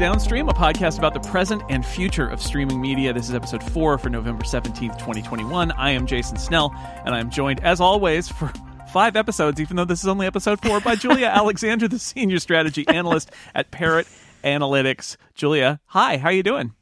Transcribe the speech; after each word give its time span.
Downstream, 0.00 0.48
a 0.48 0.54
podcast 0.54 0.96
about 0.96 1.12
the 1.12 1.20
present 1.20 1.62
and 1.68 1.84
future 1.84 2.26
of 2.26 2.40
streaming 2.40 2.80
media. 2.80 3.12
This 3.12 3.28
is 3.28 3.34
episode 3.34 3.62
four 3.62 3.98
for 3.98 4.08
November 4.08 4.44
17th, 4.44 4.96
2021. 4.96 5.72
I 5.72 5.90
am 5.90 6.06
Jason 6.06 6.38
Snell, 6.38 6.72
and 7.04 7.14
I 7.14 7.20
am 7.20 7.28
joined, 7.28 7.62
as 7.62 7.82
always, 7.82 8.26
for 8.26 8.50
five 8.94 9.14
episodes, 9.14 9.60
even 9.60 9.76
though 9.76 9.84
this 9.84 10.00
is 10.00 10.08
only 10.08 10.26
episode 10.26 10.58
four, 10.62 10.80
by 10.80 10.94
Julia 10.96 11.26
Alexander, 11.26 11.86
the 11.86 11.98
senior 11.98 12.38
strategy 12.38 12.88
analyst 12.88 13.30
at 13.54 13.70
Parrot 13.72 14.06
Analytics. 14.42 15.18
Julia, 15.34 15.80
hi, 15.84 16.16
how 16.16 16.28
are 16.28 16.32
you 16.32 16.42
doing? 16.42 16.72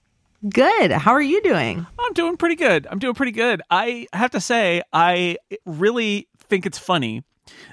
Good. 0.48 0.93
How 0.93 1.11
are 1.11 1.21
you 1.21 1.43
doing? 1.43 1.85
I'm 1.98 2.12
doing 2.12 2.37
pretty 2.37 2.55
good. 2.55 2.87
I'm 2.89 3.00
doing 3.00 3.14
pretty 3.14 3.32
good. 3.32 3.62
I 3.69 4.07
have 4.12 4.30
to 4.30 4.41
say, 4.41 4.82
I 4.93 5.39
really 5.66 6.29
think 6.39 6.66
it's 6.66 6.79
funny 6.79 7.25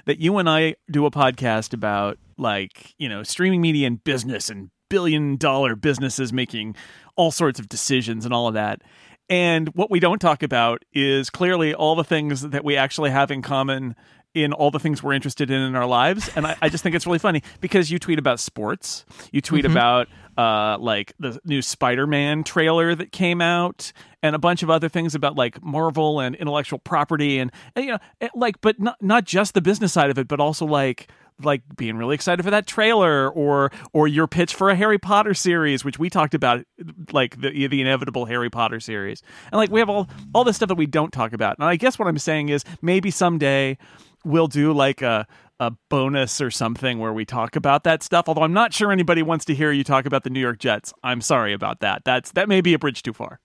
that 0.06 0.18
you 0.18 0.38
and 0.38 0.50
I 0.50 0.74
do 0.90 1.06
a 1.06 1.12
podcast 1.12 1.72
about 1.72 2.18
like, 2.36 2.96
you 2.98 3.08
know, 3.08 3.22
streaming 3.22 3.60
media 3.60 3.86
and 3.86 4.02
business 4.02 4.50
and 4.50 4.70
billion 4.88 5.36
dollar 5.36 5.76
businesses 5.76 6.32
making 6.32 6.76
all 7.16 7.30
sorts 7.30 7.58
of 7.58 7.68
decisions 7.68 8.24
and 8.24 8.34
all 8.34 8.48
of 8.48 8.54
that. 8.54 8.82
And 9.28 9.68
what 9.70 9.90
we 9.90 9.98
don't 9.98 10.20
talk 10.20 10.42
about 10.42 10.84
is 10.92 11.30
clearly 11.30 11.74
all 11.74 11.96
the 11.96 12.04
things 12.04 12.42
that 12.42 12.64
we 12.64 12.76
actually 12.76 13.10
have 13.10 13.30
in 13.30 13.42
common 13.42 13.96
in 14.34 14.52
all 14.52 14.70
the 14.70 14.78
things 14.78 15.02
we're 15.02 15.14
interested 15.14 15.50
in 15.50 15.62
in 15.62 15.74
our 15.74 15.86
lives. 15.86 16.30
And 16.36 16.46
I, 16.46 16.56
I 16.60 16.68
just 16.68 16.84
think 16.84 16.94
it's 16.94 17.06
really 17.06 17.18
funny 17.18 17.42
because 17.62 17.90
you 17.90 17.98
tweet 17.98 18.18
about 18.18 18.38
sports, 18.38 19.06
you 19.32 19.40
tweet 19.40 19.64
mm-hmm. 19.64 19.72
about 19.72 20.08
uh, 20.36 20.76
like 20.78 21.14
the 21.18 21.40
new 21.46 21.62
Spider-Man 21.62 22.44
trailer 22.44 22.94
that 22.94 23.12
came 23.12 23.40
out, 23.40 23.92
and 24.22 24.36
a 24.36 24.38
bunch 24.38 24.62
of 24.62 24.68
other 24.68 24.90
things 24.90 25.14
about 25.14 25.36
like 25.36 25.62
Marvel 25.64 26.20
and 26.20 26.36
intellectual 26.36 26.78
property, 26.78 27.38
and, 27.38 27.50
and 27.74 27.86
you 27.86 27.92
know, 27.92 28.28
like, 28.34 28.60
but 28.60 28.78
not 28.78 29.00
not 29.00 29.24
just 29.24 29.54
the 29.54 29.62
business 29.62 29.94
side 29.94 30.10
of 30.10 30.18
it, 30.18 30.28
but 30.28 30.38
also 30.38 30.66
like 30.66 31.08
like 31.42 31.62
being 31.76 31.96
really 31.96 32.14
excited 32.14 32.42
for 32.42 32.50
that 32.50 32.66
trailer 32.66 33.30
or 33.30 33.70
or 33.92 34.08
your 34.08 34.26
pitch 34.26 34.54
for 34.54 34.70
a 34.70 34.76
Harry 34.76 34.98
Potter 34.98 35.34
series, 35.34 35.84
which 35.84 35.98
we 35.98 36.10
talked 36.10 36.34
about, 36.34 36.64
like 37.12 37.40
the 37.40 37.66
the 37.66 37.80
inevitable 37.80 38.26
Harry 38.26 38.50
Potter 38.50 38.80
series, 38.80 39.22
and 39.52 39.58
like 39.58 39.70
we 39.70 39.80
have 39.80 39.88
all 39.90 40.08
all 40.34 40.44
this 40.44 40.56
stuff 40.56 40.68
that 40.68 40.76
we 40.76 40.86
don't 40.86 41.12
talk 41.12 41.32
about. 41.32 41.58
And 41.58 41.68
I 41.68 41.76
guess 41.76 41.98
what 41.98 42.08
I'm 42.08 42.18
saying 42.18 42.48
is 42.48 42.64
maybe 42.82 43.10
someday 43.10 43.78
we'll 44.24 44.48
do 44.48 44.72
like 44.72 45.02
a 45.02 45.26
a 45.58 45.72
bonus 45.88 46.40
or 46.40 46.50
something 46.50 46.98
where 46.98 47.12
we 47.12 47.24
talk 47.24 47.56
about 47.56 47.84
that 47.84 48.02
stuff. 48.02 48.28
Although 48.28 48.42
I'm 48.42 48.52
not 48.52 48.72
sure 48.72 48.92
anybody 48.92 49.22
wants 49.22 49.44
to 49.46 49.54
hear 49.54 49.72
you 49.72 49.84
talk 49.84 50.06
about 50.06 50.24
the 50.24 50.30
New 50.30 50.40
York 50.40 50.58
Jets. 50.58 50.92
I'm 51.02 51.20
sorry 51.20 51.52
about 51.52 51.80
that. 51.80 52.02
That's 52.04 52.32
that 52.32 52.48
may 52.48 52.60
be 52.60 52.74
a 52.74 52.78
bridge 52.78 53.02
too 53.02 53.12
far. 53.12 53.40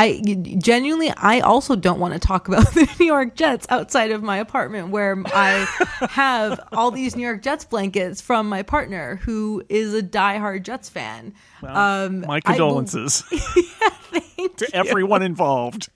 I 0.00 0.22
genuinely, 0.56 1.12
I 1.14 1.40
also 1.40 1.76
don't 1.76 2.00
want 2.00 2.14
to 2.14 2.20
talk 2.20 2.48
about 2.48 2.66
the 2.74 2.90
New 2.98 3.04
York 3.04 3.36
Jets 3.36 3.66
outside 3.68 4.10
of 4.12 4.22
my 4.22 4.38
apartment 4.38 4.88
where 4.88 5.22
I 5.26 5.66
have 6.10 6.58
all 6.72 6.90
these 6.90 7.16
New 7.16 7.22
York 7.22 7.42
Jets 7.42 7.66
blankets 7.66 8.22
from 8.22 8.48
my 8.48 8.62
partner 8.62 9.16
who 9.16 9.62
is 9.68 9.92
a 9.92 10.02
diehard 10.02 10.62
Jets 10.62 10.88
fan. 10.88 11.34
Well, 11.60 11.76
um, 11.76 12.20
my 12.22 12.40
condolences 12.40 13.24
yeah, 13.30 14.48
to 14.56 14.64
you. 14.64 14.68
everyone 14.72 15.22
involved. 15.22 15.90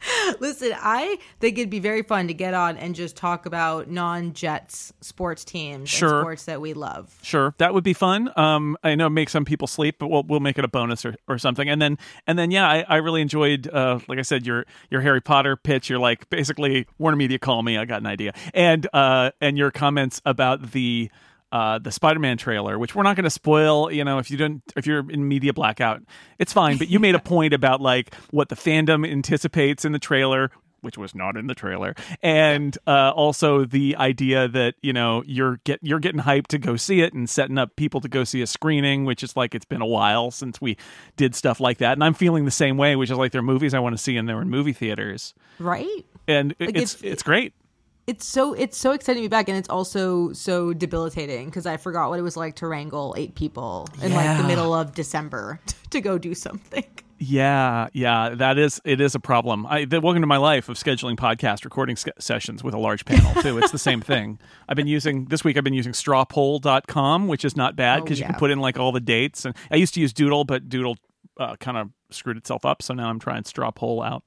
Listen, 0.40 0.72
I 0.76 1.18
think 1.40 1.58
it'd 1.58 1.70
be 1.70 1.80
very 1.80 2.02
fun 2.02 2.28
to 2.28 2.34
get 2.34 2.54
on 2.54 2.76
and 2.76 2.94
just 2.94 3.16
talk 3.16 3.46
about 3.46 3.88
non-Jets 3.88 4.92
sports 5.00 5.44
teams 5.44 5.88
sure. 5.88 6.22
sports 6.22 6.44
that 6.44 6.60
we 6.60 6.74
love. 6.74 7.18
Sure, 7.22 7.54
that 7.58 7.74
would 7.74 7.84
be 7.84 7.92
fun. 7.92 8.30
Um, 8.36 8.76
I 8.82 8.94
know 8.94 9.08
make 9.08 9.28
some 9.28 9.44
people 9.44 9.66
sleep, 9.66 9.96
but 9.98 10.08
we'll 10.08 10.22
we'll 10.24 10.40
make 10.40 10.58
it 10.58 10.64
a 10.64 10.68
bonus 10.68 11.04
or, 11.04 11.16
or 11.26 11.38
something. 11.38 11.68
And 11.68 11.80
then 11.80 11.98
and 12.26 12.38
then 12.38 12.50
yeah, 12.50 12.68
I, 12.68 12.84
I 12.88 12.96
really 12.96 13.22
enjoyed 13.22 13.68
uh, 13.68 13.98
like 14.08 14.18
I 14.18 14.22
said 14.22 14.46
your 14.46 14.66
your 14.90 15.00
Harry 15.00 15.20
Potter 15.20 15.56
pitch. 15.56 15.90
You're 15.90 15.98
like 15.98 16.28
basically 16.30 16.86
Warner 16.98 17.16
Media 17.16 17.38
call 17.38 17.62
me. 17.62 17.76
I 17.76 17.84
got 17.84 18.00
an 18.00 18.06
idea. 18.06 18.32
And 18.54 18.86
uh, 18.92 19.32
and 19.40 19.58
your 19.58 19.70
comments 19.70 20.20
about 20.24 20.72
the 20.72 21.10
uh, 21.52 21.78
the 21.78 21.90
Spider-Man 21.90 22.36
trailer, 22.36 22.78
which 22.78 22.94
we're 22.94 23.02
not 23.02 23.16
going 23.16 23.24
to 23.24 23.30
spoil. 23.30 23.90
You 23.90 24.04
know, 24.04 24.18
if 24.18 24.30
you 24.30 24.36
don't, 24.36 24.62
if 24.76 24.86
you're 24.86 25.08
in 25.10 25.26
media 25.26 25.52
blackout, 25.52 26.02
it's 26.38 26.52
fine. 26.52 26.78
But 26.78 26.88
you 26.88 26.98
made 26.98 27.14
a 27.14 27.18
point 27.28 27.54
about 27.54 27.80
like 27.80 28.14
what 28.30 28.48
the 28.48 28.56
fandom 28.56 29.10
anticipates 29.10 29.84
in 29.84 29.92
the 29.92 29.98
trailer, 29.98 30.50
which 30.80 30.98
was 30.98 31.14
not 31.14 31.36
in 31.36 31.46
the 31.46 31.54
trailer, 31.54 31.94
and 32.22 32.76
uh, 32.86 33.10
also 33.10 33.64
the 33.64 33.96
idea 33.96 34.46
that 34.48 34.74
you 34.82 34.92
know 34.92 35.22
you're 35.26 35.56
get 35.64 35.80
you're 35.82 35.98
getting 35.98 36.20
hyped 36.20 36.48
to 36.48 36.58
go 36.58 36.76
see 36.76 37.00
it 37.00 37.14
and 37.14 37.28
setting 37.28 37.58
up 37.58 37.76
people 37.76 38.00
to 38.00 38.08
go 38.08 38.24
see 38.24 38.42
a 38.42 38.46
screening, 38.46 39.04
which 39.04 39.22
is 39.22 39.36
like 39.36 39.54
it's 39.54 39.64
been 39.64 39.82
a 39.82 39.86
while 39.86 40.30
since 40.30 40.60
we 40.60 40.76
did 41.16 41.34
stuff 41.34 41.60
like 41.60 41.78
that, 41.78 41.92
and 41.92 42.04
I'm 42.04 42.14
feeling 42.14 42.44
the 42.44 42.50
same 42.50 42.76
way, 42.76 42.94
which 42.96 43.10
is 43.10 43.16
like 43.16 43.32
there 43.32 43.40
are 43.40 43.42
movies 43.42 43.74
I 43.74 43.78
want 43.78 43.96
to 43.96 44.02
see 44.02 44.16
and 44.16 44.28
they're 44.28 44.40
in 44.42 44.50
movie 44.50 44.72
theaters, 44.72 45.34
right? 45.58 46.04
And 46.26 46.54
like 46.60 46.76
it's, 46.76 46.94
it's 46.94 47.02
it's 47.02 47.22
great 47.22 47.54
it's 48.08 48.26
so 48.26 48.54
it's 48.54 48.78
so 48.78 48.92
exciting 48.92 49.22
to 49.22 49.28
be 49.28 49.30
back 49.30 49.50
and 49.50 49.58
it's 49.58 49.68
also 49.68 50.32
so 50.32 50.72
debilitating 50.72 51.44
because 51.44 51.66
i 51.66 51.76
forgot 51.76 52.08
what 52.08 52.18
it 52.18 52.22
was 52.22 52.38
like 52.38 52.56
to 52.56 52.66
wrangle 52.66 53.14
eight 53.18 53.34
people 53.34 53.86
in 54.02 54.10
yeah. 54.10 54.16
like 54.16 54.38
the 54.38 54.48
middle 54.48 54.72
of 54.72 54.94
december 54.94 55.60
to 55.90 56.00
go 56.00 56.18
do 56.18 56.34
something. 56.34 56.84
Yeah 57.20 57.88
yeah 57.92 58.30
that 58.30 58.58
is 58.58 58.80
it 58.84 59.00
is 59.00 59.14
a 59.14 59.20
problem. 59.20 59.66
I 59.66 59.84
the, 59.86 60.00
welcome 60.00 60.22
to 60.22 60.26
my 60.26 60.36
life 60.36 60.68
of 60.68 60.76
scheduling 60.76 61.16
podcast 61.16 61.64
recording 61.64 61.96
sessions 61.96 62.62
with 62.62 62.74
a 62.74 62.78
large 62.78 63.04
panel 63.04 63.42
too. 63.42 63.58
It's 63.58 63.72
the 63.72 63.78
same 63.78 64.00
thing. 64.00 64.38
I've 64.68 64.76
been 64.76 64.86
using 64.86 65.24
this 65.24 65.42
week 65.42 65.56
i've 65.56 65.64
been 65.64 65.74
using 65.74 65.92
strawpoll.com 65.92 67.26
which 67.26 67.44
is 67.44 67.56
not 67.56 67.74
bad 67.74 68.04
because 68.04 68.18
oh, 68.18 68.20
yeah. 68.20 68.28
you 68.28 68.32
can 68.32 68.38
put 68.38 68.50
in 68.50 68.60
like 68.60 68.78
all 68.78 68.92
the 68.92 69.00
dates 69.00 69.44
and 69.44 69.56
i 69.70 69.76
used 69.76 69.94
to 69.94 70.00
use 70.00 70.12
doodle 70.12 70.44
but 70.44 70.68
doodle 70.68 70.96
uh, 71.38 71.56
kind 71.56 71.76
of 71.76 71.90
screwed 72.10 72.36
itself 72.36 72.64
up 72.64 72.82
so 72.82 72.94
now 72.94 73.08
i'm 73.08 73.18
trying 73.18 73.44
straw 73.44 73.70
poll 73.70 74.02
out 74.02 74.22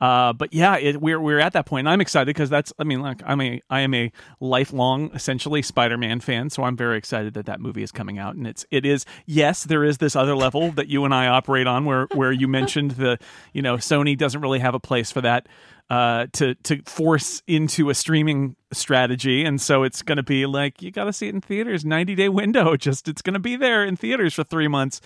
uh, 0.00 0.32
but 0.32 0.52
yeah, 0.52 0.76
it, 0.76 1.00
we're 1.00 1.20
we're 1.20 1.38
at 1.38 1.54
that 1.54 1.66
point. 1.66 1.88
I'm 1.88 2.00
excited 2.00 2.26
because 2.26 2.50
that's. 2.50 2.72
I 2.78 2.84
mean, 2.84 3.00
like 3.00 3.22
I'm 3.24 3.40
a 3.40 3.62
I 3.70 3.80
am 3.80 3.94
a 3.94 4.12
lifelong 4.40 5.10
essentially 5.14 5.62
Spider-Man 5.62 6.20
fan, 6.20 6.50
so 6.50 6.64
I'm 6.64 6.76
very 6.76 6.98
excited 6.98 7.34
that 7.34 7.46
that 7.46 7.60
movie 7.60 7.82
is 7.82 7.92
coming 7.92 8.18
out. 8.18 8.34
And 8.36 8.46
it's 8.46 8.66
it 8.70 8.84
is 8.84 9.06
yes, 9.24 9.64
there 9.64 9.84
is 9.84 9.98
this 9.98 10.14
other 10.14 10.36
level 10.36 10.70
that 10.72 10.88
you 10.88 11.04
and 11.04 11.14
I 11.14 11.28
operate 11.28 11.66
on 11.66 11.86
where 11.86 12.08
where 12.12 12.32
you 12.32 12.46
mentioned 12.46 12.92
the 12.92 13.18
you 13.52 13.62
know 13.62 13.76
Sony 13.76 14.16
doesn't 14.18 14.40
really 14.40 14.58
have 14.58 14.74
a 14.74 14.80
place 14.80 15.10
for 15.10 15.22
that 15.22 15.48
uh, 15.88 16.26
to 16.32 16.54
to 16.56 16.82
force 16.84 17.42
into 17.46 17.90
a 17.90 17.94
streaming 17.94 18.56
strategy, 18.72 19.44
and 19.44 19.60
so 19.60 19.84
it's 19.84 20.02
going 20.02 20.16
to 20.16 20.22
be 20.22 20.44
like 20.44 20.82
you 20.82 20.90
got 20.90 21.04
to 21.04 21.12
see 21.12 21.28
it 21.28 21.34
in 21.34 21.40
theaters, 21.40 21.84
ninety 21.84 22.14
day 22.14 22.28
window. 22.28 22.76
Just 22.86 23.08
it's 23.08 23.22
going 23.22 23.34
to 23.34 23.40
be 23.40 23.56
there 23.56 23.84
in 23.84 23.96
theaters 23.96 24.34
for 24.34 24.44
three 24.44 24.68
months 24.68 25.00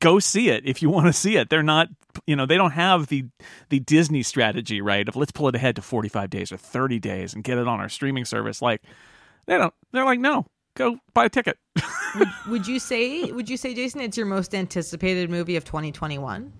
go 0.00 0.18
see 0.18 0.48
it 0.48 0.66
if 0.66 0.82
you 0.82 0.90
want 0.90 1.06
to 1.06 1.12
see 1.12 1.36
it. 1.36 1.50
They're 1.50 1.62
not, 1.62 1.88
you 2.26 2.36
know, 2.36 2.46
they 2.46 2.56
don't 2.56 2.72
have 2.72 3.08
the 3.08 3.24
the 3.68 3.80
Disney 3.80 4.22
strategy, 4.22 4.80
right? 4.80 5.08
Of 5.08 5.16
let's 5.16 5.32
pull 5.32 5.48
it 5.48 5.54
ahead 5.54 5.76
to 5.76 5.82
45 5.82 6.30
days 6.30 6.52
or 6.52 6.56
30 6.56 6.98
days 6.98 7.34
and 7.34 7.44
get 7.44 7.58
it 7.58 7.68
on 7.68 7.80
our 7.80 7.88
streaming 7.88 8.24
service. 8.24 8.62
Like 8.62 8.82
they 9.46 9.58
don't. 9.58 9.74
They're 9.92 10.04
like, 10.04 10.20
no, 10.20 10.46
go 10.74 10.98
buy 11.14 11.26
a 11.26 11.28
ticket. 11.28 11.58
would, 12.18 12.28
would 12.48 12.66
you 12.66 12.78
say? 12.78 13.30
Would 13.30 13.48
you 13.48 13.56
say, 13.56 13.74
Jason, 13.74 14.00
it's 14.00 14.16
your 14.16 14.26
most 14.26 14.54
anticipated 14.54 15.30
movie 15.30 15.56
of 15.56 15.64
2021? 15.64 16.52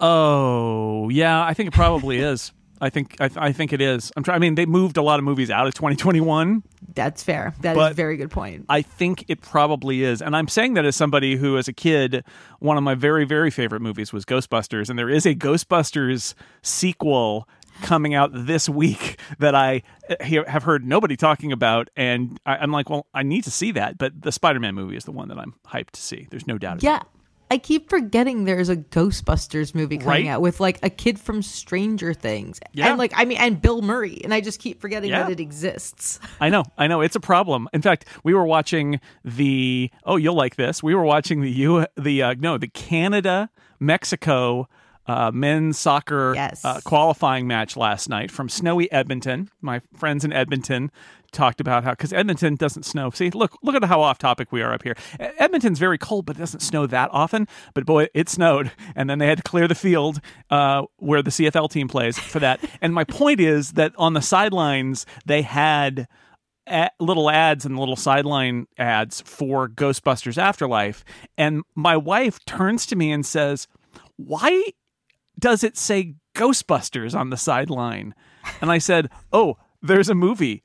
Oh 0.00 1.08
yeah, 1.08 1.42
I 1.42 1.54
think 1.54 1.68
it 1.68 1.74
probably 1.74 2.18
is. 2.18 2.52
I 2.80 2.90
think 2.90 3.16
I, 3.20 3.30
I, 3.36 3.52
think 3.52 3.72
it 3.72 3.80
is. 3.80 4.12
I'm 4.16 4.22
trying. 4.22 4.36
I 4.36 4.38
mean, 4.38 4.54
they 4.54 4.66
moved 4.66 4.96
a 4.96 5.02
lot 5.02 5.18
of 5.18 5.24
movies 5.24 5.50
out 5.50 5.66
of 5.66 5.74
2021. 5.74 6.62
That's 6.94 7.22
fair. 7.22 7.54
That 7.60 7.76
is 7.76 7.90
a 7.90 7.94
very 7.94 8.16
good 8.16 8.30
point. 8.30 8.66
I 8.68 8.82
think 8.82 9.24
it 9.28 9.40
probably 9.40 10.02
is, 10.02 10.22
and 10.22 10.36
I'm 10.36 10.48
saying 10.48 10.74
that 10.74 10.84
as 10.84 10.96
somebody 10.96 11.36
who, 11.36 11.56
as 11.58 11.68
a 11.68 11.72
kid, 11.72 12.24
one 12.58 12.76
of 12.76 12.82
my 12.82 12.94
very 12.94 13.24
very 13.24 13.50
favorite 13.50 13.80
movies 13.80 14.12
was 14.12 14.24
Ghostbusters, 14.24 14.90
and 14.90 14.98
there 14.98 15.10
is 15.10 15.26
a 15.26 15.34
Ghostbusters 15.34 16.34
sequel 16.62 17.48
coming 17.82 18.14
out 18.14 18.30
this 18.32 18.68
week 18.68 19.18
that 19.38 19.54
I 19.54 19.82
eh, 20.08 20.42
have 20.46 20.62
heard 20.62 20.84
nobody 20.84 21.16
talking 21.16 21.52
about, 21.52 21.88
and 21.96 22.38
I, 22.46 22.62
am 22.62 22.72
like, 22.72 22.90
well, 22.90 23.06
I 23.14 23.22
need 23.22 23.44
to 23.44 23.50
see 23.50 23.72
that. 23.72 23.98
But 23.98 24.22
the 24.22 24.32
Spider-Man 24.32 24.74
movie 24.74 24.96
is 24.96 25.04
the 25.04 25.12
one 25.12 25.28
that 25.28 25.38
I'm 25.38 25.54
hyped 25.66 25.90
to 25.92 26.00
see. 26.00 26.26
There's 26.30 26.46
no 26.46 26.58
doubt. 26.58 26.82
About 26.82 26.82
it. 26.82 26.84
Yeah, 26.84 27.02
I 27.50 27.58
keep 27.58 27.88
forgetting 27.88 28.44
there's 28.44 28.68
a 28.68 28.76
Ghostbusters 28.76 29.74
movie 29.74 29.98
coming 29.98 30.26
right? 30.26 30.26
out 30.26 30.40
with 30.40 30.58
like 30.58 30.78
a 30.82 30.90
kid 30.90 31.18
from 31.18 31.42
Stranger 31.42 32.12
Things. 32.12 32.58
Yeah. 32.72 32.88
And 32.88 32.98
like 32.98 33.12
I 33.14 33.24
mean 33.24 33.38
and 33.38 33.60
Bill 33.60 33.82
Murray 33.82 34.20
and 34.24 34.34
I 34.34 34.40
just 34.40 34.60
keep 34.60 34.80
forgetting 34.80 35.10
yeah. 35.10 35.22
that 35.22 35.32
it 35.32 35.40
exists. 35.40 36.18
I 36.40 36.48
know. 36.48 36.64
I 36.76 36.86
know 36.86 37.00
it's 37.00 37.16
a 37.16 37.20
problem. 37.20 37.68
In 37.72 37.82
fact, 37.82 38.06
we 38.24 38.34
were 38.34 38.46
watching 38.46 39.00
the 39.24 39.90
Oh, 40.04 40.16
you'll 40.16 40.34
like 40.34 40.56
this. 40.56 40.82
We 40.82 40.94
were 40.94 41.04
watching 41.04 41.40
the 41.40 41.50
U 41.50 41.86
the 41.96 42.22
uh, 42.22 42.34
no, 42.38 42.58
the 42.58 42.68
Canada 42.68 43.50
Mexico 43.78 44.68
uh, 45.06 45.30
men's 45.32 45.78
soccer 45.78 46.34
yes. 46.34 46.64
uh, 46.64 46.80
qualifying 46.84 47.46
match 47.46 47.76
last 47.76 48.08
night 48.08 48.30
from 48.30 48.48
snowy 48.48 48.90
Edmonton. 48.90 49.50
My 49.60 49.80
friends 49.94 50.24
in 50.24 50.32
Edmonton 50.32 50.90
talked 51.32 51.60
about 51.60 51.84
how 51.84 51.90
because 51.90 52.12
Edmonton 52.12 52.56
doesn't 52.56 52.84
snow. 52.84 53.10
See, 53.10 53.30
look, 53.30 53.56
look 53.62 53.74
at 53.74 53.84
how 53.84 54.00
off 54.00 54.18
topic 54.18 54.50
we 54.50 54.62
are 54.62 54.72
up 54.72 54.82
here. 54.82 54.96
Edmonton's 55.18 55.78
very 55.78 55.98
cold, 55.98 56.26
but 56.26 56.36
it 56.36 56.40
doesn't 56.40 56.60
snow 56.60 56.86
that 56.86 57.10
often. 57.12 57.46
But 57.74 57.86
boy, 57.86 58.08
it 58.14 58.28
snowed, 58.28 58.72
and 58.96 59.08
then 59.08 59.18
they 59.18 59.26
had 59.26 59.38
to 59.38 59.44
clear 59.44 59.68
the 59.68 59.74
field 59.74 60.20
uh, 60.50 60.82
where 60.96 61.22
the 61.22 61.30
CFL 61.30 61.70
team 61.70 61.88
plays 61.88 62.18
for 62.18 62.40
that. 62.40 62.60
and 62.80 62.92
my 62.92 63.04
point 63.04 63.40
is 63.40 63.72
that 63.72 63.92
on 63.96 64.14
the 64.14 64.22
sidelines 64.22 65.06
they 65.24 65.42
had. 65.42 66.08
little 66.98 67.30
ads 67.30 67.64
and 67.64 67.78
little 67.78 67.94
sideline 67.94 68.66
ads 68.76 69.20
for 69.20 69.68
Ghostbusters 69.68 70.36
Afterlife. 70.36 71.04
And 71.38 71.62
my 71.76 71.96
wife 71.96 72.44
turns 72.44 72.86
to 72.86 72.96
me 72.96 73.12
and 73.12 73.24
says, 73.24 73.68
Why 74.16 74.64
does 75.38 75.64
it 75.64 75.76
say 75.76 76.14
Ghostbusters 76.34 77.18
on 77.18 77.30
the 77.30 77.36
sideline? 77.36 78.14
And 78.60 78.70
I 78.70 78.78
said, 78.78 79.10
Oh, 79.32 79.56
there's 79.82 80.08
a 80.08 80.14
movie 80.14 80.62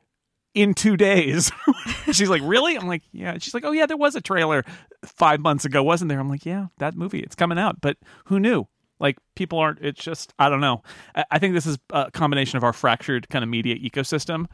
in 0.54 0.74
two 0.74 0.98
days. 0.98 1.52
She's 2.12 2.30
like, 2.30 2.42
really? 2.44 2.76
I'm 2.76 2.88
like, 2.88 3.04
yeah. 3.12 3.38
She's 3.40 3.54
like, 3.54 3.64
oh 3.64 3.72
yeah, 3.72 3.86
there 3.86 3.98
was 3.98 4.16
a 4.16 4.22
trailer 4.22 4.66
five 5.06 5.40
months 5.40 5.66
ago, 5.66 5.82
wasn't 5.84 6.10
there? 6.10 6.20
I'm 6.20 6.30
like, 6.30 6.46
yeah, 6.46 6.68
that 6.78 6.96
movie, 6.96 7.20
it's 7.20 7.36
coming 7.36 7.58
out. 7.58 7.82
But 7.82 7.98
who 8.26 8.40
knew? 8.40 8.68
Like 9.00 9.18
people 9.36 9.58
aren't. 9.58 9.80
It's 9.80 10.04
just 10.04 10.32
I 10.38 10.48
don't 10.48 10.62
know. 10.62 10.84
I, 11.32 11.40
think 11.40 11.56
this 11.56 11.66
is 11.66 11.80
a 11.90 12.12
combination 12.12 12.58
of 12.58 12.64
our 12.64 12.72
fractured 12.72 13.30
kind 13.30 13.42
of 13.42 13.50
media 13.50 13.76
ecosystem 13.76 14.46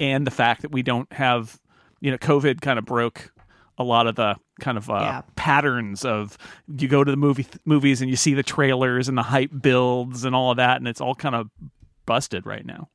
and 0.00 0.26
the 0.26 0.32
fact 0.32 0.62
that 0.62 0.72
we 0.72 0.82
don't 0.82 1.10
have, 1.12 1.60
you 2.00 2.10
know, 2.10 2.18
COVID 2.18 2.60
kind 2.60 2.80
of 2.80 2.84
broke 2.84 3.31
a 3.78 3.84
lot 3.84 4.06
of 4.06 4.14
the 4.16 4.36
kind 4.60 4.76
of 4.78 4.88
uh, 4.90 4.94
Yeah. 5.00 5.22
patterns 5.36 6.04
of 6.04 6.36
you 6.78 6.88
go 6.88 7.02
to 7.04 7.10
the 7.10 7.16
movie 7.16 7.46
movies 7.64 8.00
and 8.02 8.10
you 8.10 8.16
see 8.16 8.34
the 8.34 8.42
trailers 8.42 9.08
and 9.08 9.16
the 9.16 9.22
hype 9.22 9.50
builds 9.60 10.24
and 10.24 10.34
all 10.34 10.50
of 10.50 10.58
that, 10.58 10.76
and 10.78 10.86
it's 10.88 11.00
all 11.00 11.14
kind 11.14 11.34
of 11.34 11.48
busted 12.06 12.46
right 12.46 12.64
now. 12.66 12.88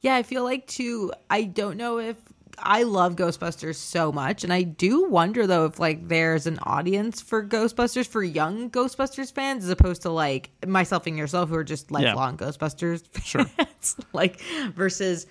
Yeah, 0.00 0.16
I 0.16 0.22
feel 0.22 0.44
like 0.44 0.66
too. 0.66 1.12
I 1.30 1.44
don't 1.44 1.76
know 1.76 1.98
if 1.98 2.16
I 2.58 2.82
love 2.82 3.16
Ghostbusters 3.16 3.76
so 3.76 4.12
much, 4.12 4.44
and 4.44 4.52
I 4.52 4.62
do 4.62 5.08
wonder 5.08 5.46
though 5.46 5.64
if 5.66 5.78
like 5.78 6.08
there's 6.08 6.46
an 6.46 6.58
audience 6.64 7.20
for 7.22 7.44
Ghostbusters 7.46 8.06
for 8.06 8.22
young 8.22 8.70
Ghostbusters 8.70 9.32
fans 9.32 9.64
as 9.64 9.70
opposed 9.70 10.02
to 10.02 10.10
like 10.10 10.50
myself 10.66 11.06
and 11.06 11.16
yourself 11.16 11.48
who 11.48 11.54
are 11.56 11.64
just 11.64 11.90
lifelong 11.90 12.36
Ghostbusters 12.36 13.02
Sure. 13.24 13.44
fans. 13.44 13.96
like 14.12 14.40
versus, 14.74 15.26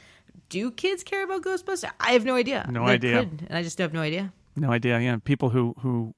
do 0.49 0.71
kids 0.71 1.03
care 1.03 1.23
about 1.23 1.43
Ghostbusters? 1.43 1.89
I 1.99 2.13
have 2.13 2.25
no 2.25 2.35
idea. 2.35 2.67
No 2.71 2.85
They 2.87 2.93
idea. 2.93 3.19
could, 3.19 3.45
and 3.49 3.57
I 3.57 3.61
just 3.63 3.77
have 3.77 3.93
no 3.93 4.01
idea. 4.01 4.33
No 4.55 4.71
idea. 4.71 4.99
Yeah, 4.99 5.17
people 5.23 5.49
who 5.49 5.75
who 5.79 6.13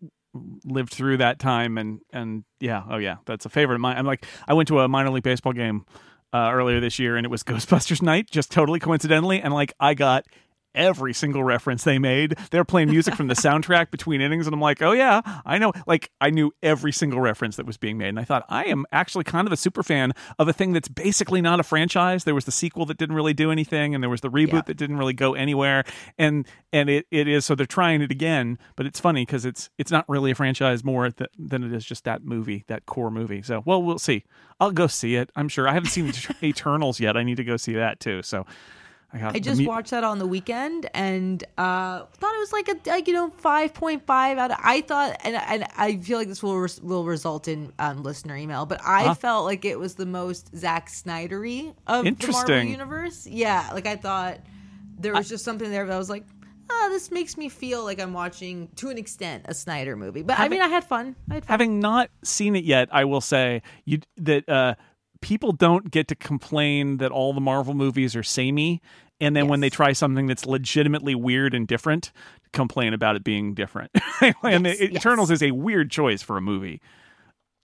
lived 0.66 0.94
through 0.94 1.18
that 1.18 1.40
time 1.40 1.78
and 1.78 2.00
and 2.12 2.44
yeah, 2.60 2.84
oh 2.90 2.98
yeah, 2.98 3.18
that's 3.26 3.46
a 3.46 3.50
favorite 3.50 3.76
of 3.76 3.82
mine. 3.82 3.98
I'm 3.98 4.06
like, 4.06 4.26
I 4.48 4.54
went 4.54 4.68
to 4.68 4.80
a 4.80 4.88
minor 4.88 5.10
league 5.10 5.24
baseball 5.24 5.54
game 5.54 5.86
uh, 6.34 6.52
earlier 6.54 6.80
this 6.80 7.00
year, 7.00 7.16
and 7.16 7.26
it 7.26 7.30
was 7.30 7.44
Ghostbusters 7.46 8.02
night, 8.02 8.30
just 8.30 8.52
totally 8.52 8.80
coincidentally, 8.80 9.42
and 9.42 9.54
like 9.54 9.74
I 9.80 9.94
got 9.94 10.26
every 10.76 11.14
single 11.14 11.44
reference 11.44 11.84
they 11.84 11.98
made. 12.00 12.36
They're 12.52 12.66
playing 12.66 12.90
music 12.90 13.16
from 13.16 13.28
the 13.28 13.34
soundtrack 13.46 13.92
between 13.92 14.22
innings, 14.22 14.46
and 14.48 14.54
I'm 14.54 14.62
like, 14.62 14.82
oh 14.82 14.92
yeah, 14.92 15.22
I 15.46 15.58
know. 15.58 15.74
Like 15.88 16.12
I 16.22 16.30
knew 16.30 16.52
every 16.62 16.92
single 16.92 17.20
reference 17.22 17.56
that 17.56 17.66
was 17.66 17.78
being 17.78 17.98
made, 17.98 18.10
and 18.10 18.20
I 18.20 18.24
thought 18.24 18.46
I 18.50 18.66
am 18.66 18.86
actually 18.92 19.24
kind 19.24 19.48
of 19.48 19.54
a 19.54 19.58
super 19.58 19.84
fan 19.84 20.14
of 20.40 20.48
a 20.48 20.54
thing 20.54 20.74
that's 20.74 20.88
basically 20.88 21.42
not 21.42 21.60
a 21.60 21.64
franchise. 21.64 22.24
There 22.24 22.36
was 22.36 22.46
the 22.46 22.52
sequel 22.52 22.86
that 22.88 22.98
didn't 22.98 23.16
really 23.16 23.34
do 23.34 23.52
anything, 23.52 23.96
and 23.96 24.04
there 24.04 24.10
was 24.10 24.22
the 24.22 24.30
reboot 24.30 24.54
Yeah. 24.54 24.62
that 24.68 24.78
didn't 24.78 24.98
really 24.98 25.14
go 25.14 25.34
anywhere, 25.34 25.84
and 26.18 26.46
and 26.74 26.90
it, 26.90 27.08
it 27.12 27.28
is 27.28 27.46
so 27.46 27.56
they're 27.56 27.66
trying 27.66 28.02
it 28.02 28.12
again, 28.12 28.58
but 28.76 28.86
it's 28.86 29.00
funny 29.00 29.26
because 29.26 29.46
it's 29.46 29.70
it's 29.78 29.92
not 29.92 30.06
really 30.10 30.32
a 30.32 30.36
franchise 30.36 30.84
more 30.84 31.10
th- 31.10 31.30
than 31.38 31.64
it 31.64 31.74
is 31.74 31.86
just 31.86 32.04
that 32.04 32.24
movie, 32.26 32.64
that 32.68 32.86
core 32.86 33.12
movie. 33.12 33.42
So 33.42 33.64
well, 33.66 33.82
we'll 33.82 34.00
see. 34.00 34.24
I'll 34.60 34.72
go 34.72 34.88
see 34.88 35.16
it. 35.16 35.30
I'm 35.36 35.50
sure. 35.50 35.68
I 35.68 35.74
haven't 35.74 35.90
seen 35.90 36.12
Eternals 36.44 37.00
yet. 37.00 37.18
I 37.18 37.24
need 37.24 37.38
to 37.38 37.44
go 37.44 37.58
see 37.58 37.74
that 37.74 38.00
too. 38.00 38.22
So. 38.24 38.46
I, 39.16 39.20
got 39.20 39.36
I 39.36 39.40
just 39.40 39.62
mu- 39.62 39.68
watched 39.68 39.92
that 39.92 40.04
on 40.04 40.20
the 40.20 40.28
weekend 40.28 40.90
and 40.94 41.42
uh, 41.58 42.04
thought 42.06 42.36
it 42.36 42.40
was 42.40 42.52
like 42.54 42.68
a 42.68 42.90
like 42.90 43.08
you 43.08 43.14
know 43.14 43.30
five 43.38 43.74
point 43.74 44.06
five 44.06 44.38
out 44.38 44.52
of. 44.52 44.58
I 44.62 44.82
thought 44.82 45.16
and 45.24 45.36
and 45.36 45.66
I 45.78 45.98
feel 45.98 46.18
like 46.18 46.28
this 46.28 46.44
will 46.44 46.58
res- 46.60 46.82
will 46.82 47.06
result 47.06 47.48
in 47.48 47.72
um, 47.80 48.04
listener 48.04 48.36
email, 48.36 48.66
but 48.66 48.82
I 48.86 49.04
Huh? 49.06 49.14
felt 49.14 49.46
like 49.46 49.64
it 49.66 49.80
was 49.80 49.96
the 49.96 50.06
most 50.06 50.56
Zack 50.56 50.90
Snydery 50.90 51.74
of 51.88 52.04
the 52.04 52.28
Marvel 52.32 52.62
universe. 52.64 53.26
Yeah, 53.26 53.70
like 53.74 53.88
I 53.88 53.96
thought 53.96 54.40
there 55.00 55.14
was 55.14 55.30
just 55.30 55.44
something 55.46 55.72
there 55.72 55.86
that 55.86 55.94
I 55.94 55.98
was 55.98 56.10
like. 56.10 56.26
Oh, 56.68 56.90
this 56.92 57.12
makes 57.12 57.38
me 57.38 57.48
feel 57.48 57.84
like 57.84 58.02
I'm 58.02 58.12
watching, 58.12 58.70
to 58.78 58.90
an 58.90 58.98
extent, 58.98 59.46
a 59.48 59.54
Snyder 59.54 59.96
movie. 59.96 60.24
But 60.24 60.40
I 60.40 60.50
mean, 60.50 60.62
I 60.64 60.68
had 60.68 60.84
fun. 60.84 61.16
I 61.30 61.36
had 61.36 61.46
fun. 61.46 61.54
having 61.54 61.80
not 61.80 62.10
seen 62.24 62.56
it 62.56 62.64
yet, 62.64 62.90
I 62.92 63.06
will 63.06 63.22
say 63.22 63.62
you 63.86 64.00
that 64.18 64.50
uh, 64.50 64.74
people 65.22 65.52
don't 65.52 65.92
get 65.92 66.08
to 66.08 66.16
complain 66.16 66.98
that 66.98 67.12
all 67.12 67.34
the 67.34 67.40
Marvel 67.40 67.76
movies 67.76 68.16
are 68.16 68.24
samey, 68.24 68.82
and 69.20 69.36
then 69.36 69.48
when 69.48 69.60
they 69.62 69.70
try 69.70 69.94
something 69.94 70.28
that's 70.28 70.46
legitimately 70.46 71.16
weird 71.16 71.54
and 71.54 71.68
different, 71.68 72.12
complain 72.54 72.94
about 72.94 73.16
it 73.16 73.24
being 73.24 73.54
different. 73.54 73.92
and 74.44 74.66
Yes, 74.66 74.80
yes. 74.80 74.92
Eternals 74.92 75.32
is 75.32 75.42
a 75.44 75.52
weird 75.52 75.90
choice 75.92 76.22
for 76.22 76.38
a 76.38 76.42
movie, 76.42 76.82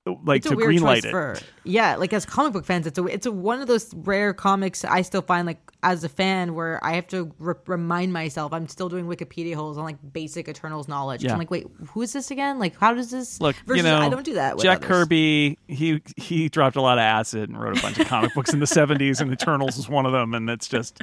like 0.05 0.37
it's 0.39 0.49
to 0.49 0.55
greenlight 0.55 1.05
it. 1.05 1.11
for 1.11 1.37
yeah 1.63 1.95
like 1.95 2.11
as 2.11 2.25
comic 2.25 2.53
book 2.53 2.65
fans 2.65 2.87
it's 2.87 2.97
a 2.97 3.05
it's 3.05 3.27
a 3.27 3.31
one 3.31 3.61
of 3.61 3.67
those 3.67 3.93
rare 3.93 4.33
comics 4.33 4.83
i 4.83 5.03
still 5.03 5.21
find 5.21 5.45
like 5.45 5.59
as 5.83 6.03
a 6.03 6.09
fan 6.09 6.55
where 6.55 6.83
i 6.83 6.93
have 6.93 7.05
to 7.05 7.31
re- 7.37 7.53
remind 7.67 8.11
myself 8.11 8.51
i'm 8.51 8.67
still 8.67 8.89
doing 8.89 9.05
wikipedia 9.05 9.53
holes 9.53 9.77
on 9.77 9.83
like 9.83 9.97
basic 10.11 10.47
eternals 10.49 10.87
knowledge 10.87 11.23
Yeah. 11.23 11.33
i'm 11.33 11.37
like 11.37 11.51
wait 11.51 11.67
who 11.89 12.01
is 12.01 12.13
this 12.13 12.31
again 12.31 12.57
like 12.57 12.75
how 12.79 12.95
does 12.95 13.11
this 13.11 13.39
Look, 13.39 13.55
versus 13.67 13.77
you 13.77 13.83
know, 13.91 13.99
i 13.99 14.09
don't 14.09 14.25
do 14.25 14.33
that 14.33 14.55
with 14.55 14.63
Jack 14.63 14.77
others. 14.79 14.87
Kirby, 14.87 15.59
he 15.67 16.01
he 16.17 16.49
dropped 16.49 16.77
a 16.77 16.81
lot 16.81 16.97
of 16.97 17.03
acid 17.03 17.49
and 17.49 17.61
wrote 17.61 17.77
a 17.77 17.81
bunch 17.83 17.99
of 17.99 18.07
comic 18.07 18.33
books 18.33 18.53
in 18.53 18.59
the 18.59 18.65
'70s, 18.77 19.21
and 19.21 19.31
Eternals 19.31 19.77
is 19.77 19.87
one 19.87 20.07
of 20.07 20.13
them. 20.13 20.33
And 20.33 20.49
that's 20.49 20.67
just 20.67 20.99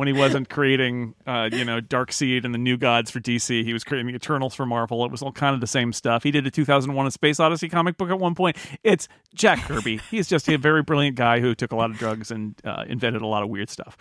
when 0.00 0.08
he 0.08 0.14
wasn't 0.14 0.48
creating, 0.48 1.14
uh, 1.26 1.50
you 1.52 1.62
know, 1.62 1.78
Darkseid 1.78 2.46
and 2.46 2.54
the 2.54 2.58
New 2.58 2.78
Gods 2.78 3.10
for 3.10 3.20
DC, 3.20 3.62
he 3.62 3.74
was 3.74 3.84
creating 3.84 4.06
the 4.06 4.14
Eternals 4.14 4.54
for 4.54 4.64
Marvel. 4.64 5.04
It 5.04 5.10
was 5.10 5.20
all 5.20 5.30
kind 5.30 5.54
of 5.54 5.60
the 5.60 5.66
same 5.66 5.92
stuff. 5.92 6.22
He 6.22 6.30
did 6.30 6.46
a 6.46 6.50
2001: 6.50 7.06
A 7.06 7.10
Space 7.10 7.38
Odyssey 7.38 7.68
comic 7.68 7.98
book 7.98 8.08
at 8.08 8.18
one 8.18 8.34
point. 8.34 8.56
It's 8.82 9.08
Jack 9.34 9.58
Kirby. 9.64 9.98
He's 10.10 10.26
just 10.26 10.48
a 10.48 10.56
very 10.56 10.82
brilliant 10.82 11.16
guy 11.16 11.40
who 11.40 11.54
took 11.54 11.70
a 11.70 11.76
lot 11.76 11.90
of 11.90 11.98
drugs 11.98 12.30
and 12.30 12.54
uh, 12.64 12.84
invented 12.88 13.20
a 13.20 13.26
lot 13.26 13.42
of 13.42 13.50
weird 13.50 13.68
stuff. 13.68 13.98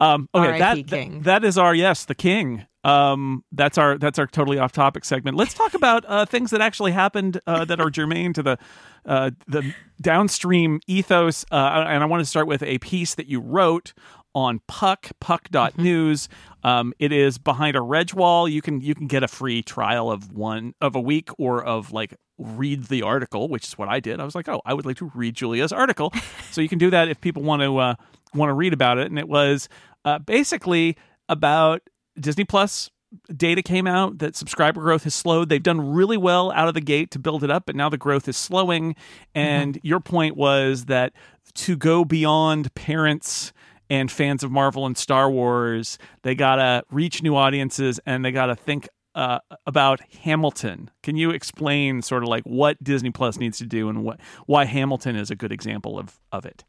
Um, 0.00 0.26
okay, 0.34 0.58
that, 0.58 1.22
that 1.24 1.44
is 1.44 1.58
our 1.58 1.74
yes, 1.74 2.06
the 2.06 2.14
king. 2.14 2.66
Um, 2.82 3.44
that's 3.52 3.76
our 3.76 3.98
that's 3.98 4.18
our 4.18 4.26
totally 4.26 4.58
off 4.58 4.72
topic 4.72 5.04
segment. 5.04 5.36
Let's 5.36 5.52
talk 5.52 5.74
about 5.74 6.06
uh, 6.08 6.24
things 6.24 6.50
that 6.50 6.62
actually 6.62 6.92
happened 6.92 7.40
uh, 7.46 7.66
that 7.66 7.78
are 7.78 7.90
germane 7.90 8.32
to 8.32 8.42
the 8.42 8.58
uh, 9.04 9.32
the 9.46 9.74
downstream 10.00 10.80
ethos. 10.86 11.44
Uh, 11.52 11.84
and 11.86 12.02
I 12.02 12.06
want 12.06 12.22
to 12.22 12.24
start 12.24 12.46
with 12.46 12.62
a 12.62 12.78
piece 12.78 13.14
that 13.16 13.26
you 13.26 13.38
wrote 13.40 13.92
on 14.34 14.60
Puck 14.66 15.10
Puck.news. 15.20 16.28
Um, 16.62 16.92
it 16.98 17.12
is 17.12 17.38
behind 17.38 17.76
a 17.76 17.80
reg 17.80 18.14
wall. 18.14 18.48
You 18.48 18.62
can 18.62 18.80
you 18.80 18.94
can 18.94 19.06
get 19.06 19.22
a 19.22 19.28
free 19.28 19.62
trial 19.62 20.10
of 20.10 20.32
one 20.32 20.74
of 20.80 20.94
a 20.94 21.00
week 21.00 21.30
or 21.38 21.62
of 21.62 21.92
like 21.92 22.14
read 22.38 22.84
the 22.84 23.02
article, 23.02 23.48
which 23.48 23.66
is 23.66 23.78
what 23.78 23.88
I 23.88 24.00
did. 24.00 24.20
I 24.20 24.24
was 24.24 24.34
like, 24.34 24.48
oh, 24.48 24.60
I 24.64 24.74
would 24.74 24.86
like 24.86 24.96
to 24.98 25.10
read 25.14 25.34
Julia's 25.34 25.72
article. 25.72 26.12
so 26.50 26.60
you 26.60 26.68
can 26.68 26.78
do 26.78 26.90
that 26.90 27.08
if 27.08 27.20
people 27.20 27.42
want 27.42 27.62
to 27.62 27.78
uh, 27.78 27.94
want 28.34 28.50
to 28.50 28.54
read 28.54 28.72
about 28.72 28.98
it. 28.98 29.06
And 29.08 29.18
it 29.18 29.28
was 29.28 29.68
uh, 30.04 30.18
basically 30.18 30.96
about 31.28 31.82
Disney 32.18 32.44
Plus 32.44 32.90
data 33.34 33.62
came 33.62 33.86
out 33.86 34.18
that 34.18 34.36
subscriber 34.36 34.80
growth 34.80 35.04
has 35.04 35.14
slowed. 35.14 35.48
They've 35.48 35.62
done 35.62 35.92
really 35.92 36.16
well 36.16 36.50
out 36.52 36.68
of 36.68 36.74
the 36.74 36.80
gate 36.80 37.10
to 37.12 37.18
build 37.18 37.44
it 37.44 37.50
up, 37.50 37.64
but 37.66 37.76
now 37.76 37.88
the 37.88 37.98
growth 37.98 38.28
is 38.28 38.36
slowing. 38.36 38.96
And 39.34 39.78
your 39.82 40.00
point 40.00 40.36
was 40.36 40.86
that 40.86 41.12
to 41.54 41.76
go 41.76 42.04
beyond 42.04 42.74
parents 42.74 43.52
and 43.92 44.10
fans 44.10 44.42
of 44.42 44.50
Marvel 44.50 44.86
and 44.86 44.96
Star 44.96 45.30
Wars, 45.30 45.98
they 46.22 46.34
got 46.34 46.56
to 46.56 46.82
reach 46.90 47.22
new 47.22 47.36
audiences 47.36 48.00
and 48.06 48.24
they 48.24 48.32
got 48.32 48.46
to 48.46 48.56
think 48.56 48.88
uh, 49.14 49.38
about 49.66 50.00
Hamilton. 50.22 50.90
Can 51.02 51.16
you 51.16 51.28
explain 51.28 52.00
sort 52.00 52.22
of 52.22 52.30
like 52.30 52.42
what 52.44 52.82
Disney 52.82 53.10
Plus 53.10 53.36
needs 53.36 53.58
to 53.58 53.66
do 53.66 53.90
and 53.90 54.02
what 54.02 54.18
why 54.46 54.64
Hamilton 54.64 55.14
is 55.14 55.30
a 55.30 55.36
good 55.36 55.52
example 55.52 55.98
of 55.98 56.18
of 56.32 56.46
it? 56.46 56.64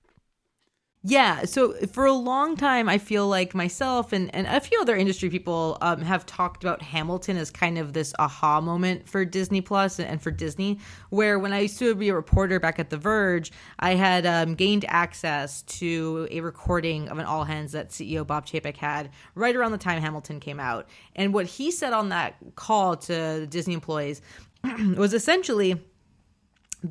Yeah, 1.05 1.43
so 1.43 1.73
for 1.87 2.05
a 2.05 2.13
long 2.13 2.55
time, 2.55 2.87
I 2.87 2.97
feel 2.97 3.27
like 3.27 3.53
myself 3.53 4.13
and, 4.13 4.33
and 4.33 4.47
a 4.47 4.61
few 4.61 4.79
other 4.79 4.95
industry 4.95 5.29
people 5.29 5.77
um, 5.81 6.01
have 6.01 6.25
talked 6.25 6.63
about 6.63 6.81
Hamilton 6.81 7.35
as 7.35 7.51
kind 7.51 7.77
of 7.77 7.91
this 7.91 8.13
aha 8.19 8.61
moment 8.61 9.09
for 9.09 9.25
Disney 9.25 9.59
Plus 9.59 9.99
and 9.99 10.21
for 10.21 10.31
Disney. 10.31 10.79
Where 11.09 11.39
when 11.39 11.51
I 11.51 11.59
used 11.59 11.77
to 11.79 11.93
be 11.93 12.07
a 12.07 12.15
reporter 12.15 12.57
back 12.57 12.79
at 12.79 12.89
The 12.89 12.95
Verge, 12.95 13.51
I 13.79 13.95
had 13.95 14.25
um, 14.25 14.55
gained 14.55 14.85
access 14.87 15.63
to 15.63 16.25
a 16.31 16.39
recording 16.39 17.09
of 17.09 17.17
an 17.17 17.25
all 17.25 17.43
hands 17.43 17.73
that 17.73 17.89
CEO 17.89 18.25
Bob 18.25 18.45
Chapek 18.45 18.77
had 18.77 19.09
right 19.35 19.57
around 19.57 19.73
the 19.73 19.77
time 19.77 20.01
Hamilton 20.01 20.39
came 20.39 20.61
out. 20.61 20.87
And 21.17 21.33
what 21.33 21.47
he 21.47 21.69
said 21.69 21.91
on 21.91 22.09
that 22.09 22.35
call 22.55 22.95
to 22.95 23.45
Disney 23.47 23.73
employees 23.73 24.21
was 24.95 25.13
essentially 25.13 25.81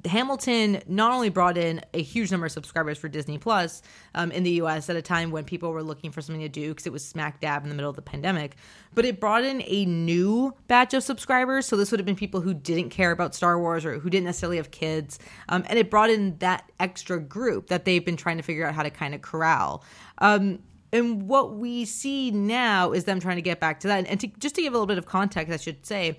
Hamilton 0.06 0.82
not 0.86 1.12
only 1.12 1.28
brought 1.28 1.58
in 1.58 1.80
a 1.92 2.02
huge 2.02 2.30
number 2.30 2.46
of 2.46 2.52
subscribers 2.52 2.98
for 2.98 3.08
Disney 3.08 3.38
Plus 3.38 3.82
um, 4.14 4.32
in 4.32 4.42
the 4.42 4.52
US 4.62 4.88
at 4.88 4.96
a 4.96 5.02
time 5.02 5.30
when 5.30 5.44
people 5.44 5.70
were 5.70 5.82
looking 5.82 6.10
for 6.10 6.22
something 6.22 6.42
to 6.42 6.48
do 6.48 6.70
because 6.70 6.86
it 6.86 6.92
was 6.92 7.04
smack 7.04 7.40
dab 7.40 7.62
in 7.62 7.68
the 7.68 7.74
middle 7.74 7.90
of 7.90 7.96
the 7.96 8.02
pandemic, 8.02 8.56
but 8.94 9.04
it 9.04 9.20
brought 9.20 9.44
in 9.44 9.62
a 9.66 9.84
new 9.84 10.54
batch 10.66 10.94
of 10.94 11.02
subscribers. 11.02 11.66
So 11.66 11.76
this 11.76 11.90
would 11.90 12.00
have 12.00 12.06
been 12.06 12.16
people 12.16 12.40
who 12.40 12.54
didn't 12.54 12.90
care 12.90 13.10
about 13.10 13.34
Star 13.34 13.58
Wars 13.58 13.84
or 13.84 13.98
who 13.98 14.08
didn't 14.08 14.26
necessarily 14.26 14.56
have 14.56 14.70
kids. 14.70 15.18
Um, 15.48 15.64
and 15.68 15.78
it 15.78 15.90
brought 15.90 16.10
in 16.10 16.38
that 16.38 16.70
extra 16.80 17.20
group 17.20 17.68
that 17.68 17.84
they've 17.84 18.04
been 18.04 18.16
trying 18.16 18.38
to 18.38 18.42
figure 18.42 18.66
out 18.66 18.74
how 18.74 18.82
to 18.82 18.90
kind 18.90 19.14
of 19.14 19.22
corral. 19.22 19.84
Um, 20.18 20.60
and 20.92 21.26
what 21.26 21.54
we 21.54 21.86
see 21.86 22.30
now 22.30 22.92
is 22.92 23.04
them 23.04 23.18
trying 23.18 23.36
to 23.36 23.42
get 23.42 23.60
back 23.60 23.80
to 23.80 23.88
that. 23.88 24.06
And, 24.06 24.20
to, 24.20 24.26
just 24.38 24.54
to 24.56 24.62
give 24.62 24.74
a 24.74 24.76
little 24.76 24.86
bit 24.86 24.98
of 24.98 25.06
context, 25.06 25.52
I 25.52 25.56
should 25.56 25.86
say, 25.86 26.18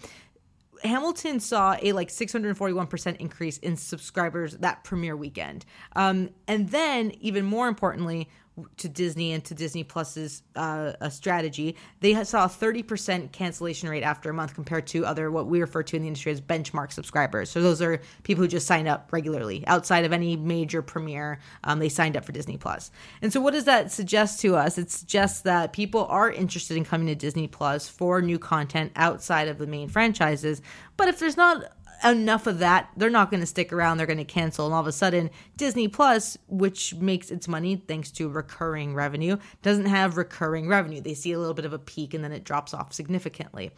Hamilton 0.84 1.40
saw 1.40 1.78
a 1.82 1.94
like 1.94 2.10
641% 2.10 3.18
increase 3.18 3.58
in 3.60 3.78
subscribers 3.78 4.58
that 4.58 4.84
premiere 4.84 5.16
weekend. 5.16 5.66
Um, 5.96 6.30
and 6.48 6.70
then, 6.70 7.12
even 7.22 7.46
more 7.46 7.68
importantly, 7.68 8.30
to 8.78 8.88
Disney 8.88 9.32
and 9.34 9.44
to 9.46 9.56
Disney 9.56 9.84
Plus's 9.84 10.44
uh, 10.56 10.94
a 11.02 11.10
strategy, 11.10 11.76
they 12.02 12.24
saw 12.24 12.46
a 12.46 12.48
30% 12.48 13.32
cancellation 13.32 13.90
rate 13.90 14.04
after 14.04 14.30
a 14.30 14.34
month 14.34 14.54
compared 14.54 14.86
to 14.88 15.06
other 15.06 15.32
what 15.32 15.48
we 15.48 15.60
refer 15.60 15.82
to 15.84 15.96
in 15.96 16.04
the 16.04 16.08
industry 16.08 16.32
as 16.32 16.40
benchmark 16.40 16.92
subscribers. 16.92 17.50
So 17.50 17.62
those 17.62 17.82
are 17.82 18.00
people 18.24 18.44
who 18.44 18.48
just 18.48 18.68
signed 18.68 18.88
up 18.88 19.10
regularly 19.12 19.66
outside 19.68 20.06
of 20.06 20.14
any 20.14 20.36
major 20.36 20.82
premiere. 20.82 21.40
Um, 21.64 21.80
they 21.80 21.90
signed 21.90 22.16
up 22.16 22.26
for 22.26 22.32
Disney 22.32 22.58
Plus. 22.58 22.92
And 23.22 23.34
so 23.34 23.42
what 23.42 23.54
does 23.54 23.66
that 23.66 23.92
suggest 23.92 24.40
to 24.42 24.56
us? 24.56 24.78
It 24.78 24.92
suggests 24.92 25.42
that 25.42 25.74
people 25.74 26.06
are 26.06 26.32
interested 26.32 26.78
in 26.78 26.86
coming 26.86 27.08
to 27.08 27.16
Disney 27.16 27.48
Plus 27.48 27.88
for 27.88 28.22
new 28.22 28.38
content 28.38 28.92
outside 28.96 29.48
of 29.48 29.58
the 29.58 29.68
main 29.68 29.90
franchises. 29.90 30.62
But 30.96 31.08
if 31.08 31.20
there's 31.20 31.38
not 31.38 31.64
enough 32.04 32.48
of 32.48 32.60
that, 32.60 32.90
they're 32.98 33.10
not 33.10 33.30
going 33.30 33.40
to 33.42 33.48
stick 33.48 33.72
around. 33.74 33.98
They're 33.98 34.08
going 34.08 34.18
to 34.18 34.26
cancel. 34.26 34.66
And 34.66 34.74
all 34.74 34.82
of 34.82 34.88
a 34.88 34.92
sudden, 34.92 35.30
Disney 35.58 35.88
Plus, 35.88 36.38
which 36.48 36.96
makes 36.96 37.32
its 37.32 37.48
money 37.48 37.76
thanks 37.76 38.12
to 38.12 38.30
recurring 38.30 38.94
revenue, 38.94 39.38
doesn't 39.62 39.86
have 39.86 40.18
recurring 40.18 40.68
revenue. 40.68 41.02
They 41.02 41.14
see 41.14 41.32
a 41.32 41.40
little 41.40 41.54
bit 41.54 41.66
of 41.66 41.74
a 41.74 41.80
peak 41.80 42.14
and 42.14 42.24
then 42.24 42.32
it 42.32 42.44
drops 42.44 42.74
off 42.74 42.94
significantly. 42.94 43.72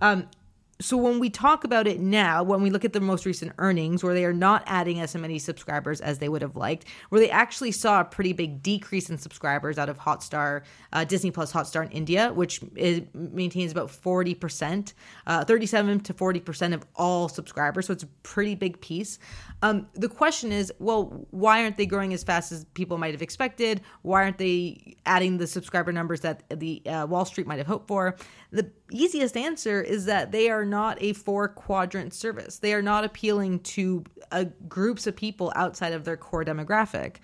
Um, 0.00 0.28
so 0.82 0.96
when 0.96 1.18
we 1.18 1.30
talk 1.30 1.64
about 1.64 1.86
it 1.86 2.00
now, 2.00 2.42
when 2.42 2.60
we 2.60 2.70
look 2.70 2.84
at 2.84 2.92
the 2.92 3.00
most 3.00 3.24
recent 3.24 3.52
earnings, 3.58 4.04
where 4.04 4.14
they 4.14 4.24
are 4.24 4.32
not 4.32 4.62
adding 4.66 5.00
as 5.00 5.14
many 5.14 5.38
subscribers 5.38 6.00
as 6.00 6.18
they 6.18 6.28
would 6.28 6.42
have 6.42 6.56
liked, 6.56 6.84
where 7.08 7.20
they 7.20 7.30
actually 7.30 7.72
saw 7.72 8.00
a 8.00 8.04
pretty 8.04 8.32
big 8.32 8.62
decrease 8.62 9.08
in 9.08 9.16
subscribers 9.16 9.78
out 9.78 9.88
of 9.88 9.98
Hotstar, 9.98 10.62
uh, 10.92 11.04
Disney 11.04 11.30
Plus 11.30 11.52
Hotstar 11.52 11.86
in 11.86 11.90
India, 11.92 12.32
which 12.32 12.60
is, 12.76 13.02
maintains 13.14 13.72
about 13.72 13.90
forty 13.90 14.34
percent, 14.34 14.94
uh, 15.26 15.44
thirty-seven 15.44 16.00
to 16.00 16.12
forty 16.12 16.40
percent 16.40 16.74
of 16.74 16.84
all 16.96 17.28
subscribers. 17.28 17.86
So 17.86 17.92
it's 17.92 18.02
a 18.02 18.08
pretty 18.22 18.54
big 18.54 18.80
piece. 18.80 19.18
Um, 19.62 19.86
the 19.94 20.08
question 20.08 20.50
is, 20.50 20.72
well, 20.80 21.26
why 21.30 21.62
aren't 21.62 21.76
they 21.76 21.86
growing 21.86 22.12
as 22.12 22.24
fast 22.24 22.50
as 22.50 22.64
people 22.74 22.98
might 22.98 23.12
have 23.12 23.22
expected? 23.22 23.80
Why 24.02 24.24
aren't 24.24 24.38
they 24.38 24.96
adding 25.06 25.38
the 25.38 25.46
subscriber 25.46 25.92
numbers 25.92 26.20
that 26.20 26.42
the 26.50 26.82
uh, 26.86 27.06
Wall 27.06 27.24
Street 27.24 27.46
might 27.46 27.58
have 27.58 27.68
hoped 27.68 27.86
for? 27.86 28.16
The 28.50 28.70
easiest 28.90 29.36
answer 29.36 29.80
is 29.80 30.06
that 30.06 30.32
they 30.32 30.50
are 30.50 30.64
not 30.64 30.98
a 31.00 31.12
four 31.12 31.48
quadrant 31.48 32.12
service. 32.12 32.58
They 32.58 32.74
are 32.74 32.82
not 32.82 33.04
appealing 33.04 33.60
to 33.60 34.04
uh, 34.32 34.46
groups 34.68 35.06
of 35.06 35.14
people 35.14 35.52
outside 35.54 35.92
of 35.92 36.04
their 36.04 36.16
core 36.16 36.44
demographic. 36.44 37.16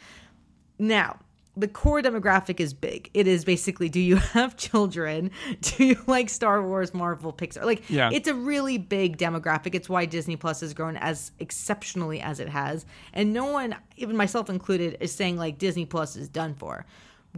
Now, 0.78 1.18
the 1.58 1.68
core 1.68 2.00
demographic 2.00 2.60
is 2.60 2.72
big. 2.74 3.10
It 3.14 3.26
is 3.26 3.44
basically 3.44 3.88
do 3.88 4.00
you 4.00 4.16
have 4.34 4.56
children? 4.56 5.30
Do 5.60 5.84
you 5.84 5.96
like 6.06 6.28
Star 6.28 6.62
Wars, 6.62 6.94
Marvel, 6.94 7.32
Pixar? 7.32 7.64
Like 7.64 7.88
Yeah. 7.90 8.10
it's 8.12 8.28
a 8.28 8.34
really 8.34 8.78
big 8.78 9.18
demographic. 9.18 9.74
It's 9.74 9.88
why 9.88 10.04
Disney 10.06 10.36
Plus 10.36 10.60
has 10.60 10.74
grown 10.74 10.96
as 10.96 11.32
exceptionally 11.38 12.20
as 12.20 12.40
it 12.40 12.48
has. 12.48 12.86
And 13.12 13.32
no 13.32 13.46
one, 13.46 13.74
even 13.96 14.16
myself 14.16 14.48
included, 14.48 14.96
is 15.00 15.12
saying 15.12 15.36
like 15.36 15.58
Disney 15.58 15.84
Plus 15.86 16.16
is 16.16 16.28
done 16.28 16.54
for. 16.54 16.86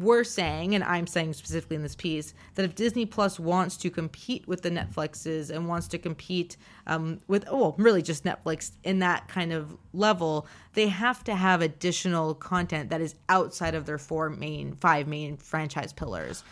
We're 0.00 0.24
saying, 0.24 0.74
and 0.74 0.82
I'm 0.82 1.06
saying 1.06 1.34
specifically 1.34 1.76
in 1.76 1.82
this 1.82 1.94
piece, 1.94 2.32
that 2.54 2.64
if 2.64 2.74
Disney 2.74 3.04
Plus 3.04 3.38
wants 3.38 3.76
to 3.78 3.90
compete 3.90 4.48
with 4.48 4.62
the 4.62 4.70
Netflixes 4.70 5.50
and 5.50 5.68
wants 5.68 5.88
to 5.88 5.98
compete 5.98 6.56
um, 6.86 7.20
with, 7.28 7.44
oh, 7.50 7.74
really 7.76 8.00
just 8.00 8.24
Netflix 8.24 8.70
in 8.82 9.00
that 9.00 9.28
kind 9.28 9.52
of 9.52 9.76
level, 9.92 10.46
they 10.72 10.88
have 10.88 11.22
to 11.24 11.34
have 11.34 11.60
additional 11.60 12.34
content 12.34 12.88
that 12.88 13.02
is 13.02 13.14
outside 13.28 13.74
of 13.74 13.84
their 13.84 13.98
four 13.98 14.30
main, 14.30 14.72
five 14.76 15.06
main 15.06 15.36
franchise 15.36 15.92
pillars. 15.92 16.44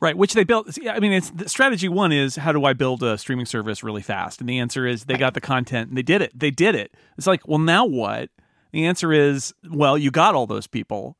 Right, 0.00 0.16
which 0.16 0.34
they 0.34 0.44
built. 0.44 0.78
I 0.88 1.00
mean, 1.00 1.12
it's 1.12 1.32
strategy 1.50 1.88
one 1.88 2.12
is 2.12 2.36
how 2.36 2.52
do 2.52 2.64
I 2.64 2.74
build 2.74 3.02
a 3.02 3.18
streaming 3.18 3.46
service 3.46 3.82
really 3.82 4.02
fast? 4.02 4.38
And 4.38 4.48
the 4.48 4.60
answer 4.60 4.86
is 4.86 5.06
they 5.06 5.16
got 5.16 5.34
the 5.34 5.40
content 5.40 5.88
and 5.88 5.98
they 5.98 6.02
did 6.02 6.22
it. 6.22 6.38
They 6.38 6.52
did 6.52 6.76
it. 6.76 6.94
It's 7.16 7.26
like, 7.26 7.48
well, 7.48 7.58
now 7.58 7.84
what? 7.84 8.30
The 8.70 8.86
answer 8.86 9.12
is, 9.12 9.52
well, 9.68 9.98
you 9.98 10.12
got 10.12 10.36
all 10.36 10.46
those 10.46 10.68
people. 10.68 11.16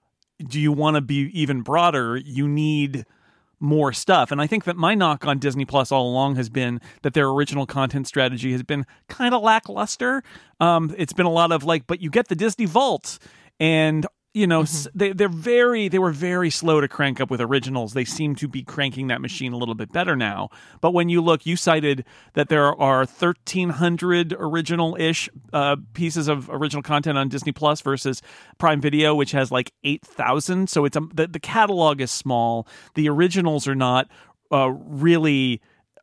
Do 0.47 0.61
you 0.61 0.73
want 0.73 0.97
to 0.97 1.00
be 1.00 1.30
even 1.33 1.62
broader? 1.62 2.16
You 2.16 2.47
need 2.49 3.04
more 3.61 3.92
stuff. 3.92 4.30
And 4.30 4.40
I 4.40 4.47
think 4.47 4.64
that 4.64 4.76
my 4.76 4.95
knock 4.95 5.26
on 5.26 5.38
Disney 5.38 5.64
Plus 5.64 5.90
all 5.90 6.09
along 6.09 6.37
has 6.37 6.49
been 6.49 6.80
that 7.02 7.14
their 7.14 7.28
original 7.28 7.66
content 7.66 8.07
strategy 8.07 8.52
has 8.52 8.62
been 8.62 8.87
kind 9.09 9.35
of 9.35 9.42
lackluster. 9.42 10.23
Um, 10.61 10.95
it's 10.97 11.12
been 11.12 11.26
a 11.26 11.30
lot 11.30 11.50
of 11.50 11.64
like, 11.64 11.87
but 11.87 12.00
you 12.00 12.11
get 12.11 12.28
the 12.28 12.37
Disney 12.37 12.66
Vault 12.66 13.18
and 13.59 14.07
you 14.35 14.47
know 14.47 14.62
s 14.62 14.87
they 14.94 15.12
they're 15.12 15.28
very 15.28 15.88
they 15.88 15.99
were 15.99 16.12
very 16.12 16.50
slow 16.50 16.80
to 16.80 16.88
crank 16.88 17.20
up 17.20 17.30
with 17.30 17.40
originals. 17.40 17.94
They 17.94 18.04
seem 18.04 18.35
to 18.37 18.49
be 18.49 18.62
cranking 18.62 19.08
that 19.08 19.20
machine 19.20 19.52
a 19.52 19.56
little 19.56 19.75
bit 19.75 19.92
better 19.92 20.14
now. 20.16 20.50
But 20.80 20.92
when 20.92 21.08
you 21.08 21.20
look, 21.20 21.47
you 21.47 21.56
cited 21.56 22.04
that 22.35 22.49
there 22.49 22.78
are 22.80 22.99
1300 22.99 24.37
original 24.38 24.97
ish 24.99 25.28
uh, 25.52 25.76
pieces 25.94 26.28
of 26.28 26.49
original 26.50 26.82
content 26.82 27.18
on 27.18 27.28
Disney 27.28 27.52
Plus 27.52 27.80
versus 27.80 28.23
Prime 28.58 28.80
Video, 28.80 29.14
which 29.14 29.32
has 29.32 29.50
like 29.50 29.73
8,000. 29.85 30.68
So 30.68 30.85
it's 30.85 30.97
a, 30.97 31.00
the, 31.12 31.26
the 31.26 31.40
catalog 31.40 32.00
is 32.00 32.11
small. 32.11 32.66
The 32.94 33.08
originals 33.08 33.66
are 33.66 33.75
not 33.75 34.08
uh, 34.52 34.70
really 34.70 35.61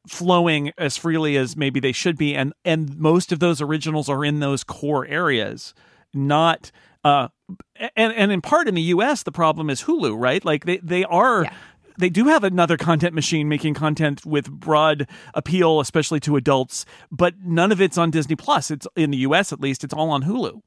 flowing 0.08 0.72
as 0.78 0.98
freely 0.98 1.38
as 1.38 1.56
maybe 1.58 1.80
they 1.80 1.92
should 1.92 2.18
be 2.18 2.36
and 2.36 2.54
and 2.64 2.96
most 2.98 3.32
of 3.32 3.40
those 3.40 3.60
originals 3.60 4.08
are 4.08 4.24
in 4.24 4.40
those 4.40 4.64
core 4.64 5.06
areas 5.08 5.74
not 6.14 6.72
uh 7.04 7.28
and 7.96 8.14
and 8.14 8.32
in 8.32 8.42
part 8.42 8.68
in 8.68 8.76
the 8.76 8.82
US 8.82 9.24
the 9.24 9.32
problem 9.32 9.70
is 9.70 9.84
Hulu 9.84 10.18
right? 10.20 10.44
Like 10.44 10.66
they 10.66 10.78
they 10.78 11.04
are 11.06 11.44
Yeah. 11.44 11.54
they 11.98 12.10
do 12.10 12.26
have 12.26 12.44
another 12.44 12.78
content 12.78 13.14
machine 13.14 13.48
making 13.48 13.74
content 13.74 14.26
with 14.26 14.50
broad 14.50 15.08
appeal 15.34 15.80
especially 15.80 16.20
to 16.22 16.36
adults 16.36 16.86
but 17.12 17.36
none 17.44 17.72
of 17.72 17.80
it's 17.82 17.98
on 17.98 18.12
Disney 18.12 18.36
Plus. 18.36 18.72
It's 18.72 18.88
in 18.96 19.12
the 19.12 19.18
US 19.20 19.54
at 19.54 19.60
least 19.60 19.84
it's 19.84 19.94
all 19.94 20.10
on 20.10 20.24
Hulu 20.24 20.62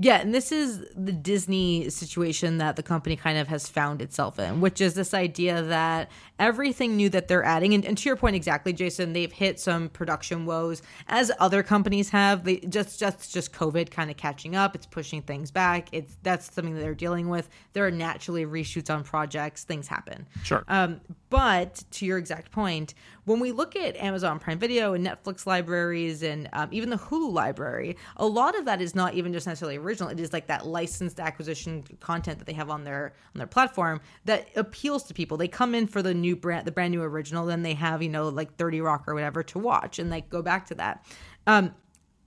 Yeah, 0.00 0.20
and 0.20 0.32
this 0.32 0.52
is 0.52 0.86
the 0.94 1.10
Disney 1.10 1.90
situation 1.90 2.58
that 2.58 2.76
the 2.76 2.84
company 2.84 3.16
kind 3.16 3.36
of 3.36 3.48
has 3.48 3.68
found 3.68 4.00
itself 4.00 4.38
in, 4.38 4.60
which 4.60 4.80
is 4.80 4.94
this 4.94 5.12
idea 5.12 5.60
that 5.60 6.08
everything 6.38 6.96
new 6.96 7.08
that 7.08 7.26
they're 7.26 7.42
adding, 7.42 7.74
and, 7.74 7.84
and 7.84 7.98
to 7.98 8.08
your 8.08 8.14
point 8.14 8.36
exactly, 8.36 8.72
Jason, 8.72 9.12
they've 9.12 9.32
hit 9.32 9.58
some 9.58 9.88
production 9.88 10.46
woes 10.46 10.82
as 11.08 11.32
other 11.40 11.64
companies 11.64 12.10
have. 12.10 12.44
They 12.44 12.58
just 12.58 13.00
just 13.00 13.32
just 13.32 13.52
COVID 13.52 13.90
kind 13.90 14.08
of 14.08 14.16
catching 14.16 14.54
up. 14.54 14.76
It's 14.76 14.86
pushing 14.86 15.20
things 15.20 15.50
back. 15.50 15.88
It's 15.90 16.16
that's 16.22 16.54
something 16.54 16.74
that 16.74 16.80
they're 16.80 16.94
dealing 16.94 17.28
with. 17.28 17.48
There 17.72 17.84
are 17.84 17.90
naturally 17.90 18.46
reshoots 18.46 18.94
on 18.94 19.02
projects. 19.02 19.64
Things 19.64 19.88
happen. 19.88 20.28
Sure. 20.44 20.62
Um, 20.68 21.00
but 21.28 21.82
to 21.90 22.06
your 22.06 22.18
exact 22.18 22.52
point, 22.52 22.94
when 23.28 23.40
we 23.40 23.52
look 23.52 23.76
at 23.76 23.94
Amazon 23.96 24.38
Prime 24.38 24.58
Video 24.58 24.94
and 24.94 25.06
Netflix 25.06 25.46
libraries 25.46 26.22
and 26.22 26.48
um, 26.54 26.68
even 26.72 26.88
the 26.88 26.96
Hulu 26.96 27.30
library, 27.30 27.96
a 28.16 28.26
lot 28.26 28.58
of 28.58 28.64
that 28.64 28.80
is 28.80 28.94
not 28.94 29.14
even 29.14 29.32
just 29.32 29.46
necessarily 29.46 29.76
original. 29.76 30.08
It 30.08 30.18
is 30.18 30.32
like 30.32 30.46
that 30.46 30.66
licensed 30.66 31.20
acquisition 31.20 31.84
content 32.00 32.38
that 32.38 32.46
they 32.46 32.54
have 32.54 32.70
on 32.70 32.84
their 32.84 33.12
on 33.34 33.38
their 33.38 33.46
platform 33.46 34.00
that 34.24 34.48
appeals 34.56 35.04
to 35.04 35.14
people. 35.14 35.36
They 35.36 35.46
come 35.46 35.74
in 35.74 35.86
for 35.86 36.02
the 36.02 36.14
new 36.14 36.36
brand, 36.36 36.66
the 36.66 36.72
brand 36.72 36.92
new 36.92 37.02
original, 37.02 37.44
then 37.44 37.62
they 37.62 37.74
have 37.74 38.02
you 38.02 38.08
know 38.08 38.30
like 38.30 38.56
Thirty 38.56 38.80
Rock 38.80 39.04
or 39.06 39.14
whatever 39.14 39.42
to 39.42 39.58
watch, 39.58 39.98
and 39.98 40.08
like 40.08 40.30
go 40.30 40.40
back 40.40 40.66
to 40.68 40.74
that. 40.76 41.04
Um, 41.46 41.74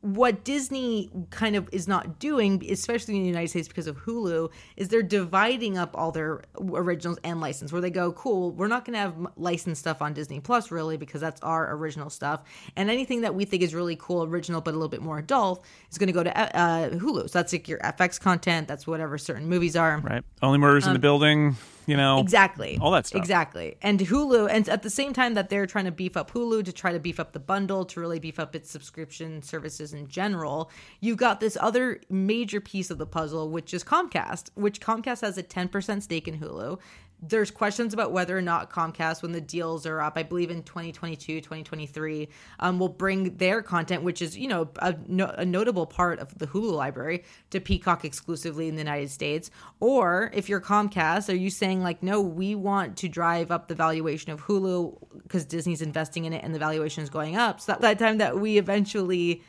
what 0.02 0.44
Disney 0.44 1.12
kind 1.30 1.56
of 1.56 1.70
is 1.72 1.88
not 1.88 2.20
doing, 2.20 2.64
especially 2.70 3.16
in 3.16 3.22
the 3.22 3.28
United 3.28 3.50
States 3.50 3.68
because 3.68 3.86
of 3.86 3.98
Hulu, 3.98 4.52
is 4.76 4.90
they're 4.90 5.04
dividing 5.04 5.78
up 5.78 5.92
all 5.96 6.12
their 6.12 6.42
originals 6.60 7.20
and 7.24 7.40
license. 7.40 7.72
Where 7.72 7.82
they 7.82 7.92
go, 7.92 8.12
cool, 8.14 8.52
we're 8.52 8.68
not 8.68 8.84
going 8.84 8.94
to 8.94 9.00
have 9.00 9.16
licensed 9.38 9.80
stuff 9.80 10.02
on 10.02 10.14
Disney 10.14 10.40
Plus 10.40 10.72
really 10.72 10.98
because 10.98 11.22
that's 11.22 11.40
our 11.42 11.76
original 11.76 12.10
stuff, 12.10 12.42
and 12.76 12.90
anything 12.90 13.22
that 13.22 13.36
we 13.36 13.46
think 13.46 13.62
is 13.62 13.76
really 13.76 13.96
cool, 13.96 14.24
original 14.24 14.60
but 14.60 14.72
a 14.72 14.78
little 14.78 14.90
bit 14.90 15.02
more 15.02 15.20
adult 15.20 15.64
is 15.92 15.98
going 16.00 16.08
to 16.08 16.14
go 16.14 16.24
to 16.24 16.38
uh, 16.38 16.90
Hulu. 16.90 17.30
So 17.30 17.40
that's 17.40 17.54
like 17.54 17.68
your 17.68 17.80
FX 17.80 18.20
content. 18.20 18.68
That's 18.68 18.88
whatever 18.88 19.18
certain 19.18 19.48
movies 19.48 19.76
are. 19.76 20.00
right 20.00 20.24
only 20.42 20.58
murders 20.58 20.88
in 20.88 20.94
the 20.94 21.00
building 21.00 21.56
you 21.86 21.98
know 21.98 22.20
Exactly. 22.20 22.78
All 22.82 22.92
that 22.92 23.08
stuff. 23.08 23.20
Exactly. 23.20 23.78
And 23.82 24.00
Hulu, 24.00 24.50
and 24.50 24.68
at 24.70 24.84
the 24.84 24.90
same 24.90 25.14
time 25.14 25.34
that 25.34 25.50
they're 25.50 25.66
trying 25.66 25.86
to 25.86 25.92
beef 25.92 26.16
up 26.16 26.32
Hulu 26.32 26.66
to 26.66 26.72
try 26.72 26.92
to 26.92 27.00
beef 27.00 27.20
up 27.20 27.34
the 27.34 27.40
bundle, 27.40 27.86
to 27.86 28.00
really 28.00 28.20
beef 28.20 28.40
up 28.40 28.56
its 28.56 28.70
subscription 28.70 29.42
services 29.42 29.94
in 29.94 30.08
general, 30.08 30.70
you've 31.00 31.18
got 31.18 31.40
this 31.40 31.58
other 31.60 32.00
major 32.10 32.62
piece 32.62 32.92
of 32.92 32.98
the 32.98 33.06
puzzle, 33.06 33.50
which 33.50 33.74
is 33.74 33.84
Comcast, 33.84 34.50
which 34.56 34.80
Comcast 34.80 35.22
has 35.22 35.38
a 35.38 35.44
10% 35.44 36.02
stake 36.02 36.28
in 36.28 36.40
Hulu. 36.40 36.80
There's 37.22 37.52
questions 37.52 37.94
about 37.94 38.12
whether 38.12 38.36
or 38.36 38.42
not 38.42 38.72
Comcast, 38.72 39.22
when 39.22 39.32
the 39.32 39.42
deals 39.42 39.86
are 39.86 40.02
up, 40.02 40.14
I 40.16 40.24
believe 40.24 40.50
in 40.50 40.64
2022, 40.64 41.42
2023, 41.42 42.30
um, 42.60 42.80
will 42.80 42.90
bring 42.90 43.38
their 43.38 43.62
content, 43.62 44.02
which 44.02 44.22
is, 44.22 44.38
you 44.38 44.48
know, 44.48 44.70
a, 44.78 44.96
no, 45.08 45.28
a 45.38 45.46
notable 45.46 45.86
part 45.86 46.20
of 46.20 46.38
the 46.40 46.48
Hulu 46.48 46.72
library, 46.72 47.24
to 47.52 47.60
Peacock 47.60 48.06
exclusively 48.06 48.68
in 48.68 48.76
the 48.76 48.82
United 48.82 49.12
States. 49.12 49.52
Or 49.80 50.32
if 50.34 50.50
you're 50.50 50.62
Comcast, 50.62 51.32
are 51.32 51.38
you 51.38 51.52
saying, 51.52 51.84
like, 51.84 52.02
no, 52.02 52.22
we 52.22 52.56
want 52.56 52.98
to 52.98 53.08
drive 53.08 53.52
up 53.52 53.68
the 53.68 53.76
valuation 53.76 54.32
of 54.32 54.42
Hulu 54.42 54.98
because 55.24 55.46
Disney's 55.46 55.82
investing 55.82 56.26
in 56.26 56.34
it 56.34 56.44
and 56.44 56.56
the 56.56 56.60
valuation 56.60 57.04
is 57.04 57.10
going 57.10 57.36
up? 57.36 57.62
So 57.62 57.74
that, 57.74 57.82
that 57.82 58.00
time 58.00 58.18
that 58.18 58.40
we 58.40 58.58
eventually 58.58 59.44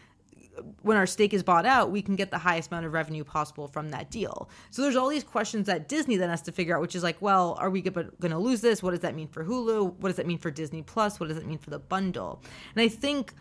when 0.83 0.97
our 0.97 1.07
stake 1.07 1.33
is 1.33 1.43
bought 1.43 1.65
out, 1.65 1.91
we 1.91 2.03
can 2.03 2.17
get 2.17 2.31
the 2.31 2.39
highest 2.39 2.71
amount 2.71 2.87
of 2.87 2.93
revenue 2.93 3.25
possible 3.25 3.69
from 3.69 3.91
that 3.91 4.11
deal. 4.11 4.51
So 4.71 4.83
there's 4.83 4.97
all 4.97 5.09
these 5.09 5.25
questions 5.25 5.67
that 5.67 5.89
Disney 5.89 6.17
then 6.17 6.29
has 6.29 6.43
to 6.43 6.53
figure 6.53 6.77
out, 6.77 6.83
which 6.83 6.95
is 6.95 7.03
like, 7.03 7.21
well, 7.21 7.57
are 7.59 7.71
we 7.71 7.81
going 7.81 8.11
to 8.21 8.39
lose 8.39 8.61
this? 8.61 8.83
What 8.83 8.91
does 8.91 9.01
that 9.01 9.15
mean 9.15 9.29
for 9.29 9.45
Hulu? 9.45 9.95
What 9.95 10.09
does 10.09 10.17
that 10.17 10.27
mean 10.27 10.39
for 10.39 10.51
Disney 10.51 10.83
Plus? 10.83 11.19
What 11.19 11.29
does 11.29 11.39
it 11.39 11.47
mean 11.47 11.59
for 11.59 11.71
the 11.71 11.79
bundle? 11.79 12.43
And 12.75 12.83
I 12.83 12.89
think 12.89 13.33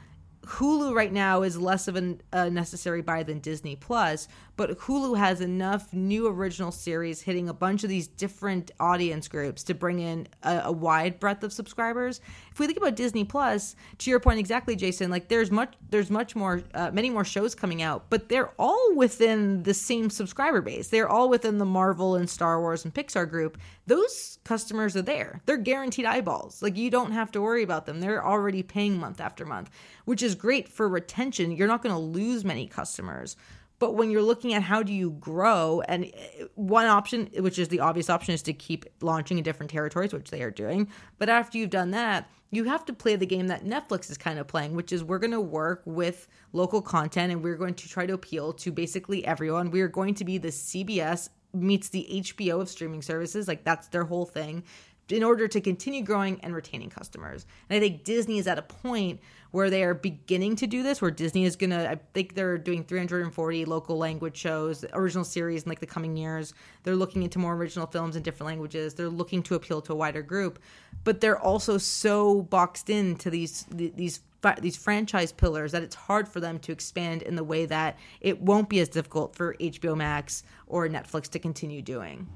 Hulu 0.45 0.95
right 0.95 1.11
now 1.11 1.43
is 1.43 1.57
less 1.57 1.87
of 1.87 1.95
a, 1.97 2.17
a 2.33 2.49
necessary 2.49 3.01
buy 3.01 3.23
than 3.23 3.39
Disney 3.39 3.75
Plus, 3.75 4.27
but 4.61 4.77
Hulu 4.77 5.17
has 5.17 5.41
enough 5.41 5.91
new 5.91 6.27
original 6.27 6.71
series 6.71 7.19
hitting 7.19 7.49
a 7.49 7.53
bunch 7.53 7.83
of 7.83 7.89
these 7.89 8.07
different 8.07 8.69
audience 8.79 9.27
groups 9.27 9.63
to 9.63 9.73
bring 9.73 9.97
in 9.97 10.27
a, 10.43 10.61
a 10.65 10.71
wide 10.71 11.19
breadth 11.19 11.43
of 11.43 11.51
subscribers. 11.51 12.21
If 12.51 12.59
we 12.59 12.67
think 12.67 12.77
about 12.77 12.95
Disney 12.95 13.23
Plus, 13.23 13.75
to 13.97 14.11
your 14.11 14.19
point 14.19 14.37
exactly, 14.37 14.75
Jason, 14.75 15.09
like 15.09 15.29
there's 15.29 15.49
much 15.49 15.73
there's 15.89 16.11
much 16.11 16.35
more 16.35 16.61
uh, 16.75 16.91
many 16.93 17.09
more 17.09 17.25
shows 17.25 17.55
coming 17.55 17.81
out, 17.81 18.05
but 18.11 18.29
they're 18.29 18.51
all 18.59 18.93
within 18.95 19.63
the 19.63 19.73
same 19.73 20.11
subscriber 20.11 20.61
base. 20.61 20.89
They're 20.89 21.09
all 21.09 21.27
within 21.27 21.57
the 21.57 21.65
Marvel 21.65 22.15
and 22.15 22.29
Star 22.29 22.61
Wars 22.61 22.85
and 22.85 22.93
Pixar 22.93 23.27
group. 23.27 23.57
Those 23.87 24.37
customers 24.43 24.95
are 24.95 25.01
there. 25.01 25.41
They're 25.47 25.57
guaranteed 25.57 26.05
eyeballs. 26.05 26.61
Like 26.61 26.77
you 26.77 26.91
don't 26.91 27.13
have 27.13 27.31
to 27.31 27.41
worry 27.41 27.63
about 27.63 27.87
them. 27.87 27.99
They're 27.99 28.23
already 28.23 28.61
paying 28.61 28.99
month 28.99 29.19
after 29.19 29.43
month, 29.43 29.71
which 30.05 30.21
is 30.21 30.35
great 30.35 30.69
for 30.69 30.87
retention. 30.87 31.51
You're 31.51 31.67
not 31.67 31.81
going 31.81 31.95
to 31.95 31.99
lose 31.99 32.45
many 32.45 32.67
customers. 32.67 33.35
But 33.81 33.95
when 33.95 34.11
you're 34.11 34.21
looking 34.21 34.53
at 34.53 34.61
how 34.61 34.83
do 34.83 34.93
you 34.93 35.09
grow, 35.09 35.81
and 35.87 36.05
uh, 36.05 36.45
one 36.53 36.85
option, 36.85 37.31
which 37.39 37.57
is 37.57 37.69
the 37.69 37.79
obvious 37.79 38.11
option, 38.11 38.35
is 38.35 38.43
to 38.43 38.53
keep 38.53 38.85
launching 39.01 39.39
in 39.39 39.43
different 39.43 39.71
territories, 39.71 40.13
which 40.13 40.29
they 40.29 40.43
are 40.43 40.51
doing. 40.51 40.87
But 41.17 41.29
after 41.29 41.57
you've 41.57 41.71
done 41.71 41.89
that, 41.89 42.29
you 42.51 42.65
have 42.65 42.85
to 42.85 42.93
play 42.93 43.15
the 43.15 43.25
game 43.25 43.47
that 43.47 43.65
Netflix 43.65 44.11
is 44.11 44.19
kind 44.19 44.37
of 44.37 44.47
playing, 44.47 44.75
which 44.75 44.91
is 44.91 45.03
we're 45.03 45.17
going 45.17 45.31
to 45.31 45.41
work 45.41 45.81
with 45.85 46.27
local 46.53 46.79
content 46.79 47.31
and 47.31 47.43
we're 47.43 47.55
going 47.55 47.73
to 47.73 47.89
try 47.89 48.05
to 48.05 48.13
appeal 48.13 48.53
to 48.53 48.71
basically 48.71 49.25
everyone. 49.25 49.71
We 49.71 49.81
are 49.81 49.87
going 49.87 50.13
to 50.13 50.25
be 50.25 50.37
the 50.37 50.49
CBS 50.49 51.29
meets 51.51 51.89
the 51.89 52.07
HBO 52.11 52.61
of 52.61 52.69
streaming 52.69 53.01
services. 53.01 53.47
Like 53.47 53.63
that's 53.63 53.87
their 53.87 54.03
whole 54.03 54.25
thing 54.25 54.63
in 55.09 55.23
order 55.23 55.47
to 55.47 55.59
continue 55.59 56.03
growing 56.03 56.39
and 56.41 56.55
retaining 56.55 56.89
customers. 56.89 57.45
And 57.69 57.77
I 57.77 57.79
think 57.79 58.03
Disney 58.03 58.37
is 58.37 58.47
at 58.47 58.57
a 58.57 58.61
point 58.61 59.19
where 59.51 59.69
they 59.69 59.83
are 59.83 59.93
beginning 59.93 60.55
to 60.57 60.67
do 60.67 60.81
this, 60.81 61.01
where 61.01 61.11
Disney 61.11 61.43
is 61.43 61.55
going 61.55 61.71
to, 61.71 61.89
I 61.89 61.99
think 62.13 62.35
they're 62.35 62.57
doing 62.57 62.83
340 62.83 63.65
local 63.65 63.97
language 63.97 64.37
shows, 64.37 64.85
original 64.93 65.25
series 65.25 65.63
in 65.63 65.69
like 65.69 65.81
the 65.81 65.85
coming 65.85 66.15
years. 66.15 66.53
They're 66.83 66.95
looking 66.95 67.23
into 67.23 67.39
more 67.39 67.55
original 67.55 67.87
films 67.87 68.15
in 68.15 68.23
different 68.23 68.47
languages. 68.47 68.93
They're 68.93 69.09
looking 69.09 69.43
to 69.43 69.55
appeal 69.55 69.81
to 69.81 69.93
a 69.93 69.95
wider 69.95 70.21
group, 70.21 70.59
but 71.03 71.19
they're 71.19 71.39
also 71.39 71.77
so 71.77 72.43
boxed 72.43 72.89
into 72.89 73.29
these, 73.29 73.65
these 73.71 74.21
these 74.59 74.75
franchise 74.75 75.31
pillars 75.31 75.71
that 75.71 75.83
it's 75.83 75.95
hard 75.95 76.27
for 76.27 76.39
them 76.39 76.57
to 76.57 76.71
expand 76.71 77.21
in 77.21 77.35
the 77.35 77.43
way 77.43 77.65
that 77.67 77.97
it 78.21 78.41
won't 78.41 78.69
be 78.69 78.79
as 78.79 78.89
difficult 78.89 79.35
for 79.35 79.55
HBO 79.59 79.95
Max 79.95 80.43
or 80.65 80.87
Netflix 80.87 81.29
to 81.29 81.37
continue 81.39 81.81
doing. 81.81 82.27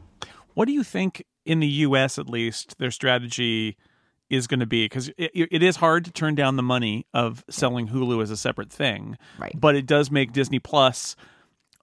What 0.56 0.66
do 0.66 0.74
you 0.74 0.84
think 0.84 1.24
in 1.46 1.60
the 1.60 1.68
US 1.68 2.18
at 2.18 2.28
least 2.28 2.78
their 2.80 2.92
strategy 2.92 3.78
is 4.30 4.48
going 4.48 4.60
to 4.60 4.66
be 4.66 4.86
because 4.86 5.10
it, 5.10 5.32
it 5.34 5.62
is 5.62 5.76
hard 5.76 6.04
to 6.06 6.12
turn 6.12 6.34
down 6.34 6.56
the 6.56 6.64
money 6.64 7.06
of 7.14 7.44
selling 7.50 7.90
Hulu 7.90 8.24
as 8.24 8.32
a 8.32 8.38
separate 8.38 8.72
thing, 8.72 9.18
right? 9.38 9.54
But 9.56 9.76
it 9.76 9.86
does 9.86 10.10
make 10.10 10.34
Disney 10.34 10.60
Plus 10.60 11.16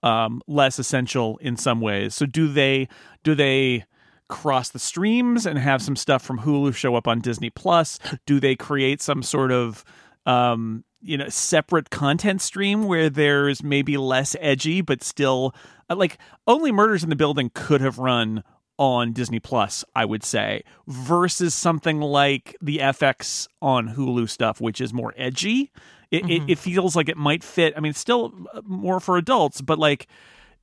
um, 0.01 0.41
less 0.47 0.77
essential 0.77 1.37
in 1.37 1.55
some 1.55 1.79
ways. 1.79 2.13
So 2.13 2.25
do 2.25 2.51
they 2.51 2.89
do 3.23 3.33
they 3.33 3.85
cross 4.27 4.69
the 4.69 4.79
streams 4.79 5.45
and 5.45 5.57
have 5.57 5.81
some 5.81 5.95
stuff 5.95 6.21
from 6.23 6.39
Hulu 6.39 6.75
show 6.75 6.95
up 6.95 7.07
on 7.07 7.21
Disney 7.21 7.49
Plus? 7.49 7.99
Do 8.25 8.39
they 8.39 8.55
create 8.55 9.01
some 9.01 9.23
sort 9.23 9.51
of 9.51 9.85
um, 10.25 10.83
you 11.01 11.17
know 11.17 11.29
separate 11.29 11.89
content 11.89 12.41
stream 12.41 12.83
where 12.83 13.09
there's 13.09 13.61
maybe 13.61 13.97
less 13.97 14.35
edgy 14.39 14.81
but 14.81 15.03
still 15.03 15.53
like 15.89 16.17
only 16.47 16.71
murders 16.71 17.03
in 17.03 17.09
the 17.09 17.15
building 17.15 17.51
could 17.53 17.81
have 17.81 17.99
run 17.99 18.43
on 18.77 19.13
Disney 19.13 19.39
Plus, 19.39 19.85
I 19.95 20.05
would 20.05 20.23
say, 20.23 20.63
versus 20.87 21.53
something 21.53 22.01
like 22.01 22.55
the 22.61 22.79
FX 22.79 23.47
on 23.61 23.89
Hulu 23.89 24.29
stuff, 24.29 24.59
which 24.59 24.81
is 24.81 24.93
more 24.93 25.13
edgy. 25.17 25.71
It, 26.11 26.23
mm-hmm. 26.23 26.31
it, 26.31 26.53
it, 26.53 26.59
feels 26.59 26.95
like 26.95 27.09
it 27.09 27.17
might 27.17 27.43
fit. 27.43 27.73
I 27.75 27.79
mean, 27.79 27.93
still 27.93 28.33
uh, 28.53 28.61
more 28.65 28.99
for 28.99 29.17
adults, 29.17 29.61
but 29.61 29.79
like, 29.79 30.07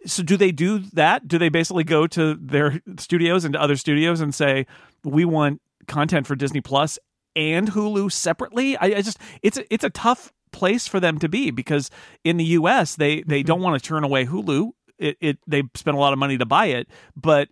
so 0.06 0.22
do 0.22 0.36
they 0.36 0.52
do 0.52 0.78
that? 0.78 1.28
Do 1.28 1.38
they 1.38 1.48
basically 1.48 1.84
go 1.84 2.06
to 2.08 2.34
their 2.34 2.80
studios 2.98 3.44
and 3.44 3.54
to 3.54 3.60
other 3.60 3.76
studios 3.76 4.20
and 4.20 4.34
say, 4.34 4.66
we 5.04 5.24
want 5.24 5.60
content 5.86 6.26
for 6.26 6.36
Disney 6.36 6.60
Plus 6.60 6.98
and 7.36 7.72
Hulu 7.72 8.10
separately? 8.12 8.76
I, 8.76 8.86
I 8.86 9.02
just, 9.02 9.18
it's 9.42 9.58
a, 9.58 9.74
it's 9.74 9.84
a 9.84 9.90
tough 9.90 10.32
place 10.52 10.86
for 10.86 11.00
them 11.00 11.18
to 11.18 11.28
be 11.28 11.50
because 11.50 11.90
in 12.24 12.36
the 12.36 12.44
US 12.44 12.96
they 12.96 13.22
they 13.22 13.40
mm-hmm. 13.40 13.46
don't 13.46 13.60
want 13.60 13.80
to 13.80 13.86
turn 13.86 14.04
away 14.04 14.26
Hulu 14.26 14.72
it, 14.98 15.16
it 15.20 15.38
they 15.46 15.62
spend 15.74 15.96
a 15.96 16.00
lot 16.00 16.12
of 16.12 16.18
money 16.18 16.36
to 16.38 16.46
buy 16.46 16.66
it 16.66 16.88
but 17.16 17.48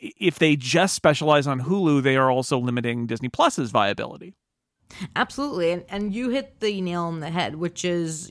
if 0.00 0.38
they 0.38 0.56
just 0.56 0.94
specialize 0.94 1.46
on 1.46 1.62
hulu 1.62 2.02
they 2.02 2.16
are 2.16 2.30
also 2.30 2.58
limiting 2.58 3.06
disney 3.06 3.28
plus's 3.28 3.70
viability. 3.70 4.34
Absolutely. 5.16 5.72
And, 5.72 5.84
and 5.88 6.14
you 6.14 6.28
hit 6.28 6.60
the 6.60 6.80
nail 6.82 7.04
on 7.04 7.20
the 7.20 7.30
head 7.30 7.56
which 7.56 7.84
is 7.84 8.30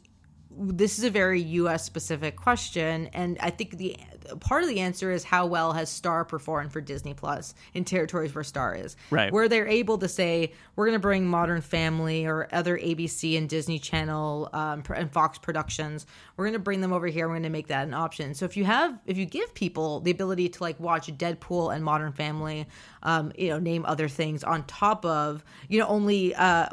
this 0.52 1.00
is 1.00 1.06
a 1.06 1.10
very 1.10 1.42
us 1.42 1.84
specific 1.86 2.36
question. 2.36 3.08
And 3.13 3.38
i 3.39 3.50
think 3.50 3.78
the 3.78 3.98
part 4.40 4.64
of 4.64 4.70
the 4.70 4.80
answer 4.80 5.12
is 5.12 5.24
how 5.24 5.46
well 5.46 5.74
has 5.74 5.90
Star 5.90 6.26
performed 6.26 6.72
for 6.72 6.82
Disney 6.82 7.14
Plus 7.14 7.54
in 7.74 7.84
territories 7.84 8.34
where 8.34 8.44
Star 8.44 8.76
is. 8.76 8.96
Right. 9.10 9.32
Where 9.32 9.48
they're 9.48 9.68
able 9.68 9.98
to 10.00 10.08
say, 10.08 10.54
we're 10.76 10.86
going 10.86 10.96
to 10.96 11.00
bring 11.00 11.26
Modern 11.26 11.62
Family 11.62 12.26
or 12.26 12.48
other 12.52 12.78
ABC 12.78 13.38
and 13.38 13.50
Disney 13.50 13.80
Channel 13.80 14.50
um, 14.54 14.84
and 14.96 15.12
Fox 15.12 15.38
productions. 15.38 16.06
We're 16.38 16.46
going 16.46 16.54
to 16.54 16.60
bring 16.60 16.82
them 16.82 16.94
over 16.94 17.08
here. 17.08 17.28
We're 17.28 17.36
going 17.36 17.44
to 17.44 17.50
make 17.50 17.68
that 17.68 17.88
an 17.88 17.94
option. 17.94 18.34
So 18.34 18.46
if 18.46 18.58
you 18.58 18.66
have, 18.66 19.00
if 19.06 19.18
you 19.18 19.26
give 19.26 19.54
people 19.54 20.00
the 20.00 20.12
ability 20.12 20.50
to 20.50 20.64
like 20.64 20.80
watch 20.80 21.08
Deadpool 21.08 21.76
and 21.76 21.84
Modern 21.84 22.12
Family, 22.14 22.68
um, 23.04 23.32
you 23.38 23.50
know, 23.50 23.60
name 23.60 23.86
other 23.86 24.08
things 24.08 24.44
on 24.44 24.64
top 24.66 25.06
of, 25.06 25.44
you 25.68 25.80
know, 25.80 25.88
only, 25.88 26.36
uh, 26.36 26.68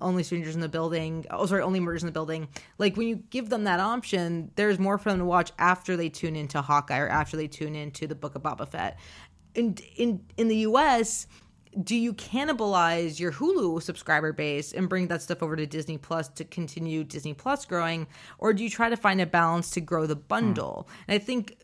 only 0.00 0.22
strangers 0.22 0.54
in 0.54 0.60
the 0.60 0.68
building. 0.68 1.26
Oh, 1.30 1.46
sorry, 1.46 1.62
only 1.62 1.80
murders 1.80 2.02
in 2.02 2.06
the 2.06 2.12
building. 2.12 2.48
Like 2.78 2.96
when 2.96 3.08
you 3.08 3.16
give 3.16 3.48
them 3.48 3.64
that 3.64 3.80
option, 3.80 4.50
there's 4.56 4.78
more 4.78 4.98
for 4.98 5.10
them 5.10 5.18
to 5.18 5.24
watch 5.24 5.52
after 5.58 5.96
they 5.96 6.08
tune 6.08 6.36
into 6.36 6.60
Hawkeye 6.60 6.98
or 6.98 7.08
after 7.08 7.36
they 7.36 7.48
tune 7.48 7.74
into 7.74 8.06
the 8.06 8.14
Book 8.14 8.34
of 8.34 8.42
Boba 8.42 8.68
Fett. 8.68 8.98
In 9.54 9.76
in 9.96 10.20
in 10.36 10.46
the 10.46 10.58
U.S., 10.58 11.26
do 11.82 11.94
you 11.94 12.12
cannibalize 12.12 13.20
your 13.20 13.32
Hulu 13.32 13.82
subscriber 13.82 14.32
base 14.32 14.72
and 14.72 14.88
bring 14.88 15.06
that 15.08 15.22
stuff 15.22 15.42
over 15.42 15.54
to 15.56 15.66
Disney 15.66 15.98
Plus 15.98 16.28
to 16.28 16.44
continue 16.44 17.04
Disney 17.04 17.34
Plus 17.34 17.64
growing, 17.64 18.06
or 18.38 18.52
do 18.52 18.64
you 18.64 18.70
try 18.70 18.88
to 18.88 18.96
find 18.96 19.20
a 19.20 19.26
balance 19.26 19.70
to 19.72 19.80
grow 19.80 20.06
the 20.06 20.16
bundle? 20.16 20.88
Mm. 20.88 20.94
And 21.08 21.14
I 21.14 21.24
think 21.24 21.58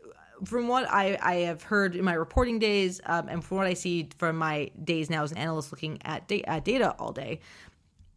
from 0.45 0.69
what 0.69 0.91
I, 0.91 1.19
I 1.21 1.35
have 1.47 1.63
heard 1.63 1.97
in 1.97 2.05
my 2.05 2.15
reporting 2.15 2.59
days, 2.59 3.01
um, 3.07 3.29
and 3.29 3.45
from 3.45 3.59
what 3.59 3.67
I 3.67 3.75
see 3.75 4.09
from 4.19 4.37
my 4.37 4.71
days 4.85 5.11
now 5.11 5.23
as 5.23 5.33
an 5.33 5.39
analyst 5.39 5.73
looking 5.73 5.99
at, 6.05 6.29
da- 6.29 6.45
at 6.45 6.65
data 6.65 6.95
all 6.99 7.13
day, 7.13 7.41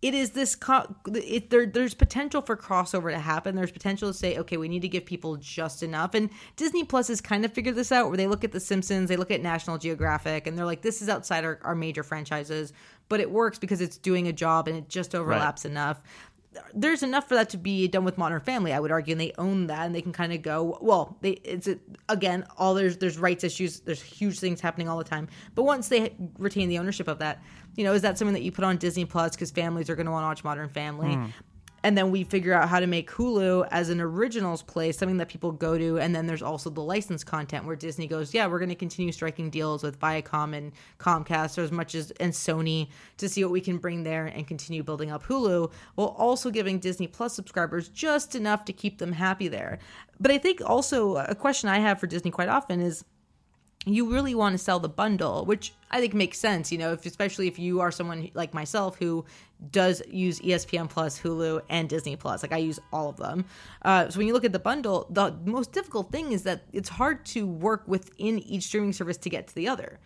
it 0.01 0.13
is 0.13 0.31
this 0.31 0.55
co- 0.55 0.95
it, 1.07 1.49
there 1.49 1.65
there's 1.65 1.93
potential 1.93 2.41
for 2.41 2.55
crossover 2.55 3.11
to 3.11 3.19
happen. 3.19 3.55
There's 3.55 3.71
potential 3.71 4.09
to 4.09 4.17
say 4.17 4.37
okay 4.37 4.55
we 4.55 4.69
need 4.69 4.81
to 4.81 4.87
give 4.87 5.05
people 5.05 5.35
just 5.37 5.83
enough. 5.83 6.13
And 6.13 6.29
disney 6.55 6.85
plus 6.85 7.09
has 7.09 7.19
kind 7.19 7.43
of 7.43 7.51
figured 7.51 7.75
this 7.75 7.91
out 7.91 8.07
where 8.07 8.17
they 8.17 8.27
look 8.27 8.43
at 8.43 8.51
the 8.51 8.59
simpsons 8.59 9.09
they 9.09 9.17
look 9.17 9.31
at 9.31 9.41
national 9.41 9.77
geographic 9.77 10.47
and 10.47 10.57
they're 10.57 10.65
like 10.65 10.81
this 10.81 11.01
is 11.01 11.09
outside 11.09 11.43
our, 11.43 11.59
our 11.63 11.75
major 11.75 12.03
franchises. 12.03 12.71
But 13.09 13.19
it 13.19 13.31
works 13.31 13.57
because 13.57 13.81
it's 13.81 13.97
doing 13.97 14.27
a 14.27 14.33
job 14.33 14.67
and 14.67 14.77
it 14.77 14.87
just 14.87 15.15
overlaps 15.15 15.65
right. 15.65 15.71
enough 15.71 16.01
there's 16.73 17.03
enough 17.03 17.27
for 17.27 17.35
that 17.35 17.49
to 17.49 17.57
be 17.57 17.87
done 17.87 18.03
with 18.03 18.17
Modern 18.17 18.41
Family, 18.41 18.73
I 18.73 18.79
would 18.79 18.91
argue, 18.91 19.11
and 19.11 19.21
they 19.21 19.31
own 19.37 19.67
that, 19.67 19.85
and 19.85 19.93
they 19.93 20.01
can 20.01 20.11
kind 20.11 20.33
of 20.33 20.41
go. 20.41 20.77
Well, 20.81 21.17
they 21.21 21.31
it's 21.43 21.67
a, 21.67 21.77
again 22.07 22.45
all 22.57 22.73
there's 22.73 22.97
there's 22.97 23.17
rights 23.17 23.43
issues, 23.43 23.81
there's 23.81 24.01
huge 24.01 24.39
things 24.39 24.59
happening 24.59 24.89
all 24.89 24.97
the 24.97 25.03
time. 25.03 25.27
But 25.55 25.63
once 25.63 25.89
they 25.89 26.15
retain 26.37 26.69
the 26.69 26.79
ownership 26.79 27.07
of 27.07 27.19
that, 27.19 27.43
you 27.75 27.83
know, 27.83 27.93
is 27.93 28.01
that 28.01 28.17
something 28.17 28.33
that 28.33 28.41
you 28.41 28.51
put 28.51 28.63
on 28.65 28.77
Disney 28.77 29.05
Plus 29.05 29.35
because 29.35 29.51
families 29.51 29.89
are 29.89 29.95
going 29.95 30.07
to 30.07 30.11
want 30.11 30.23
to 30.23 30.27
watch 30.27 30.43
Modern 30.43 30.69
Family? 30.69 31.15
Mm 31.15 31.31
and 31.83 31.97
then 31.97 32.11
we 32.11 32.23
figure 32.23 32.53
out 32.53 32.69
how 32.69 32.79
to 32.79 32.87
make 32.87 33.09
Hulu 33.09 33.67
as 33.71 33.89
an 33.89 34.01
originals 34.01 34.61
place, 34.61 34.97
something 34.97 35.17
that 35.17 35.29
people 35.29 35.51
go 35.51 35.77
to. 35.77 35.99
And 35.99 36.15
then 36.15 36.27
there's 36.27 36.41
also 36.41 36.69
the 36.69 36.81
licensed 36.81 37.25
content 37.25 37.65
where 37.65 37.75
Disney 37.75 38.07
goes, 38.07 38.33
yeah, 38.33 38.47
we're 38.47 38.59
going 38.59 38.69
to 38.69 38.75
continue 38.75 39.11
striking 39.11 39.49
deals 39.49 39.83
with 39.83 39.99
Viacom 39.99 40.55
and 40.55 40.71
Comcast 40.97 41.57
or 41.57 41.61
as 41.61 41.71
much 41.71 41.95
as 41.95 42.11
and 42.19 42.33
Sony 42.33 42.89
to 43.17 43.29
see 43.29 43.43
what 43.43 43.51
we 43.51 43.61
can 43.61 43.77
bring 43.77 44.03
there 44.03 44.25
and 44.25 44.47
continue 44.47 44.83
building 44.83 45.11
up 45.11 45.23
Hulu, 45.23 45.71
while 45.95 46.15
also 46.17 46.49
giving 46.49 46.79
Disney 46.79 47.07
Plus 47.07 47.33
subscribers 47.33 47.89
just 47.89 48.35
enough 48.35 48.65
to 48.65 48.73
keep 48.73 48.97
them 48.97 49.13
happy 49.13 49.47
there. 49.47 49.79
But 50.19 50.31
I 50.31 50.37
think 50.37 50.61
also 50.65 51.17
a 51.17 51.35
question 51.35 51.69
I 51.69 51.79
have 51.79 51.99
for 51.99 52.07
Disney 52.07 52.31
quite 52.31 52.49
often 52.49 52.81
is 52.81 53.05
you 53.95 54.11
really 54.11 54.35
want 54.35 54.53
to 54.53 54.57
sell 54.57 54.79
the 54.79 54.89
bundle, 54.89 55.45
which 55.45 55.73
I 55.91 55.99
think 55.99 56.13
makes 56.13 56.37
sense, 56.37 56.71
you 56.71 56.77
know, 56.77 56.93
if, 56.93 57.05
especially 57.05 57.47
if 57.47 57.57
you 57.57 57.79
are 57.81 57.91
someone 57.91 58.29
like 58.33 58.53
myself 58.53 58.97
who 58.97 59.25
does 59.71 60.01
use 60.09 60.39
ESPN 60.39 60.89
Plus, 60.89 61.19
Hulu, 61.19 61.61
and 61.69 61.89
Disney 61.89 62.15
Plus. 62.15 62.43
Like 62.43 62.53
I 62.53 62.57
use 62.57 62.79
all 62.93 63.09
of 63.09 63.17
them. 63.17 63.45
Uh, 63.81 64.09
so 64.09 64.17
when 64.17 64.27
you 64.27 64.33
look 64.33 64.45
at 64.45 64.53
the 64.53 64.59
bundle, 64.59 65.07
the 65.09 65.35
most 65.45 65.71
difficult 65.71 66.11
thing 66.11 66.31
is 66.31 66.43
that 66.43 66.63
it's 66.71 66.89
hard 66.89 67.25
to 67.27 67.45
work 67.45 67.83
within 67.87 68.39
each 68.39 68.63
streaming 68.63 68.93
service 68.93 69.17
to 69.17 69.29
get 69.29 69.47
to 69.47 69.55
the 69.55 69.67
other. 69.67 69.99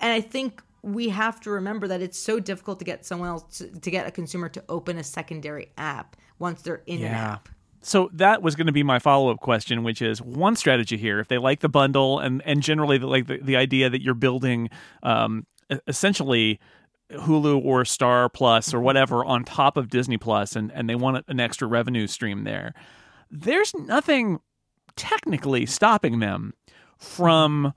And 0.00 0.12
I 0.12 0.20
think 0.20 0.62
we 0.82 1.08
have 1.08 1.40
to 1.40 1.50
remember 1.50 1.88
that 1.88 2.00
it's 2.00 2.18
so 2.18 2.38
difficult 2.38 2.78
to 2.78 2.84
get 2.84 3.04
someone 3.04 3.28
else 3.28 3.58
to, 3.58 3.68
to 3.68 3.90
get 3.90 4.06
a 4.06 4.10
consumer 4.10 4.48
to 4.50 4.62
open 4.68 4.98
a 4.98 5.04
secondary 5.04 5.70
app 5.76 6.16
once 6.38 6.62
they're 6.62 6.82
in 6.86 7.00
yeah. 7.00 7.08
an 7.08 7.14
app 7.14 7.48
so 7.88 8.10
that 8.12 8.42
was 8.42 8.54
going 8.54 8.66
to 8.66 8.72
be 8.72 8.82
my 8.82 8.98
follow-up 8.98 9.38
question 9.40 9.82
which 9.82 10.02
is 10.02 10.20
one 10.22 10.56
strategy 10.56 10.96
here 10.96 11.18
if 11.18 11.28
they 11.28 11.38
like 11.38 11.60
the 11.60 11.68
bundle 11.68 12.18
and 12.18 12.42
and 12.44 12.62
generally 12.62 12.98
the, 12.98 13.06
like 13.06 13.26
the, 13.26 13.38
the 13.38 13.56
idea 13.56 13.88
that 13.90 14.02
you're 14.02 14.14
building 14.14 14.68
um, 15.02 15.46
essentially 15.86 16.60
hulu 17.12 17.64
or 17.64 17.84
star 17.84 18.28
plus 18.28 18.74
or 18.74 18.80
whatever 18.80 19.24
on 19.24 19.42
top 19.42 19.76
of 19.76 19.88
disney 19.88 20.18
plus 20.18 20.54
and 20.54 20.70
and 20.72 20.88
they 20.88 20.94
want 20.94 21.24
an 21.28 21.40
extra 21.40 21.66
revenue 21.66 22.06
stream 22.06 22.44
there 22.44 22.74
there's 23.30 23.74
nothing 23.74 24.38
technically 24.96 25.64
stopping 25.64 26.18
them 26.18 26.52
from 26.98 27.72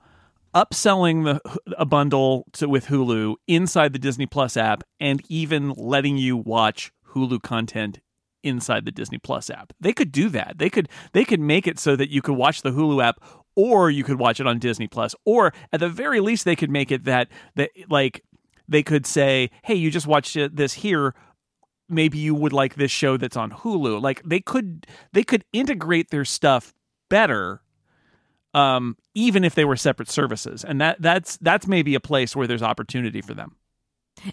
upselling 0.54 1.24
the 1.24 1.40
a 1.78 1.86
bundle 1.86 2.44
to, 2.52 2.68
with 2.68 2.86
Hulu 2.86 3.36
inside 3.46 3.92
the 3.92 3.98
Disney 3.98 4.26
Plus 4.26 4.56
app 4.56 4.82
and 5.00 5.22
even 5.28 5.70
letting 5.70 6.18
you 6.18 6.36
watch 6.36 6.92
Hulu 7.14 7.42
content 7.42 8.00
inside 8.42 8.84
the 8.84 8.90
Disney 8.90 9.18
Plus 9.18 9.50
app. 9.50 9.72
They 9.80 9.92
could 9.92 10.12
do 10.12 10.28
that. 10.30 10.58
They 10.58 10.70
could 10.70 10.88
they 11.12 11.24
could 11.24 11.40
make 11.40 11.66
it 11.66 11.78
so 11.78 11.96
that 11.96 12.10
you 12.10 12.22
could 12.22 12.36
watch 12.36 12.62
the 12.62 12.70
Hulu 12.70 13.02
app 13.02 13.20
or 13.54 13.90
you 13.90 14.04
could 14.04 14.18
watch 14.18 14.40
it 14.40 14.46
on 14.46 14.58
Disney 14.58 14.88
Plus 14.88 15.14
or 15.24 15.52
at 15.72 15.80
the 15.80 15.88
very 15.88 16.20
least 16.20 16.44
they 16.44 16.56
could 16.56 16.70
make 16.70 16.90
it 16.90 17.04
that 17.04 17.28
that 17.56 17.70
like 17.88 18.24
they 18.68 18.82
could 18.82 19.06
say, 19.06 19.50
"Hey, 19.64 19.74
you 19.74 19.90
just 19.90 20.06
watched 20.06 20.36
this 20.54 20.72
here, 20.74 21.14
maybe 21.88 22.18
you 22.18 22.34
would 22.34 22.52
like 22.52 22.74
this 22.74 22.90
show 22.90 23.16
that's 23.16 23.36
on 23.36 23.50
Hulu." 23.50 24.00
Like 24.00 24.22
they 24.24 24.40
could 24.40 24.86
they 25.12 25.24
could 25.24 25.44
integrate 25.52 26.10
their 26.10 26.24
stuff 26.24 26.72
better 27.08 27.62
um, 28.54 28.96
even 29.14 29.44
if 29.44 29.54
they 29.54 29.64
were 29.64 29.76
separate 29.76 30.10
services. 30.10 30.64
And 30.64 30.80
that 30.80 31.00
that's 31.00 31.36
that's 31.38 31.66
maybe 31.66 31.94
a 31.94 32.00
place 32.00 32.36
where 32.36 32.46
there's 32.46 32.62
opportunity 32.62 33.20
for 33.20 33.34
them. 33.34 33.56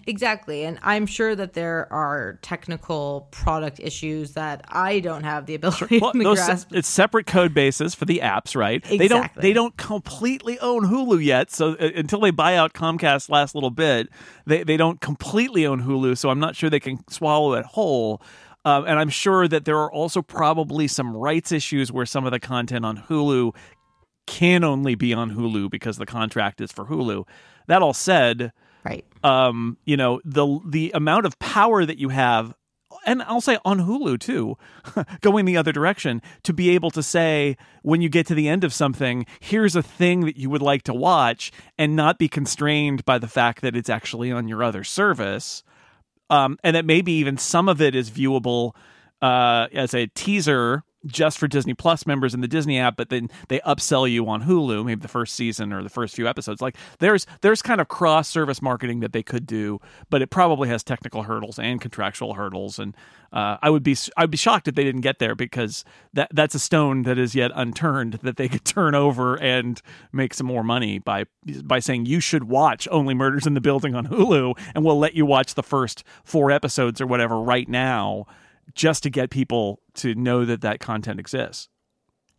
Exactly. 0.06 0.64
And 0.64 0.78
I'm 0.82 1.06
sure 1.06 1.34
that 1.34 1.54
there 1.54 1.92
are 1.92 2.38
technical 2.42 3.28
product 3.30 3.80
issues 3.80 4.32
that 4.32 4.64
I 4.68 5.00
don't 5.00 5.24
have 5.24 5.46
the 5.46 5.54
ability 5.54 5.98
well, 6.02 6.12
to 6.12 6.22
grasp. 6.22 6.68
It's 6.72 6.88
separate 6.88 7.26
code 7.26 7.54
bases 7.54 7.94
for 7.94 8.04
the 8.04 8.18
apps, 8.18 8.54
right? 8.54 8.76
Exactly. 8.76 8.98
They 8.98 9.08
don't 9.08 9.34
they 9.36 9.52
don't 9.52 9.76
completely 9.76 10.58
own 10.60 10.84
Hulu 10.84 11.24
yet. 11.24 11.50
So 11.50 11.72
uh, 11.72 11.90
until 11.94 12.20
they 12.20 12.30
buy 12.30 12.56
out 12.56 12.72
Comcast 12.72 13.30
last 13.30 13.54
little 13.54 13.70
bit, 13.70 14.08
they, 14.46 14.62
they 14.62 14.76
don't 14.76 15.00
completely 15.00 15.66
own 15.66 15.82
Hulu. 15.82 16.16
So 16.16 16.30
I'm 16.30 16.40
not 16.40 16.56
sure 16.56 16.70
they 16.70 16.80
can 16.80 17.00
swallow 17.08 17.54
it 17.54 17.64
whole. 17.64 18.22
Uh, 18.64 18.82
and 18.86 18.98
I'm 18.98 19.08
sure 19.08 19.48
that 19.48 19.64
there 19.64 19.78
are 19.78 19.90
also 19.90 20.20
probably 20.20 20.86
some 20.86 21.16
rights 21.16 21.50
issues 21.50 21.90
where 21.90 22.06
some 22.06 22.26
of 22.26 22.32
the 22.32 22.40
content 22.40 22.84
on 22.84 22.98
Hulu 23.08 23.54
can 24.26 24.62
only 24.62 24.94
be 24.94 25.14
on 25.14 25.32
Hulu 25.32 25.70
because 25.70 25.96
the 25.96 26.06
contract 26.06 26.60
is 26.60 26.70
for 26.70 26.84
Hulu. 26.84 27.26
That 27.66 27.82
all 27.82 27.94
said, 27.94 28.52
right? 28.84 29.04
Um, 29.22 29.76
you 29.84 29.96
know 29.96 30.20
the 30.24 30.60
the 30.66 30.92
amount 30.94 31.26
of 31.26 31.38
power 31.38 31.84
that 31.84 31.98
you 31.98 32.08
have, 32.10 32.54
and 33.06 33.22
I'll 33.22 33.40
say 33.40 33.58
on 33.64 33.80
Hulu 33.80 34.18
too, 34.20 34.56
going 35.20 35.44
the 35.44 35.56
other 35.56 35.72
direction 35.72 36.22
to 36.44 36.52
be 36.52 36.70
able 36.70 36.90
to 36.92 37.02
say 37.02 37.56
when 37.82 38.00
you 38.00 38.08
get 38.08 38.26
to 38.26 38.34
the 38.34 38.48
end 38.48 38.64
of 38.64 38.72
something, 38.72 39.26
here's 39.40 39.76
a 39.76 39.82
thing 39.82 40.20
that 40.22 40.36
you 40.36 40.50
would 40.50 40.62
like 40.62 40.82
to 40.84 40.94
watch, 40.94 41.52
and 41.78 41.96
not 41.96 42.18
be 42.18 42.28
constrained 42.28 43.04
by 43.04 43.18
the 43.18 43.28
fact 43.28 43.62
that 43.62 43.76
it's 43.76 43.90
actually 43.90 44.32
on 44.32 44.48
your 44.48 44.62
other 44.62 44.84
service, 44.84 45.62
um, 46.28 46.58
and 46.64 46.76
that 46.76 46.84
maybe 46.84 47.12
even 47.12 47.36
some 47.36 47.68
of 47.68 47.80
it 47.80 47.94
is 47.94 48.10
viewable 48.10 48.74
uh, 49.22 49.66
as 49.72 49.94
a 49.94 50.06
teaser 50.08 50.84
just 51.06 51.38
for 51.38 51.48
Disney 51.48 51.74
Plus 51.74 52.06
members 52.06 52.34
in 52.34 52.40
the 52.40 52.48
Disney 52.48 52.78
app, 52.78 52.96
but 52.96 53.08
then 53.08 53.28
they 53.48 53.60
upsell 53.60 54.10
you 54.10 54.28
on 54.28 54.42
Hulu, 54.42 54.84
maybe 54.84 55.00
the 55.00 55.08
first 55.08 55.34
season 55.34 55.72
or 55.72 55.82
the 55.82 55.88
first 55.88 56.14
few 56.14 56.28
episodes. 56.28 56.60
Like 56.60 56.76
there's 56.98 57.26
there's 57.40 57.62
kind 57.62 57.80
of 57.80 57.88
cross 57.88 58.28
service 58.28 58.60
marketing 58.60 59.00
that 59.00 59.12
they 59.12 59.22
could 59.22 59.46
do, 59.46 59.80
but 60.10 60.22
it 60.22 60.30
probably 60.30 60.68
has 60.68 60.82
technical 60.82 61.22
hurdles 61.22 61.58
and 61.58 61.80
contractual 61.80 62.34
hurdles. 62.34 62.78
And 62.78 62.94
uh, 63.32 63.56
I 63.62 63.70
would 63.70 63.82
be 63.82 63.96
I'd 64.16 64.30
be 64.30 64.36
shocked 64.36 64.68
if 64.68 64.74
they 64.74 64.84
didn't 64.84 65.00
get 65.00 65.18
there 65.18 65.34
because 65.34 65.84
that 66.12 66.28
that's 66.32 66.54
a 66.54 66.58
stone 66.58 67.02
that 67.02 67.18
is 67.18 67.34
yet 67.34 67.50
unturned 67.54 68.14
that 68.22 68.36
they 68.36 68.48
could 68.48 68.64
turn 68.64 68.94
over 68.94 69.40
and 69.40 69.80
make 70.12 70.34
some 70.34 70.46
more 70.46 70.64
money 70.64 70.98
by 70.98 71.24
by 71.62 71.78
saying 71.78 72.06
you 72.06 72.20
should 72.20 72.44
watch 72.44 72.86
Only 72.90 73.14
Murders 73.14 73.46
in 73.46 73.54
the 73.54 73.60
Building 73.60 73.94
on 73.94 74.08
Hulu, 74.08 74.58
and 74.74 74.84
we'll 74.84 74.98
let 74.98 75.14
you 75.14 75.24
watch 75.24 75.54
the 75.54 75.62
first 75.62 76.04
four 76.24 76.50
episodes 76.50 77.00
or 77.00 77.06
whatever 77.06 77.40
right 77.40 77.68
now 77.68 78.26
just 78.74 79.02
to 79.02 79.10
get 79.10 79.30
people 79.30 79.80
to 79.94 80.14
know 80.14 80.44
that 80.44 80.60
that 80.62 80.80
content 80.80 81.20
exists. 81.20 81.68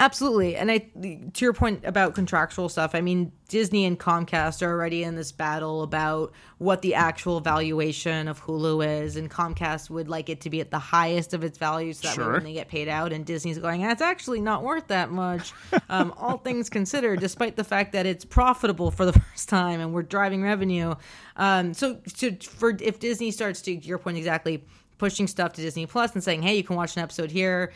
Absolutely. 0.01 0.55
And 0.55 0.71
I 0.71 0.79
to 0.79 1.45
your 1.45 1.53
point 1.53 1.85
about 1.85 2.15
contractual 2.15 2.69
stuff, 2.69 2.95
I 2.95 3.01
mean 3.01 3.31
Disney 3.49 3.85
and 3.85 3.99
Comcast 3.99 4.63
are 4.63 4.71
already 4.71 5.03
in 5.03 5.15
this 5.15 5.31
battle 5.31 5.83
about 5.83 6.33
what 6.57 6.81
the 6.81 6.95
actual 6.95 7.39
valuation 7.39 8.27
of 8.27 8.43
Hulu 8.43 9.03
is 9.03 9.15
and 9.15 9.29
Comcast 9.29 9.91
would 9.91 10.09
like 10.09 10.27
it 10.27 10.41
to 10.41 10.49
be 10.49 10.59
at 10.59 10.71
the 10.71 10.79
highest 10.79 11.35
of 11.35 11.43
its 11.43 11.59
value 11.59 11.93
so 11.93 12.07
that 12.07 12.15
sure. 12.15 12.33
when 12.33 12.45
they 12.45 12.53
get 12.53 12.67
paid 12.67 12.87
out 12.87 13.13
and 13.13 13.23
Disney's 13.27 13.59
going, 13.59 13.83
That's 13.83 14.01
actually 14.01 14.41
not 14.41 14.63
worth 14.63 14.87
that 14.87 15.11
much. 15.11 15.53
um, 15.89 16.15
all 16.17 16.39
things 16.39 16.67
considered, 16.67 17.19
despite 17.19 17.55
the 17.55 17.63
fact 17.63 17.91
that 17.93 18.07
it's 18.07 18.25
profitable 18.25 18.89
for 18.89 19.05
the 19.05 19.13
first 19.19 19.49
time 19.49 19.79
and 19.79 19.93
we're 19.93 20.01
driving 20.01 20.41
revenue. 20.41 20.95
Um, 21.35 21.75
so, 21.75 21.99
so 22.07 22.31
for 22.41 22.75
if 22.81 22.99
Disney 22.99 23.29
starts 23.29 23.61
to 23.63 23.75
your 23.75 23.99
point 23.99 24.17
exactly 24.17 24.63
pushing 25.01 25.25
stuff 25.25 25.51
to 25.51 25.63
Disney 25.63 25.87
Plus 25.87 26.13
and 26.13 26.23
saying, 26.23 26.43
hey, 26.43 26.55
you 26.55 26.63
can 26.63 26.75
watch 26.75 26.95
an 26.95 27.01
episode 27.01 27.31
here. 27.31 27.73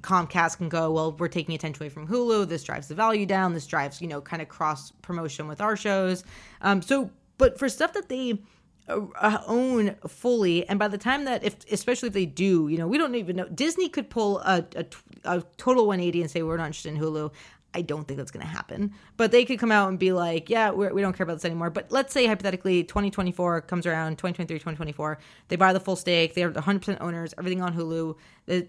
Comcast 0.00 0.56
can 0.56 0.68
go, 0.68 0.90
well, 0.90 1.12
we're 1.12 1.28
taking 1.28 1.54
attention 1.54 1.80
away 1.80 1.88
from 1.88 2.08
Hulu. 2.08 2.48
This 2.48 2.64
drives 2.64 2.88
the 2.88 2.96
value 2.96 3.26
down. 3.26 3.54
This 3.54 3.64
drives, 3.64 4.02
you 4.02 4.08
know, 4.08 4.20
kind 4.20 4.42
of 4.42 4.48
cross 4.48 4.90
promotion 5.00 5.46
with 5.46 5.60
our 5.60 5.76
shows. 5.76 6.24
Um, 6.60 6.82
so, 6.82 7.12
but 7.36 7.60
for 7.60 7.68
stuff 7.68 7.92
that 7.92 8.08
they 8.08 8.40
uh, 8.88 9.38
own 9.46 9.94
fully, 10.08 10.68
and 10.68 10.80
by 10.80 10.88
the 10.88 10.98
time 10.98 11.26
that, 11.26 11.44
if 11.44 11.54
especially 11.70 12.08
if 12.08 12.12
they 12.12 12.26
do, 12.26 12.66
you 12.66 12.76
know, 12.76 12.88
we 12.88 12.98
don't 12.98 13.14
even 13.14 13.36
know. 13.36 13.46
Disney 13.50 13.88
could 13.88 14.10
pull 14.10 14.40
a, 14.40 14.64
a, 14.74 14.84
a 15.26 15.42
total 15.58 15.86
180 15.86 16.22
and 16.22 16.28
say 16.28 16.42
we're 16.42 16.56
not 16.56 16.66
interested 16.66 16.92
in 16.92 17.00
Hulu. 17.00 17.30
I 17.74 17.82
don't 17.82 18.08
think 18.08 18.16
that's 18.16 18.30
going 18.30 18.44
to 18.44 18.50
happen. 18.50 18.92
But 19.16 19.30
they 19.30 19.44
could 19.44 19.58
come 19.58 19.70
out 19.70 19.88
and 19.88 19.98
be 19.98 20.12
like, 20.12 20.48
yeah, 20.48 20.70
we're, 20.70 20.92
we 20.92 21.02
do 21.02 21.06
not 21.06 21.16
care 21.16 21.24
about 21.24 21.34
this 21.34 21.44
anymore. 21.44 21.70
But 21.70 21.92
let's 21.92 22.12
say 22.12 22.26
hypothetically 22.26 22.82
2024 22.84 23.62
comes 23.62 23.86
around, 23.86 24.12
2023, 24.12 24.58
2024, 24.58 25.18
they 25.48 25.56
buy 25.56 25.72
the 25.72 25.80
full 25.80 25.96
stake, 25.96 26.34
they 26.34 26.42
are 26.42 26.50
100% 26.50 26.98
owners, 27.00 27.34
everything 27.36 27.60
on 27.60 27.74
Hulu 27.74 28.16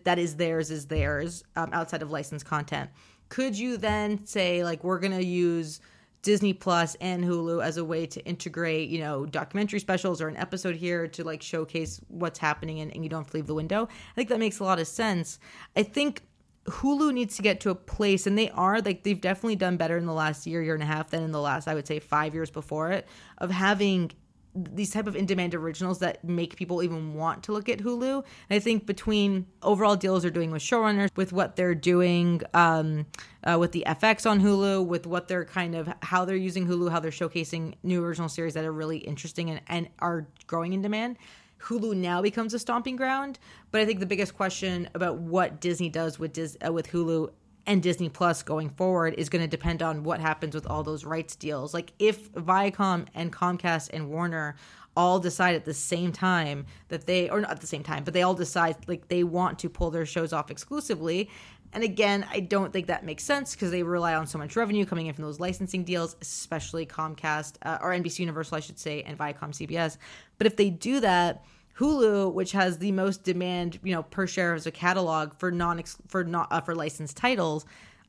that 0.04 0.20
is 0.20 0.36
theirs 0.36 0.70
is 0.70 0.88
theirs 0.88 1.44
um, 1.56 1.70
outside 1.72 2.02
of 2.02 2.12
licensed 2.12 2.46
content. 2.46 2.90
Could 3.30 3.58
you 3.58 3.78
then 3.78 4.26
say, 4.26 4.64
like, 4.64 4.84
we're 4.84 5.00
going 5.00 5.14
to 5.14 5.24
use 5.24 5.80
Disney 6.22 6.52
Plus 6.54 6.96
and 6.96 7.24
Hulu 7.24 7.64
as 7.64 7.78
a 7.78 7.86
way 7.86 8.06
to 8.08 8.24
integrate, 8.26 8.90
you 8.90 9.00
know, 9.00 9.26
documentary 9.26 9.80
specials 9.80 10.22
or 10.22 10.28
an 10.28 10.36
episode 10.36 10.76
here 10.76 11.08
to 11.08 11.24
like 11.24 11.42
showcase 11.42 12.02
what's 12.10 12.40
happening 12.40 12.82
and, 12.82 12.94
and 12.94 13.04
you 13.04 13.10
don't 13.10 13.22
have 13.22 13.32
to 13.32 13.38
leave 13.38 13.48
the 13.48 13.54
window? 13.54 13.88
I 13.88 14.16
think 14.16 14.30
that 14.30 14.40
makes 14.40 14.60
a 14.60 14.66
lot 14.66 14.80
of 14.80 14.88
sense. 14.88 15.40
I 15.78 15.84
think 15.84 16.24
Hulu 16.70 17.14
needs 17.14 17.36
to 17.38 17.42
get 17.42 17.60
to 17.62 17.70
a 17.70 17.76
place, 17.76 18.28
and 18.28 18.38
they 18.38 18.50
are 18.52 18.82
like 18.82 19.04
they've 19.04 19.20
definitely 19.20 19.56
done 19.56 19.78
better 19.78 19.98
in 19.98 20.06
the 20.06 20.14
last 20.14 20.48
year, 20.48 20.62
year 20.62 20.74
and 20.74 20.84
a 20.84 20.86
half 20.86 21.10
than 21.10 21.24
in 21.24 21.32
the 21.32 21.42
last, 21.42 21.68
I 21.68 21.74
would 21.74 21.88
say, 21.88 22.00
five 22.00 22.34
years 22.34 22.50
before 22.50 22.92
it, 22.92 23.08
of 23.38 23.52
having 23.52 24.12
these 24.56 24.90
type 24.90 25.08
of 25.08 25.16
in-demand 25.16 25.54
originals 25.54 26.00
that 26.00 26.24
make 26.24 26.56
people 26.56 26.82
even 26.82 27.14
want 27.14 27.44
to 27.44 27.52
look 27.52 27.70
at 27.70 27.80
Hulu. 27.80 28.24
And 28.50 28.56
I 28.56 28.60
think 28.60 28.86
between 28.86 29.46
overall 29.62 29.96
deals 29.96 30.24
they're 30.24 30.32
doing 30.32 30.52
with 30.52 30.62
showrunners, 30.62 31.10
with 31.16 31.32
what 31.32 31.56
they're 31.56 31.76
doing 31.76 32.42
um, 32.54 33.06
uh, 33.44 33.58
with 33.60 33.72
the 33.72 33.84
FX 33.88 34.30
on 34.30 34.42
Hulu, 34.42 34.86
with 34.86 35.06
what 35.06 35.28
they're 35.28 35.46
kind 35.46 35.76
of 35.76 35.90
how 36.02 36.26
they're 36.26 36.36
using 36.36 36.68
Hulu, 36.68 36.92
how 36.92 37.00
they're 37.00 37.12
showcasing 37.12 37.76
new 37.84 38.04
original 38.04 38.30
series 38.30 38.56
that 38.56 38.66
are 38.66 38.72
really 38.72 38.98
interesting 38.98 39.50
and, 39.50 39.62
and 39.68 39.88
are 40.00 40.28
growing 40.48 40.74
in 40.74 40.82
demand. 40.82 41.18
Hulu 41.60 41.96
now 41.96 42.22
becomes 42.22 42.54
a 42.54 42.60
stomping 42.60 42.96
ground. 42.96 43.40
But 43.72 43.82
I 43.82 43.86
think 43.86 44.00
the 44.00 44.06
biggest 44.06 44.36
question 44.36 44.90
about 44.94 45.18
what 45.18 45.60
Disney 45.60 45.90
does 45.90 46.20
with 46.20 46.34
Dis- 46.34 46.58
uh, 46.66 46.72
with 46.72 46.90
Hulu 46.90 47.32
and 47.66 47.84
Disney 47.84 48.10
Plus 48.10 48.42
going 48.42 48.70
forward 48.70 49.14
is 49.18 49.30
going 49.30 49.44
to 49.44 49.48
depend 49.48 49.84
on 49.84 50.04
what 50.04 50.20
happens 50.20 50.56
with 50.56 50.66
all 50.66 50.82
those 50.82 51.06
rights 51.06 51.36
deals. 51.36 51.74
Like 51.74 51.94
if 52.00 52.32
Viacom 52.34 53.06
and 53.14 53.32
Comcast 53.32 53.90
and 53.94 54.10
Warner 54.10 54.56
all 54.98 55.20
decide 55.20 55.56
at 55.56 55.66
the 55.66 55.74
same 55.74 56.12
time 56.12 56.66
that 56.88 57.06
they 57.06 57.30
or 57.30 57.42
not 57.42 57.52
at 57.52 57.62
the 57.62 57.68
same 57.68 57.84
time, 57.84 58.04
but 58.04 58.14
they 58.14 58.24
all 58.24 58.34
decide 58.34 58.76
like 58.88 59.08
they 59.08 59.24
want 59.24 59.60
to 59.60 59.70
pull 59.70 59.92
their 59.92 60.06
shows 60.06 60.34
off 60.34 60.50
exclusively. 60.50 61.30
And 61.74 61.84
again, 61.84 62.26
I 62.32 62.40
don't 62.40 62.74
think 62.74 62.88
that 62.88 63.06
makes 63.06 63.24
sense 63.24 63.54
because 63.54 63.72
they 63.72 63.84
rely 63.84 64.16
on 64.16 64.26
so 64.26 64.38
much 64.38 64.56
revenue 64.56 64.86
coming 64.86 65.08
in 65.08 65.14
from 65.14 65.24
those 65.24 65.40
licensing 65.40 65.84
deals, 65.84 66.16
especially 66.22 66.86
Comcast 66.86 67.56
uh, 67.62 67.78
or 67.82 67.92
NBC 67.92 68.20
Universal, 68.20 68.58
I 68.58 68.60
should 68.60 68.80
say, 68.80 69.04
and 69.04 69.18
Viacom 69.18 69.52
CBS. 69.52 69.98
But 70.38 70.48
if 70.48 70.56
they 70.56 70.70
do 70.70 71.00
that, 71.02 71.46
Hulu, 71.78 72.34
which 72.34 72.52
has 72.52 72.80
the 72.80 72.92
most 72.92 73.24
demand, 73.24 73.80
you 73.84 73.94
know, 73.94 74.04
per 74.04 74.28
share 74.28 74.54
as 74.54 74.66
a 74.66 74.72
catalog 74.72 75.34
for 75.38 75.52
non 75.52 75.82
for 76.08 76.24
not 76.24 76.52
uh, 76.52 76.60
for 76.60 76.76
licensed 76.76 77.16
titles, 77.16 77.66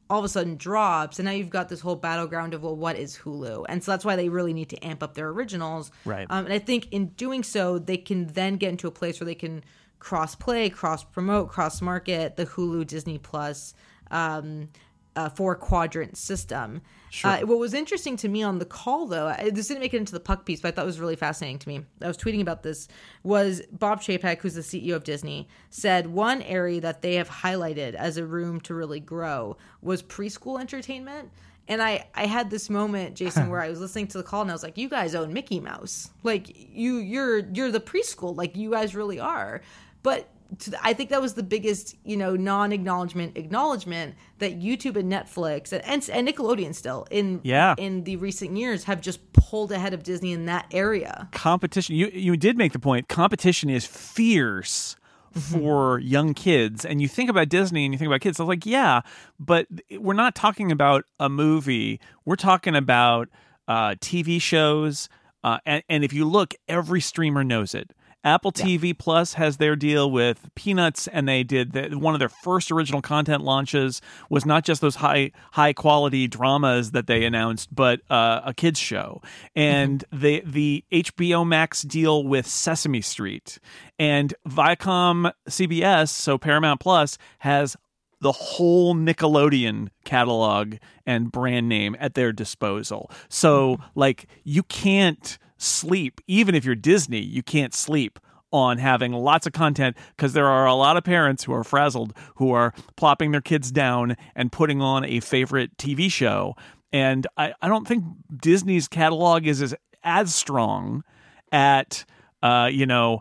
all 0.08 0.18
of 0.18 0.24
a 0.24 0.28
sudden 0.28 0.56
drops, 0.56 1.20
and 1.20 1.26
now 1.26 1.32
you've 1.32 1.50
got 1.50 1.68
this 1.68 1.80
whole 1.80 1.94
battleground 1.94 2.52
of 2.52 2.64
well, 2.64 2.74
what 2.74 2.96
is 2.96 3.16
Hulu? 3.16 3.66
And 3.68 3.82
so 3.82 3.92
that's 3.92 4.04
why 4.04 4.16
they 4.16 4.28
really 4.28 4.52
need 4.52 4.70
to 4.70 4.84
amp 4.84 5.04
up 5.04 5.14
their 5.14 5.28
originals. 5.28 5.92
Right. 6.04 6.26
Um, 6.30 6.46
and 6.46 6.52
I 6.52 6.58
think 6.58 6.88
in 6.90 7.06
doing 7.10 7.44
so, 7.44 7.78
they 7.78 7.96
can 7.96 8.26
then 8.26 8.56
get 8.56 8.70
into 8.70 8.88
a 8.88 8.90
place 8.90 9.20
where 9.20 9.26
they 9.26 9.36
can 9.36 9.62
cross 10.00 10.34
play, 10.34 10.68
cross 10.68 11.04
promote, 11.04 11.48
cross 11.48 11.80
market 11.80 12.36
the 12.36 12.46
Hulu 12.46 12.86
Disney 12.86 13.18
Plus 13.18 13.74
um, 14.10 14.68
uh, 15.16 15.28
four 15.28 15.54
quadrant 15.54 16.16
system. 16.16 16.80
Sure. 17.10 17.30
Uh, 17.30 17.40
what 17.40 17.58
was 17.58 17.74
interesting 17.74 18.16
to 18.18 18.28
me 18.28 18.42
on 18.42 18.58
the 18.58 18.64
call, 18.64 19.06
though, 19.06 19.26
I, 19.26 19.50
this 19.50 19.66
didn't 19.68 19.80
make 19.80 19.92
it 19.92 19.96
into 19.96 20.12
the 20.12 20.20
puck 20.20 20.46
piece, 20.46 20.60
but 20.60 20.68
I 20.68 20.70
thought 20.70 20.82
it 20.82 20.86
was 20.86 21.00
really 21.00 21.16
fascinating 21.16 21.58
to 21.58 21.68
me. 21.68 21.84
I 22.00 22.06
was 22.06 22.16
tweeting 22.16 22.40
about 22.40 22.62
this. 22.62 22.88
Was 23.24 23.62
Bob 23.72 24.00
Chapek, 24.00 24.38
who's 24.38 24.54
the 24.54 24.60
CEO 24.60 24.94
of 24.94 25.04
Disney, 25.04 25.48
said 25.70 26.06
one 26.06 26.42
area 26.42 26.80
that 26.80 27.02
they 27.02 27.14
have 27.16 27.28
highlighted 27.28 27.94
as 27.94 28.16
a 28.16 28.24
room 28.24 28.60
to 28.62 28.74
really 28.74 29.00
grow 29.00 29.56
was 29.82 30.02
preschool 30.02 30.60
entertainment. 30.60 31.30
And 31.66 31.82
I, 31.82 32.06
I 32.14 32.26
had 32.26 32.50
this 32.50 32.70
moment, 32.70 33.16
Jason, 33.16 33.48
where 33.50 33.60
I 33.60 33.68
was 33.68 33.80
listening 33.80 34.06
to 34.08 34.18
the 34.18 34.24
call 34.24 34.42
and 34.42 34.50
I 34.50 34.54
was 34.54 34.62
like, 34.62 34.78
"You 34.78 34.88
guys 34.88 35.14
own 35.14 35.32
Mickey 35.32 35.60
Mouse, 35.60 36.10
like 36.22 36.46
you, 36.54 36.96
you're, 36.96 37.38
you're 37.38 37.70
the 37.70 37.80
preschool, 37.80 38.36
like 38.36 38.56
you 38.56 38.70
guys 38.70 38.94
really 38.94 39.18
are." 39.18 39.60
But 40.02 40.28
to, 40.58 40.76
I 40.82 40.94
think 40.94 41.10
that 41.10 41.22
was 41.22 41.34
the 41.34 41.42
biggest, 41.44 41.96
you 42.04 42.16
know, 42.16 42.34
non-acknowledgement 42.34 43.36
acknowledgement 43.36 44.16
that 44.38 44.60
YouTube 44.60 44.96
and 44.96 45.10
Netflix 45.10 45.72
and, 45.72 45.84
and, 45.84 46.10
and 46.12 46.26
Nickelodeon 46.26 46.74
still 46.74 47.06
in 47.10 47.40
Yeah. 47.44 47.74
in 47.78 48.02
the 48.04 48.16
recent 48.16 48.56
years 48.56 48.84
have 48.84 49.00
just 49.00 49.32
pulled 49.32 49.70
ahead 49.70 49.94
of 49.94 50.02
Disney 50.02 50.32
in 50.32 50.46
that 50.46 50.66
area. 50.72 51.28
competition 51.32 51.94
you 51.94 52.08
you 52.12 52.36
did 52.36 52.56
make 52.56 52.72
the 52.72 52.78
point 52.80 53.08
competition 53.08 53.70
is 53.70 53.86
fierce 53.86 54.96
for 55.32 56.00
young 56.00 56.34
kids. 56.34 56.84
And 56.84 57.00
you 57.00 57.06
think 57.06 57.30
about 57.30 57.48
disney 57.48 57.84
and 57.84 57.94
you 57.94 57.98
think 57.98 58.08
about 58.08 58.20
kids. 58.20 58.40
I 58.40 58.42
was 58.42 58.48
like 58.48 58.66
yeah 58.66 59.02
but 59.38 59.68
we're 59.92 60.14
not 60.14 60.34
talking 60.34 60.72
about 60.72 61.04
a 61.20 61.28
movie. 61.28 62.00
We're 62.24 62.36
talking 62.36 62.74
about 62.74 63.28
uh, 63.68 63.94
tv 64.00 64.42
shows. 64.42 65.08
Uh, 65.44 65.58
and, 65.64 65.82
and 65.88 66.04
if 66.04 66.12
you 66.12 66.24
look 66.24 66.54
every 66.68 67.00
streamer 67.00 67.44
knows 67.44 67.74
it 67.74 67.92
Apple 68.22 68.52
TV 68.52 68.96
Plus 68.96 69.34
has 69.34 69.56
their 69.56 69.76
deal 69.76 70.10
with 70.10 70.50
Peanuts, 70.54 71.08
and 71.08 71.26
they 71.26 71.42
did 71.42 71.72
the, 71.72 71.94
one 71.96 72.14
of 72.14 72.20
their 72.20 72.28
first 72.28 72.70
original 72.70 73.00
content 73.00 73.42
launches 73.42 74.02
was 74.28 74.44
not 74.44 74.64
just 74.64 74.80
those 74.80 74.96
high 74.96 75.32
high 75.52 75.72
quality 75.72 76.28
dramas 76.28 76.90
that 76.90 77.06
they 77.06 77.24
announced, 77.24 77.74
but 77.74 78.00
uh, 78.10 78.42
a 78.44 78.52
kids 78.52 78.78
show, 78.78 79.22
and 79.56 80.04
the 80.12 80.42
the 80.44 80.84
HBO 80.92 81.46
Max 81.46 81.82
deal 81.82 82.24
with 82.24 82.46
Sesame 82.46 83.00
Street, 83.00 83.58
and 83.98 84.34
Viacom 84.46 85.32
CBS, 85.48 86.10
so 86.10 86.36
Paramount 86.36 86.80
Plus 86.80 87.16
has 87.38 87.76
the 88.20 88.32
whole 88.32 88.94
Nickelodeon 88.94 89.88
catalog 90.04 90.74
and 91.06 91.32
brand 91.32 91.68
name 91.68 91.96
at 91.98 92.14
their 92.14 92.32
disposal. 92.32 93.10
So, 93.30 93.78
like, 93.94 94.26
you 94.44 94.62
can't 94.62 95.38
sleep, 95.60 96.20
even 96.26 96.54
if 96.54 96.64
you're 96.64 96.74
Disney, 96.74 97.20
you 97.20 97.42
can't 97.42 97.74
sleep 97.74 98.18
on 98.52 98.78
having 98.78 99.12
lots 99.12 99.46
of 99.46 99.52
content 99.52 99.96
because 100.16 100.32
there 100.32 100.48
are 100.48 100.66
a 100.66 100.74
lot 100.74 100.96
of 100.96 101.04
parents 101.04 101.44
who 101.44 101.52
are 101.52 101.62
frazzled 101.62 102.12
who 102.36 102.50
are 102.50 102.74
plopping 102.96 103.30
their 103.30 103.40
kids 103.40 103.70
down 103.70 104.16
and 104.34 104.50
putting 104.50 104.82
on 104.82 105.04
a 105.04 105.20
favorite 105.20 105.76
TV 105.76 106.10
show. 106.10 106.56
And 106.92 107.26
I, 107.36 107.54
I 107.62 107.68
don't 107.68 107.86
think 107.86 108.04
Disney's 108.42 108.88
catalog 108.88 109.46
is 109.46 109.62
as, 109.62 109.74
as 110.02 110.34
strong 110.34 111.04
at, 111.52 112.04
uh, 112.42 112.68
you 112.72 112.86
know, 112.86 113.20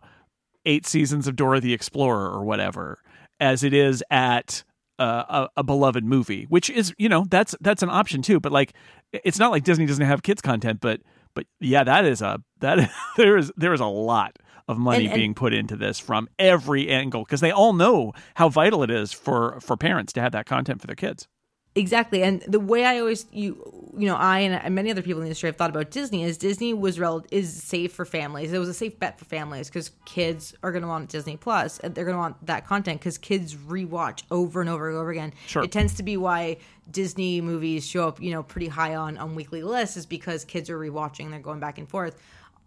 eight 0.66 0.86
seasons 0.86 1.28
of 1.28 1.36
Dora 1.36 1.60
the 1.60 1.74
Explorer 1.74 2.32
or 2.32 2.44
whatever 2.44 3.00
as 3.40 3.64
it 3.64 3.74
is 3.74 4.04
at 4.10 4.64
uh, 4.98 5.48
a, 5.56 5.60
a 5.62 5.64
beloved 5.64 6.04
movie, 6.04 6.46
which 6.50 6.70
is 6.70 6.94
you 6.98 7.08
know 7.08 7.26
that's 7.30 7.56
that's 7.62 7.82
an 7.82 7.90
option 7.90 8.22
too. 8.22 8.40
But 8.40 8.52
like, 8.52 8.74
it's 9.14 9.40
not 9.40 9.52
like 9.52 9.64
Disney 9.64 9.86
doesn't 9.86 10.06
have 10.06 10.24
kids 10.24 10.42
content, 10.42 10.82
but 10.82 11.02
but 11.34 11.46
yeah, 11.60 11.84
that 11.84 12.06
is 12.06 12.22
a 12.22 12.40
that 12.60 12.92
there 13.18 13.38
is 13.38 13.52
there 13.58 13.74
is 13.74 13.80
a 13.82 13.86
lot 13.86 14.38
of 14.68 14.78
money 14.78 15.06
And- 15.06 15.08
and- 15.08 15.16
being 15.16 15.34
put 15.34 15.54
into 15.54 15.76
this 15.76 16.00
from 16.00 16.28
every 16.38 16.90
angle 16.90 17.24
because 17.24 17.42
they 17.42 17.52
all 17.52 17.74
know 17.74 18.14
how 18.36 18.50
vital 18.50 18.84
it 18.84 18.92
is 18.92 19.12
for 19.12 19.60
for 19.62 19.76
parents 19.78 20.14
to 20.14 20.22
have 20.22 20.32
that 20.34 20.46
content 20.46 20.82
for 20.82 20.88
their 20.88 20.96
kids. 20.96 21.28
Exactly, 21.76 22.24
and 22.24 22.42
the 22.48 22.60
way 22.60 22.84
I 22.84 23.00
always 23.00 23.28
you 23.32 23.92
you 23.96 24.08
know 24.08 24.16
I 24.16 24.40
and 24.40 24.74
many 24.74 24.90
other 24.90 25.04
people 25.04 25.20
in 25.20 25.26
the 25.26 25.28
industry 25.28 25.50
have 25.50 25.56
thought 25.56 25.70
about 25.70 25.92
Disney 25.92 26.24
is 26.24 26.38
Disney 26.38 26.74
was 26.74 27.00
rel- 27.00 27.26
is 27.32 27.62
safe 27.62 27.94
for 27.94 28.06
families. 28.06 28.52
It 28.52 28.58
was 28.58 28.70
a 28.70 28.74
safe 28.74 29.00
bet 29.00 29.20
for 29.20 29.26
families 29.26 29.70
because 29.70 29.92
kids 30.04 30.56
are 30.64 30.72
going 30.72 30.82
to 30.82 30.88
want 30.88 31.10
Disney 31.10 31.38
Plus 31.38 31.78
and 31.80 31.94
they're 31.94 32.06
going 32.06 32.16
to 32.16 32.20
want 32.20 32.46
that 32.48 32.66
content 32.66 33.00
because 33.00 33.20
kids 33.20 33.56
rewatch 33.56 34.24
over 34.32 34.62
and 34.62 34.70
over 34.70 34.90
and 34.90 34.98
over 34.98 35.12
again. 35.12 35.32
Sure. 35.46 35.64
It 35.64 35.72
tends 35.72 35.94
to 35.96 36.04
be 36.04 36.18
why 36.18 36.58
Disney 36.90 37.40
movies 37.40 37.88
show 37.88 38.08
up 38.08 38.20
you 38.20 38.32
know 38.32 38.42
pretty 38.42 38.68
high 38.68 38.96
on 38.96 39.18
on 39.18 39.36
weekly 39.36 39.62
lists 39.62 39.96
is 39.96 40.08
because 40.08 40.44
kids 40.46 40.72
are 40.72 40.80
rewatching. 40.80 41.30
They're 41.30 41.40
going 41.40 41.60
back 41.60 41.78
and 41.78 41.88
forth. 41.88 42.18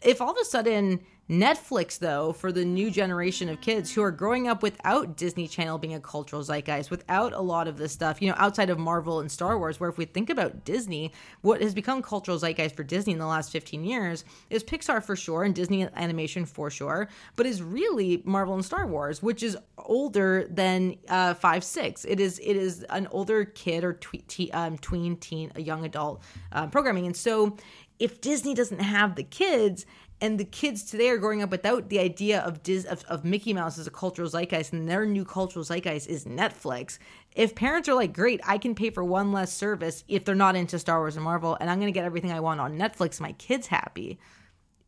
If 0.00 0.20
all 0.20 0.30
of 0.30 0.36
a 0.40 0.44
sudden 0.44 1.00
Netflix, 1.30 1.98
though, 1.98 2.32
for 2.32 2.50
the 2.50 2.64
new 2.64 2.90
generation 2.90 3.48
of 3.48 3.60
kids 3.60 3.92
who 3.94 4.02
are 4.02 4.10
growing 4.10 4.48
up 4.48 4.62
without 4.62 5.16
Disney 5.16 5.46
Channel 5.46 5.78
being 5.78 5.94
a 5.94 6.00
cultural 6.00 6.42
zeitgeist, 6.42 6.90
without 6.90 7.32
a 7.32 7.40
lot 7.40 7.68
of 7.68 7.78
this 7.78 7.92
stuff, 7.92 8.20
you 8.20 8.28
know, 8.28 8.34
outside 8.38 8.70
of 8.70 8.78
Marvel 8.78 9.20
and 9.20 9.30
Star 9.30 9.56
Wars, 9.56 9.78
where 9.78 9.88
if 9.88 9.96
we 9.96 10.04
think 10.04 10.30
about 10.30 10.64
Disney, 10.64 11.12
what 11.40 11.62
has 11.62 11.74
become 11.74 12.02
cultural 12.02 12.38
zeitgeist 12.38 12.74
for 12.74 12.82
Disney 12.82 13.12
in 13.12 13.18
the 13.18 13.26
last 13.26 13.52
15 13.52 13.84
years 13.84 14.24
is 14.50 14.64
Pixar 14.64 15.02
for 15.02 15.14
sure 15.14 15.44
and 15.44 15.54
Disney 15.54 15.86
animation 15.94 16.44
for 16.44 16.70
sure, 16.70 17.08
but 17.36 17.46
is 17.46 17.62
really 17.62 18.20
Marvel 18.24 18.54
and 18.54 18.64
Star 18.64 18.86
Wars, 18.86 19.22
which 19.22 19.42
is 19.42 19.56
older 19.78 20.46
than 20.50 20.96
uh, 21.08 21.34
five 21.34 21.62
six. 21.62 22.04
It 22.04 22.20
is 22.20 22.40
it 22.40 22.56
is 22.56 22.82
an 22.90 23.06
older 23.10 23.44
kid 23.44 23.84
or 23.84 23.94
twe- 23.94 24.26
te- 24.26 24.50
um, 24.50 24.76
tween 24.78 25.16
teen, 25.16 25.52
a 25.54 25.62
young 25.62 25.84
adult 25.84 26.22
uh, 26.50 26.66
programming, 26.66 27.06
and 27.06 27.16
so 27.16 27.56
if 27.98 28.20
Disney 28.20 28.52
doesn't 28.52 28.80
have 28.80 29.14
the 29.14 29.22
kids 29.22 29.86
and 30.22 30.38
the 30.38 30.44
kids 30.44 30.84
today 30.84 31.10
are 31.10 31.18
growing 31.18 31.42
up 31.42 31.50
without 31.50 31.88
the 31.88 31.98
idea 31.98 32.40
of 32.40 32.62
Dis- 32.62 32.84
of, 32.84 33.04
of 33.08 33.24
Mickey 33.24 33.52
Mouse 33.52 33.76
as 33.76 33.88
a 33.88 33.90
cultural 33.90 34.28
zeitgeist 34.28 34.72
and 34.72 34.88
their 34.88 35.04
new 35.04 35.24
cultural 35.24 35.64
zeitgeist 35.64 36.08
is 36.08 36.24
Netflix. 36.24 36.98
If 37.34 37.56
parents 37.56 37.88
are 37.88 37.94
like, 37.94 38.14
great, 38.14 38.40
I 38.46 38.56
can 38.56 38.74
pay 38.74 38.90
for 38.90 39.02
one 39.02 39.32
less 39.32 39.52
service 39.52 40.04
if 40.06 40.24
they're 40.24 40.34
not 40.34 40.54
into 40.54 40.78
Star 40.78 41.00
Wars 41.00 41.16
and 41.16 41.24
Marvel, 41.24 41.58
and 41.60 41.68
I'm 41.68 41.78
going 41.80 41.92
to 41.92 41.98
get 41.98 42.04
everything 42.04 42.30
I 42.30 42.40
want 42.40 42.60
on 42.60 42.78
Netflix, 42.78 43.20
my 43.20 43.32
kids 43.32 43.66
happy. 43.66 44.18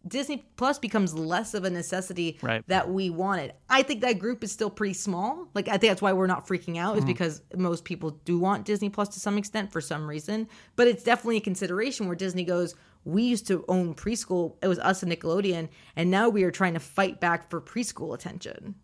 Disney 0.07 0.45
Plus 0.57 0.79
becomes 0.79 1.15
less 1.15 1.55
of 1.55 1.65
a 1.65 1.71
necessity 1.71 2.39
Right. 2.43 2.63
that 2.69 2.91
we 2.91 3.11
wanted. 3.11 3.55
I 3.71 3.83
think 3.83 4.03
that 4.03 4.19
group 4.19 4.45
is 4.45 4.53
still 4.53 4.71
pretty 4.71 4.95
small. 4.95 5.49
Like 5.55 5.67
I 5.67 5.79
think 5.79 5.91
that's 5.91 6.03
why 6.03 6.13
we're 6.13 6.27
not 6.27 6.47
freaking 6.47 6.77
out 6.77 6.97
is 6.97 7.01
mm-hmm. 7.01 7.09
because 7.09 7.43
most 7.57 7.85
people 7.85 8.11
do 8.25 8.39
want 8.39 8.67
Disney 8.67 8.91
Plus 8.91 9.09
to 9.11 9.21
some 9.21 9.39
extent 9.39 9.73
for 9.73 9.81
some 9.81 10.09
reason. 10.09 10.47
But 10.77 10.89
it's 10.89 11.03
definitely 11.03 11.39
a 11.39 11.41
consideration 11.41 12.07
where 12.07 12.17
Disney 12.17 12.45
goes, 12.45 12.75
we 13.05 13.23
used 13.23 13.47
to 13.49 13.65
own 13.69 13.95
preschool. 13.95 14.57
It 14.63 14.69
was 14.69 14.79
us 14.79 15.03
and 15.03 15.13
Nickelodeon, 15.13 15.69
and 15.97 16.11
now 16.11 16.29
we 16.29 16.45
are 16.45 16.51
trying 16.51 16.75
to 16.75 16.81
fight 16.81 17.21
back 17.21 17.51
for 17.51 17.61
preschool 17.61 18.15
attention. 18.15 18.77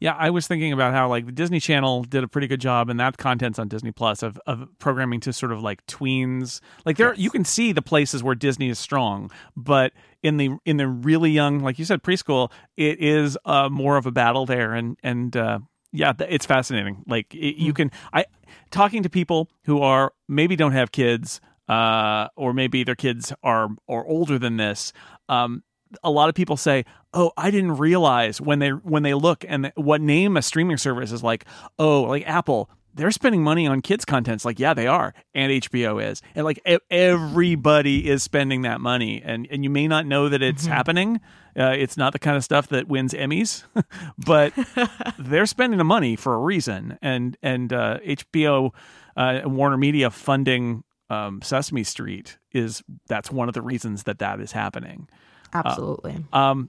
Yeah, 0.00 0.16
I 0.18 0.30
was 0.30 0.46
thinking 0.46 0.72
about 0.72 0.92
how 0.92 1.08
like 1.08 1.24
the 1.24 1.32
Disney 1.32 1.60
Channel 1.60 2.04
did 2.04 2.24
a 2.24 2.28
pretty 2.28 2.46
good 2.46 2.60
job, 2.60 2.90
and 2.90 3.00
that 3.00 3.16
content's 3.16 3.58
on 3.58 3.68
Disney 3.68 3.92
Plus 3.92 4.22
of, 4.22 4.38
of 4.46 4.68
programming 4.78 5.20
to 5.20 5.32
sort 5.32 5.52
of 5.52 5.62
like 5.62 5.86
tweens. 5.86 6.60
Like 6.84 6.96
there, 6.96 7.14
you 7.14 7.30
can 7.30 7.44
see 7.44 7.72
the 7.72 7.80
places 7.80 8.22
where 8.22 8.34
Disney 8.34 8.68
is 8.68 8.78
strong, 8.78 9.30
but 9.56 9.92
in 10.22 10.36
the 10.36 10.50
in 10.66 10.76
the 10.76 10.88
really 10.88 11.30
young, 11.30 11.60
like 11.60 11.78
you 11.78 11.84
said, 11.84 12.02
preschool, 12.02 12.50
it 12.76 13.00
is 13.00 13.38
uh, 13.44 13.68
more 13.70 13.96
of 13.96 14.04
a 14.04 14.10
battle 14.10 14.46
there, 14.46 14.74
and 14.74 14.98
and 15.02 15.36
uh, 15.36 15.60
yeah, 15.92 16.12
it's 16.18 16.44
fascinating. 16.44 17.04
Like 17.06 17.32
it, 17.34 17.56
you 17.56 17.72
can, 17.72 17.90
I 18.12 18.26
talking 18.70 19.04
to 19.04 19.08
people 19.08 19.48
who 19.64 19.80
are 19.80 20.12
maybe 20.28 20.56
don't 20.56 20.72
have 20.72 20.90
kids, 20.92 21.40
uh, 21.68 22.28
or 22.36 22.52
maybe 22.52 22.84
their 22.84 22.94
kids 22.94 23.32
are 23.42 23.68
or 23.86 24.06
older 24.06 24.38
than 24.38 24.56
this. 24.56 24.92
Um, 25.28 25.62
a 26.02 26.10
lot 26.10 26.28
of 26.28 26.34
people 26.34 26.56
say, 26.56 26.84
"Oh, 27.12 27.32
I 27.36 27.50
didn't 27.50 27.76
realize 27.76 28.40
when 28.40 28.58
they 28.58 28.70
when 28.70 29.02
they 29.02 29.14
look 29.14 29.44
and 29.46 29.72
what 29.76 30.00
name 30.00 30.36
a 30.36 30.42
streaming 30.42 30.76
service 30.76 31.12
is 31.12 31.22
like, 31.22 31.44
oh, 31.78 32.02
like 32.02 32.26
Apple, 32.26 32.68
they're 32.94 33.10
spending 33.10 33.42
money 33.42 33.66
on 33.66 33.80
kids 33.80 34.04
content. 34.04 34.36
It's 34.36 34.44
like, 34.44 34.58
yeah, 34.58 34.72
they 34.72 34.86
are, 34.86 35.14
and 35.34 35.50
HBO 35.50 36.02
is, 36.02 36.22
and 36.34 36.44
like 36.44 36.60
everybody 36.90 38.08
is 38.08 38.22
spending 38.22 38.62
that 38.62 38.80
money, 38.80 39.20
and 39.24 39.46
and 39.50 39.64
you 39.64 39.70
may 39.70 39.88
not 39.88 40.06
know 40.06 40.28
that 40.28 40.42
it's 40.42 40.66
happening. 40.66 41.20
Uh, 41.58 41.74
it's 41.76 41.96
not 41.96 42.12
the 42.12 42.18
kind 42.18 42.36
of 42.36 42.44
stuff 42.44 42.68
that 42.68 42.88
wins 42.88 43.12
Emmys, 43.12 43.64
but 44.18 44.52
they're 45.18 45.46
spending 45.46 45.78
the 45.78 45.84
money 45.84 46.16
for 46.16 46.34
a 46.34 46.38
reason, 46.38 46.98
and 47.02 47.36
and 47.42 47.72
uh, 47.72 47.98
HBO, 48.04 48.70
uh, 49.16 49.40
and 49.42 49.56
Warner 49.56 49.76
Media 49.76 50.10
funding 50.10 50.84
um, 51.14 51.42
Sesame 51.42 51.84
Street 51.84 52.38
is 52.52 52.82
that's 53.06 53.30
one 53.30 53.48
of 53.48 53.54
the 53.54 53.62
reasons 53.62 54.04
that 54.04 54.18
that 54.18 54.40
is 54.40 54.52
happening. 54.52 55.08
Absolutely. 55.52 56.16
Um, 56.32 56.68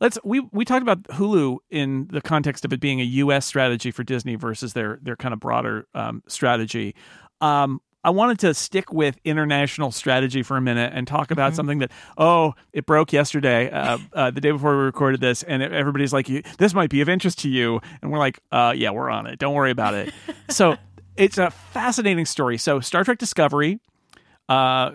let's 0.00 0.18
we 0.24 0.40
we 0.52 0.64
talked 0.64 0.82
about 0.82 1.02
Hulu 1.04 1.58
in 1.70 2.08
the 2.08 2.20
context 2.20 2.64
of 2.64 2.72
it 2.72 2.80
being 2.80 3.00
a 3.00 3.04
U.S. 3.04 3.46
strategy 3.46 3.90
for 3.90 4.04
Disney 4.04 4.34
versus 4.36 4.74
their 4.74 4.98
their 5.02 5.16
kind 5.16 5.32
of 5.32 5.40
broader 5.40 5.86
um, 5.94 6.22
strategy. 6.28 6.94
Um, 7.40 7.80
I 8.04 8.10
wanted 8.10 8.38
to 8.40 8.54
stick 8.54 8.92
with 8.92 9.18
international 9.24 9.90
strategy 9.90 10.44
for 10.44 10.56
a 10.56 10.60
minute 10.60 10.92
and 10.94 11.08
talk 11.08 11.32
about 11.32 11.56
something 11.56 11.78
that 11.78 11.90
oh 12.16 12.54
it 12.72 12.86
broke 12.86 13.12
yesterday, 13.12 13.68
uh, 13.70 13.98
uh, 14.12 14.30
the 14.30 14.40
day 14.40 14.52
before 14.52 14.76
we 14.76 14.84
recorded 14.84 15.20
this, 15.20 15.42
and 15.42 15.60
everybody's 15.62 16.12
like, 16.12 16.28
"This 16.58 16.72
might 16.72 16.90
be 16.90 17.00
of 17.00 17.08
interest 17.08 17.40
to 17.40 17.48
you," 17.48 17.80
and 18.02 18.12
we're 18.12 18.18
like, 18.18 18.38
uh, 18.52 18.74
"Yeah, 18.76 18.90
we're 18.90 19.10
on 19.10 19.26
it. 19.26 19.40
Don't 19.40 19.54
worry 19.54 19.72
about 19.72 19.94
it." 19.94 20.14
so 20.50 20.76
it's 21.16 21.38
a 21.38 21.50
fascinating 21.50 22.26
story. 22.26 22.58
So 22.58 22.80
Star 22.80 23.04
Trek 23.04 23.18
Discovery 23.18 23.80
uh, 24.48 24.92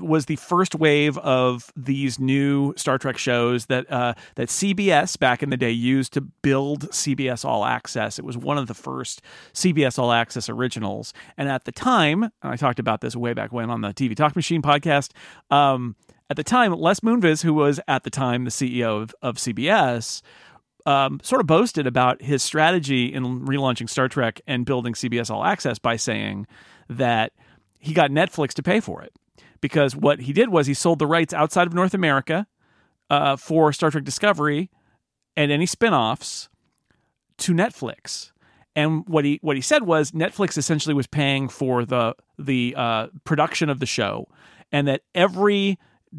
was 0.00 0.26
the 0.26 0.36
first 0.36 0.74
wave 0.74 1.16
of 1.18 1.72
these 1.74 2.18
new 2.18 2.74
Star 2.76 2.98
Trek 2.98 3.16
shows 3.16 3.66
that 3.66 3.90
uh, 3.90 4.14
that 4.34 4.48
CBS 4.48 5.18
back 5.18 5.42
in 5.42 5.50
the 5.50 5.56
day 5.56 5.70
used 5.70 6.12
to 6.14 6.20
build 6.20 6.90
CBS 6.90 7.44
All 7.44 7.64
Access. 7.64 8.18
It 8.18 8.24
was 8.24 8.36
one 8.36 8.58
of 8.58 8.66
the 8.66 8.74
first 8.74 9.22
CBS 9.54 9.98
All 9.98 10.12
Access 10.12 10.48
originals, 10.48 11.14
and 11.38 11.48
at 11.48 11.64
the 11.64 11.72
time, 11.72 12.24
and 12.24 12.32
I 12.42 12.56
talked 12.56 12.78
about 12.78 13.00
this 13.00 13.16
way 13.16 13.32
back 13.32 13.52
when 13.52 13.70
on 13.70 13.80
the 13.80 13.94
TV 13.94 14.14
Talk 14.14 14.36
Machine 14.36 14.62
podcast. 14.62 15.12
Um, 15.50 15.96
at 16.28 16.36
the 16.36 16.44
time, 16.44 16.72
Les 16.72 17.00
Moonves, 17.00 17.42
who 17.42 17.52
was 17.52 17.80
at 17.88 18.04
the 18.04 18.10
time 18.10 18.44
the 18.44 18.50
CEO 18.50 19.02
of, 19.02 19.12
of 19.20 19.36
CBS, 19.36 20.22
um, 20.86 21.20
sort 21.22 21.40
of 21.40 21.46
boasted 21.46 21.86
about 21.86 22.22
his 22.22 22.42
strategy 22.42 23.12
in 23.12 23.46
relaunching 23.46 23.88
Star 23.88 24.08
Trek 24.08 24.40
and 24.46 24.64
building 24.64 24.94
CBS 24.94 25.30
All 25.30 25.44
Access 25.44 25.78
by 25.78 25.96
saying 25.96 26.46
that 26.88 27.32
he 27.78 27.92
got 27.94 28.10
Netflix 28.10 28.52
to 28.54 28.62
pay 28.62 28.80
for 28.80 29.02
it 29.02 29.12
because 29.60 29.94
what 29.94 30.20
he 30.20 30.32
did 30.32 30.48
was 30.50 30.66
he 30.66 30.74
sold 30.74 30.98
the 30.98 31.06
rights 31.06 31.32
outside 31.34 31.66
of 31.66 31.74
North 31.74 31.94
America 31.94 32.46
uh, 33.08 33.36
for 33.36 33.72
Star 33.72 33.90
Trek 33.90 34.04
Discovery 34.04 34.70
and 35.36 35.50
any 35.50 35.66
spin-offs 35.66 36.48
to 37.38 37.52
Netflix. 37.52 38.32
And 38.76 39.06
what 39.08 39.24
he 39.24 39.38
what 39.42 39.56
he 39.56 39.62
said 39.62 39.82
was 39.82 40.12
Netflix 40.12 40.56
essentially 40.56 40.94
was 40.94 41.06
paying 41.06 41.48
for 41.48 41.84
the 41.84 42.14
the 42.38 42.74
uh, 42.76 43.08
production 43.24 43.68
of 43.68 43.80
the 43.80 43.86
show, 43.86 44.28
and 44.70 44.86
that 44.86 45.02
every 45.12 45.76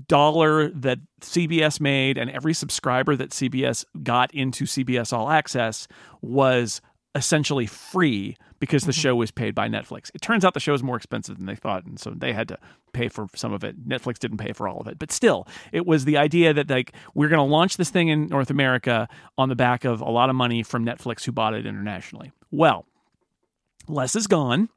dollar 0.08 0.69
that 0.69 0.99
CBS 1.21 1.80
made 1.80 2.17
and 2.17 2.30
every 2.32 2.54
subscriber 2.54 3.15
that 3.15 3.32
CBS 3.32 3.86
got 4.04 4.34
into 4.34 4.65
CBS 4.65 5.12
All 5.13 5.30
Access 5.30 5.88
was 6.21 6.82
essentially 7.13 7.65
free 7.65 8.38
because 8.60 8.84
the 8.84 8.91
mm-hmm. 8.91 9.01
show 9.01 9.15
was 9.15 9.32
paid 9.32 9.54
by 9.54 9.67
Netflix. 9.67 10.12
It 10.13 10.21
turns 10.21 10.45
out 10.45 10.54
the 10.54 10.60
show 10.60 10.73
is 10.73 10.84
more 10.84 10.95
expensive 10.95 11.38
than 11.38 11.45
they 11.45 11.56
thought, 11.56 11.84
and 11.86 11.99
so 11.99 12.12
they 12.12 12.32
had 12.32 12.47
to 12.49 12.58
pay 12.93 13.10
for 13.10 13.27
some 13.36 13.54
of 13.54 13.63
it. 13.63 13.88
Netflix 13.88 14.19
didn't 14.19 14.38
pay 14.38 14.54
for 14.54 14.67
all 14.67 14.80
of 14.80 14.88
it, 14.88 14.97
but 14.99 15.12
still, 15.12 15.47
it 15.71 15.86
was 15.86 16.06
the 16.06 16.17
idea 16.17 16.54
that 16.54 16.69
like 16.69 16.93
we're 17.13 17.27
going 17.27 17.45
to 17.45 17.51
launch 17.51 17.77
this 17.77 17.89
thing 17.89 18.08
in 18.08 18.27
North 18.27 18.49
America 18.49 19.10
on 19.38 19.49
the 19.49 19.56
back 19.56 19.84
of 19.84 19.99
a 19.99 20.10
lot 20.10 20.30
of 20.30 20.36
money 20.36 20.63
from 20.63 20.86
Netflix, 20.86 21.25
who 21.25 21.32
bought 21.32 21.54
it 21.54 21.65
internationally. 21.65 22.32
Well, 22.51 22.86
Les 23.88 24.15
is 24.15 24.27
gone. 24.27 24.69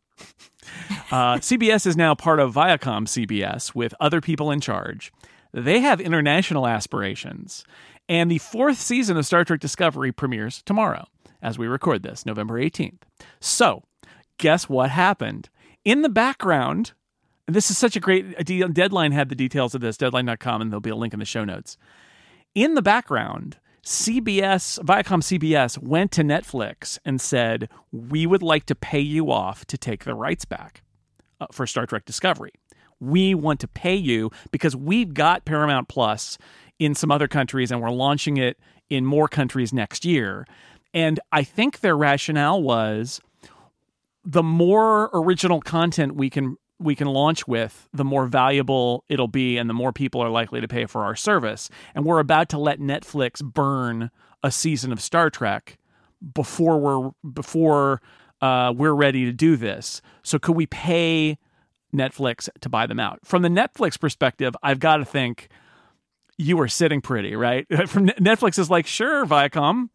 Uh, 1.11 1.37
CBS 1.37 1.87
is 1.87 1.97
now 1.97 2.15
part 2.15 2.41
of 2.41 2.55
Viacom 2.55 3.07
CBS 3.07 3.75
with 3.75 3.95
other 4.01 4.21
people 4.21 4.51
in 4.51 4.61
charge. 4.61 5.13
They 5.53 5.81
have 5.81 6.01
international 6.01 6.67
aspirations, 6.67 7.65
and 8.09 8.31
the 8.31 8.39
fourth 8.39 8.79
season 8.79 9.17
of 9.17 9.25
Star 9.27 9.45
Trek 9.45 9.61
Discovery 9.61 10.11
premieres 10.13 10.63
tomorrow 10.63 11.07
as 11.45 11.59
we 11.59 11.69
record 11.69 12.03
this, 12.03 12.27
November 12.27 12.59
18th. 12.59 13.03
So, 13.39 13.85
guess 14.39 14.69
what 14.69 14.91
happened? 14.91 15.51
In 15.85 16.01
the 16.01 16.09
background, 16.09 16.93
this 17.47 17.71
is 17.71 17.77
such 17.77 17.95
a 17.95 18.01
great 18.01 18.45
deadline 18.47 19.13
had 19.13 19.29
the 19.29 19.35
details 19.35 19.75
of 19.75 19.83
this, 19.83 19.99
deadline.com, 19.99 20.63
and 20.63 20.73
there'll 20.73 20.81
be 20.81 20.91
a 20.91 20.97
link 20.97 21.13
in 21.13 21.21
the 21.21 21.27
show 21.27 21.45
notes. 21.45 21.77
In 22.55 22.75
the 22.75 22.83
background, 22.83 23.59
CBS, 23.85 24.79
Viacom 24.79 25.21
CBS 25.23 25.77
went 25.77 26.11
to 26.13 26.23
Netflix 26.23 26.99
and 27.05 27.21
said, 27.21 27.69
We 27.93 28.27
would 28.27 28.43
like 28.43 28.65
to 28.67 28.75
pay 28.75 29.01
you 29.01 29.31
off 29.31 29.67
to 29.67 29.77
take 29.77 30.05
the 30.05 30.15
rights 30.15 30.47
back 30.47 30.83
uh, 31.39 31.47
for 31.53 31.67
Star 31.67 31.85
Trek 31.85 32.07
Discovery. 32.07 32.53
We 32.99 33.35
want 33.35 33.61
to 33.61 33.69
pay 33.69 33.95
you 33.95 34.31
because 34.51 34.75
we've 34.75 35.13
got 35.13 35.45
Paramount 35.45 35.89
Plus 35.89 36.39
in 36.79 36.95
some 36.95 37.11
other 37.11 37.29
countries 37.29 37.71
and 37.71 37.83
we're 37.83 37.91
launching 37.91 38.39
it 38.39 38.59
in 38.89 39.05
more 39.05 39.29
countries 39.29 39.73
next 39.73 40.07
year. 40.07 40.47
And 40.95 41.21
I 41.31 41.43
think 41.43 41.81
their 41.81 41.97
rationale 41.97 42.63
was 42.63 43.21
the 44.25 44.43
more 44.43 45.11
original 45.13 45.61
content 45.61 46.15
we 46.15 46.31
can 46.31 46.57
we 46.79 46.95
can 46.95 47.07
launch 47.07 47.47
with, 47.47 47.89
the 47.93 48.05
more 48.05 48.27
valuable 48.27 49.05
it'll 49.09 49.29
be 49.29 49.57
and 49.57 49.69
the 49.71 49.75
more 49.75 49.93
people 49.93 50.21
are 50.21 50.31
likely 50.31 50.61
to 50.61 50.69
pay 50.69 50.87
for 50.87 51.05
our 51.05 51.17
service. 51.17 51.71
And 51.95 52.05
we're 52.05 52.19
about 52.19 52.49
to 52.51 52.59
let 52.59 52.81
Netflix 52.81 53.43
burn 53.43 54.11
a 54.43 54.51
season 54.51 54.93
of 54.93 55.01
Star 55.01 55.31
Trek 55.31 55.79
before 56.35 56.79
we're 56.79 57.11
before 57.33 58.01
uh, 58.41 58.73
we're 58.77 58.93
ready 58.93 59.25
to 59.25 59.33
do 59.33 59.57
this. 59.57 60.03
So 60.23 60.39
could 60.39 60.57
we 60.57 60.67
pay 60.67 61.39
Netflix 61.95 62.49
to 62.61 62.69
buy 62.69 62.87
them 62.87 63.01
out? 63.01 63.21
From 63.25 63.43
the 63.43 63.49
Netflix 63.49 63.99
perspective, 63.99 64.55
I've 64.63 64.81
got 64.81 64.99
to 64.99 65.05
think 65.05 65.49
you 66.37 66.61
are 66.61 66.69
sitting 66.69 67.01
pretty, 67.01 67.37
right? 67.37 67.67
From 67.89 68.07
Netflix 68.09 68.59
is 68.59 68.69
like, 68.69 68.87
sure, 68.87 69.25
Viacom, 69.25 69.89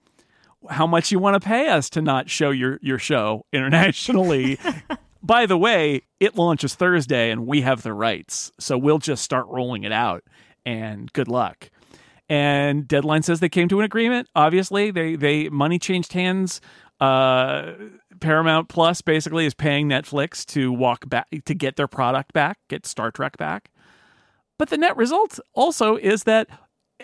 how 0.69 0.87
much 0.87 1.11
you 1.11 1.19
want 1.19 1.41
to 1.41 1.45
pay 1.45 1.67
us 1.67 1.89
to 1.91 2.01
not 2.01 2.29
show 2.29 2.51
your 2.51 2.79
your 2.81 2.97
show 2.97 3.45
internationally. 3.51 4.57
By 5.21 5.45
the 5.45 5.57
way, 5.57 6.03
it 6.19 6.35
launches 6.35 6.75
Thursday 6.75 7.29
and 7.29 7.45
we 7.45 7.61
have 7.61 7.83
the 7.83 7.93
rights. 7.93 8.51
So 8.59 8.77
we'll 8.77 8.99
just 8.99 9.23
start 9.23 9.47
rolling 9.47 9.83
it 9.83 9.91
out 9.91 10.23
and 10.65 11.11
good 11.13 11.27
luck. 11.27 11.69
And 12.29 12.87
Deadline 12.87 13.23
says 13.23 13.39
they 13.39 13.49
came 13.49 13.67
to 13.69 13.79
an 13.79 13.85
agreement. 13.85 14.29
Obviously, 14.35 14.91
they 14.91 15.15
they 15.15 15.49
money 15.49 15.79
changed 15.79 16.13
hands. 16.13 16.61
Uh, 16.99 17.73
Paramount 18.19 18.69
Plus 18.69 19.01
basically 19.01 19.45
is 19.45 19.53
paying 19.53 19.87
Netflix 19.87 20.45
to 20.47 20.71
walk 20.71 21.09
back 21.09 21.27
to 21.45 21.55
get 21.55 21.75
their 21.75 21.87
product 21.87 22.33
back, 22.33 22.59
get 22.67 22.85
Star 22.85 23.09
Trek 23.09 23.37
back. 23.37 23.71
But 24.59 24.69
the 24.69 24.77
net 24.77 24.95
result 24.95 25.39
also 25.53 25.95
is 25.95 26.23
that 26.23 26.49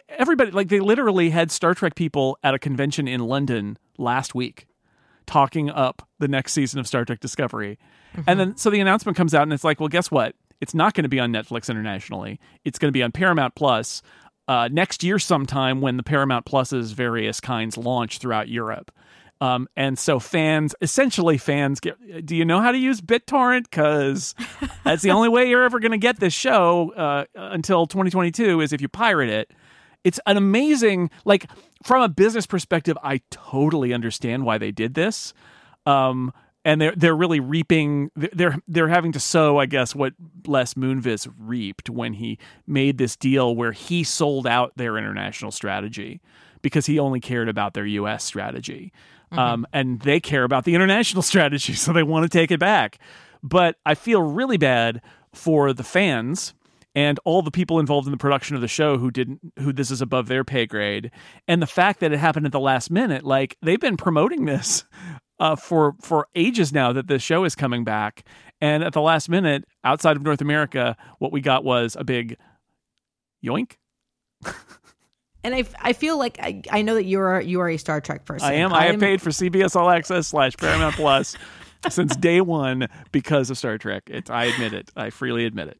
everybody 0.09 0.51
like 0.51 0.67
they 0.67 0.79
literally 0.79 1.31
had 1.31 1.49
Star 1.51 1.73
Trek 1.73 1.95
people 1.95 2.37
at 2.43 2.53
a 2.53 2.59
convention 2.59 3.07
in 3.07 3.21
London 3.21 3.77
last 3.97 4.35
week 4.35 4.67
talking 5.25 5.69
up 5.69 6.07
the 6.19 6.27
next 6.27 6.53
season 6.53 6.79
of 6.79 6.87
Star 6.87 7.03
Trek 7.03 7.19
Discovery. 7.19 7.79
Mm-hmm. 8.15 8.29
And 8.29 8.39
then 8.39 8.57
so 8.57 8.69
the 8.69 8.79
announcement 8.79 9.17
comes 9.17 9.33
out 9.33 9.43
and 9.43 9.53
it's 9.53 9.63
like, 9.63 9.79
well, 9.79 9.89
guess 9.89 10.09
what? 10.09 10.35
It's 10.61 10.73
not 10.73 10.93
going 10.93 11.03
to 11.03 11.09
be 11.09 11.19
on 11.19 11.31
Netflix 11.31 11.69
internationally. 11.69 12.39
It's 12.63 12.79
going 12.79 12.89
to 12.89 12.93
be 12.93 13.03
on 13.03 13.11
Paramount 13.11 13.55
Plus 13.55 14.01
uh, 14.47 14.69
next 14.71 15.03
year 15.03 15.19
sometime 15.19 15.81
when 15.81 15.97
the 15.97 16.03
Paramount 16.03 16.45
Pluses 16.45 16.93
various 16.93 17.39
kinds 17.39 17.77
launch 17.77 18.19
throughout 18.19 18.47
Europe. 18.47 18.91
Um, 19.41 19.67
and 19.75 19.99
so 19.99 20.19
fans, 20.19 20.73
essentially 20.81 21.37
fans, 21.37 21.79
get. 21.79 22.25
Do 22.25 22.35
you 22.35 22.45
know 22.45 22.61
how 22.61 22.71
to 22.71 22.77
use 22.77 23.01
BitTorrent? 23.01 23.63
Because 23.63 24.33
that's 24.83 25.01
the 25.01 25.11
only 25.11 25.29
way 25.29 25.49
you're 25.49 25.63
ever 25.63 25.79
going 25.79 25.91
to 25.91 25.97
get 25.97 26.19
this 26.19 26.33
show 26.33 26.93
uh, 26.93 27.25
until 27.35 27.85
2022 27.85 28.61
is 28.61 28.71
if 28.71 28.81
you 28.81 28.87
pirate 28.87 29.29
it. 29.29 29.51
It's 30.05 30.19
an 30.27 30.37
amazing, 30.37 31.09
like 31.25 31.49
from 31.83 32.03
a 32.03 32.07
business 32.07 32.45
perspective, 32.45 32.95
I 33.03 33.21
totally 33.31 33.91
understand 33.91 34.45
why 34.45 34.59
they 34.59 34.71
did 34.71 34.93
this. 34.93 35.33
Um, 35.87 36.31
and 36.65 36.81
they're 36.81 36.93
they're 36.97 37.15
really 37.15 37.39
reaping 37.39 38.11
they're 38.15 38.57
they're 38.67 38.89
having 38.89 39.13
to 39.13 39.19
sow 39.19 39.57
i 39.57 39.65
guess 39.65 39.95
what 39.95 40.13
les 40.45 40.73
moonves 40.73 41.31
reaped 41.39 41.89
when 41.89 42.13
he 42.13 42.37
made 42.67 42.97
this 42.97 43.15
deal 43.15 43.55
where 43.55 43.71
he 43.71 44.03
sold 44.03 44.45
out 44.45 44.75
their 44.75 44.97
international 44.97 45.51
strategy 45.51 46.19
because 46.61 46.87
he 46.87 46.97
only 46.97 47.19
cared 47.19 47.47
about 47.47 47.75
their 47.75 47.85
us 47.85 48.23
strategy. 48.23 48.91
Mm-hmm. 49.31 49.39
um, 49.39 49.67
and 49.73 50.01
they 50.01 50.19
care 50.19 50.43
about 50.43 50.65
the 50.65 50.75
international 50.75 51.21
strategy 51.31 51.73
so 51.73 51.93
they 51.93 52.03
want 52.03 52.29
to 52.29 52.37
take 52.37 52.51
it 52.51 52.59
back. 52.59 52.99
But 53.41 53.77
i 53.85 53.93
feel 53.93 54.21
really 54.21 54.57
bad 54.57 55.01
for 55.33 55.73
the 55.73 55.83
fans 55.83 56.53
and 56.95 57.19
all 57.25 57.41
the 57.41 57.51
people 57.51 57.79
involved 57.79 58.07
in 58.07 58.11
the 58.11 58.17
production 58.17 58.55
of 58.55 58.61
the 58.61 58.67
show 58.67 58.97
who 58.97 59.11
didn't 59.11 59.39
who 59.59 59.73
this 59.73 59.91
is 59.91 60.01
above 60.01 60.27
their 60.27 60.43
pay 60.43 60.65
grade. 60.65 61.11
And 61.47 61.61
the 61.61 61.67
fact 61.67 61.99
that 61.99 62.13
it 62.13 62.19
happened 62.19 62.45
at 62.45 62.51
the 62.51 62.59
last 62.59 62.89
minute 62.89 63.23
like 63.23 63.57
they've 63.61 63.79
been 63.79 63.97
promoting 63.97 64.45
this 64.45 64.85
uh, 65.39 65.55
for 65.55 65.95
for 66.01 66.27
ages 66.35 66.71
now 66.71 66.93
that 66.93 67.07
the 67.07 67.19
show 67.19 67.43
is 67.43 67.55
coming 67.55 67.83
back 67.83 68.23
and 68.61 68.83
at 68.83 68.93
the 68.93 69.01
last 69.01 69.29
minute 69.29 69.65
outside 69.83 70.15
of 70.15 70.23
north 70.23 70.41
america 70.41 70.95
what 71.19 71.31
we 71.31 71.41
got 71.41 71.63
was 71.63 71.95
a 71.99 72.03
big 72.03 72.37
yoink 73.43 73.75
and 75.45 75.53
I, 75.53 75.63
I 75.79 75.93
feel 75.93 76.17
like 76.17 76.39
I, 76.41 76.61
I 76.71 76.81
know 76.81 76.95
that 76.95 77.05
you 77.05 77.19
are 77.19 77.39
you 77.39 77.61
are 77.61 77.69
a 77.69 77.77
Star 77.77 78.01
Trek 78.01 78.25
person. 78.25 78.47
I 78.47 78.53
am. 78.53 78.73
I, 78.73 78.79
I 78.79 78.85
have 78.87 78.99
paid 78.99 79.21
for 79.21 79.29
CBS 79.29 79.75
All 79.75 79.89
Access 79.89 80.27
slash 80.27 80.57
Paramount 80.57 80.95
Plus 80.95 81.37
since 81.89 82.15
day 82.15 82.41
one 82.41 82.87
because 83.11 83.51
of 83.51 83.57
Star 83.57 83.77
Trek. 83.77 84.03
It's 84.07 84.29
I 84.29 84.45
admit 84.45 84.73
it. 84.73 84.89
I 84.95 85.11
freely 85.11 85.45
admit 85.45 85.67
it. 85.67 85.79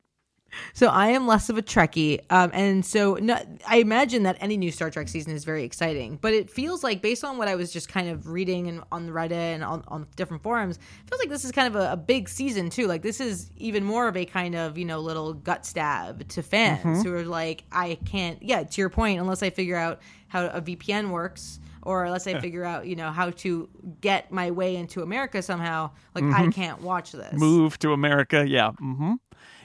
So 0.74 0.88
I 0.88 1.08
am 1.08 1.28
less 1.28 1.50
of 1.50 1.58
a 1.58 1.62
Trekkie, 1.62 2.20
um, 2.30 2.52
and 2.54 2.86
so 2.86 3.16
no, 3.16 3.40
I 3.68 3.78
imagine 3.78 4.24
that 4.24 4.38
any 4.40 4.58
new 4.58 4.72
Star 4.72 4.90
Trek 4.90 5.08
season 5.08 5.34
is 5.34 5.44
very 5.44 5.64
exciting. 5.64 6.18
But 6.22 6.34
it 6.34 6.50
feels 6.50 6.84
like, 6.84 7.02
based 7.02 7.24
on 7.24 7.38
what 7.38 7.48
I 7.48 7.56
was 7.56 7.72
just 7.72 7.90
kind 7.90 8.10
of 8.10 8.30
reading 8.30 8.68
and 8.68 8.84
on 8.92 9.10
Reddit 9.10 9.32
and 9.32 9.64
on, 9.64 9.84
on 9.88 10.08
different 10.16 10.44
forums, 10.44 10.78
it 10.78 11.10
feels 11.10 11.20
like 11.20 11.30
this 11.30 11.46
is 11.46 11.52
kind 11.52 11.68
of 11.68 11.76
a, 11.76 11.94
a, 11.94 11.98
big 11.98 12.30
season 12.30 12.70
too. 12.70 12.88
Like 12.88 13.02
this 13.02 13.20
is 13.20 13.52
even 13.58 13.84
more 13.84 14.08
of 14.08 14.16
a 14.16 14.26
kind 14.26 14.56
of 14.56 14.78
you 14.78 14.86
know 14.86 15.00
little 15.00 15.34
gut 15.34 15.66
stab 15.66 16.28
to 16.30 16.44
fans 16.44 16.80
mm-hmm. 16.80 17.02
who 17.02 17.16
are 17.16 17.24
like, 17.24 17.64
I 17.72 17.98
can't. 18.06 18.42
Yeah, 18.42 18.64
to 18.64 18.82
your 18.82 18.90
point, 18.90 19.20
unless 19.20 19.44
I 19.44 19.50
figure 19.50 19.78
out 19.78 20.02
how 20.28 20.48
a 20.48 20.62
VPN 20.62 21.10
works 21.10 21.60
or 21.86 22.04
unless 22.04 22.28
I 22.28 22.40
figure 22.40 22.66
out, 22.66 22.88
you 22.88 22.96
know, 22.96 23.12
how 23.12 23.30
to 23.30 23.70
get 24.02 24.32
my 24.32 24.52
way 24.52 24.76
into 24.76 25.04
America 25.04 25.42
somehow, 25.42 25.92
like 26.16 26.24
mm-hmm. 26.24 26.50
I 26.50 26.52
can't 26.52 26.82
watch 26.82 27.12
this. 27.12 27.34
Move 27.34 27.78
to 27.80 27.94
America, 27.94 28.46
yeah. 28.48 28.72
Mm-hmm. 28.82 29.14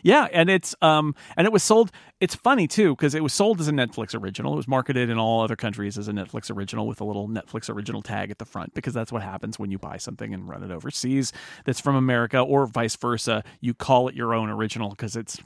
Yeah, 0.02 0.28
and 0.32 0.50
it's 0.50 0.74
um 0.82 1.14
and 1.36 1.46
it 1.46 1.52
was 1.52 1.62
sold. 1.62 1.90
It's 2.20 2.34
funny 2.34 2.66
too 2.66 2.94
because 2.94 3.14
it 3.14 3.22
was 3.22 3.32
sold 3.32 3.60
as 3.60 3.68
a 3.68 3.72
Netflix 3.72 4.20
original. 4.20 4.52
It 4.52 4.56
was 4.56 4.68
marketed 4.68 5.10
in 5.10 5.18
all 5.18 5.42
other 5.42 5.56
countries 5.56 5.98
as 5.98 6.08
a 6.08 6.12
Netflix 6.12 6.54
original 6.54 6.86
with 6.86 7.00
a 7.00 7.04
little 7.04 7.28
Netflix 7.28 7.68
original 7.68 8.02
tag 8.02 8.30
at 8.30 8.38
the 8.38 8.44
front 8.44 8.74
because 8.74 8.94
that's 8.94 9.12
what 9.12 9.22
happens 9.22 9.58
when 9.58 9.70
you 9.70 9.78
buy 9.78 9.96
something 9.96 10.32
and 10.34 10.48
run 10.48 10.62
it 10.62 10.70
overseas 10.70 11.32
that's 11.64 11.80
from 11.80 11.96
America 11.96 12.38
or 12.40 12.66
vice 12.66 12.96
versa. 12.96 13.42
You 13.60 13.74
call 13.74 14.08
it 14.08 14.14
your 14.14 14.34
own 14.34 14.50
original 14.50 14.90
because 14.90 15.16
it's 15.16 15.38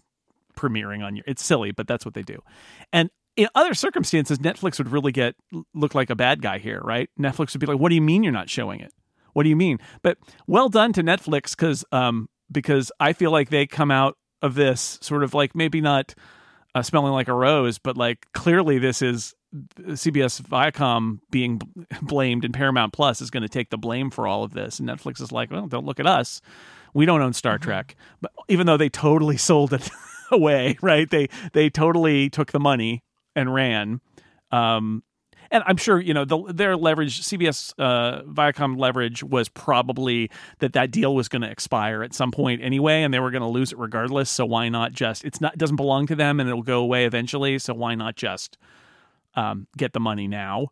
premiering 0.56 1.04
on 1.04 1.16
your. 1.16 1.24
It's 1.26 1.44
silly, 1.44 1.72
but 1.72 1.86
that's 1.86 2.04
what 2.04 2.14
they 2.14 2.22
do. 2.22 2.42
And 2.92 3.10
in 3.36 3.48
other 3.54 3.74
circumstances, 3.74 4.38
Netflix 4.38 4.78
would 4.78 4.90
really 4.90 5.12
get 5.12 5.34
look 5.74 5.94
like 5.94 6.10
a 6.10 6.14
bad 6.16 6.42
guy 6.42 6.58
here, 6.58 6.80
right? 6.82 7.10
Netflix 7.18 7.52
would 7.52 7.60
be 7.60 7.66
like, 7.66 7.78
"What 7.78 7.88
do 7.88 7.94
you 7.94 8.02
mean 8.02 8.22
you're 8.22 8.32
not 8.32 8.48
showing 8.48 8.80
it? 8.80 8.92
What 9.32 9.42
do 9.42 9.48
you 9.48 9.56
mean?" 9.56 9.78
But 10.02 10.18
well 10.46 10.68
done 10.68 10.92
to 10.94 11.02
Netflix 11.02 11.50
because 11.50 11.84
um 11.92 12.28
because 12.50 12.92
I 13.00 13.12
feel 13.12 13.30
like 13.30 13.50
they 13.50 13.66
come 13.66 13.90
out 13.90 14.16
of 14.44 14.54
this 14.54 14.98
sort 15.00 15.24
of 15.24 15.32
like 15.32 15.54
maybe 15.54 15.80
not 15.80 16.14
uh, 16.74 16.82
smelling 16.82 17.12
like 17.12 17.28
a 17.28 17.32
rose, 17.32 17.78
but 17.78 17.96
like 17.96 18.26
clearly 18.32 18.78
this 18.78 19.00
is 19.00 19.34
CBS 19.54 20.42
Viacom 20.42 21.20
being 21.30 21.60
blamed 22.02 22.44
and 22.44 22.52
Paramount 22.52 22.92
Plus 22.92 23.20
is 23.22 23.30
going 23.30 23.42
to 23.42 23.48
take 23.48 23.70
the 23.70 23.78
blame 23.78 24.10
for 24.10 24.26
all 24.26 24.44
of 24.44 24.52
this. 24.52 24.78
And 24.78 24.88
Netflix 24.88 25.20
is 25.20 25.32
like, 25.32 25.50
well, 25.50 25.66
don't 25.66 25.86
look 25.86 25.98
at 25.98 26.06
us. 26.06 26.42
We 26.92 27.06
don't 27.06 27.22
own 27.22 27.32
Star 27.32 27.54
mm-hmm. 27.54 27.64
Trek. 27.64 27.96
But 28.20 28.32
even 28.48 28.66
though 28.66 28.76
they 28.76 28.90
totally 28.90 29.36
sold 29.38 29.72
it 29.72 29.88
away, 30.30 30.76
right? 30.82 31.08
They 31.08 31.28
they 31.52 31.70
totally 31.70 32.28
took 32.28 32.52
the 32.52 32.60
money 32.60 33.02
and 33.34 33.52
ran. 33.52 34.00
Um, 34.50 35.02
and 35.50 35.62
I'm 35.66 35.76
sure 35.76 36.00
you 36.00 36.14
know 36.14 36.24
the, 36.24 36.52
their 36.52 36.76
leverage, 36.76 37.22
CBS 37.22 37.74
uh, 37.78 38.22
Viacom 38.22 38.78
leverage 38.78 39.22
was 39.22 39.48
probably 39.48 40.30
that 40.58 40.72
that 40.74 40.90
deal 40.90 41.14
was 41.14 41.28
going 41.28 41.42
to 41.42 41.50
expire 41.50 42.02
at 42.02 42.14
some 42.14 42.30
point 42.30 42.62
anyway, 42.62 43.02
and 43.02 43.12
they 43.12 43.20
were 43.20 43.30
going 43.30 43.42
to 43.42 43.48
lose 43.48 43.72
it 43.72 43.78
regardless. 43.78 44.30
So 44.30 44.44
why 44.46 44.68
not 44.68 44.92
just? 44.92 45.24
It's 45.24 45.40
not 45.40 45.54
it 45.54 45.58
doesn't 45.58 45.76
belong 45.76 46.06
to 46.08 46.16
them, 46.16 46.40
and 46.40 46.48
it'll 46.48 46.62
go 46.62 46.80
away 46.80 47.04
eventually. 47.04 47.58
So 47.58 47.74
why 47.74 47.94
not 47.94 48.16
just 48.16 48.58
um, 49.34 49.66
get 49.76 49.92
the 49.92 50.00
money 50.00 50.28
now? 50.28 50.68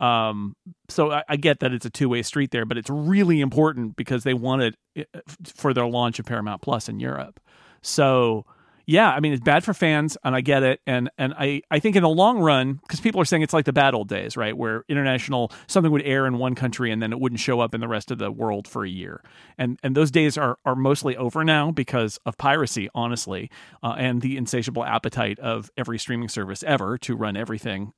Um, 0.00 0.56
so 0.88 1.12
I, 1.12 1.22
I, 1.28 1.36
get 1.36 1.60
that 1.60 1.72
it's 1.72 1.86
a 1.86 1.90
two 1.90 2.08
way 2.08 2.22
street 2.22 2.50
there, 2.50 2.64
but 2.64 2.76
it's 2.76 2.90
really 2.90 3.40
important 3.40 3.94
because 3.94 4.24
they 4.24 4.34
wanted 4.34 4.76
it 4.94 5.08
for 5.44 5.72
their 5.72 5.86
launch 5.86 6.18
of 6.18 6.26
Paramount 6.26 6.62
Plus 6.62 6.88
in 6.88 6.98
Europe. 6.98 7.38
So 7.80 8.44
yeah, 8.86 9.10
I 9.10 9.20
mean 9.20 9.32
it's 9.32 9.42
bad 9.42 9.64
for 9.64 9.74
fans, 9.74 10.16
and 10.24 10.34
I 10.34 10.40
get 10.40 10.62
it, 10.62 10.80
and 10.86 11.10
and 11.18 11.34
I 11.38 11.62
I 11.70 11.78
think 11.78 11.96
in 11.96 12.02
the 12.02 12.08
long 12.08 12.40
run, 12.40 12.74
because 12.74 13.00
people 13.00 13.20
are 13.20 13.24
saying 13.24 13.42
it's 13.42 13.52
like 13.52 13.64
the 13.64 13.72
bad 13.72 13.94
old 13.94 14.08
days, 14.08 14.36
right, 14.36 14.56
where 14.56 14.84
international 14.88 15.52
something 15.66 15.90
would 15.92 16.02
air 16.02 16.26
in 16.26 16.38
one 16.38 16.54
country 16.54 16.90
and 16.90 17.02
then 17.02 17.12
it 17.12 17.20
wouldn't 17.20 17.40
show 17.40 17.60
up 17.60 17.74
in 17.74 17.80
the 17.80 17.88
rest 17.88 18.10
of 18.10 18.18
the 18.18 18.30
world 18.30 18.68
for 18.68 18.84
a 18.84 18.88
year, 18.88 19.22
and 19.58 19.78
and 19.82 19.96
those 19.96 20.10
days 20.10 20.36
are 20.36 20.58
are 20.64 20.76
mostly 20.76 21.16
over 21.16 21.44
now 21.44 21.70
because 21.70 22.18
of 22.26 22.36
piracy, 22.36 22.88
honestly, 22.94 23.50
uh, 23.82 23.94
and 23.96 24.20
the 24.22 24.36
insatiable 24.36 24.84
appetite 24.84 25.38
of 25.38 25.70
every 25.76 25.98
streaming 25.98 26.28
service 26.28 26.62
ever 26.64 26.98
to 26.98 27.16
run 27.16 27.36
everything 27.36 27.92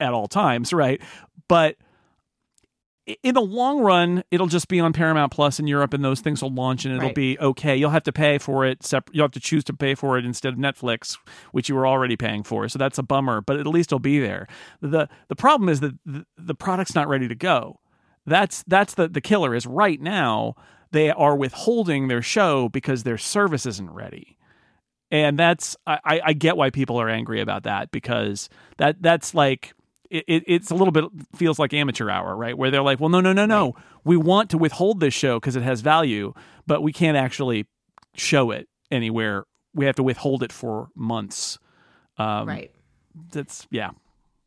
at 0.00 0.14
all 0.14 0.26
times, 0.26 0.72
right? 0.72 1.00
But 1.48 1.76
in 3.06 3.34
the 3.34 3.40
long 3.40 3.80
run, 3.80 4.24
it'll 4.30 4.46
just 4.46 4.68
be 4.68 4.80
on 4.80 4.92
Paramount 4.92 5.32
Plus 5.32 5.58
in 5.58 5.66
Europe, 5.66 5.94
and 5.94 6.04
those 6.04 6.20
things 6.20 6.42
will 6.42 6.52
launch, 6.52 6.84
and 6.84 6.94
it'll 6.94 7.08
right. 7.08 7.14
be 7.14 7.38
okay. 7.38 7.76
You'll 7.76 7.90
have 7.90 8.04
to 8.04 8.12
pay 8.12 8.38
for 8.38 8.64
it. 8.64 8.84
Sep- 8.84 9.10
you'll 9.12 9.24
have 9.24 9.32
to 9.32 9.40
choose 9.40 9.64
to 9.64 9.72
pay 9.72 9.94
for 9.94 10.18
it 10.18 10.24
instead 10.24 10.52
of 10.52 10.58
Netflix, 10.58 11.16
which 11.52 11.68
you 11.68 11.74
were 11.74 11.86
already 11.86 12.16
paying 12.16 12.42
for. 12.42 12.68
So 12.68 12.78
that's 12.78 12.98
a 12.98 13.02
bummer, 13.02 13.40
but 13.40 13.58
at 13.58 13.66
least 13.66 13.88
it'll 13.88 13.98
be 13.98 14.20
there. 14.20 14.46
the 14.80 15.08
The 15.28 15.36
problem 15.36 15.68
is 15.68 15.80
that 15.80 15.94
the, 16.04 16.26
the 16.36 16.54
product's 16.54 16.94
not 16.94 17.08
ready 17.08 17.28
to 17.28 17.34
go. 17.34 17.80
That's 18.26 18.62
that's 18.66 18.94
the 18.94 19.08
the 19.08 19.20
killer. 19.20 19.54
Is 19.54 19.66
right 19.66 20.00
now 20.00 20.54
they 20.92 21.10
are 21.10 21.36
withholding 21.36 22.08
their 22.08 22.22
show 22.22 22.68
because 22.68 23.02
their 23.02 23.18
service 23.18 23.64
isn't 23.64 23.90
ready 23.90 24.36
and 25.10 25.38
that's 25.38 25.76
I, 25.86 26.20
I 26.24 26.32
get 26.32 26.56
why 26.56 26.70
people 26.70 27.00
are 27.00 27.08
angry 27.08 27.40
about 27.40 27.64
that 27.64 27.90
because 27.90 28.48
that 28.78 29.02
that's 29.02 29.34
like 29.34 29.72
it, 30.10 30.44
it's 30.46 30.70
a 30.70 30.74
little 30.74 30.92
bit 30.92 31.04
feels 31.36 31.58
like 31.58 31.72
amateur 31.72 32.10
hour, 32.10 32.36
right? 32.36 32.56
Where 32.56 32.70
they're 32.70 32.82
like, 32.82 33.00
well, 33.00 33.08
no, 33.08 33.20
no, 33.20 33.32
no, 33.32 33.46
no, 33.46 33.76
we 34.04 34.16
want 34.16 34.50
to 34.50 34.58
withhold 34.58 35.00
this 35.00 35.14
show 35.14 35.38
because 35.38 35.56
it 35.56 35.62
has 35.62 35.80
value, 35.80 36.34
but 36.66 36.82
we 36.82 36.92
can't 36.92 37.16
actually 37.16 37.66
show 38.14 38.50
it 38.50 38.68
anywhere. 38.90 39.44
We 39.74 39.86
have 39.86 39.96
to 39.96 40.02
withhold 40.02 40.42
it 40.42 40.52
for 40.52 40.88
months. 40.94 41.58
Um, 42.18 42.48
right. 42.48 42.72
That's 43.32 43.66
yeah. 43.70 43.90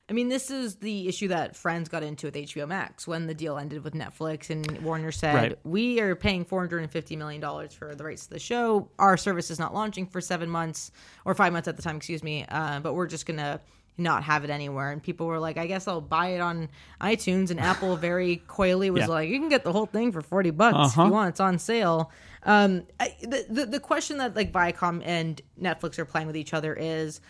I 0.09 0.13
mean, 0.13 0.27
this 0.27 0.51
is 0.51 0.75
the 0.75 1.07
issue 1.07 1.29
that 1.29 1.55
Friends 1.55 1.87
got 1.87 2.03
into 2.03 2.27
with 2.27 2.35
HBO 2.35 2.67
Max 2.67 3.07
when 3.07 3.25
the 3.25 3.33
deal 3.33 3.57
ended 3.57 3.85
with 3.85 3.93
Netflix, 3.93 4.49
and 4.49 4.81
Warner 4.81 5.13
said, 5.13 5.33
right. 5.33 5.59
"We 5.63 6.01
are 6.01 6.13
paying 6.15 6.43
450 6.43 7.15
million 7.15 7.39
dollars 7.39 7.73
for 7.73 7.95
the 7.95 8.03
rights 8.03 8.27
to 8.27 8.33
the 8.33 8.39
show. 8.39 8.89
Our 8.99 9.15
service 9.15 9.49
is 9.49 9.59
not 9.59 9.73
launching 9.73 10.05
for 10.05 10.19
seven 10.19 10.49
months 10.49 10.91
or 11.23 11.33
five 11.33 11.53
months 11.53 11.69
at 11.69 11.77
the 11.77 11.81
time, 11.81 11.95
excuse 11.95 12.21
me. 12.21 12.45
Uh, 12.49 12.81
but 12.81 12.93
we're 12.93 13.07
just 13.07 13.25
gonna." 13.25 13.61
Not 13.97 14.23
have 14.23 14.43
it 14.43 14.49
anywhere. 14.49 14.91
And 14.91 15.01
people 15.01 15.27
were 15.27 15.39
like, 15.39 15.57
I 15.57 15.67
guess 15.67 15.87
I'll 15.87 16.01
buy 16.01 16.29
it 16.29 16.41
on 16.41 16.69
iTunes. 17.01 17.51
And 17.51 17.59
Apple 17.59 17.95
very 17.97 18.37
coyly 18.47 18.89
was 18.89 19.01
yeah. 19.01 19.07
like, 19.07 19.29
you 19.29 19.39
can 19.39 19.49
get 19.49 19.63
the 19.63 19.71
whole 19.71 19.85
thing 19.85 20.11
for 20.11 20.21
40 20.21 20.51
bucks 20.51 20.75
uh-huh. 20.75 21.01
if 21.01 21.07
you 21.07 21.11
want. 21.11 21.29
It's 21.29 21.39
on 21.39 21.59
sale. 21.59 22.11
Um, 22.43 22.83
I, 22.99 23.15
the, 23.21 23.45
the, 23.49 23.65
the 23.65 23.79
question 23.79 24.17
that 24.17 24.35
like 24.35 24.51
Viacom 24.51 25.01
and 25.05 25.41
Netflix 25.61 25.97
are 25.99 26.05
playing 26.05 26.27
with 26.27 26.37
each 26.37 26.53
other 26.53 26.73
is 26.73 27.21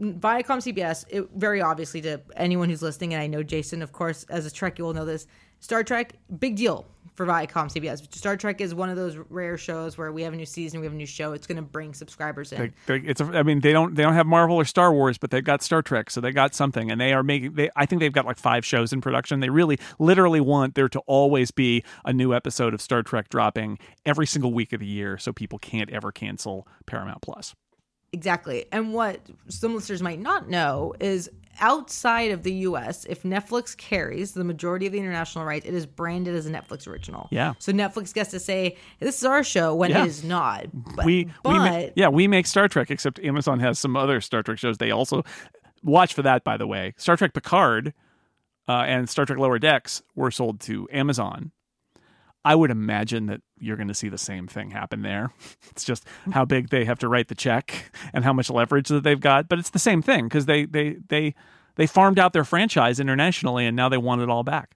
Viacom 0.00 0.58
CBS, 0.58 1.04
it, 1.08 1.28
very 1.34 1.62
obviously 1.62 2.00
to 2.02 2.20
anyone 2.36 2.68
who's 2.68 2.82
listening, 2.82 3.14
and 3.14 3.22
I 3.22 3.26
know 3.26 3.42
Jason, 3.42 3.80
of 3.80 3.92
course, 3.92 4.24
as 4.24 4.44
a 4.44 4.50
Trek, 4.50 4.78
you 4.78 4.84
will 4.84 4.94
know 4.94 5.06
this. 5.06 5.26
Star 5.60 5.82
Trek, 5.82 6.14
big 6.38 6.56
deal 6.56 6.86
for 7.16 7.26
Viacom 7.26 7.72
CBS. 7.72 8.14
Star 8.14 8.36
Trek 8.36 8.60
is 8.60 8.74
one 8.74 8.90
of 8.90 8.96
those 8.96 9.16
rare 9.30 9.56
shows 9.56 9.96
where 9.96 10.12
we 10.12 10.22
have 10.22 10.32
a 10.32 10.36
new 10.36 10.46
season, 10.46 10.80
we 10.80 10.86
have 10.86 10.92
a 10.92 10.96
new 10.96 11.06
show. 11.06 11.32
It's 11.32 11.46
going 11.46 11.56
to 11.56 11.62
bring 11.62 11.94
subscribers 11.94 12.52
in. 12.52 12.72
They, 12.86 12.98
they, 12.98 13.06
it's 13.06 13.20
a, 13.20 13.24
I 13.24 13.42
mean, 13.42 13.60
they 13.60 13.72
don't 13.72 13.94
they 13.94 14.02
don't 14.02 14.12
have 14.12 14.26
Marvel 14.26 14.56
or 14.56 14.64
Star 14.64 14.92
Wars, 14.92 15.18
but 15.18 15.30
they've 15.30 15.42
got 15.42 15.62
Star 15.62 15.82
Trek, 15.82 16.10
so 16.10 16.20
they 16.20 16.30
got 16.30 16.54
something, 16.54 16.90
and 16.90 17.00
they 17.00 17.12
are 17.12 17.22
making. 17.22 17.54
They, 17.54 17.70
I 17.74 17.86
think 17.86 18.00
they've 18.00 18.12
got 18.12 18.26
like 18.26 18.38
five 18.38 18.64
shows 18.64 18.92
in 18.92 19.00
production. 19.00 19.40
They 19.40 19.50
really, 19.50 19.78
literally 19.98 20.40
want 20.40 20.74
there 20.74 20.88
to 20.90 21.00
always 21.06 21.50
be 21.50 21.82
a 22.04 22.12
new 22.12 22.34
episode 22.34 22.74
of 22.74 22.82
Star 22.82 23.02
Trek 23.02 23.28
dropping 23.30 23.78
every 24.04 24.26
single 24.26 24.52
week 24.52 24.72
of 24.72 24.80
the 24.80 24.86
year, 24.86 25.18
so 25.18 25.32
people 25.32 25.58
can't 25.58 25.90
ever 25.90 26.12
cancel 26.12 26.68
Paramount 26.86 27.22
Plus. 27.22 27.54
Exactly. 28.16 28.64
And 28.72 28.94
what 28.94 29.20
some 29.48 29.74
listeners 29.74 30.00
might 30.00 30.18
not 30.18 30.48
know 30.48 30.94
is 31.00 31.28
outside 31.60 32.30
of 32.30 32.44
the 32.44 32.52
US, 32.52 33.04
if 33.04 33.24
Netflix 33.24 33.76
carries 33.76 34.32
the 34.32 34.42
majority 34.42 34.86
of 34.86 34.92
the 34.92 34.98
international 34.98 35.44
rights, 35.44 35.66
it 35.66 35.74
is 35.74 35.84
branded 35.84 36.34
as 36.34 36.46
a 36.46 36.50
Netflix 36.50 36.88
original. 36.88 37.28
Yeah. 37.30 37.52
So 37.58 37.72
Netflix 37.72 38.14
gets 38.14 38.30
to 38.30 38.40
say, 38.40 38.78
this 39.00 39.18
is 39.18 39.24
our 39.24 39.44
show 39.44 39.74
when 39.74 39.90
yeah. 39.90 40.04
it 40.04 40.06
is 40.06 40.24
not. 40.24 40.66
But, 40.72 41.04
we, 41.04 41.28
but, 41.42 41.52
we 41.52 41.58
ma- 41.58 41.86
yeah, 41.94 42.08
we 42.08 42.26
make 42.26 42.46
Star 42.46 42.68
Trek, 42.68 42.90
except 42.90 43.18
Amazon 43.20 43.60
has 43.60 43.78
some 43.78 43.96
other 43.96 44.22
Star 44.22 44.42
Trek 44.42 44.58
shows. 44.58 44.78
They 44.78 44.90
also 44.90 45.22
watch 45.82 46.14
for 46.14 46.22
that, 46.22 46.42
by 46.42 46.56
the 46.56 46.66
way. 46.66 46.94
Star 46.96 47.18
Trek 47.18 47.34
Picard 47.34 47.92
uh, 48.66 48.84
and 48.86 49.10
Star 49.10 49.26
Trek 49.26 49.38
Lower 49.38 49.58
Decks 49.58 50.02
were 50.14 50.30
sold 50.30 50.60
to 50.60 50.88
Amazon. 50.90 51.52
I 52.46 52.54
would 52.54 52.70
imagine 52.70 53.26
that 53.26 53.40
you're 53.58 53.76
going 53.76 53.88
to 53.88 53.94
see 53.94 54.08
the 54.08 54.16
same 54.16 54.46
thing 54.46 54.70
happen 54.70 55.02
there. 55.02 55.32
It's 55.70 55.84
just 55.84 56.06
how 56.32 56.46
big 56.46 56.70
they 56.70 56.86
have 56.86 56.98
to 57.00 57.08
write 57.08 57.28
the 57.28 57.34
check 57.34 57.92
and 58.14 58.24
how 58.24 58.32
much 58.32 58.48
leverage 58.48 58.88
that 58.88 59.02
they've 59.02 59.20
got, 59.20 59.46
but 59.46 59.58
it's 59.58 59.68
the 59.68 59.78
same 59.78 60.00
thing 60.00 60.24
because 60.24 60.46
they 60.46 60.64
they 60.64 60.96
they 61.08 61.34
they 61.74 61.86
farmed 61.86 62.18
out 62.18 62.32
their 62.32 62.44
franchise 62.44 62.98
internationally 62.98 63.66
and 63.66 63.76
now 63.76 63.90
they 63.90 63.98
want 63.98 64.22
it 64.22 64.30
all 64.30 64.42
back. 64.42 64.74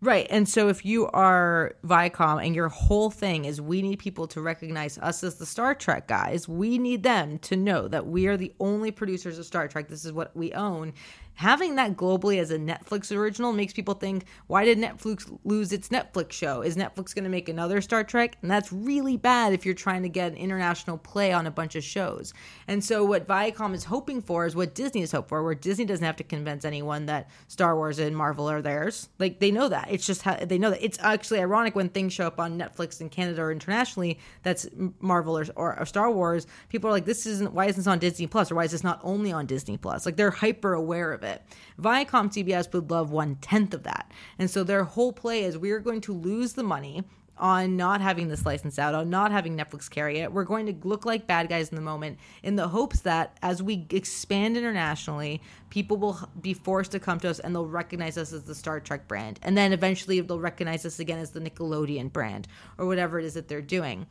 Right. 0.00 0.26
And 0.28 0.48
so 0.48 0.68
if 0.68 0.84
you 0.84 1.06
are 1.08 1.76
Viacom 1.84 2.44
and 2.44 2.56
your 2.56 2.68
whole 2.68 3.10
thing 3.10 3.44
is 3.44 3.60
we 3.60 3.82
need 3.82 3.98
people 3.98 4.26
to 4.28 4.40
recognize 4.40 4.98
us 4.98 5.22
as 5.22 5.36
the 5.36 5.46
Star 5.46 5.74
Trek 5.74 6.08
guys, 6.08 6.48
we 6.48 6.78
need 6.78 7.02
them 7.02 7.38
to 7.40 7.56
know 7.56 7.86
that 7.88 8.06
we 8.06 8.26
are 8.26 8.36
the 8.36 8.52
only 8.58 8.90
producers 8.90 9.38
of 9.38 9.46
Star 9.46 9.68
Trek. 9.68 9.88
This 9.88 10.04
is 10.04 10.12
what 10.12 10.36
we 10.36 10.52
own 10.52 10.92
having 11.36 11.76
that 11.76 11.96
globally 11.96 12.40
as 12.40 12.50
a 12.50 12.58
Netflix 12.58 13.14
original 13.14 13.52
makes 13.52 13.72
people 13.72 13.94
think, 13.94 14.24
why 14.46 14.64
did 14.64 14.78
Netflix 14.78 15.30
lose 15.44 15.72
its 15.72 15.90
Netflix 15.90 16.32
show? 16.32 16.62
Is 16.62 16.76
Netflix 16.76 17.14
going 17.14 17.24
to 17.24 17.30
make 17.30 17.48
another 17.48 17.80
Star 17.80 18.02
Trek? 18.02 18.38
And 18.42 18.50
that's 18.50 18.72
really 18.72 19.16
bad 19.16 19.52
if 19.52 19.64
you're 19.64 19.74
trying 19.74 20.02
to 20.02 20.08
get 20.08 20.32
an 20.32 20.38
international 20.38 20.96
play 20.96 21.32
on 21.32 21.46
a 21.46 21.50
bunch 21.50 21.76
of 21.76 21.84
shows. 21.84 22.32
And 22.66 22.82
so, 22.82 23.04
what 23.04 23.28
Viacom 23.28 23.74
is 23.74 23.84
hoping 23.84 24.22
for 24.22 24.46
is 24.46 24.56
what 24.56 24.74
Disney 24.74 25.02
is 25.02 25.12
hoping 25.12 25.28
for, 25.28 25.44
where 25.44 25.54
Disney 25.54 25.84
doesn't 25.84 26.04
have 26.04 26.16
to 26.16 26.24
convince 26.24 26.64
anyone 26.64 27.06
that 27.06 27.28
Star 27.48 27.76
Wars 27.76 27.98
and 27.98 28.16
Marvel 28.16 28.50
are 28.50 28.62
theirs. 28.62 29.10
Like, 29.18 29.38
they 29.38 29.50
know 29.50 29.68
that. 29.68 29.88
It's 29.90 30.06
just 30.06 30.22
how 30.22 30.36
they 30.36 30.58
know 30.58 30.70
that. 30.70 30.82
It's 30.82 30.98
actually 31.00 31.40
ironic 31.40 31.76
when 31.76 31.90
things 31.90 32.14
show 32.14 32.26
up 32.26 32.40
on 32.40 32.58
Netflix 32.58 33.00
in 33.02 33.10
Canada 33.10 33.42
or 33.42 33.52
internationally 33.52 34.18
that's 34.42 34.66
Marvel 35.00 35.36
or, 35.36 35.44
or, 35.54 35.78
or 35.78 35.84
Star 35.84 36.10
Wars. 36.10 36.46
People 36.70 36.88
are 36.88 36.92
like, 36.92 37.04
this 37.04 37.26
isn't, 37.26 37.52
why 37.52 37.66
isn't 37.66 37.80
this 37.80 37.86
on 37.86 37.98
Disney 37.98 38.26
Plus? 38.26 38.50
Or 38.50 38.54
why 38.54 38.64
is 38.64 38.70
this 38.70 38.82
not 38.82 39.00
only 39.02 39.32
on 39.32 39.44
Disney 39.44 39.76
Plus? 39.76 40.06
Like, 40.06 40.16
they're 40.16 40.30
hyper 40.30 40.72
aware 40.72 41.12
of 41.12 41.22
it 41.22 41.25
it. 41.26 41.42
Viacom 41.80 42.32
CBS 42.32 42.72
would 42.72 42.90
love 42.90 43.10
one 43.10 43.36
tenth 43.36 43.74
of 43.74 43.82
that. 43.82 44.10
And 44.38 44.50
so 44.50 44.64
their 44.64 44.84
whole 44.84 45.12
play 45.12 45.44
is 45.44 45.58
we're 45.58 45.80
going 45.80 46.00
to 46.02 46.14
lose 46.14 46.54
the 46.54 46.62
money 46.62 47.04
on 47.38 47.76
not 47.76 48.00
having 48.00 48.28
this 48.28 48.46
license 48.46 48.78
out, 48.78 48.94
on 48.94 49.10
not 49.10 49.30
having 49.30 49.56
Netflix 49.56 49.90
carry 49.90 50.18
it. 50.20 50.32
We're 50.32 50.44
going 50.44 50.66
to 50.66 50.88
look 50.88 51.04
like 51.04 51.26
bad 51.26 51.48
guys 51.48 51.68
in 51.68 51.76
the 51.76 51.82
moment 51.82 52.18
in 52.42 52.56
the 52.56 52.68
hopes 52.68 53.00
that 53.00 53.36
as 53.42 53.62
we 53.62 53.86
expand 53.90 54.56
internationally, 54.56 55.42
people 55.70 55.96
will 55.96 56.18
be 56.40 56.54
forced 56.54 56.92
to 56.92 57.00
come 57.00 57.20
to 57.20 57.28
us 57.28 57.38
and 57.38 57.54
they'll 57.54 57.66
recognize 57.66 58.16
us 58.16 58.32
as 58.32 58.44
the 58.44 58.54
Star 58.54 58.80
Trek 58.80 59.06
brand. 59.06 59.38
And 59.42 59.56
then 59.56 59.72
eventually 59.72 60.20
they'll 60.20 60.40
recognize 60.40 60.86
us 60.86 60.98
again 60.98 61.18
as 61.18 61.30
the 61.30 61.40
Nickelodeon 61.40 62.12
brand 62.12 62.48
or 62.78 62.86
whatever 62.86 63.18
it 63.18 63.24
is 63.24 63.34
that 63.34 63.48
they're 63.48 63.60
doing. 63.60 64.06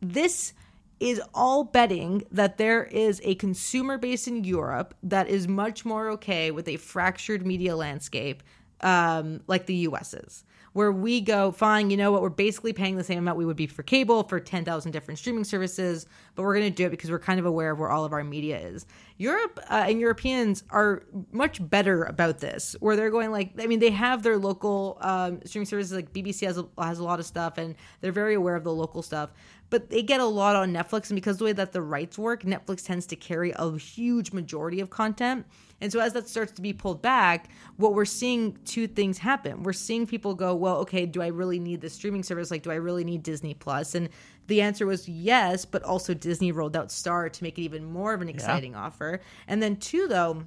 This 0.00 0.54
is 1.02 1.20
all 1.34 1.64
betting 1.64 2.24
that 2.30 2.58
there 2.58 2.84
is 2.84 3.20
a 3.24 3.34
consumer 3.34 3.98
base 3.98 4.28
in 4.28 4.44
Europe 4.44 4.94
that 5.02 5.26
is 5.26 5.48
much 5.48 5.84
more 5.84 6.08
okay 6.10 6.52
with 6.52 6.68
a 6.68 6.76
fractured 6.76 7.44
media 7.44 7.74
landscape 7.74 8.40
um, 8.82 9.40
like 9.48 9.66
the 9.66 9.74
US 9.88 10.14
is. 10.14 10.44
Where 10.74 10.92
we 10.92 11.20
go, 11.20 11.50
fine, 11.52 11.90
you 11.90 11.98
know 11.98 12.12
what, 12.12 12.22
we're 12.22 12.30
basically 12.30 12.72
paying 12.72 12.96
the 12.96 13.04
same 13.04 13.18
amount 13.18 13.36
we 13.36 13.44
would 13.44 13.56
be 13.56 13.66
for 13.66 13.82
cable 13.82 14.22
for 14.22 14.40
10,000 14.40 14.90
different 14.90 15.18
streaming 15.18 15.44
services, 15.44 16.06
but 16.34 16.44
we're 16.44 16.54
going 16.54 16.70
to 16.70 16.74
do 16.74 16.86
it 16.86 16.90
because 16.90 17.10
we're 17.10 17.18
kind 17.18 17.38
of 17.38 17.44
aware 17.44 17.72
of 17.72 17.78
where 17.78 17.90
all 17.90 18.06
of 18.06 18.12
our 18.14 18.24
media 18.24 18.58
is. 18.58 18.86
Europe 19.18 19.60
uh, 19.70 19.84
and 19.86 20.00
Europeans 20.00 20.64
are 20.70 21.02
much 21.30 21.68
better 21.68 22.04
about 22.04 22.38
this, 22.38 22.74
where 22.80 22.96
they're 22.96 23.10
going 23.10 23.30
like, 23.30 23.52
I 23.60 23.66
mean, 23.66 23.80
they 23.80 23.90
have 23.90 24.22
their 24.22 24.38
local 24.38 24.96
um, 25.02 25.40
streaming 25.44 25.66
services, 25.66 25.92
like 25.92 26.12
BBC 26.12 26.46
has 26.46 26.56
a, 26.56 26.66
has 26.78 27.00
a 27.00 27.04
lot 27.04 27.20
of 27.20 27.26
stuff, 27.26 27.58
and 27.58 27.74
they're 28.00 28.10
very 28.10 28.34
aware 28.34 28.56
of 28.56 28.64
the 28.64 28.72
local 28.72 29.02
stuff 29.02 29.30
but 29.72 29.88
they 29.88 30.02
get 30.02 30.20
a 30.20 30.26
lot 30.26 30.54
on 30.54 30.70
Netflix. 30.70 31.08
And 31.08 31.16
because 31.16 31.38
the 31.38 31.44
way 31.44 31.54
that 31.54 31.72
the 31.72 31.80
rights 31.80 32.18
work, 32.18 32.42
Netflix 32.42 32.84
tends 32.84 33.06
to 33.06 33.16
carry 33.16 33.54
a 33.56 33.78
huge 33.78 34.30
majority 34.30 34.80
of 34.80 34.90
content. 34.90 35.46
And 35.80 35.90
so 35.90 35.98
as 35.98 36.12
that 36.12 36.28
starts 36.28 36.52
to 36.52 36.62
be 36.62 36.74
pulled 36.74 37.00
back, 37.00 37.48
what 37.78 37.94
we're 37.94 38.04
seeing 38.04 38.58
two 38.66 38.86
things 38.86 39.16
happen. 39.16 39.62
We're 39.62 39.72
seeing 39.72 40.06
people 40.06 40.34
go, 40.34 40.54
well, 40.54 40.76
okay, 40.80 41.06
do 41.06 41.22
I 41.22 41.28
really 41.28 41.58
need 41.58 41.80
this 41.80 41.94
streaming 41.94 42.22
service? 42.22 42.50
Like, 42.50 42.62
do 42.62 42.70
I 42.70 42.74
really 42.74 43.02
need 43.02 43.22
Disney 43.22 43.54
Plus? 43.54 43.94
And 43.94 44.10
the 44.46 44.60
answer 44.60 44.84
was 44.84 45.08
yes, 45.08 45.64
but 45.64 45.82
also 45.84 46.12
Disney 46.12 46.52
rolled 46.52 46.76
out 46.76 46.92
Star 46.92 47.30
to 47.30 47.42
make 47.42 47.58
it 47.58 47.62
even 47.62 47.82
more 47.82 48.12
of 48.12 48.20
an 48.20 48.28
exciting 48.28 48.72
yeah. 48.72 48.82
offer. 48.82 49.22
And 49.48 49.62
then 49.62 49.76
two, 49.76 50.06
though, 50.06 50.44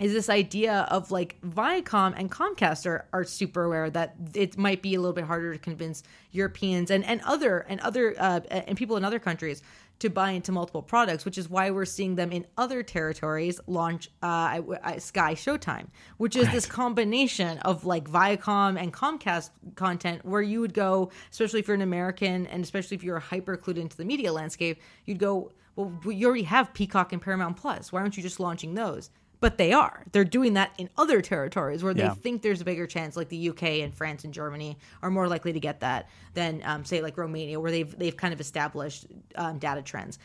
is 0.00 0.12
this 0.12 0.28
idea 0.28 0.86
of 0.90 1.10
like 1.10 1.40
Viacom 1.42 2.14
and 2.16 2.30
Comcast 2.30 2.86
are, 2.86 3.06
are 3.12 3.24
super 3.24 3.64
aware 3.64 3.90
that 3.90 4.14
it 4.34 4.56
might 4.56 4.82
be 4.82 4.94
a 4.94 5.00
little 5.00 5.14
bit 5.14 5.24
harder 5.24 5.52
to 5.52 5.58
convince 5.58 6.02
Europeans 6.30 6.90
and, 6.90 7.04
and 7.04 7.20
other 7.22 7.60
and 7.60 7.80
other 7.80 8.14
uh, 8.18 8.40
and 8.50 8.76
people 8.76 8.96
in 8.96 9.04
other 9.04 9.18
countries 9.18 9.62
to 9.98 10.08
buy 10.08 10.30
into 10.30 10.52
multiple 10.52 10.82
products, 10.82 11.24
which 11.24 11.36
is 11.36 11.50
why 11.50 11.70
we're 11.70 11.84
seeing 11.84 12.14
them 12.14 12.30
in 12.30 12.46
other 12.56 12.82
territories 12.82 13.60
launch 13.66 14.08
uh, 14.22 14.60
Sky 14.98 15.34
Showtime, 15.34 15.86
which 16.18 16.36
is 16.36 16.44
right. 16.44 16.52
this 16.52 16.66
combination 16.66 17.58
of 17.58 17.84
like 17.84 18.08
Viacom 18.08 18.80
and 18.80 18.92
Comcast 18.92 19.50
content 19.74 20.24
where 20.24 20.42
you 20.42 20.60
would 20.60 20.74
go, 20.74 21.10
especially 21.32 21.58
if 21.60 21.66
you're 21.66 21.74
an 21.74 21.82
American 21.82 22.46
and 22.46 22.62
especially 22.62 22.96
if 22.96 23.02
you're 23.02 23.18
hyper 23.18 23.56
clued 23.56 23.76
into 23.76 23.96
the 23.96 24.04
media 24.04 24.32
landscape, 24.32 24.80
you'd 25.04 25.18
go, 25.18 25.50
well, 25.74 25.92
you 26.12 26.26
already 26.26 26.44
have 26.44 26.72
Peacock 26.74 27.12
and 27.12 27.20
Paramount 27.20 27.56
Plus. 27.56 27.92
Why 27.92 28.00
aren't 28.00 28.16
you 28.16 28.22
just 28.22 28.38
launching 28.38 28.74
those? 28.74 29.10
But 29.40 29.58
they 29.58 29.72
are. 29.72 30.04
They're 30.12 30.24
doing 30.24 30.54
that 30.54 30.72
in 30.78 30.90
other 30.96 31.20
territories 31.20 31.82
where 31.82 31.92
yeah. 31.92 32.08
they 32.08 32.14
think 32.20 32.42
there's 32.42 32.60
a 32.60 32.64
bigger 32.64 32.86
chance, 32.86 33.16
like 33.16 33.28
the 33.28 33.50
UK 33.50 33.62
and 33.62 33.94
France 33.94 34.24
and 34.24 34.34
Germany 34.34 34.78
are 35.02 35.10
more 35.10 35.28
likely 35.28 35.52
to 35.52 35.60
get 35.60 35.80
that 35.80 36.08
than, 36.34 36.62
um, 36.64 36.84
say, 36.84 37.00
like 37.02 37.16
Romania, 37.16 37.60
where 37.60 37.70
they've 37.70 37.98
they've 37.98 38.16
kind 38.16 38.34
of 38.34 38.40
established 38.40 39.06
um, 39.36 39.58
data 39.58 39.82
trends. 39.82 40.18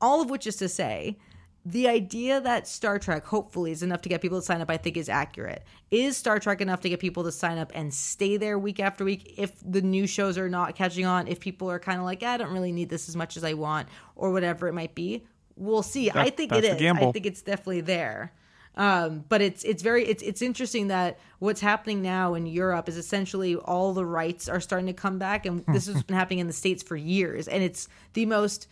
All 0.00 0.20
of 0.20 0.30
which 0.30 0.46
is 0.46 0.56
to 0.56 0.68
say, 0.68 1.18
the 1.64 1.88
idea 1.88 2.40
that 2.40 2.66
Star 2.66 2.98
Trek 2.98 3.26
hopefully 3.26 3.70
is 3.70 3.82
enough 3.82 4.00
to 4.02 4.08
get 4.08 4.22
people 4.22 4.40
to 4.40 4.44
sign 4.44 4.62
up, 4.62 4.70
I 4.70 4.78
think, 4.78 4.96
is 4.96 5.10
accurate. 5.10 5.62
Is 5.90 6.16
Star 6.16 6.38
Trek 6.38 6.60
enough 6.62 6.80
to 6.80 6.88
get 6.88 7.00
people 7.00 7.22
to 7.24 7.32
sign 7.32 7.58
up 7.58 7.70
and 7.74 7.92
stay 7.92 8.38
there 8.38 8.58
week 8.58 8.80
after 8.80 9.04
week 9.04 9.34
if 9.36 9.52
the 9.62 9.82
new 9.82 10.06
shows 10.06 10.38
are 10.38 10.48
not 10.48 10.74
catching 10.74 11.04
on? 11.04 11.28
If 11.28 11.38
people 11.38 11.70
are 11.70 11.78
kind 11.78 11.98
of 11.98 12.04
like, 12.04 12.22
I 12.22 12.38
don't 12.38 12.52
really 12.52 12.72
need 12.72 12.88
this 12.88 13.08
as 13.10 13.16
much 13.16 13.36
as 13.36 13.44
I 13.44 13.52
want, 13.52 13.88
or 14.16 14.32
whatever 14.32 14.68
it 14.68 14.72
might 14.72 14.94
be, 14.94 15.26
we'll 15.54 15.82
see. 15.82 16.06
That, 16.08 16.16
I 16.16 16.30
think 16.30 16.52
it 16.52 16.64
is. 16.64 16.80
I 16.80 17.12
think 17.12 17.26
it's 17.26 17.42
definitely 17.42 17.82
there. 17.82 18.32
Um, 18.80 19.26
but 19.28 19.42
it's 19.42 19.62
it's 19.62 19.82
very 19.82 20.06
it's 20.06 20.22
it's 20.22 20.40
interesting 20.40 20.88
that 20.88 21.18
what's 21.38 21.60
happening 21.60 22.00
now 22.00 22.32
in 22.32 22.46
Europe 22.46 22.88
is 22.88 22.96
essentially 22.96 23.54
all 23.54 23.92
the 23.92 24.06
rights 24.06 24.48
are 24.48 24.58
starting 24.58 24.86
to 24.86 24.94
come 24.94 25.18
back, 25.18 25.44
and 25.44 25.62
this 25.68 25.86
has 25.86 26.02
been 26.04 26.16
happening 26.16 26.38
in 26.38 26.46
the 26.46 26.54
states 26.54 26.82
for 26.82 26.96
years, 26.96 27.46
and 27.46 27.62
it's 27.62 27.88
the 28.14 28.24
most 28.24 28.68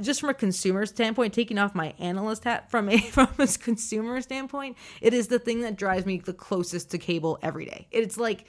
just 0.00 0.20
from 0.20 0.30
a 0.30 0.34
consumer 0.34 0.86
standpoint, 0.86 1.34
taking 1.34 1.58
off 1.58 1.74
my 1.74 1.94
analyst 1.98 2.44
hat 2.44 2.70
from 2.70 2.88
a 2.88 2.98
from 3.10 3.28
a 3.40 3.48
consumer 3.48 4.20
standpoint, 4.22 4.76
it 5.00 5.12
is 5.12 5.26
the 5.26 5.40
thing 5.40 5.62
that 5.62 5.74
drives 5.74 6.06
me 6.06 6.18
the 6.18 6.32
closest 6.32 6.92
to 6.92 6.98
cable 6.98 7.36
every 7.42 7.64
day. 7.64 7.88
It's 7.90 8.16
like 8.16 8.44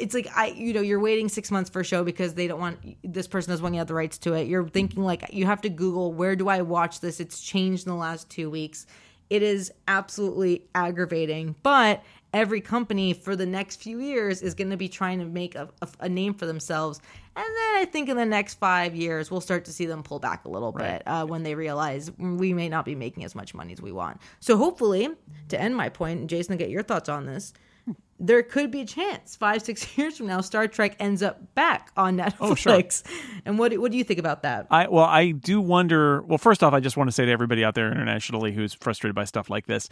it's 0.00 0.14
like 0.14 0.26
I 0.34 0.46
you 0.46 0.72
know 0.72 0.80
you're 0.80 0.98
waiting 0.98 1.28
six 1.28 1.52
months 1.52 1.70
for 1.70 1.78
a 1.78 1.84
show 1.84 2.02
because 2.02 2.34
they 2.34 2.48
don't 2.48 2.58
want 2.58 2.96
this 3.04 3.28
person 3.28 3.52
doesn't 3.52 3.62
want 3.62 3.76
you 3.76 3.78
have 3.78 3.86
the 3.86 3.94
rights 3.94 4.18
to 4.18 4.32
it. 4.32 4.48
You're 4.48 4.68
thinking 4.68 5.04
like 5.04 5.32
you 5.32 5.46
have 5.46 5.60
to 5.60 5.68
Google 5.68 6.12
where 6.12 6.34
do 6.34 6.48
I 6.48 6.62
watch 6.62 6.98
this? 6.98 7.20
It's 7.20 7.40
changed 7.40 7.86
in 7.86 7.92
the 7.92 7.98
last 7.98 8.28
two 8.28 8.50
weeks. 8.50 8.86
It 9.30 9.42
is 9.42 9.72
absolutely 9.88 10.66
aggravating, 10.74 11.54
but 11.62 12.02
every 12.34 12.60
company 12.60 13.12
for 13.12 13.36
the 13.36 13.46
next 13.46 13.76
few 13.76 14.00
years 14.00 14.42
is 14.42 14.54
going 14.54 14.70
to 14.70 14.76
be 14.76 14.88
trying 14.88 15.20
to 15.20 15.24
make 15.24 15.54
a, 15.54 15.68
a, 15.80 15.88
a, 16.00 16.08
name 16.08 16.34
for 16.34 16.46
themselves. 16.46 17.00
And 17.36 17.44
then 17.44 17.76
I 17.76 17.84
think 17.90 18.08
in 18.08 18.16
the 18.16 18.26
next 18.26 18.54
five 18.54 18.94
years, 18.94 19.30
we'll 19.30 19.40
start 19.40 19.64
to 19.66 19.72
see 19.72 19.86
them 19.86 20.02
pull 20.02 20.18
back 20.18 20.44
a 20.44 20.48
little 20.48 20.72
right. 20.72 20.98
bit 20.98 21.02
uh, 21.06 21.24
when 21.26 21.44
they 21.44 21.54
realize 21.54 22.10
we 22.18 22.52
may 22.52 22.68
not 22.68 22.84
be 22.84 22.94
making 22.94 23.24
as 23.24 23.34
much 23.34 23.54
money 23.54 23.72
as 23.72 23.80
we 23.80 23.92
want. 23.92 24.20
So 24.40 24.56
hopefully, 24.56 25.08
to 25.48 25.60
end 25.60 25.76
my 25.76 25.88
point, 25.88 26.20
and 26.20 26.28
Jason, 26.28 26.56
get 26.56 26.70
your 26.70 26.82
thoughts 26.82 27.08
on 27.08 27.26
this 27.26 27.54
there 28.20 28.42
could 28.42 28.70
be 28.70 28.80
a 28.80 28.86
chance 28.86 29.36
five 29.36 29.62
six 29.62 29.96
years 29.98 30.16
from 30.16 30.26
now 30.26 30.40
star 30.40 30.66
trek 30.66 30.96
ends 30.98 31.22
up 31.22 31.54
back 31.54 31.90
on 31.96 32.16
netflix 32.16 32.36
oh, 32.40 32.54
sure. 32.54 32.82
and 33.44 33.58
what, 33.58 33.76
what 33.78 33.90
do 33.90 33.98
you 33.98 34.04
think 34.04 34.18
about 34.18 34.42
that 34.42 34.66
i 34.70 34.86
well 34.88 35.04
i 35.04 35.30
do 35.30 35.60
wonder 35.60 36.22
well 36.22 36.38
first 36.38 36.62
off 36.62 36.72
i 36.72 36.80
just 36.80 36.96
want 36.96 37.08
to 37.08 37.12
say 37.12 37.24
to 37.24 37.30
everybody 37.30 37.64
out 37.64 37.74
there 37.74 37.90
internationally 37.90 38.52
who's 38.52 38.74
frustrated 38.74 39.14
by 39.14 39.24
stuff 39.24 39.50
like 39.50 39.66
this 39.66 39.88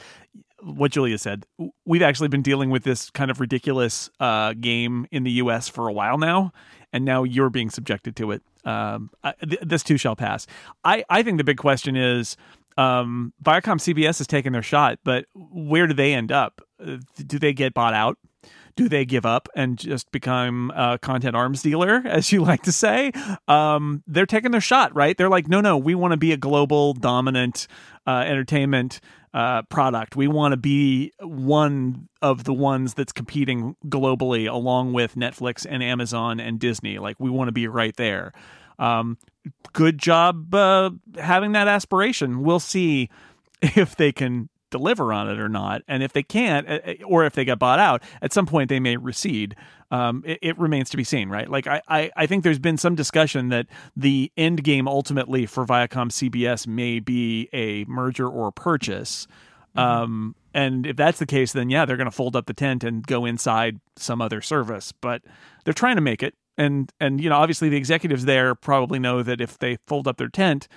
what 0.63 0.93
julia 0.93 1.19
said 1.19 1.45
we've 1.85 2.03
actually 2.03 2.29
been 2.29 2.43
dealing 2.43 2.71
with 2.71 2.85
this 2.85 3.11
kind 3.11 3.31
of 3.31 3.41
ridiculous 3.41 4.09
uh, 4.21 4.53
game 4.55 5.07
in 5.11 5.25
the 5.25 5.33
us 5.33 5.69
for 5.69 5.89
a 5.89 5.93
while 5.93 6.19
now 6.19 6.53
and 6.93 7.05
now 7.05 7.25
you're 7.25 7.51
being 7.51 7.71
subjected 7.71 8.15
to 8.17 8.31
it 8.31 8.43
um, 8.65 9.11
I, 9.25 9.33
th- 9.33 9.61
this 9.63 9.83
too 9.83 9.97
shall 9.97 10.15
pass 10.17 10.47
i 10.85 11.05
i 11.11 11.23
think 11.23 11.39
the 11.39 11.45
big 11.45 11.59
question 11.59 11.97
is 11.97 12.37
um, 12.77 13.33
Viacom 13.43 13.79
CBS 13.79 14.19
has 14.19 14.27
taken 14.27 14.53
their 14.53 14.63
shot, 14.63 14.99
but 15.05 15.27
where 15.35 15.87
do 15.87 15.95
they 15.95 16.15
end 16.15 16.33
up? 16.33 16.63
Uh, 16.85 16.99
do 17.27 17.39
they 17.39 17.53
get 17.53 17.75
bought 17.75 17.95
out? 17.95 18.19
Do 18.75 18.89
they 18.89 19.05
give 19.05 19.27
up 19.27 19.49
and 19.55 19.79
just 19.79 20.11
become 20.13 20.73
a 20.75 20.99
content 20.99 21.37
arms 21.37 21.63
dealer, 21.63 22.03
as 22.07 22.33
you 22.33 22.43
like 22.43 22.63
to 22.63 22.73
say? 22.73 23.13
Um, 23.47 24.03
they're 24.07 24.27
taking 24.27 24.51
their 24.51 24.63
shot, 24.63 24.95
right? 24.95 25.17
They're 25.17 25.29
like, 25.29 25.49
no, 25.49 25.61
no, 25.61 25.77
we 25.77 25.95
want 25.95 26.13
to 26.13 26.17
be 26.17 26.33
a 26.33 26.37
global 26.39 26.95
dominant 26.95 27.67
uh, 28.07 28.25
entertainment 28.27 29.01
uh, 29.35 29.63
product. 29.63 30.17
We 30.17 30.27
want 30.27 30.53
to 30.53 30.57
be 30.57 31.13
one 31.21 32.09
of 32.21 32.45
the 32.45 32.53
ones 32.53 32.95
that's 32.95 33.13
competing 33.13 33.77
globally 33.87 34.51
along 34.51 34.93
with 34.93 35.15
Netflix 35.17 35.67
and 35.69 35.83
Amazon 35.83 36.41
and 36.41 36.59
Disney. 36.59 36.99
Like, 36.99 37.21
we 37.21 37.31
want 37.31 37.49
to 37.49 37.53
be 37.53 37.69
right 37.69 37.97
there. 37.97 38.33
Um, 38.79 39.19
good 39.73 39.99
job 39.99 40.55
uh, 40.55 40.91
having 41.19 41.53
that 41.53 41.69
aspiration. 41.69 42.43
We'll 42.43 42.61
see 42.61 43.11
if 43.63 43.97
they 43.97 44.13
can 44.13 44.49
deliver 44.73 45.13
on 45.13 45.31
it 45.31 45.39
or 45.39 45.49
not. 45.49 45.83
And 45.87 46.03
if 46.03 46.13
they 46.13 46.25
can't, 46.25 46.69
uh, 46.69 46.81
uh, 46.85 46.95
or 47.07 47.25
if 47.25 47.35
they 47.35 47.45
get 47.45 47.61
bought 47.61 47.79
out, 47.79 48.03
at 48.21 48.33
some 48.33 48.47
point 48.47 48.69
they 48.69 48.81
may 48.81 48.97
recede. 48.97 49.55
Um, 49.93 50.25
it, 50.27 50.39
it, 50.41 50.59
remains 50.59 50.89
to 50.91 50.97
be 50.97 51.05
seen, 51.05 51.29
right? 51.29 51.49
Like 51.49 51.67
I, 51.67 51.83
I, 51.87 52.11
I, 52.17 52.27
think 52.27 52.45
there's 52.45 52.59
been 52.59 52.79
some 52.79 52.95
discussion 52.95 53.51
that 53.51 53.67
the 53.95 54.33
end 54.39 54.65
game 54.65 54.89
ultimately 54.89 55.45
for 55.45 55.67
Viacom 55.67 56.11
CBS 56.11 56.67
may 56.67 56.99
be 56.99 57.51
a 57.53 57.85
merger 57.85 58.27
or 58.27 58.49
a 58.49 58.53
purchase. 58.53 59.27
Mm-hmm. 59.77 59.79
Um, 59.79 60.35
and 60.55 60.87
if 60.87 60.97
that's 60.97 61.19
the 61.19 61.27
case, 61.27 61.53
then 61.53 61.69
yeah, 61.69 61.85
they're 61.85 61.99
going 61.99 62.07
to 62.07 62.11
fold 62.11 62.37
up 62.37 62.47
the 62.47 62.55
tent 62.55 62.85
and 62.85 63.07
go 63.07 63.27
inside 63.27 63.81
some 63.97 64.23
other 64.23 64.41
service. 64.41 64.93
But 64.93 65.21
they're 65.65 65.75
trying 65.75 65.97
to 65.97 66.03
make 66.03 66.23
it 66.23 66.35
and 66.59 66.93
and 67.01 67.21
you 67.21 67.29
know 67.29 67.37
obviously 67.37 67.69
the 67.69 67.77
executives 67.77 68.25
there 68.25 68.55
probably 68.55 68.99
know 68.99 69.23
that 69.23 69.41
if 69.41 69.59
they 69.59 69.79
fold 69.87 70.07
up 70.07 70.17
their 70.17 70.29
tent 70.29 70.69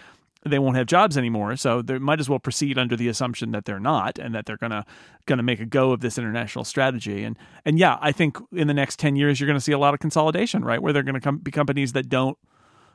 they 0.46 0.60
won't 0.60 0.78
have 0.78 0.86
jobs 0.86 1.18
anymore 1.18 1.56
so 1.56 1.82
they 1.82 1.98
might 1.98 2.20
as 2.20 2.30
well 2.30 2.40
proceed 2.40 2.78
under 2.78 2.96
the 2.96 3.08
assumption 3.08 3.52
that 3.52 3.66
they're 3.66 3.80
not 3.80 4.20
and 4.20 4.34
that 4.36 4.46
they're 4.46 4.58
gonna 4.58 4.86
gonna 5.26 5.44
make 5.44 5.60
a 5.60 5.66
go 5.66 5.92
of 5.92 6.02
this 6.02 6.18
international 6.18 6.64
strategy. 6.64 7.24
And 7.24 7.38
and 7.66 7.80
yeah 7.80 7.98
i 8.02 8.12
think 8.12 8.38
in 8.52 8.68
the 8.68 8.74
next 8.74 9.00
10 9.00 9.16
years 9.16 9.40
you're 9.40 9.48
gonna 9.48 9.60
see 9.60 9.72
a 9.72 9.80
lot 9.80 9.94
of 9.94 10.00
consolidation 10.00 10.64
right? 10.64 10.82
Where 10.82 10.94
they're 10.94 11.04
gonna 11.04 11.22
come 11.22 11.38
be 11.38 11.52
companies 11.52 11.94
that 11.94 12.10
don't 12.10 12.38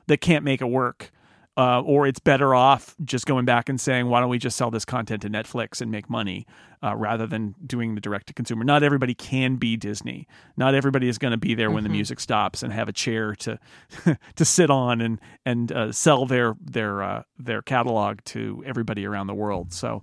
that 0.07 0.21
can't 0.21 0.45
make 0.45 0.61
it 0.61 0.67
work 0.67 1.11
uh, 1.57 1.81
or 1.81 2.07
it's 2.07 2.21
better 2.21 2.55
off 2.55 2.95
just 3.05 3.27
going 3.27 3.45
back 3.45 3.69
and 3.69 3.81
saying, 3.81 4.09
why 4.09 4.21
don't 4.21 4.29
we 4.29 4.39
just 4.39 4.57
sell 4.57 4.71
this 4.71 4.85
content 4.85 5.23
to 5.23 5.29
Netflix 5.29 5.81
and 5.81 5.91
make 5.91 6.09
money 6.09 6.47
uh, 6.83 6.95
rather 6.97 7.27
than 7.27 7.55
doing 7.67 7.95
the 7.95 8.01
direct 8.01 8.29
to 8.29 8.35
consumer? 8.35 8.65
Not 8.65 8.83
everybody 8.83 9.15
can 9.15 9.57
be 9.57 9.77
Disney. 9.77 10.29
Not 10.57 10.75
everybody 10.75 11.09
is 11.09 11.19
going 11.19 11.33
to 11.33 11.39
be 11.39 11.55
there 11.55 11.67
mm-hmm. 11.67 11.75
when 11.75 11.85
the 11.85 11.89
mm-hmm. 11.89 11.97
music 11.97 12.21
stops 12.21 12.63
and 12.63 12.73
have 12.73 12.89
a 12.89 12.93
chair 12.93 13.35
to 13.37 13.59
to 14.37 14.45
sit 14.45 14.71
on 14.71 15.01
and 15.01 15.21
and 15.45 15.73
uh, 15.73 15.93
sell 15.93 16.25
their 16.25 16.55
their 16.61 17.03
uh, 17.03 17.23
their 17.39 17.63
catalog 17.63 18.21
to 18.27 18.63
everybody 18.67 19.07
around 19.07 19.27
the 19.27 19.35
world. 19.35 19.73
So. 19.73 20.03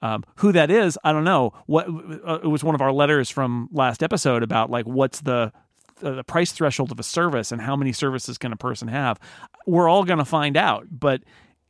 Um, 0.00 0.22
who 0.36 0.52
that 0.52 0.70
is, 0.70 0.96
I 1.02 1.10
don't 1.10 1.24
know. 1.24 1.54
What 1.66 1.88
uh, 1.88 2.38
it 2.44 2.46
was 2.46 2.62
one 2.62 2.76
of 2.76 2.80
our 2.80 2.92
letters 2.92 3.30
from 3.30 3.68
last 3.72 4.00
episode 4.00 4.44
about 4.44 4.70
like 4.70 4.86
what's 4.86 5.22
the 5.22 5.52
the 6.00 6.24
price 6.24 6.52
threshold 6.52 6.92
of 6.92 6.98
a 6.98 7.02
service 7.02 7.52
and 7.52 7.60
how 7.60 7.76
many 7.76 7.92
services 7.92 8.38
can 8.38 8.52
a 8.52 8.56
person 8.56 8.88
have 8.88 9.18
we're 9.68 9.88
all 9.88 10.04
going 10.04 10.18
to 10.18 10.24
find 10.24 10.56
out. 10.56 10.86
But 10.90 11.22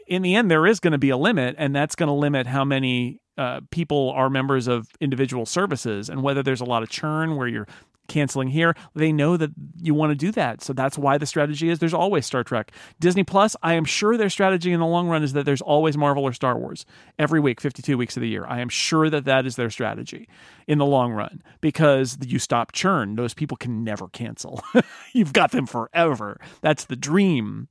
in 0.06 0.22
the 0.22 0.34
end 0.34 0.50
there 0.50 0.66
is 0.66 0.80
going 0.80 0.92
to 0.92 0.98
be 0.98 1.10
a 1.10 1.16
limit 1.16 1.54
and 1.58 1.74
that's 1.74 1.94
going 1.94 2.06
to 2.06 2.14
limit 2.14 2.46
how 2.46 2.64
many 2.64 3.20
uh, 3.36 3.60
people 3.70 4.10
are 4.10 4.30
members 4.30 4.66
of 4.66 4.88
individual 5.00 5.44
services 5.44 6.08
and 6.08 6.22
whether 6.22 6.42
there's 6.42 6.60
a 6.60 6.64
lot 6.64 6.82
of 6.82 6.88
churn 6.88 7.36
where 7.36 7.46
you're 7.46 7.68
canceling 8.08 8.48
here. 8.48 8.74
They 8.94 9.12
know 9.12 9.36
that 9.36 9.50
you 9.80 9.94
want 9.94 10.10
to 10.10 10.16
do 10.16 10.32
that. 10.32 10.62
So 10.62 10.72
that's 10.72 10.98
why 10.98 11.18
the 11.18 11.26
strategy 11.26 11.68
is 11.68 11.78
there's 11.78 11.94
always 11.94 12.26
Star 12.26 12.42
Trek. 12.42 12.72
Disney 12.98 13.24
Plus, 13.24 13.54
I 13.62 13.74
am 13.74 13.84
sure 13.84 14.16
their 14.16 14.30
strategy 14.30 14.72
in 14.72 14.80
the 14.80 14.86
long 14.86 15.08
run 15.08 15.22
is 15.22 15.32
that 15.34 15.44
there's 15.44 15.62
always 15.62 15.96
Marvel 15.96 16.24
or 16.24 16.32
Star 16.32 16.58
Wars 16.58 16.84
every 17.18 17.40
week, 17.40 17.60
52 17.60 17.96
weeks 17.96 18.16
of 18.16 18.20
the 18.20 18.28
year. 18.28 18.46
I 18.46 18.60
am 18.60 18.68
sure 18.68 19.08
that 19.10 19.24
that 19.26 19.46
is 19.46 19.56
their 19.56 19.70
strategy 19.70 20.28
in 20.66 20.78
the 20.78 20.86
long 20.86 21.12
run 21.12 21.42
because 21.60 22.18
you 22.24 22.38
stop 22.38 22.72
churn. 22.72 23.16
Those 23.16 23.34
people 23.34 23.56
can 23.56 23.84
never 23.84 24.08
cancel. 24.08 24.62
You've 25.12 25.32
got 25.32 25.52
them 25.52 25.66
forever. 25.66 26.40
That's 26.60 26.84
the 26.84 26.96
dream. 26.96 27.68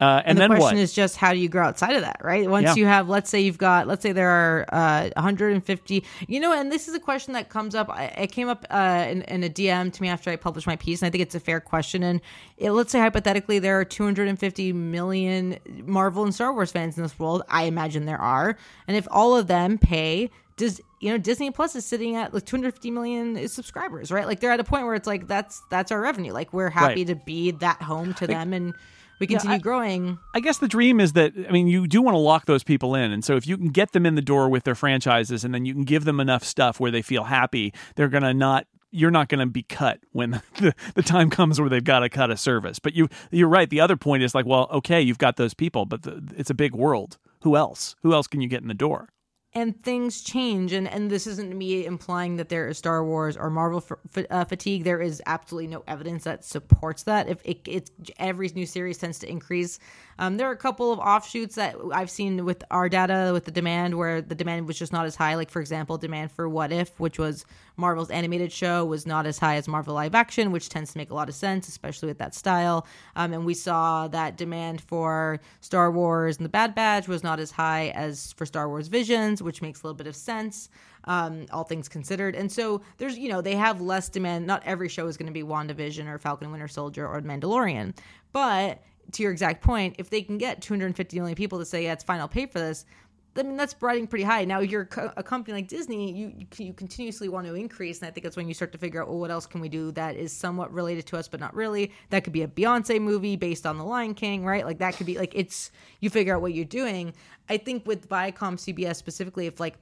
Uh, 0.00 0.22
and, 0.24 0.28
and, 0.28 0.38
the 0.38 0.40
then 0.40 0.48
question 0.48 0.78
what? 0.78 0.82
is 0.82 0.92
just 0.94 1.16
how 1.16 1.32
do 1.32 1.38
you 1.38 1.48
grow 1.48 1.64
outside 1.66 1.94
of 1.94 2.00
that, 2.00 2.20
right? 2.22 2.48
Once 2.48 2.64
yeah. 2.64 2.74
you 2.74 2.86
have, 2.86 3.08
let's 3.10 3.28
say 3.28 3.40
you've 3.40 3.58
got, 3.58 3.86
let's 3.86 4.02
say 4.02 4.12
there 4.12 4.30
are 4.30 4.64
uh, 4.72 5.10
150, 5.16 6.04
you 6.26 6.40
know, 6.40 6.54
and 6.54 6.72
this 6.72 6.88
is 6.88 6.94
a 6.94 7.00
question 7.00 7.34
that 7.34 7.50
comes 7.50 7.74
up. 7.74 7.90
It 8.16 8.32
came 8.32 8.48
up 8.48 8.66
uh, 8.70 9.06
in, 9.08 9.22
in, 9.22 9.44
a 9.44 9.50
DM 9.50 9.92
to 9.92 10.02
me 10.02 10.08
after 10.08 10.30
I 10.30 10.36
published 10.36 10.66
my 10.66 10.76
piece, 10.76 11.02
and 11.02 11.06
I 11.06 11.10
think 11.10 11.20
it's 11.20 11.34
a 11.34 11.40
fair 11.40 11.60
question. 11.60 12.02
And 12.02 12.22
it, 12.56 12.70
let's 12.70 12.92
say 12.92 12.98
hypothetically 12.98 13.58
there 13.58 13.78
are 13.78 13.84
250 13.84 14.72
million 14.72 15.58
Marvel 15.84 16.24
and 16.24 16.34
Star 16.34 16.54
Wars 16.54 16.72
fans 16.72 16.96
in 16.96 17.02
this 17.02 17.18
world. 17.18 17.42
I 17.48 17.64
imagine 17.64 18.06
there 18.06 18.20
are, 18.20 18.56
and 18.88 18.96
if 18.96 19.06
all 19.10 19.36
of 19.36 19.48
them 19.48 19.76
pay 19.76 20.30
does 20.56 20.80
you 21.00 21.10
know 21.10 21.18
Disney 21.18 21.50
Plus 21.50 21.74
is 21.74 21.84
sitting 21.86 22.16
at 22.16 22.32
like 22.32 22.44
250 22.44 22.90
million 22.90 23.48
subscribers, 23.48 24.10
right? 24.10 24.26
Like 24.26 24.40
they're 24.40 24.50
at 24.50 24.60
a 24.60 24.64
point 24.64 24.84
where 24.84 24.94
it's 24.94 25.06
like 25.06 25.26
that's 25.26 25.62
that's 25.70 25.90
our 25.90 26.00
revenue. 26.00 26.32
Like 26.32 26.52
we're 26.52 26.70
happy 26.70 27.00
right. 27.00 27.06
to 27.08 27.14
be 27.16 27.50
that 27.50 27.82
home 27.82 28.14
to 28.14 28.26
them 28.26 28.52
and 28.52 28.74
we 29.20 29.26
continue 29.26 29.56
I- 29.56 29.58
growing. 29.58 30.18
I 30.34 30.40
guess 30.40 30.58
the 30.58 30.68
dream 30.68 30.98
is 30.98 31.12
that 31.12 31.32
I 31.48 31.52
mean 31.52 31.68
you 31.68 31.86
do 31.86 32.02
want 32.02 32.14
to 32.14 32.18
lock 32.18 32.46
those 32.46 32.64
people 32.64 32.94
in, 32.94 33.12
and 33.12 33.24
so 33.24 33.36
if 33.36 33.46
you 33.46 33.56
can 33.56 33.68
get 33.68 33.92
them 33.92 34.06
in 34.06 34.14
the 34.16 34.22
door 34.22 34.48
with 34.48 34.64
their 34.64 34.74
franchises, 34.74 35.44
and 35.44 35.54
then 35.54 35.64
you 35.64 35.74
can 35.74 35.84
give 35.84 36.04
them 36.04 36.18
enough 36.18 36.42
stuff 36.42 36.80
where 36.80 36.90
they 36.90 37.02
feel 37.02 37.24
happy, 37.24 37.72
they're 37.94 38.08
gonna 38.08 38.34
not. 38.34 38.66
You're 38.92 39.12
not 39.12 39.28
going 39.28 39.38
to 39.38 39.46
be 39.46 39.62
cut 39.62 40.00
when 40.10 40.32
the, 40.56 40.74
the 40.96 41.02
time 41.04 41.30
comes 41.30 41.60
where 41.60 41.68
they've 41.68 41.84
got 41.84 42.00
to 42.00 42.08
cut 42.08 42.32
a 42.32 42.36
service. 42.36 42.80
But 42.80 42.96
you 42.96 43.08
you're 43.30 43.46
right. 43.48 43.70
The 43.70 43.80
other 43.80 43.96
point 43.96 44.24
is 44.24 44.34
like, 44.34 44.46
well, 44.46 44.66
okay, 44.72 45.00
you've 45.00 45.16
got 45.18 45.36
those 45.36 45.54
people, 45.54 45.86
but 45.86 46.02
the, 46.02 46.20
it's 46.36 46.50
a 46.50 46.54
big 46.54 46.74
world. 46.74 47.16
Who 47.42 47.54
else? 47.54 47.94
Who 48.02 48.12
else 48.12 48.26
can 48.26 48.40
you 48.40 48.48
get 48.48 48.62
in 48.62 48.66
the 48.66 48.74
door? 48.74 49.10
And 49.52 49.82
things 49.82 50.22
change. 50.22 50.72
And 50.72 50.86
and 50.88 51.10
this 51.10 51.26
isn't 51.26 51.56
me 51.56 51.84
implying 51.84 52.36
that 52.36 52.48
there 52.48 52.68
is 52.68 52.78
star 52.78 53.04
wars 53.04 53.36
or 53.36 53.50
marvel 53.50 53.84
f- 54.16 54.26
uh, 54.30 54.44
fatigue. 54.44 54.84
There 54.84 55.00
is 55.00 55.22
absolutely 55.26 55.68
no 55.68 55.82
evidence 55.88 56.24
that 56.24 56.44
supports 56.44 57.02
that. 57.04 57.28
If 57.28 57.40
it, 57.44 57.60
it's 57.66 57.90
every 58.18 58.48
new 58.54 58.66
series 58.66 58.98
tends 58.98 59.18
to 59.20 59.30
increase 59.30 59.78
um, 60.20 60.36
there 60.36 60.48
are 60.48 60.52
a 60.52 60.56
couple 60.56 60.92
of 60.92 61.00
offshoots 61.00 61.56
that 61.56 61.74
i've 61.92 62.10
seen 62.10 62.44
with 62.44 62.62
our 62.70 62.88
data 62.88 63.30
with 63.32 63.44
the 63.44 63.50
demand 63.50 63.96
where 63.96 64.22
the 64.22 64.34
demand 64.34 64.68
was 64.68 64.78
just 64.78 64.92
not 64.92 65.04
as 65.04 65.16
high 65.16 65.34
like 65.34 65.50
for 65.50 65.60
example 65.60 65.98
demand 65.98 66.30
for 66.30 66.48
what 66.48 66.70
if 66.70 66.98
which 67.00 67.18
was 67.18 67.44
marvel's 67.76 68.10
animated 68.10 68.52
show 68.52 68.84
was 68.84 69.06
not 69.06 69.26
as 69.26 69.38
high 69.38 69.56
as 69.56 69.66
marvel 69.66 69.94
live 69.94 70.14
action 70.14 70.52
which 70.52 70.68
tends 70.68 70.92
to 70.92 70.98
make 70.98 71.10
a 71.10 71.14
lot 71.14 71.28
of 71.28 71.34
sense 71.34 71.66
especially 71.66 72.06
with 72.06 72.18
that 72.18 72.34
style 72.34 72.86
um, 73.16 73.32
and 73.32 73.44
we 73.44 73.54
saw 73.54 74.06
that 74.06 74.36
demand 74.36 74.80
for 74.80 75.40
star 75.60 75.90
wars 75.90 76.36
and 76.36 76.44
the 76.44 76.50
bad 76.50 76.74
batch 76.74 77.08
was 77.08 77.24
not 77.24 77.40
as 77.40 77.50
high 77.50 77.88
as 77.88 78.32
for 78.34 78.46
star 78.46 78.68
wars 78.68 78.86
visions 78.86 79.42
which 79.42 79.62
makes 79.62 79.82
a 79.82 79.86
little 79.86 79.96
bit 79.96 80.06
of 80.06 80.16
sense, 80.16 80.68
um, 81.04 81.46
all 81.52 81.64
things 81.64 81.88
considered. 81.88 82.34
And 82.34 82.50
so 82.50 82.82
there's, 82.98 83.18
you 83.18 83.28
know, 83.28 83.40
they 83.40 83.54
have 83.56 83.80
less 83.80 84.08
demand. 84.08 84.46
Not 84.46 84.62
every 84.66 84.88
show 84.88 85.06
is 85.06 85.16
going 85.16 85.26
to 85.26 85.32
be 85.32 85.42
WandaVision 85.42 86.06
or 86.06 86.18
Falcon 86.18 86.50
Winter 86.50 86.68
Soldier 86.68 87.06
or 87.06 87.20
Mandalorian. 87.22 87.94
But 88.32 88.82
to 89.12 89.22
your 89.22 89.32
exact 89.32 89.62
point, 89.62 89.96
if 89.98 90.10
they 90.10 90.22
can 90.22 90.38
get 90.38 90.60
250 90.62 91.18
million 91.18 91.36
people 91.36 91.58
to 91.58 91.64
say, 91.64 91.84
yeah, 91.84 91.92
it's 91.92 92.04
fine, 92.04 92.20
I'll 92.20 92.28
pay 92.28 92.46
for 92.46 92.58
this, 92.58 92.84
mean, 93.36 93.56
that's 93.56 93.74
riding 93.80 94.06
pretty 94.06 94.24
high. 94.24 94.44
Now, 94.44 94.60
you're 94.60 94.88
a 95.16 95.22
company 95.22 95.54
like 95.54 95.68
Disney, 95.68 96.12
you, 96.12 96.32
you 96.36 96.46
you 96.58 96.72
continuously 96.72 97.28
want 97.28 97.46
to 97.46 97.54
increase, 97.54 98.00
and 98.00 98.08
I 98.08 98.10
think 98.10 98.24
that's 98.24 98.36
when 98.36 98.48
you 98.48 98.54
start 98.54 98.72
to 98.72 98.78
figure 98.78 99.00
out, 99.00 99.08
well, 99.08 99.18
what 99.18 99.30
else 99.30 99.46
can 99.46 99.60
we 99.60 99.68
do 99.68 99.92
that 99.92 100.16
is 100.16 100.32
somewhat 100.32 100.72
related 100.72 101.06
to 101.06 101.16
us, 101.16 101.28
but 101.28 101.40
not 101.40 101.54
really. 101.54 101.92
That 102.10 102.24
could 102.24 102.32
be 102.32 102.42
a 102.42 102.48
Beyonce 102.48 103.00
movie 103.00 103.36
based 103.36 103.66
on 103.66 103.78
The 103.78 103.84
Lion 103.84 104.14
King, 104.14 104.44
right? 104.44 104.64
Like 104.64 104.78
that 104.78 104.96
could 104.96 105.06
be 105.06 105.18
like 105.18 105.34
it's 105.34 105.70
you 106.00 106.10
figure 106.10 106.34
out 106.34 106.42
what 106.42 106.54
you're 106.54 106.64
doing. 106.64 107.12
I 107.48 107.56
think 107.56 107.86
with 107.86 108.08
Viacom 108.08 108.56
CBS 108.56 108.96
specifically, 108.96 109.46
if 109.46 109.60
like 109.60 109.76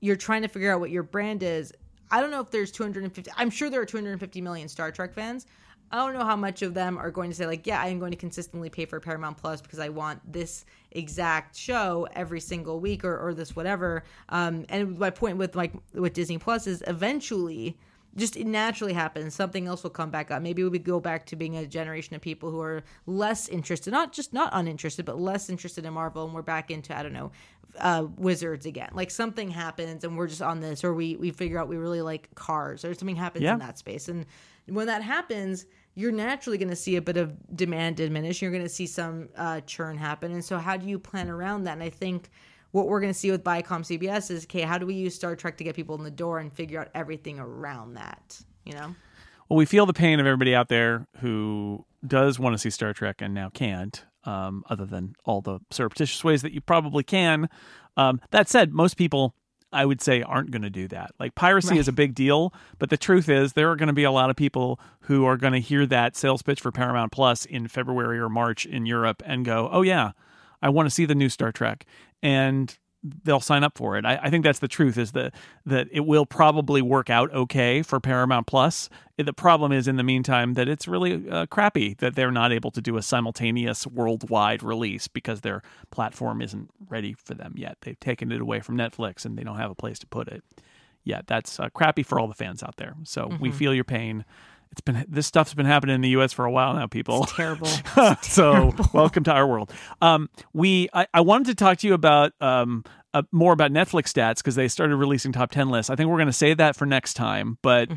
you're 0.00 0.16
trying 0.16 0.42
to 0.42 0.48
figure 0.48 0.72
out 0.72 0.80
what 0.80 0.90
your 0.90 1.02
brand 1.02 1.42
is, 1.42 1.72
I 2.10 2.20
don't 2.20 2.30
know 2.30 2.40
if 2.40 2.50
there's 2.50 2.70
250. 2.70 3.30
I'm 3.36 3.50
sure 3.50 3.70
there 3.70 3.80
are 3.80 3.86
250 3.86 4.40
million 4.40 4.68
Star 4.68 4.92
Trek 4.92 5.12
fans. 5.14 5.46
I 5.90 5.98
don't 5.98 6.14
know 6.14 6.24
how 6.24 6.36
much 6.36 6.62
of 6.62 6.74
them 6.74 6.98
are 6.98 7.10
going 7.10 7.30
to 7.30 7.36
say 7.36 7.46
like, 7.46 7.66
yeah, 7.66 7.80
I 7.80 7.86
am 7.88 7.98
going 7.98 8.10
to 8.10 8.16
consistently 8.16 8.68
pay 8.68 8.84
for 8.84 8.98
Paramount 9.00 9.36
Plus 9.36 9.60
because 9.60 9.78
I 9.78 9.90
want 9.90 10.20
this 10.30 10.64
exact 10.90 11.56
show 11.56 12.08
every 12.14 12.40
single 12.40 12.80
week 12.80 13.04
or, 13.04 13.16
or 13.18 13.32
this 13.34 13.54
whatever. 13.54 14.02
Um, 14.28 14.64
and 14.68 14.98
my 14.98 15.10
point 15.10 15.36
with 15.38 15.54
like 15.54 15.72
with 15.92 16.12
Disney 16.14 16.38
Plus 16.38 16.66
is 16.66 16.82
eventually 16.86 17.76
just 18.16 18.36
it 18.36 18.46
naturally 18.46 18.92
happens. 18.92 19.34
Something 19.34 19.66
else 19.66 19.82
will 19.82 19.90
come 19.90 20.10
back 20.10 20.30
up. 20.30 20.40
Maybe 20.42 20.62
we 20.64 20.78
go 20.78 21.00
back 21.00 21.26
to 21.26 21.36
being 21.36 21.56
a 21.56 21.66
generation 21.66 22.14
of 22.14 22.22
people 22.22 22.50
who 22.50 22.60
are 22.60 22.82
less 23.06 23.48
interested, 23.48 23.90
not 23.92 24.12
just 24.12 24.32
not 24.32 24.50
uninterested, 24.52 25.04
but 25.04 25.18
less 25.20 25.48
interested 25.50 25.84
in 25.84 25.92
Marvel, 25.92 26.24
and 26.24 26.32
we're 26.34 26.42
back 26.42 26.70
into 26.70 26.96
I 26.96 27.02
don't 27.02 27.12
know, 27.12 27.32
uh, 27.78 28.06
Wizards 28.16 28.66
again. 28.66 28.90
Like 28.94 29.10
something 29.10 29.50
happens, 29.50 30.04
and 30.04 30.16
we're 30.16 30.28
just 30.28 30.42
on 30.42 30.60
this, 30.60 30.84
or 30.84 30.94
we 30.94 31.16
we 31.16 31.30
figure 31.32 31.58
out 31.58 31.66
we 31.68 31.76
really 31.76 32.02
like 32.02 32.32
Cars, 32.36 32.84
or 32.84 32.94
something 32.94 33.16
happens 33.16 33.42
Yeah. 33.42 33.54
in 33.54 33.58
that 33.60 33.78
space. 33.78 34.08
And 34.08 34.26
when 34.66 34.86
that 34.86 35.02
happens, 35.02 35.66
you're 35.94 36.12
naturally 36.12 36.58
going 36.58 36.70
to 36.70 36.76
see 36.76 36.96
a 36.96 37.02
bit 37.02 37.16
of 37.16 37.34
demand 37.56 37.96
diminish. 37.96 38.42
You're 38.42 38.50
going 38.50 38.62
to 38.62 38.68
see 38.68 38.86
some 38.86 39.28
uh, 39.36 39.60
churn 39.60 39.96
happen, 39.96 40.32
and 40.32 40.44
so 40.44 40.58
how 40.58 40.76
do 40.76 40.86
you 40.88 40.98
plan 40.98 41.28
around 41.28 41.64
that? 41.64 41.72
And 41.72 41.82
I 41.82 41.90
think 41.90 42.30
what 42.72 42.88
we're 42.88 43.00
going 43.00 43.12
to 43.12 43.18
see 43.18 43.30
with 43.30 43.44
Viacom 43.44 43.82
CBS 43.82 44.32
is 44.32 44.44
okay, 44.46 44.62
how 44.62 44.78
do 44.78 44.86
we 44.86 44.94
use 44.94 45.14
Star 45.14 45.36
Trek 45.36 45.56
to 45.58 45.64
get 45.64 45.76
people 45.76 45.94
in 45.96 46.02
the 46.02 46.10
door 46.10 46.40
and 46.40 46.52
figure 46.52 46.80
out 46.80 46.88
everything 46.94 47.38
around 47.38 47.94
that? 47.94 48.40
You 48.64 48.72
know, 48.72 48.94
Well, 49.48 49.56
we 49.56 49.66
feel 49.66 49.86
the 49.86 49.92
pain 49.92 50.18
of 50.18 50.26
everybody 50.26 50.54
out 50.54 50.68
there 50.68 51.06
who 51.20 51.84
does 52.04 52.38
want 52.38 52.54
to 52.54 52.58
see 52.58 52.70
Star 52.70 52.92
Trek 52.92 53.16
and 53.20 53.32
now 53.32 53.48
can't, 53.50 54.04
um, 54.24 54.64
other 54.68 54.86
than 54.86 55.14
all 55.24 55.40
the 55.40 55.60
surreptitious 55.70 56.24
ways 56.24 56.42
that 56.42 56.52
you 56.52 56.60
probably 56.60 57.04
can. 57.04 57.48
Um, 57.96 58.20
that 58.32 58.48
said, 58.48 58.72
most 58.72 58.96
people, 58.96 59.34
I 59.74 59.84
would 59.84 60.00
say, 60.00 60.22
aren't 60.22 60.50
going 60.50 60.62
to 60.62 60.70
do 60.70 60.88
that. 60.88 61.12
Like 61.18 61.34
piracy 61.34 61.78
is 61.78 61.88
a 61.88 61.92
big 61.92 62.14
deal, 62.14 62.54
but 62.78 62.90
the 62.90 62.96
truth 62.96 63.28
is 63.28 63.52
there 63.52 63.70
are 63.70 63.76
going 63.76 63.88
to 63.88 63.92
be 63.92 64.04
a 64.04 64.10
lot 64.10 64.30
of 64.30 64.36
people 64.36 64.78
who 65.00 65.24
are 65.24 65.36
going 65.36 65.52
to 65.52 65.60
hear 65.60 65.84
that 65.86 66.16
sales 66.16 66.42
pitch 66.42 66.60
for 66.60 66.70
Paramount 66.70 67.12
Plus 67.12 67.44
in 67.44 67.68
February 67.68 68.18
or 68.18 68.28
March 68.28 68.64
in 68.64 68.86
Europe 68.86 69.22
and 69.26 69.44
go, 69.44 69.68
"Oh 69.72 69.82
yeah, 69.82 70.12
I 70.62 70.68
want 70.68 70.86
to 70.86 70.90
see 70.90 71.04
the 71.04 71.14
new 71.14 71.28
Star 71.28 71.52
Trek," 71.52 71.84
and 72.22 72.78
they'll 73.24 73.40
sign 73.40 73.62
up 73.62 73.76
for 73.76 73.96
it. 73.96 74.04
I, 74.06 74.18
I 74.22 74.30
think 74.30 74.44
that's 74.44 74.58
the 74.58 74.68
truth 74.68 74.96
is 74.96 75.12
that 75.12 75.34
that 75.66 75.88
it 75.92 76.00
will 76.00 76.24
probably 76.24 76.80
work 76.80 77.10
out 77.10 77.32
okay 77.32 77.82
for 77.82 78.00
Paramount 78.00 78.46
Plus. 78.46 78.88
The 79.16 79.32
problem 79.32 79.70
is 79.72 79.86
in 79.86 79.96
the 79.96 80.02
meantime 80.02 80.54
that 80.54 80.68
it's 80.68 80.88
really 80.88 81.28
uh, 81.28 81.46
crappy 81.46 81.94
that 81.98 82.16
they're 82.16 82.32
not 82.32 82.52
able 82.52 82.70
to 82.72 82.80
do 82.80 82.96
a 82.96 83.02
simultaneous 83.02 83.86
worldwide 83.86 84.62
release 84.62 85.06
because 85.06 85.42
their 85.42 85.62
platform 85.90 86.40
isn't 86.40 86.70
ready 86.88 87.12
for 87.12 87.34
them 87.34 87.54
yet. 87.56 87.76
They've 87.82 88.00
taken 88.00 88.32
it 88.32 88.40
away 88.40 88.60
from 88.60 88.76
Netflix 88.76 89.24
and 89.24 89.36
they 89.36 89.44
don't 89.44 89.58
have 89.58 89.70
a 89.70 89.76
place 89.76 89.98
to 90.00 90.06
put 90.06 90.28
it. 90.28 90.42
Yeah, 91.04 91.20
that's 91.26 91.60
uh, 91.60 91.68
crappy 91.68 92.02
for 92.02 92.18
all 92.18 92.26
the 92.26 92.34
fans 92.34 92.62
out 92.62 92.76
there. 92.78 92.94
So 93.04 93.30
we 93.38 93.50
feel 93.52 93.74
your 93.74 93.84
pain. 93.84 94.24
It's 94.74 94.80
been 94.80 95.04
this 95.08 95.28
stuff's 95.28 95.54
been 95.54 95.66
happening 95.66 95.94
in 95.94 96.00
the 96.00 96.08
U.S. 96.10 96.32
for 96.32 96.44
a 96.44 96.50
while 96.50 96.74
now, 96.74 96.88
people. 96.88 97.26
terrible. 97.26 97.68
so 98.22 98.74
welcome 98.92 99.22
to 99.22 99.30
our 99.32 99.46
world. 99.46 99.72
Um, 100.02 100.28
we 100.52 100.88
I, 100.92 101.06
I 101.14 101.20
wanted 101.20 101.46
to 101.46 101.54
talk 101.54 101.78
to 101.78 101.86
you 101.86 101.94
about 101.94 102.32
um, 102.40 102.82
uh, 103.14 103.22
more 103.30 103.52
about 103.52 103.70
Netflix 103.70 104.12
stats 104.12 104.38
because 104.38 104.56
they 104.56 104.66
started 104.66 104.96
releasing 104.96 105.30
top 105.30 105.52
ten 105.52 105.68
lists. 105.68 105.90
I 105.90 105.94
think 105.94 106.10
we're 106.10 106.16
going 106.16 106.26
to 106.26 106.32
save 106.32 106.56
that 106.56 106.74
for 106.74 106.86
next 106.86 107.14
time, 107.14 107.56
but 107.62 107.88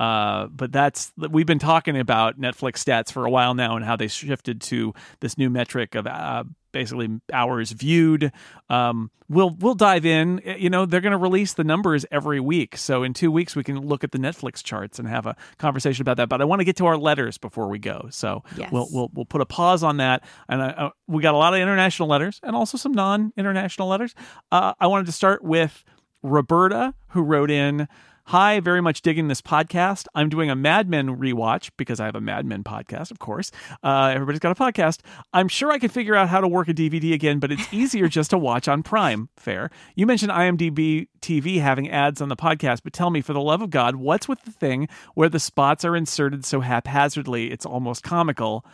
uh, 0.00 0.48
but 0.48 0.72
that's 0.72 1.12
we've 1.30 1.46
been 1.46 1.60
talking 1.60 1.96
about 1.96 2.40
Netflix 2.40 2.82
stats 2.82 3.12
for 3.12 3.24
a 3.24 3.30
while 3.30 3.54
now 3.54 3.76
and 3.76 3.84
how 3.84 3.94
they 3.94 4.08
shifted 4.08 4.60
to 4.62 4.92
this 5.20 5.38
new 5.38 5.50
metric 5.50 5.94
of 5.94 6.08
uh, 6.08 6.42
basically 6.74 7.08
hours 7.32 7.70
viewed. 7.72 8.30
Um, 8.68 9.10
we'll 9.30 9.50
we'll 9.50 9.74
dive 9.74 10.04
in. 10.04 10.42
You 10.58 10.68
know, 10.68 10.84
they're 10.84 11.00
going 11.00 11.12
to 11.12 11.16
release 11.16 11.54
the 11.54 11.64
numbers 11.64 12.04
every 12.10 12.40
week, 12.40 12.76
so 12.76 13.02
in 13.02 13.14
two 13.14 13.30
weeks 13.32 13.56
we 13.56 13.64
can 13.64 13.80
look 13.80 14.04
at 14.04 14.10
the 14.12 14.18
Netflix 14.18 14.62
charts 14.62 14.98
and 14.98 15.08
have 15.08 15.24
a 15.24 15.36
conversation 15.56 16.02
about 16.02 16.18
that. 16.18 16.28
But 16.28 16.42
I 16.42 16.44
want 16.44 16.60
to 16.60 16.64
get 16.64 16.76
to 16.76 16.86
our 16.86 16.98
letters 16.98 17.38
before 17.38 17.68
we 17.68 17.78
go, 17.78 18.08
so 18.10 18.42
Yes. 18.56 18.70
we'll 18.70 18.88
we'll 18.92 19.10
we'll 19.14 19.24
put 19.24 19.40
a 19.40 19.46
pause 19.46 19.82
on 19.82 19.96
that. 19.98 20.22
And 20.48 20.60
I, 20.62 20.66
uh, 20.68 20.90
we 21.06 21.22
got 21.22 21.32
a 21.34 21.38
lot 21.38 21.54
of 21.54 21.60
international 21.60 22.08
letters 22.08 22.40
and 22.42 22.54
also 22.54 22.76
some 22.76 22.92
non-international 22.92 23.88
letters. 23.88 24.14
Uh, 24.52 24.74
I 24.78 24.88
wanted 24.88 25.06
to 25.06 25.12
start 25.12 25.42
with 25.42 25.84
Roberta, 26.22 26.92
who 27.08 27.22
wrote 27.22 27.50
in. 27.50 27.88
Hi, 28.28 28.58
very 28.58 28.80
much 28.80 29.02
digging 29.02 29.28
this 29.28 29.42
podcast. 29.42 30.06
I'm 30.14 30.30
doing 30.30 30.48
a 30.48 30.56
Mad 30.56 30.88
Men 30.88 31.18
rewatch 31.18 31.70
because 31.76 32.00
I 32.00 32.06
have 32.06 32.14
a 32.14 32.22
Mad 32.22 32.46
Men 32.46 32.64
podcast, 32.64 33.10
of 33.10 33.18
course. 33.18 33.50
Uh, 33.82 34.12
everybody's 34.14 34.38
got 34.38 34.50
a 34.50 34.58
podcast. 34.58 35.00
I'm 35.34 35.46
sure 35.46 35.70
I 35.70 35.78
can 35.78 35.90
figure 35.90 36.14
out 36.14 36.30
how 36.30 36.40
to 36.40 36.48
work 36.48 36.68
a 36.68 36.72
DVD 36.72 37.12
again, 37.12 37.38
but 37.38 37.52
it's 37.52 37.70
easier 37.70 38.08
just 38.08 38.30
to 38.30 38.38
watch 38.38 38.66
on 38.66 38.82
Prime. 38.82 39.28
Fair. 39.36 39.70
You 39.94 40.06
mentioned 40.06 40.32
IMDb 40.32 41.08
TV 41.20 41.60
having 41.60 41.90
ads 41.90 42.22
on 42.22 42.30
the 42.30 42.36
podcast, 42.36 42.80
but 42.82 42.94
tell 42.94 43.10
me, 43.10 43.20
for 43.20 43.34
the 43.34 43.42
love 43.42 43.60
of 43.60 43.68
God, 43.68 43.96
what's 43.96 44.26
with 44.26 44.40
the 44.44 44.52
thing 44.52 44.88
where 45.12 45.28
the 45.28 45.38
spots 45.38 45.84
are 45.84 45.94
inserted 45.94 46.46
so 46.46 46.60
haphazardly 46.60 47.50
it's 47.50 47.66
almost 47.66 48.02
comical? 48.02 48.64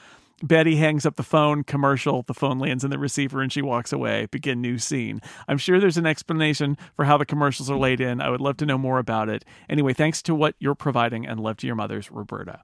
Betty 0.43 0.77
hangs 0.77 1.05
up 1.05 1.17
the 1.17 1.23
phone, 1.23 1.65
commercial, 1.65 2.23
the 2.23 2.35
phone 2.35 2.59
lands 2.59 2.83
in 2.83 2.91
the 2.91 2.99
receiver 2.99 3.43
and 3.43 3.53
she 3.53 3.63
walks 3.63 3.93
away. 3.93 4.27
Begin 4.31 4.61
new 4.61 4.79
scene. 4.79 5.21
I'm 5.49 5.59
sure 5.59 5.79
there's 5.79 5.99
an 5.99 6.07
explanation 6.07 6.79
for 6.97 7.05
how 7.05 7.19
the 7.19 7.27
commercials 7.27 7.71
are 7.71 7.79
laid 7.79 8.01
in. 8.01 8.21
I 8.21 8.31
would 8.31 8.41
love 8.41 8.57
to 8.59 8.67
know 8.67 8.79
more 8.79 8.99
about 8.99 9.29
it. 9.29 9.45
Anyway, 9.69 9.93
thanks 9.93 10.23
to 10.23 10.35
what 10.35 10.55
you're 10.59 10.75
providing 10.75 11.27
and 11.27 11.41
love 11.41 11.59
to 11.59 11.67
your 11.67 11.77
mother's 11.77 12.11
Roberta. 12.11 12.63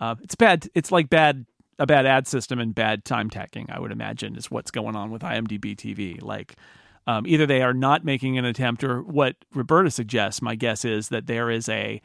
Uh, 0.00 0.16
it's 0.22 0.34
bad. 0.34 0.68
It's 0.74 0.92
like 0.92 1.08
bad 1.08 1.46
a 1.78 1.86
bad 1.86 2.06
ad 2.06 2.26
system 2.26 2.58
and 2.58 2.74
bad 2.74 3.04
time 3.04 3.30
tacking. 3.30 3.66
I 3.70 3.80
would 3.80 3.90
imagine 3.90 4.36
is 4.36 4.50
what's 4.50 4.70
going 4.70 4.96
on 4.96 5.10
with 5.10 5.22
IMDb 5.22 5.74
TV. 5.74 6.22
Like 6.22 6.56
um, 7.06 7.26
either 7.26 7.46
they 7.46 7.62
are 7.62 7.74
not 7.74 8.04
making 8.04 8.38
an 8.38 8.44
attempt, 8.44 8.84
or 8.84 9.02
what 9.02 9.36
Roberta 9.54 9.90
suggests. 9.90 10.40
My 10.40 10.54
guess 10.54 10.84
is 10.84 11.08
that 11.08 11.26
there 11.26 11.50
is 11.50 11.68
a 11.68 12.00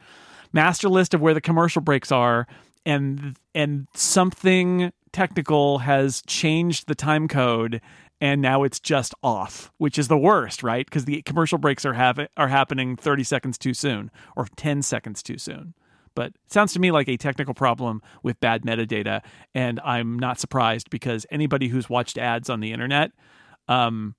master 0.52 0.88
list 0.88 1.14
of 1.14 1.20
where 1.20 1.34
the 1.34 1.40
commercial 1.40 1.82
breaks 1.82 2.12
are, 2.12 2.46
and 2.84 3.36
and 3.54 3.86
something 3.94 4.92
technical 5.12 5.78
has 5.78 6.22
changed 6.26 6.86
the 6.86 6.94
time 6.94 7.28
code. 7.28 7.80
And 8.22 8.42
now 8.42 8.64
it's 8.64 8.78
just 8.78 9.14
off, 9.22 9.72
which 9.78 9.98
is 9.98 10.08
the 10.08 10.18
worst, 10.18 10.62
right? 10.62 10.84
Because 10.84 11.06
the 11.06 11.22
commercial 11.22 11.56
breaks 11.56 11.86
are 11.86 11.94
have 11.94 12.20
are 12.36 12.48
happening 12.48 12.94
thirty 12.94 13.24
seconds 13.24 13.56
too 13.56 13.72
soon 13.72 14.10
or 14.36 14.46
ten 14.56 14.82
seconds 14.82 15.22
too 15.22 15.38
soon. 15.38 15.72
But 16.14 16.26
it 16.26 16.52
sounds 16.52 16.74
to 16.74 16.80
me 16.80 16.90
like 16.90 17.08
a 17.08 17.16
technical 17.16 17.54
problem 17.54 18.02
with 18.22 18.38
bad 18.38 18.62
metadata, 18.62 19.22
and 19.54 19.80
I'm 19.80 20.18
not 20.18 20.38
surprised 20.38 20.90
because 20.90 21.24
anybody 21.30 21.68
who's 21.68 21.88
watched 21.88 22.18
ads 22.18 22.50
on 22.50 22.60
the 22.60 22.72
internet, 22.72 23.12
um, 23.68 24.14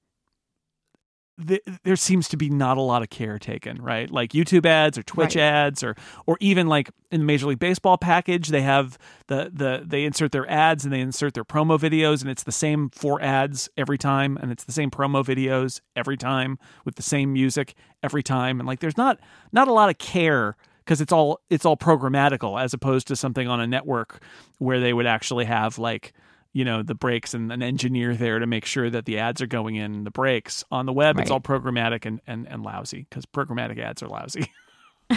th- 1.47 1.61
there 1.83 1.95
seems 1.95 2.27
to 2.29 2.37
be 2.37 2.49
not 2.49 2.77
a 2.77 2.81
lot 2.81 3.01
of 3.01 3.09
care 3.09 3.37
taken, 3.39 3.81
right? 3.81 4.09
Like 4.09 4.31
YouTube 4.31 4.65
ads 4.65 4.97
or 4.97 5.03
Twitch 5.03 5.35
Right. 5.35 5.43
ads 5.43 5.83
or 5.83 5.95
or 6.25 6.37
even 6.39 6.67
like 6.67 6.89
in 7.11 7.21
the 7.21 7.25
Major 7.25 7.47
League 7.47 7.59
Baseball 7.59 7.97
package, 7.97 8.49
they 8.49 8.61
have 8.61 8.97
the 9.27 9.51
the 9.53 9.83
they 9.85 10.03
insert 10.03 10.31
their 10.31 10.49
ads 10.49 10.83
and 10.83 10.93
they 10.93 10.99
insert 11.01 11.33
their 11.33 11.45
promo 11.45 11.77
videos 11.79 12.21
and 12.21 12.29
it's 12.29 12.43
the 12.43 12.51
same 12.51 12.89
four 12.89 13.21
ads 13.21 13.69
every 13.77 13.97
time 13.97 14.37
and 14.41 14.51
it's 14.51 14.63
the 14.63 14.71
same 14.71 14.91
promo 14.91 15.23
videos 15.23 15.81
every 15.95 16.17
time 16.17 16.57
with 16.85 16.95
the 16.95 17.03
same 17.03 17.33
music 17.33 17.75
every 18.03 18.23
time 18.23 18.59
and 18.59 18.67
like 18.67 18.79
there's 18.79 18.97
not 18.97 19.19
not 19.51 19.67
a 19.67 19.73
lot 19.73 19.89
of 19.89 19.97
care 19.97 20.55
because 20.83 21.01
it's 21.01 21.11
all 21.11 21.39
it's 21.49 21.65
all 21.65 21.77
programmatical 21.77 22.59
as 22.61 22.73
opposed 22.73 23.07
to 23.07 23.15
something 23.15 23.47
on 23.47 23.59
a 23.59 23.67
network 23.67 24.21
where 24.57 24.79
they 24.79 24.93
would 24.93 25.05
actually 25.05 25.45
have 25.45 25.77
like 25.77 26.13
you 26.53 26.65
know 26.65 26.83
the 26.83 26.95
breaks 26.95 27.33
and 27.33 27.51
an 27.51 27.61
engineer 27.63 28.15
there 28.15 28.39
to 28.39 28.45
make 28.47 28.65
sure 28.65 28.89
that 28.89 29.05
the 29.05 29.17
ads 29.19 29.41
are 29.41 29.47
going 29.47 29.75
in 29.75 30.03
the 30.03 30.11
breaks 30.11 30.63
on 30.71 30.85
the 30.85 30.93
web 30.93 31.17
it's 31.19 31.31
all 31.31 31.39
programmatic 31.39 32.05
and 32.05 32.21
and, 32.27 32.47
and 32.47 32.63
lousy 32.63 33.05
because 33.09 33.25
programmatic 33.25 33.79
ads 33.79 34.03
are 34.03 34.07
lousy 34.07 34.51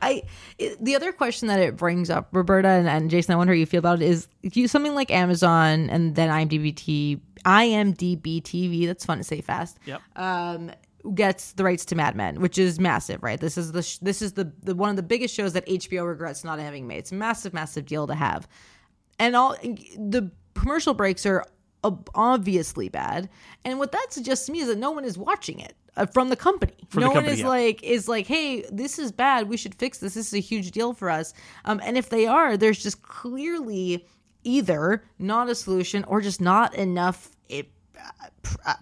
I 0.00 0.22
it- 0.58 0.82
the 0.82 0.96
other 0.96 1.12
question 1.12 1.48
that 1.48 1.60
it 1.60 1.76
brings 1.76 2.10
up, 2.10 2.28
Roberta 2.32 2.68
and, 2.68 2.88
and 2.88 3.10
Jason, 3.10 3.32
I 3.34 3.36
wonder 3.36 3.52
how 3.52 3.58
you 3.58 3.66
feel 3.66 3.80
about 3.80 4.00
it 4.00 4.06
is 4.08 4.28
if 4.42 4.56
you 4.56 4.68
something 4.68 4.94
like 4.94 5.10
Amazon 5.10 5.90
and 5.90 6.14
then 6.14 6.30
IMDb 6.30 7.20
IMDb 7.44 8.42
TV. 8.42 8.86
That's 8.86 9.04
fun 9.04 9.18
to 9.18 9.24
say 9.24 9.40
fast. 9.40 9.78
Yep. 9.86 10.00
Um, 10.16 10.70
gets 11.14 11.52
the 11.52 11.64
rights 11.64 11.84
to 11.86 11.94
Mad 11.96 12.16
Men, 12.16 12.40
which 12.40 12.58
is 12.58 12.80
massive, 12.80 13.22
right? 13.22 13.40
This 13.40 13.56
is 13.58 13.72
the 13.72 13.82
sh- 13.82 13.98
this 13.98 14.22
is 14.22 14.32
the, 14.32 14.52
the 14.62 14.74
one 14.74 14.90
of 14.90 14.96
the 14.96 15.02
biggest 15.02 15.34
shows 15.34 15.52
that 15.52 15.66
HBO 15.66 16.06
regrets 16.06 16.44
not 16.44 16.58
having 16.58 16.86
made. 16.86 16.98
It's 16.98 17.12
a 17.12 17.16
massive, 17.16 17.52
massive 17.52 17.84
deal 17.86 18.06
to 18.06 18.14
have, 18.14 18.48
and 19.18 19.36
all 19.36 19.56
the 19.60 20.30
commercial 20.54 20.94
breaks 20.94 21.26
are 21.26 21.44
obviously 22.14 22.88
bad. 22.88 23.28
And 23.64 23.78
what 23.78 23.92
that 23.92 24.08
suggests 24.10 24.46
to 24.46 24.52
me 24.52 24.60
is 24.60 24.68
that 24.68 24.78
no 24.78 24.90
one 24.90 25.04
is 25.04 25.16
watching 25.16 25.60
it 25.60 25.74
uh, 25.96 26.06
from 26.06 26.28
the 26.28 26.36
company. 26.36 26.74
From 26.88 27.02
no 27.02 27.08
the 27.08 27.14
one 27.14 27.26
is 27.26 27.40
yeah. 27.40 27.48
like 27.48 27.82
is 27.82 28.08
like, 28.08 28.26
hey, 28.26 28.64
this 28.70 28.98
is 28.98 29.12
bad. 29.12 29.48
We 29.48 29.56
should 29.56 29.74
fix 29.74 29.98
this. 29.98 30.14
This 30.14 30.28
is 30.28 30.34
a 30.34 30.40
huge 30.40 30.70
deal 30.70 30.92
for 30.92 31.10
us. 31.10 31.34
Um, 31.64 31.80
and 31.84 31.96
if 31.96 32.08
they 32.08 32.26
are, 32.26 32.56
there's 32.56 32.82
just 32.82 33.02
clearly 33.02 34.06
either 34.44 35.04
not 35.18 35.48
a 35.48 35.54
solution 35.54 36.04
or 36.04 36.20
just 36.20 36.40
not 36.40 36.74
enough. 36.74 37.30
It, 37.48 37.70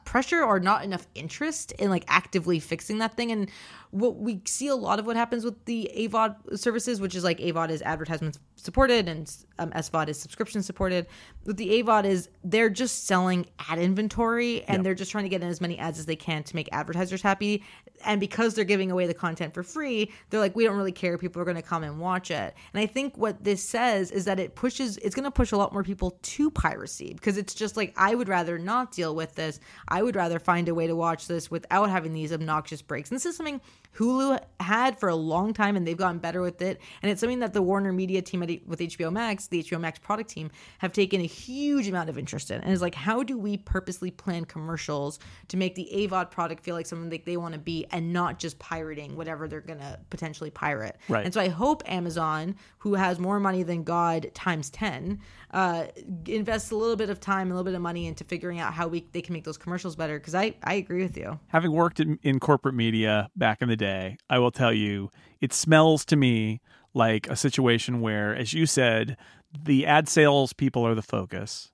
pressure 0.05 0.43
or 0.43 0.61
not 0.61 0.85
enough 0.85 1.07
interest 1.15 1.73
in 1.73 1.91
like 1.91 2.05
actively 2.09 2.59
fixing 2.59 2.99
that 2.99 3.17
thing. 3.17 3.33
And 3.33 3.51
what 3.91 4.17
we 4.17 4.41
see 4.45 4.69
a 4.69 4.75
lot 4.75 4.99
of 4.99 5.07
what 5.07 5.17
happens 5.17 5.45
with 5.45 5.65
the 5.65 5.91
avod 5.97 6.59
services 6.59 7.01
which 7.01 7.15
is 7.15 7.25
like 7.25 7.39
avod 7.39 7.71
is 7.71 7.83
advertisement 7.83 8.39
supported 8.57 9.09
and 9.09 9.35
um, 9.59 9.71
svod 9.71 10.09
is 10.09 10.19
subscription 10.19 10.63
supported. 10.63 11.07
With 11.45 11.57
the 11.57 11.83
avod 11.83 12.05
is 12.05 12.29
they're 12.45 12.71
just 12.71 13.07
selling 13.07 13.47
ad 13.69 13.79
inventory 13.79 14.63
and 14.65 14.85
they're 14.85 14.95
just 14.95 15.11
trying 15.11 15.25
to 15.25 15.31
get 15.31 15.43
in 15.43 15.49
as 15.49 15.61
many 15.61 15.79
ads 15.79 15.99
as 15.99 16.07
they 16.07 16.17
can 16.17 16.43
to 16.45 16.55
make 16.55 16.69
advertisers 16.73 17.23
happy 17.23 17.63
and 18.05 18.21
because 18.21 18.55
they're 18.55 18.65
giving 18.65 18.91
away 18.91 19.07
the 19.07 19.15
content 19.15 19.55
for 19.55 19.63
free 19.63 20.11
they're 20.31 20.41
like 20.41 20.57
we 20.57 20.65
don't 20.65 20.77
really 20.77 20.93
care. 20.93 21.19
People 21.19 21.41
are 21.41 21.45
going 21.45 21.57
to 21.57 21.63
come 21.63 21.83
and 21.83 21.99
watch 21.99 22.31
it. 22.31 22.55
And 22.73 22.81
i 22.83 22.87
think 22.87 23.17
what 23.17 23.43
this 23.43 23.63
says 23.63 24.11
is 24.11 24.25
that 24.25 24.39
it 24.39 24.55
pushes 24.55 24.97
it's 24.99 25.15
going 25.15 25.25
to 25.25 25.31
push 25.31 25.53
a 25.53 25.57
lot 25.57 25.73
more 25.73 25.83
people 25.83 26.19
to 26.23 26.51
piracy 26.51 27.15
because 27.15 27.37
it's 27.37 27.55
just 27.55 27.77
like 27.77 27.93
i 27.97 28.15
would 28.15 28.29
rather 28.29 28.59
not 28.59 28.93
deal 28.93 29.15
with 29.15 29.35
this. 29.35 29.61
I 29.89 30.03
would 30.03 30.17
rather 30.17 30.39
find 30.39 30.69
a 30.69 30.75
way 30.75 30.87
to 30.87 30.97
watch 30.97 31.27
this 31.27 31.51
without 31.51 31.91
having 31.91 32.13
these 32.13 32.33
obnoxious 32.33 32.83
breaks. 32.83 33.11
And 33.11 33.17
this 33.17 33.27
is 33.27 33.37
something 33.37 33.61
hulu 33.97 34.39
had 34.61 34.99
for 34.99 35.09
a 35.09 35.15
long 35.15 35.53
time 35.53 35.77
and 35.77 35.87
they've 35.87 35.97
gotten 35.97 36.19
better 36.19 36.41
with 36.41 36.63
it. 36.63 36.81
And 37.03 37.11
it's 37.11 37.21
something 37.21 37.41
that 37.41 37.53
the 37.53 37.63
warner 37.63 37.93
media 37.93 38.23
team 38.23 38.43
at, 38.43 38.67
with 38.67 38.81
hbo 38.81 39.13
max 39.13 39.49
the 39.49 39.63
hbo 39.63 39.81
max 39.81 39.99
product 39.99 40.31
team 40.31 40.51
have 40.79 40.93
taken 40.93 41.21
a 41.21 41.27
huge 41.27 41.89
amount 41.89 42.09
of 42.09 42.19
interest 42.19 42.51
in. 42.51 42.61
And 42.61 42.73
it's 42.73 42.83
like 42.83 42.95
how 42.95 43.23
do 43.23 43.39
we 43.39 43.57
purposely 43.57 44.11
plan 44.11 44.45
commercials 44.45 45.19
to 45.49 45.57
make 45.57 45.75
the 45.75 45.89
avod 45.93 46.31
product 46.31 46.63
feel 46.63 46.75
like 46.75 46.87
something 46.87 47.11
that 47.11 47.25
they 47.25 47.37
want 47.37 47.55
to 47.55 47.61
be 47.61 47.87
and 47.91 48.13
not 48.13 48.39
just 48.39 48.59
pirating 48.59 49.17
whatever 49.17 49.49
they're 49.49 49.61
going 49.61 49.81
to 49.81 49.99
potentially 50.11 50.51
pirate? 50.51 50.97
Right. 51.09 51.25
and 51.25 51.33
so 51.33 51.41
i 51.41 51.49
hope 51.49 51.83
amazon 51.87 52.57
who 52.79 52.95
has 52.95 53.19
more 53.19 53.41
money 53.41 53.63
than 53.63 53.85
god 53.85 54.31
times 54.35 54.71
10 54.71 55.21
uh, 55.53 55.87
invests 56.27 56.71
a 56.71 56.77
little 56.77 56.97
bit 56.97 57.09
of 57.09 57.21
time 57.21 57.51
a 57.51 57.55
little 57.55 57.65
bit 57.65 57.75
of 57.75 57.81
money 57.81 58.07
into 58.07 58.25
figuring 58.25 58.59
out 58.61 58.73
how 58.73 58.89
we 58.89 59.07
they 59.13 59.23
can 59.23 59.33
make 59.33 59.45
those 59.45 59.59
commercials 59.59 59.97
better. 59.97 60.19
Because 60.19 60.35
i 60.35 60.55
i 60.65 60.75
agree 60.75 61.03
with 61.03 61.17
you. 61.17 61.39
Having 61.49 61.73
worked 61.73 62.01
in, 62.01 62.19
in 62.23 62.41
corporate 62.41 62.75
media 62.75 63.29
back 63.37 63.63
in 63.63 63.69
the 63.69 63.77
day, 63.77 63.86
I 63.87 64.39
will 64.39 64.51
tell 64.51 64.73
you, 64.73 65.11
it 65.41 65.53
smells 65.53 66.05
to 66.07 66.17
me 66.17 66.61
like 66.95 67.29
a 67.29 67.37
situation 67.37 68.01
where, 68.01 68.35
as 68.35 68.53
you 68.53 68.67
said, 68.67 69.17
the 69.65 69.87
ad 69.87 70.09
sales 70.09 70.53
people 70.53 70.87
are 70.87 70.95
the 70.95 71.03
focus. 71.03 71.71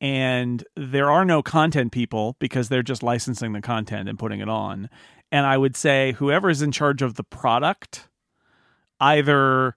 And 0.00 0.64
there 0.76 1.10
are 1.10 1.24
no 1.24 1.42
content 1.42 1.92
people 1.92 2.36
because 2.38 2.68
they're 2.68 2.82
just 2.82 3.02
licensing 3.02 3.52
the 3.52 3.62
content 3.62 4.08
and 4.08 4.18
putting 4.18 4.40
it 4.40 4.48
on. 4.48 4.90
And 5.32 5.46
I 5.46 5.56
would 5.56 5.76
say 5.76 6.12
whoever 6.12 6.50
is 6.50 6.62
in 6.62 6.72
charge 6.72 7.02
of 7.02 7.14
the 7.14 7.24
product 7.24 8.08
either 9.00 9.76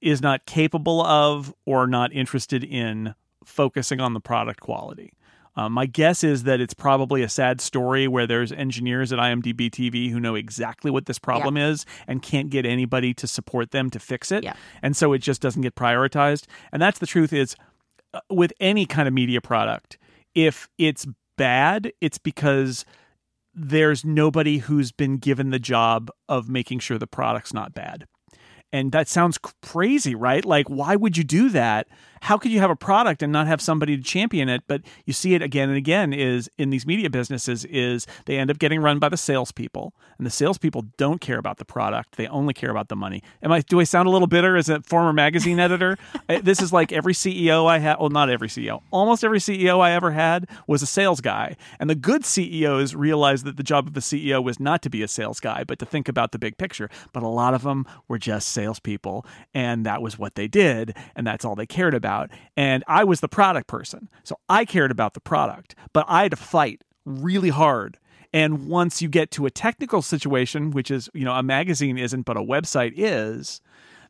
is 0.00 0.22
not 0.22 0.46
capable 0.46 1.02
of 1.02 1.54
or 1.66 1.86
not 1.86 2.12
interested 2.12 2.64
in 2.64 3.14
focusing 3.44 4.00
on 4.00 4.14
the 4.14 4.20
product 4.20 4.60
quality. 4.60 5.12
Um, 5.58 5.72
my 5.72 5.86
guess 5.86 6.22
is 6.22 6.44
that 6.44 6.60
it's 6.60 6.72
probably 6.72 7.24
a 7.24 7.28
sad 7.28 7.60
story 7.60 8.06
where 8.06 8.28
there's 8.28 8.52
engineers 8.52 9.12
at 9.12 9.18
IMDb 9.18 9.68
TV 9.68 10.08
who 10.08 10.20
know 10.20 10.36
exactly 10.36 10.88
what 10.88 11.06
this 11.06 11.18
problem 11.18 11.56
is 11.56 11.84
and 12.06 12.22
can't 12.22 12.48
get 12.48 12.64
anybody 12.64 13.12
to 13.14 13.26
support 13.26 13.72
them 13.72 13.90
to 13.90 13.98
fix 13.98 14.30
it. 14.30 14.44
Yeah. 14.44 14.54
And 14.82 14.96
so 14.96 15.12
it 15.12 15.18
just 15.18 15.42
doesn't 15.42 15.62
get 15.62 15.74
prioritized. 15.74 16.44
And 16.72 16.80
that's 16.80 17.00
the 17.00 17.06
truth 17.06 17.32
is 17.32 17.56
uh, 18.14 18.20
with 18.30 18.52
any 18.60 18.86
kind 18.86 19.08
of 19.08 19.14
media 19.14 19.40
product, 19.40 19.98
if 20.32 20.68
it's 20.78 21.08
bad, 21.36 21.92
it's 22.00 22.18
because 22.18 22.84
there's 23.52 24.04
nobody 24.04 24.58
who's 24.58 24.92
been 24.92 25.16
given 25.16 25.50
the 25.50 25.58
job 25.58 26.08
of 26.28 26.48
making 26.48 26.78
sure 26.78 26.98
the 26.98 27.08
product's 27.08 27.52
not 27.52 27.74
bad. 27.74 28.06
And 28.72 28.92
that 28.92 29.08
sounds 29.08 29.38
crazy, 29.62 30.14
right? 30.14 30.44
Like, 30.44 30.68
why 30.68 30.94
would 30.94 31.16
you 31.16 31.24
do 31.24 31.48
that? 31.48 31.88
How 32.22 32.38
could 32.38 32.50
you 32.50 32.60
have 32.60 32.70
a 32.70 32.76
product 32.76 33.22
and 33.22 33.32
not 33.32 33.46
have 33.46 33.60
somebody 33.60 33.96
to 33.96 34.02
champion 34.02 34.48
it? 34.48 34.62
But 34.66 34.82
you 35.04 35.12
see 35.12 35.34
it 35.34 35.42
again 35.42 35.68
and 35.68 35.78
again 35.78 36.12
is 36.12 36.50
in 36.58 36.70
these 36.70 36.86
media 36.86 37.10
businesses 37.10 37.64
is 37.66 38.06
they 38.26 38.38
end 38.38 38.50
up 38.50 38.58
getting 38.58 38.80
run 38.80 38.98
by 38.98 39.08
the 39.08 39.16
salespeople, 39.16 39.92
and 40.16 40.26
the 40.26 40.30
salespeople 40.30 40.86
don't 40.96 41.20
care 41.20 41.38
about 41.38 41.58
the 41.58 41.64
product; 41.64 42.16
they 42.16 42.26
only 42.28 42.54
care 42.54 42.70
about 42.70 42.88
the 42.88 42.96
money. 42.96 43.22
Am 43.42 43.52
I? 43.52 43.60
Do 43.60 43.80
I 43.80 43.84
sound 43.84 44.08
a 44.08 44.10
little 44.10 44.26
bitter 44.26 44.56
as 44.56 44.68
a 44.68 44.80
former 44.82 45.12
magazine 45.12 45.60
editor? 45.60 45.96
This 46.42 46.62
is 46.62 46.72
like 46.72 46.92
every 46.92 47.14
CEO 47.14 47.66
I 47.68 47.78
had. 47.78 47.98
Well, 47.98 48.10
not 48.10 48.30
every 48.30 48.48
CEO. 48.48 48.82
Almost 48.90 49.24
every 49.24 49.38
CEO 49.38 49.80
I 49.80 49.92
ever 49.92 50.12
had 50.12 50.48
was 50.66 50.82
a 50.82 50.86
sales 50.86 51.20
guy, 51.20 51.56
and 51.80 51.90
the 51.90 51.94
good 51.94 52.24
CEOs 52.24 52.94
realized 52.94 53.44
that 53.44 53.56
the 53.56 53.62
job 53.62 53.86
of 53.86 53.94
the 53.94 54.00
CEO 54.00 54.42
was 54.42 54.60
not 54.60 54.82
to 54.82 54.90
be 54.90 55.02
a 55.02 55.08
sales 55.08 55.40
guy, 55.40 55.64
but 55.64 55.78
to 55.78 55.86
think 55.86 56.08
about 56.08 56.32
the 56.32 56.38
big 56.38 56.56
picture. 56.56 56.88
But 57.12 57.22
a 57.22 57.28
lot 57.28 57.54
of 57.54 57.62
them 57.62 57.86
were 58.08 58.18
just 58.18 58.48
salespeople, 58.48 59.26
and 59.54 59.84
that 59.86 60.00
was 60.02 60.18
what 60.18 60.34
they 60.34 60.48
did, 60.48 60.96
and 61.16 61.26
that's 61.26 61.44
all 61.44 61.54
they 61.54 61.66
cared 61.66 61.94
about. 61.94 62.07
And 62.56 62.84
I 62.86 63.04
was 63.04 63.20
the 63.20 63.28
product 63.28 63.66
person, 63.66 64.08
so 64.24 64.38
I 64.48 64.64
cared 64.64 64.90
about 64.90 65.14
the 65.14 65.20
product, 65.20 65.74
but 65.92 66.04
I 66.08 66.22
had 66.22 66.32
to 66.32 66.36
fight 66.36 66.82
really 67.04 67.50
hard. 67.50 67.98
And 68.32 68.66
once 68.66 69.00
you 69.00 69.08
get 69.08 69.30
to 69.32 69.46
a 69.46 69.50
technical 69.50 70.02
situation, 70.02 70.70
which 70.70 70.90
is, 70.90 71.08
you 71.14 71.24
know, 71.24 71.34
a 71.34 71.42
magazine 71.42 71.96
isn't, 71.96 72.22
but 72.22 72.36
a 72.36 72.42
website 72.42 72.92
is, 72.96 73.60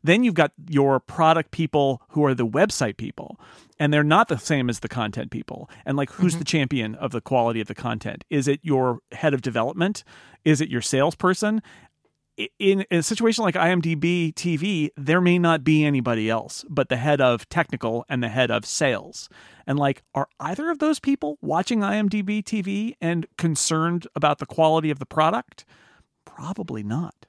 then 0.03 0.23
you've 0.23 0.33
got 0.33 0.51
your 0.69 0.99
product 0.99 1.51
people 1.51 2.01
who 2.09 2.23
are 2.25 2.33
the 2.33 2.47
website 2.47 2.97
people. 2.97 3.39
And 3.79 3.93
they're 3.93 4.03
not 4.03 4.27
the 4.27 4.37
same 4.37 4.69
as 4.69 4.79
the 4.79 4.89
content 4.89 5.31
people. 5.31 5.69
And 5.85 5.95
like, 5.95 6.11
who's 6.11 6.33
mm-hmm. 6.33 6.39
the 6.39 6.45
champion 6.45 6.95
of 6.95 7.11
the 7.11 7.21
quality 7.21 7.61
of 7.61 7.67
the 7.67 7.75
content? 7.75 8.25
Is 8.29 8.47
it 8.47 8.59
your 8.61 8.99
head 9.13 9.33
of 9.33 9.41
development? 9.41 10.03
Is 10.43 10.59
it 10.59 10.69
your 10.69 10.81
salesperson? 10.81 11.61
In, 12.57 12.81
in 12.89 12.99
a 12.99 13.03
situation 13.03 13.43
like 13.43 13.55
IMDb 13.55 14.33
TV, 14.33 14.89
there 14.95 15.19
may 15.19 15.37
not 15.37 15.63
be 15.63 15.83
anybody 15.83 16.29
else 16.29 16.63
but 16.69 16.87
the 16.87 16.95
head 16.95 17.19
of 17.19 17.47
technical 17.49 18.05
and 18.07 18.23
the 18.23 18.29
head 18.29 18.49
of 18.49 18.65
sales. 18.65 19.27
And 19.67 19.77
like, 19.77 20.03
are 20.15 20.29
either 20.39 20.69
of 20.71 20.79
those 20.79 20.99
people 20.99 21.37
watching 21.41 21.81
IMDb 21.81 22.41
TV 22.41 22.95
and 23.01 23.27
concerned 23.37 24.07
about 24.15 24.39
the 24.39 24.45
quality 24.45 24.89
of 24.89 24.99
the 24.99 25.05
product? 25.05 25.65
Probably 26.25 26.83
not. 26.83 27.25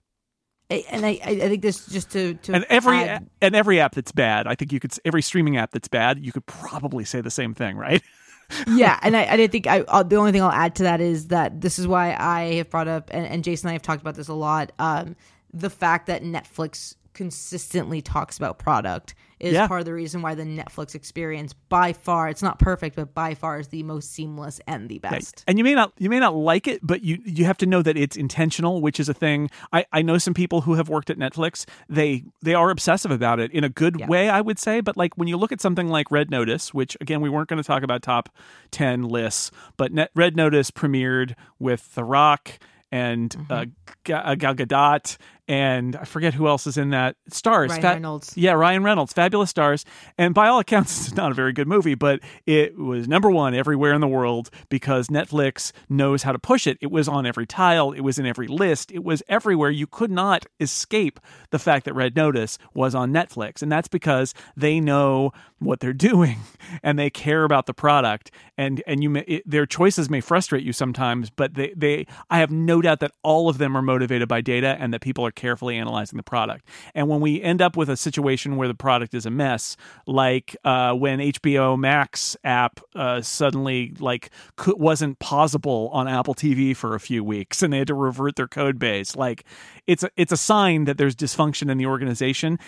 And 0.71 1.05
i 1.05 1.19
i 1.25 1.31
I 1.31 1.49
think 1.49 1.63
this 1.63 1.87
just 1.87 2.11
to 2.13 2.35
to 2.35 2.53
and 2.55 2.65
every 2.69 2.99
add- 2.99 3.29
and 3.43 3.57
every 3.57 3.81
app 3.81 3.97
that's 3.97 4.13
bad 4.13 4.47
i 4.47 4.55
think 4.55 4.73
you 4.73 4.79
could 4.79 4.93
every 5.05 5.21
streaming 5.21 5.57
app 5.57 5.73
that's 5.73 5.89
bad 5.89 6.25
you 6.25 6.31
could 6.31 6.47
probably 6.47 7.05
say 7.05 7.21
the 7.21 7.31
same 7.31 7.55
thing 7.55 7.77
right 7.77 8.03
yeah, 8.69 8.99
and 9.03 9.17
I, 9.17 9.25
I 9.25 9.47
think 9.47 9.67
I. 9.67 9.81
Uh, 9.81 10.03
the 10.03 10.17
only 10.17 10.33
thing 10.33 10.43
I'll 10.43 10.51
add 10.51 10.75
to 10.77 10.83
that 10.85 11.01
is 11.01 11.29
that 11.29 11.61
this 11.61 11.79
is 11.79 11.87
why 11.87 12.15
I 12.19 12.55
have 12.55 12.71
brought 12.71 12.89
up, 12.89 13.11
and, 13.13 13.27
and 13.27 13.45
Jason 13.45 13.69
and 13.69 13.71
I 13.71 13.75
have 13.75 13.83
talked 13.83 14.01
about 14.01 14.15
this 14.15 14.29
a 14.29 14.35
lot. 14.35 14.73
Um, 14.79 15.17
the 15.53 15.71
fact 15.71 16.07
that 16.07 16.23
Netflix 16.23 16.95
consistently 17.13 18.01
talks 18.01 18.37
about 18.37 18.59
product 18.59 19.15
is 19.41 19.55
Yeah. 19.55 19.67
part 19.67 19.81
of 19.81 19.87
the 19.87 19.93
reason 19.95 20.23
why 20.23 20.35
the 20.35 20.45
Netflix 20.45 20.95
experience 20.95 21.53
by 21.69 21.93
far 21.95 22.29
it's 22.29 22.43
not 22.43 22.59
perfect 22.59 22.95
but 22.97 23.15
by 23.15 23.35
far 23.35 23.59
is 23.59 23.69
the 23.69 23.83
most 23.83 24.13
seamless 24.13 24.61
and 24.69 24.89
the 24.89 24.99
best. 24.99 25.43
And 25.49 25.57
you 25.59 25.65
may 25.65 25.75
not 25.75 25.93
you 25.99 26.11
may 26.11 26.21
not 26.21 26.35
like 26.35 26.69
it, 26.69 26.81
but 26.83 27.03
you 27.03 27.19
you 27.25 27.45
have 27.47 27.57
to 27.59 27.67
know 27.67 27.83
that 27.83 27.97
it's 27.97 28.17
intentional, 28.17 28.81
which 28.83 29.01
is 29.01 29.09
a 29.09 29.15
thing. 29.15 29.51
I, 29.73 29.87
I 29.93 30.03
know 30.03 30.19
some 30.19 30.35
people 30.35 30.61
who 30.63 30.75
have 30.75 30.89
worked 30.89 31.11
at 31.11 31.19
Netflix. 31.19 31.65
They 31.89 32.25
they 32.43 32.55
are 32.55 32.71
obsessive 32.71 33.11
about 33.11 33.41
it 33.41 33.51
in 33.53 33.65
a 33.65 33.69
good 33.71 33.99
Yeah. 33.99 34.07
way, 34.07 34.29
I 34.29 34.41
would 34.41 34.59
say. 34.59 34.81
But 34.81 34.97
like 34.97 35.17
when 35.17 35.27
you 35.29 35.37
look 35.37 35.53
at 35.53 35.61
something 35.61 35.89
like 35.89 36.11
Red 36.11 36.31
Notice, 36.31 36.75
which 36.75 36.97
again 37.01 37.21
we 37.21 37.31
weren't 37.31 37.49
going 37.49 37.63
to 37.63 37.67
talk 37.67 37.83
about 37.83 38.03
top 38.03 38.29
ten 38.71 39.03
lists, 39.03 39.51
but 39.77 39.93
Net, 39.93 40.11
Red 40.15 40.37
Notice 40.37 40.71
premiered 40.71 41.35
with 41.59 41.95
The 41.95 42.05
Rock 42.05 42.59
and 42.93 43.31
Mm-hmm. 43.31 43.53
uh, 43.53 44.15
uh, 44.15 44.35
Gal 44.35 44.55
Gadot 44.55 45.17
and 45.49 45.97
I 45.97 46.05
forget 46.05 46.35
who 46.35 46.47
else 46.49 46.67
is 46.67 46.77
in 46.77 46.91
that. 46.91 47.17
Stars, 47.29 47.71
Ryan 47.71 47.83
Fa- 47.83 47.89
Reynolds. 47.89 48.37
yeah, 48.37 48.53
Ryan 48.53 48.83
Reynolds, 48.83 49.13
fabulous 49.13 49.51
stars. 49.51 49.85
And 50.19 50.35
by 50.35 50.49
all 50.49 50.59
accounts, 50.59 50.91
it's 51.09 51.17
not 51.17 51.31
a 51.31 51.35
very 51.35 51.53
good 51.53 51.69
movie, 51.69 51.95
but 51.95 52.21
it 52.47 52.77
was 52.77 53.09
number 53.09 53.31
one 53.31 53.55
everywhere 53.55 53.93
in 53.93 54.01
the 54.01 54.09
world 54.09 54.51
because 54.69 55.09
Netflix 55.09 55.73
knows 55.89 56.23
how 56.23 56.33
to 56.33 56.39
push 56.39 56.67
it. 56.67 56.79
It 56.81 56.91
was 56.91 57.09
on 57.09 57.27
every 57.27 57.47
tile, 57.47 57.93
it 57.93 58.01
was 58.01 58.19
in 58.19 58.27
every 58.27 58.47
list, 58.49 58.91
it 58.93 59.05
was 59.05 59.23
everywhere. 59.29 59.71
You 59.71 59.87
could 59.87 60.11
not 60.11 60.47
escape 60.61 61.21
the 61.51 61.59
fact 61.59 61.85
that 61.85 61.95
Red 61.95 62.17
Notice 62.17 62.59
was 62.75 62.95
on 62.95 63.13
Netflix. 63.13 63.63
And 63.63 63.71
that's 63.71 63.89
because 63.89 64.35
they 64.57 64.81
know 64.81 65.33
what 65.59 65.81
they're 65.81 65.93
doing 66.11 66.39
and 66.83 66.99
they 66.99 67.11
care 67.11 67.45
about 67.45 67.67
the 67.67 67.75
product. 67.75 68.31
And 68.57 68.83
and 68.87 69.03
you 69.03 69.11
may, 69.11 69.21
it, 69.21 69.43
their 69.47 69.67
choices 69.67 70.09
may 70.11 70.21
frustrate 70.21 70.65
you 70.65 70.73
sometimes, 70.73 71.31
but 71.31 71.55
they, 71.55 71.73
they 71.77 72.07
I 72.29 72.39
have 72.39 72.51
no 72.51 72.81
doubt 72.81 73.01
that 73.01 73.13
all 73.23 73.49
of 73.49 73.59
them 73.59 73.77
are 73.77 73.83
motivated 73.83 74.29
by 74.29 74.41
data 74.41 74.77
and 74.79 74.93
that 74.95 75.01
people 75.01 75.25
are 75.27 75.30
carefully 75.31 75.77
analyzing 75.77 76.17
the 76.17 76.23
product. 76.23 76.67
And 76.95 77.09
when 77.09 77.21
we 77.21 77.43
end 77.43 77.63
up 77.63 77.77
with 77.77 77.89
a 77.89 77.97
situation 77.97 78.57
where 78.57 78.69
the 78.69 78.75
product 78.75 79.15
is 79.15 79.27
a 79.27 79.31
mess, 79.31 79.77
like 80.07 80.57
uh, 80.65 80.93
when 80.95 81.19
HBO 81.19 81.79
Max 81.79 82.37
app 82.45 82.81
uh, 82.95 83.21
suddenly 83.23 83.95
like 83.99 84.31
wasn't 84.67 85.19
pausable 85.19 85.91
on 85.93 86.09
Apple 86.09 86.35
TV 86.35 86.77
for 86.77 86.95
a 86.95 87.01
few 87.01 87.25
weeks, 87.25 87.63
and 87.63 87.73
they 87.73 87.79
had 87.79 87.89
to 87.89 87.95
revert 87.95 88.37
their 88.37 88.49
code 88.49 88.79
base, 88.79 89.17
like 89.17 89.45
it's 89.87 90.03
a, 90.03 90.11
it's 90.17 90.33
a 90.33 90.37
sign 90.37 90.85
that 90.85 90.99
there's 90.99 91.17
dysfunction 91.17 91.71
in 91.71 91.79
the 91.79 91.87
organization 91.87 92.59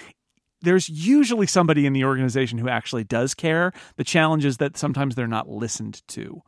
there's 0.63 0.89
usually 0.89 1.47
somebody 1.47 1.87
in 1.87 1.93
the 1.93 2.05
organization 2.05 2.59
who 2.59 2.69
actually 2.69 3.05
does 3.05 3.35
care. 3.35 3.73
The 3.97 4.05
challenge 4.05 4.45
is 4.45 4.59
that 4.59 4.77
sometimes 4.77 5.15
they're 5.15 5.27
not 5.27 5.49
listened 5.49 6.07
to 6.09 6.43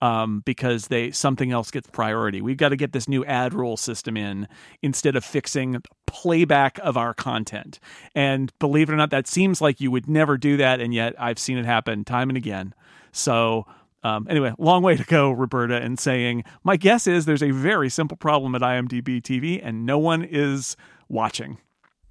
um, 0.00 0.42
because 0.44 0.88
they 0.88 1.10
something 1.10 1.52
else 1.52 1.70
gets 1.70 1.88
priority. 1.90 2.40
We've 2.40 2.56
got 2.56 2.70
to 2.70 2.76
get 2.76 2.92
this 2.92 3.08
new 3.08 3.24
ad 3.24 3.54
rule 3.54 3.76
system 3.76 4.16
in 4.16 4.48
instead 4.82 5.16
of 5.16 5.24
fixing 5.24 5.82
playback 6.06 6.78
of 6.82 6.96
our 6.96 7.14
content. 7.14 7.78
And 8.14 8.52
believe 8.58 8.88
it 8.88 8.92
or 8.92 8.96
not, 8.96 9.10
that 9.10 9.26
seems 9.26 9.60
like 9.60 9.80
you 9.80 9.90
would 9.90 10.08
never 10.08 10.36
do 10.36 10.56
that, 10.56 10.80
and 10.80 10.94
yet 10.94 11.14
I've 11.18 11.38
seen 11.38 11.58
it 11.58 11.66
happen 11.66 12.04
time 12.04 12.30
and 12.30 12.36
again. 12.36 12.74
So. 13.12 13.66
Um, 14.02 14.26
anyway, 14.30 14.54
long 14.56 14.82
way 14.82 14.96
to 14.96 15.04
go, 15.04 15.30
Roberta, 15.30 15.76
and 15.76 15.98
saying 15.98 16.44
my 16.64 16.78
guess 16.78 17.06
is 17.06 17.26
there's 17.26 17.42
a 17.42 17.50
very 17.50 17.90
simple 17.90 18.16
problem 18.16 18.54
at 18.54 18.62
IMDb 18.62 19.20
TV, 19.20 19.60
and 19.62 19.84
no 19.84 19.98
one 19.98 20.24
is 20.24 20.74
watching. 21.10 21.58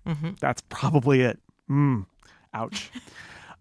Mm-hmm. 0.06 0.34
That's 0.40 0.62
probably 0.70 1.22
it. 1.22 1.40
Mm, 1.68 2.06
ouch. 2.54 2.92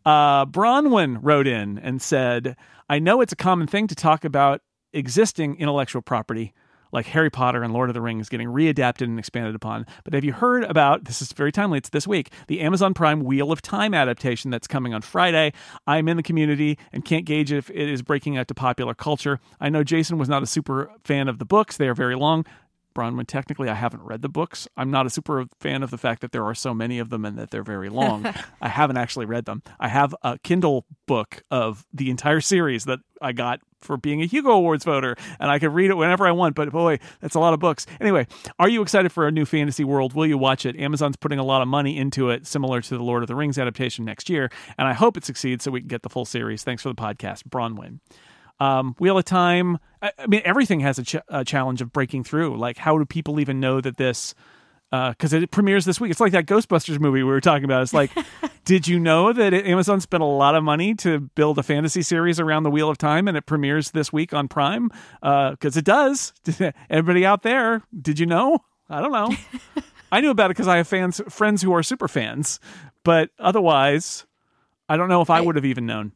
Uh, 0.05 0.47
Bronwyn 0.47 1.19
wrote 1.21 1.47
in 1.47 1.79
and 1.79 2.01
said, 2.01 2.57
I 2.89 2.99
know 2.99 3.21
it's 3.21 3.33
a 3.33 3.37
common 3.37 3.67
thing 3.67 3.87
to 3.89 3.95
talk 3.95 4.25
about 4.25 4.63
existing 4.93 5.57
intellectual 5.57 6.03
property 6.03 6.55
like 6.93 7.07
Harry 7.07 7.31
Potter 7.31 7.63
and 7.63 7.73
Lord 7.73 7.91
of 7.91 7.95
the 7.95 8.01
Rings 8.01 8.29
getting 8.29 8.49
readapted 8.49 9.03
and 9.03 9.19
expanded 9.19 9.55
upon. 9.55 9.87
But 10.05 10.15
have 10.15 10.25
you 10.25 10.33
heard 10.33 10.65
about 10.65 11.05
this? 11.05 11.21
Is 11.21 11.33
very 11.33 11.53
timely. 11.53 11.79
It's 11.79 11.91
this 11.91 12.07
week 12.07 12.31
the 12.47 12.61
Amazon 12.61 12.95
Prime 12.95 13.25
Wheel 13.25 13.53
of 13.53 13.61
Time 13.61 13.93
adaptation 13.95 14.51
that's 14.51 14.67
coming 14.67 14.95
on 14.95 15.03
Friday. 15.03 15.53
I'm 15.87 16.09
in 16.09 16.17
the 16.17 16.23
community 16.23 16.79
and 16.93 17.05
can't 17.05 17.25
gauge 17.25 17.53
if 17.53 17.71
it 17.71 17.89
is 17.89 18.03
breaking 18.03 18.37
out 18.37 18.49
to 18.49 18.55
popular 18.55 18.95
culture. 18.95 19.41
I 19.61 19.69
know 19.69 19.85
Jason 19.85 20.19
was 20.19 20.29
not 20.29 20.43
a 20.43 20.47
super 20.47 20.91
fan 21.05 21.29
of 21.29 21.39
the 21.39 21.45
books, 21.45 21.77
they 21.77 21.89
are 21.89 21.95
very 21.95 22.15
long. 22.15 22.47
Bronwyn, 22.99 23.29
technically, 23.29 23.69
I 23.69 23.75
haven't 23.75 24.03
read 24.03 24.23
the 24.23 24.29
books. 24.29 24.67
I'm 24.77 24.91
not 24.91 25.07
a 25.07 25.11
super 25.11 25.45
fan 25.61 25.85
of 25.85 25.93
the 25.93 25.99
fact 25.99 26.21
that 26.21 26.33
there 26.33 26.45
are 26.45 26.55
so 26.55 26.75
many 26.75 26.99
of 26.99 27.11
them 27.11 27.25
and 27.25 27.39
that 27.39 27.53
they're 27.53 27.63
very 27.63 27.89
long. 27.89 28.27
I 28.61 28.69
haven't 28.69 28.97
actually 28.97 29.27
read 29.27 29.45
them. 29.45 29.63
I 29.79 29.87
have 29.87 30.17
a 30.23 30.37
Kindle 30.39 30.85
book 31.07 31.45
of 31.49 31.87
the 31.95 32.11
entire 32.11 32.41
series 32.41 32.87
that 32.87 32.99
I 33.23 33.31
got 33.31 33.61
for 33.83 33.97
being 33.97 34.21
a 34.21 34.27
Hugo 34.27 34.51
Awards 34.51 34.85
voter, 34.85 35.15
and 35.39 35.49
I 35.49 35.61
can 35.61 35.73
read 35.73 35.91
it 35.91 35.95
whenever 35.95 36.27
I 36.27 36.33
want. 36.33 36.57
But 36.57 36.73
boy, 36.73 36.99
that's 37.21 37.37
a 37.37 37.41
lot 37.41 37.55
of 37.55 37.61
books. 37.61 37.87
Anyway, 38.01 38.27
are 38.59 38.69
you 38.69 38.83
excited 38.83 39.13
for 39.13 39.29
a 39.29 39.31
new 39.31 39.45
fantasy 39.45 39.85
world? 39.85 40.15
Will 40.15 40.27
you 40.27 40.37
watch 40.37 40.67
it? 40.67 40.75
Amazon's 40.77 41.17
putting 41.17 41.39
a 41.39 41.45
lot 41.45 41.63
of 41.63 41.69
money 41.69 41.97
into 41.97 42.31
it, 42.31 42.49
similar 42.49 42.81
to 42.81 42.97
the 42.97 43.05
Lord 43.05 43.23
of 43.23 43.29
the 43.29 43.37
Rings 43.37 43.59
adaptation 43.59 44.05
next 44.05 44.29
year, 44.29 44.51
and 44.77 44.89
I 44.89 44.93
hope 44.93 45.17
it 45.17 45.25
succeeds 45.25 45.63
so 45.63 45.71
we 45.71 45.81
can 45.81 45.89
get 45.89 46.03
the 46.03 46.11
full 46.11 46.25
series. 46.25 46.65
Thanks 46.65 46.83
for 46.83 46.89
the 46.89 46.97
podcast, 46.97 47.45
Bronwyn 47.45 48.01
um, 48.61 48.95
Wheel 48.99 49.19
of 49.19 49.25
Time. 49.25 49.79
I, 50.03 50.13
I 50.19 50.27
mean, 50.27 50.43
everything 50.45 50.81
has 50.81 50.99
a, 50.99 51.03
ch- 51.03 51.17
a 51.29 51.45
challenge 51.45 51.81
of 51.83 51.93
breaking 51.93 52.25
through. 52.25 52.57
Like, 52.57 52.79
how 52.79 52.99
do 52.99 53.05
people 53.05 53.41
even 53.41 53.61
know 53.61 53.81
that 53.81 53.97
this? 53.97 54.35
Because 54.91 55.35
it 55.35 55.51
premieres 55.51 55.85
this 55.85 56.01
week. 56.01 56.11
It's 56.11 56.21
like 56.21 56.33
that 56.33 56.47
Ghostbusters 56.47 56.99
movie 56.99 57.23
we 57.23 57.25
were 57.25 57.43
talking 57.43 57.65
about. 57.65 57.83
It's 57.83 57.93
like, 57.93 58.11
did 58.65 58.89
you 58.89 58.99
know 58.99 59.35
that 59.35 59.53
Amazon 59.53 60.01
spent 60.01 60.23
a 60.23 60.27
lot 60.27 60.55
of 60.55 60.65
money 60.65 60.95
to 60.97 61.21
build 61.21 61.59
a 61.59 61.63
fantasy 61.63 62.01
series 62.01 62.41
around 62.41 62.63
the 62.63 62.71
Wheel 62.71 62.89
of 62.89 62.97
Time, 62.97 63.29
and 63.29 63.37
it 63.37 63.45
premieres 63.45 63.91
this 63.91 64.15
week 64.15 64.33
on 64.33 64.49
Prime? 64.49 64.91
Because 65.21 65.77
it 65.77 65.85
does. 65.85 66.33
Everybody 66.91 67.27
out 67.27 67.43
there, 67.43 67.83
did 68.01 68.19
you 68.19 68.25
know? 68.25 68.61
I 68.89 69.01
don't 69.01 69.13
know. 69.13 69.35
I 70.13 70.21
knew 70.23 70.31
about 70.31 70.47
it 70.47 70.57
because 70.57 70.69
I 70.69 70.79
have 70.79 70.89
fans, 70.89 71.21
friends 71.29 71.61
who 71.61 71.75
are 71.75 71.83
super 71.83 72.09
fans, 72.09 72.61
but 73.05 73.31
otherwise, 73.39 74.27
I 74.89 74.97
don't 74.97 75.11
know 75.11 75.21
if 75.21 75.29
I 75.29 75.41
would 75.41 75.57
have 75.57 75.67
even 75.67 75.85
known. 75.85 76.13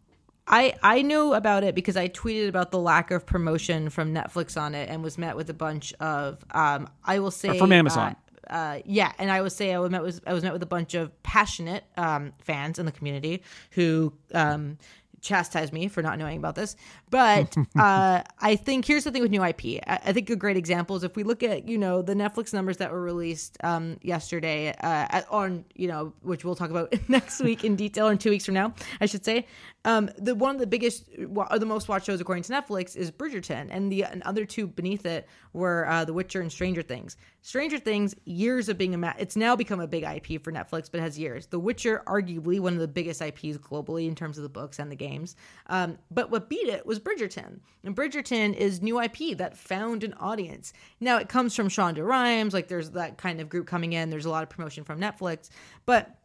I 0.47 0.75
I 0.83 1.03
knew 1.03 1.35
about 1.35 1.65
it 1.65 1.75
because 1.75 1.97
I 1.97 2.09
tweeted 2.09 2.49
about 2.49 2.71
the 2.71 2.79
lack 2.79 3.11
of 3.11 3.25
promotion 3.25 3.91
from 3.91 4.15
Netflix 4.15 4.61
on 4.61 4.75
it 4.75 4.89
and 4.89 5.03
was 5.03 5.19
met 5.19 5.37
with 5.37 5.49
a 5.51 5.55
bunch 5.55 5.93
of 5.95 6.45
um 6.51 6.89
I 7.05 7.19
will 7.19 7.31
say 7.31 7.59
from 7.59 7.73
Amazon. 7.73 8.13
Uh, 8.13 8.15
uh, 8.51 8.81
yeah, 8.85 9.13
and 9.19 9.31
I 9.31 9.41
would 9.41 9.53
say 9.53 9.73
I 9.73 9.79
was 9.79 9.91
met 9.91 10.03
with 10.03 10.21
I 10.27 10.33
was 10.33 10.43
met 10.43 10.53
with 10.53 10.63
a 10.63 10.67
bunch 10.67 10.95
of 10.95 11.23
passionate 11.23 11.85
um, 11.97 12.33
fans 12.39 12.79
in 12.79 12.87
the 12.87 12.93
community 12.93 13.43
who 13.71 14.13
um, 14.35 14.79
chastised 15.23 15.73
me 15.73 15.89
for 15.89 16.03
not 16.03 16.19
knowing 16.19 16.37
about 16.37 16.55
this. 16.55 16.77
But 17.09 17.57
uh, 17.79 18.23
I 18.41 18.57
think 18.57 18.85
here's 18.85 19.05
the 19.05 19.11
thing 19.11 19.23
with 19.23 19.31
new 19.31 19.43
IP. 19.43 19.81
I, 19.87 20.01
I 20.07 20.13
think 20.13 20.29
a 20.29 20.37
great 20.37 20.57
example 20.57 20.97
is 20.97 21.05
if 21.05 21.17
we 21.17 21.23
look 21.23 21.43
at 21.43 21.67
you 21.67 21.79
know 21.79 22.03
the 22.03 22.15
Netflix 22.15 22.53
numbers 22.53 22.77
that 22.79 22.93
were 22.93 23.01
released 23.01 23.57
um, 23.65 23.97
yesterday 24.03 24.71
uh, 24.71 24.75
at, 24.83 25.27
on 25.31 25.65
you 25.75 25.89
know 25.89 26.13
which 26.21 26.45
we'll 26.45 26.57
talk 26.57 26.71
about 26.71 26.93
next 27.09 27.41
week 27.41 27.65
in 27.65 27.77
detail 27.77 28.09
or 28.09 28.13
in 28.13 28.19
two 28.19 28.31
weeks 28.31 28.45
from 28.45 28.55
now, 28.55 28.75
I 29.01 29.07
should 29.07 29.25
say. 29.25 29.47
Um, 29.85 30.11
the 30.17 30.35
one 30.35 30.55
of 30.55 30.61
the 30.61 30.67
biggest 30.67 31.09
or 31.35 31.59
the 31.59 31.67
most 31.67 31.89
watched 31.89 32.07
shows 32.07 32.21
according 32.21 32.45
to 32.45 32.53
Netflix 32.53 32.97
is 32.97 33.11
Bridgerton, 33.11 33.69
and 33.71 33.91
the 33.91 34.05
and 34.05 34.23
other 34.23 34.45
two 34.45 34.67
beneath 34.67 35.05
it 35.05 35.27
were 35.53 35.87
uh, 35.89 36.05
The 36.05 36.13
Witcher 36.13 36.41
and 36.41 36.53
Stranger 36.53 36.83
Things. 36.83 37.17
Stranger 37.41 37.79
Things, 37.79 38.15
years 38.25 38.69
of 38.69 38.79
being 38.79 38.95
a 38.95 38.99
ma- 38.99 39.15
it's 39.19 39.35
now 39.35 39.57
become 39.57 39.81
a 39.81 39.89
big 39.89 40.05
IP 40.05 40.43
for 40.43 40.53
Netflix, 40.53 40.89
but 40.91 41.01
has 41.01 41.19
years. 41.19 41.47
The 41.47 41.59
Witcher, 41.59 42.03
arguably 42.07 42.61
one 42.61 42.75
of 42.75 42.79
the 42.79 42.89
biggest 42.89 43.21
IPs 43.21 43.59
globally 43.59 44.07
in 44.07 44.15
terms 44.15 44.39
of 44.39 44.45
the 44.45 44.49
books 44.49 44.79
and 44.79 44.91
the 44.91 44.97
games. 44.97 45.35
Um, 45.67 45.99
but 46.11 46.31
what 46.31 46.49
beat 46.49 46.69
it 46.69 46.87
was 46.87 47.01
Bridgerton, 47.01 47.59
and 47.83 47.97
Bridgerton 47.97 48.55
is 48.55 48.83
new 48.83 49.01
IP 49.01 49.37
that 49.39 49.57
found 49.57 50.05
an 50.05 50.15
audience. 50.15 50.73
Now 51.01 51.19
it 51.19 51.29
comes 51.29 51.57
from 51.57 51.69
Shonda 51.69 52.07
Rhimes, 52.07 52.55
like 52.55 52.69
there's 52.69 52.91
that 52.91 53.19
kind 53.19 53.41
of 53.41 53.49
group 53.49 53.67
coming 53.67 53.95
in. 53.95 54.11
There's 54.11 54.27
a 54.27 54.31
lot 54.31 54.45
of 54.45 54.49
promotion 54.49 54.85
from 54.85 55.01
Netflix, 55.01 55.51
but 55.87 56.22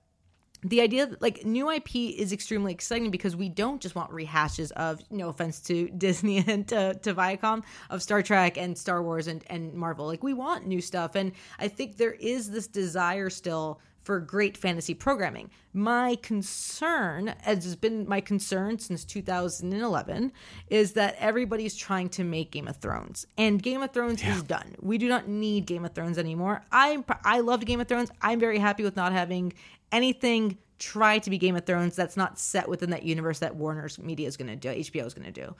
the 0.63 0.81
idea 0.81 1.05
that 1.05 1.21
like 1.21 1.45
new 1.45 1.69
IP 1.69 1.95
is 1.95 2.31
extremely 2.31 2.73
exciting 2.73 3.11
because 3.11 3.35
we 3.35 3.49
don't 3.49 3.81
just 3.81 3.95
want 3.95 4.11
rehashes 4.11 4.71
of 4.71 5.01
no 5.11 5.29
offense 5.29 5.59
to 5.61 5.89
Disney 5.97 6.43
and 6.45 6.67
to, 6.69 6.95
to 6.95 7.13
Viacom 7.13 7.63
of 7.89 8.01
Star 8.01 8.21
Trek 8.21 8.57
and 8.57 8.77
Star 8.77 9.03
Wars 9.03 9.27
and, 9.27 9.43
and 9.47 9.73
Marvel. 9.73 10.07
Like 10.07 10.23
we 10.23 10.33
want 10.33 10.65
new 10.65 10.81
stuff. 10.81 11.15
And 11.15 11.31
I 11.59 11.67
think 11.67 11.97
there 11.97 12.13
is 12.13 12.49
this 12.49 12.67
desire 12.67 13.29
still 13.29 13.79
for 14.07 14.21
great 14.21 14.55
fantasy 14.55 14.93
programming. 14.93 15.51
My 15.73 16.15
concern, 16.21 17.35
as 17.43 17.65
has 17.65 17.75
been 17.75 18.07
my 18.07 18.21
concern 18.21 18.79
since 18.79 19.03
2011, 19.03 20.31
is 20.69 20.93
that 20.93 21.17
everybody's 21.19 21.75
trying 21.75 22.07
to 22.11 22.23
make 22.23 22.51
Game 22.51 22.69
of 22.69 22.77
Thrones, 22.77 23.27
and 23.37 23.61
Game 23.61 23.81
of 23.81 23.91
Thrones 23.91 24.23
is 24.23 24.43
done. 24.43 24.75
We 24.79 24.97
do 24.97 25.09
not 25.09 25.27
need 25.27 25.65
Game 25.65 25.83
of 25.83 25.93
Thrones 25.93 26.17
anymore. 26.17 26.61
I 26.71 27.03
I 27.25 27.41
loved 27.41 27.65
Game 27.65 27.81
of 27.81 27.89
Thrones. 27.89 28.09
I'm 28.21 28.39
very 28.39 28.59
happy 28.59 28.83
with 28.83 28.95
not 28.95 29.11
having 29.11 29.51
anything 29.91 30.57
try 30.79 31.19
to 31.19 31.29
be 31.29 31.37
Game 31.37 31.55
of 31.55 31.65
Thrones 31.65 31.95
that's 31.95 32.17
not 32.17 32.37
set 32.37 32.69
within 32.69 32.91
that 32.91 33.03
universe 33.03 33.39
that 33.39 33.55
Warner's 33.55 33.97
Media 33.97 34.27
is 34.27 34.37
going 34.37 34.47
to 34.47 34.55
do, 34.55 34.69
HBO 34.69 35.05
is 35.05 35.13
going 35.13 35.31
to 35.31 35.31
do. 35.31 35.55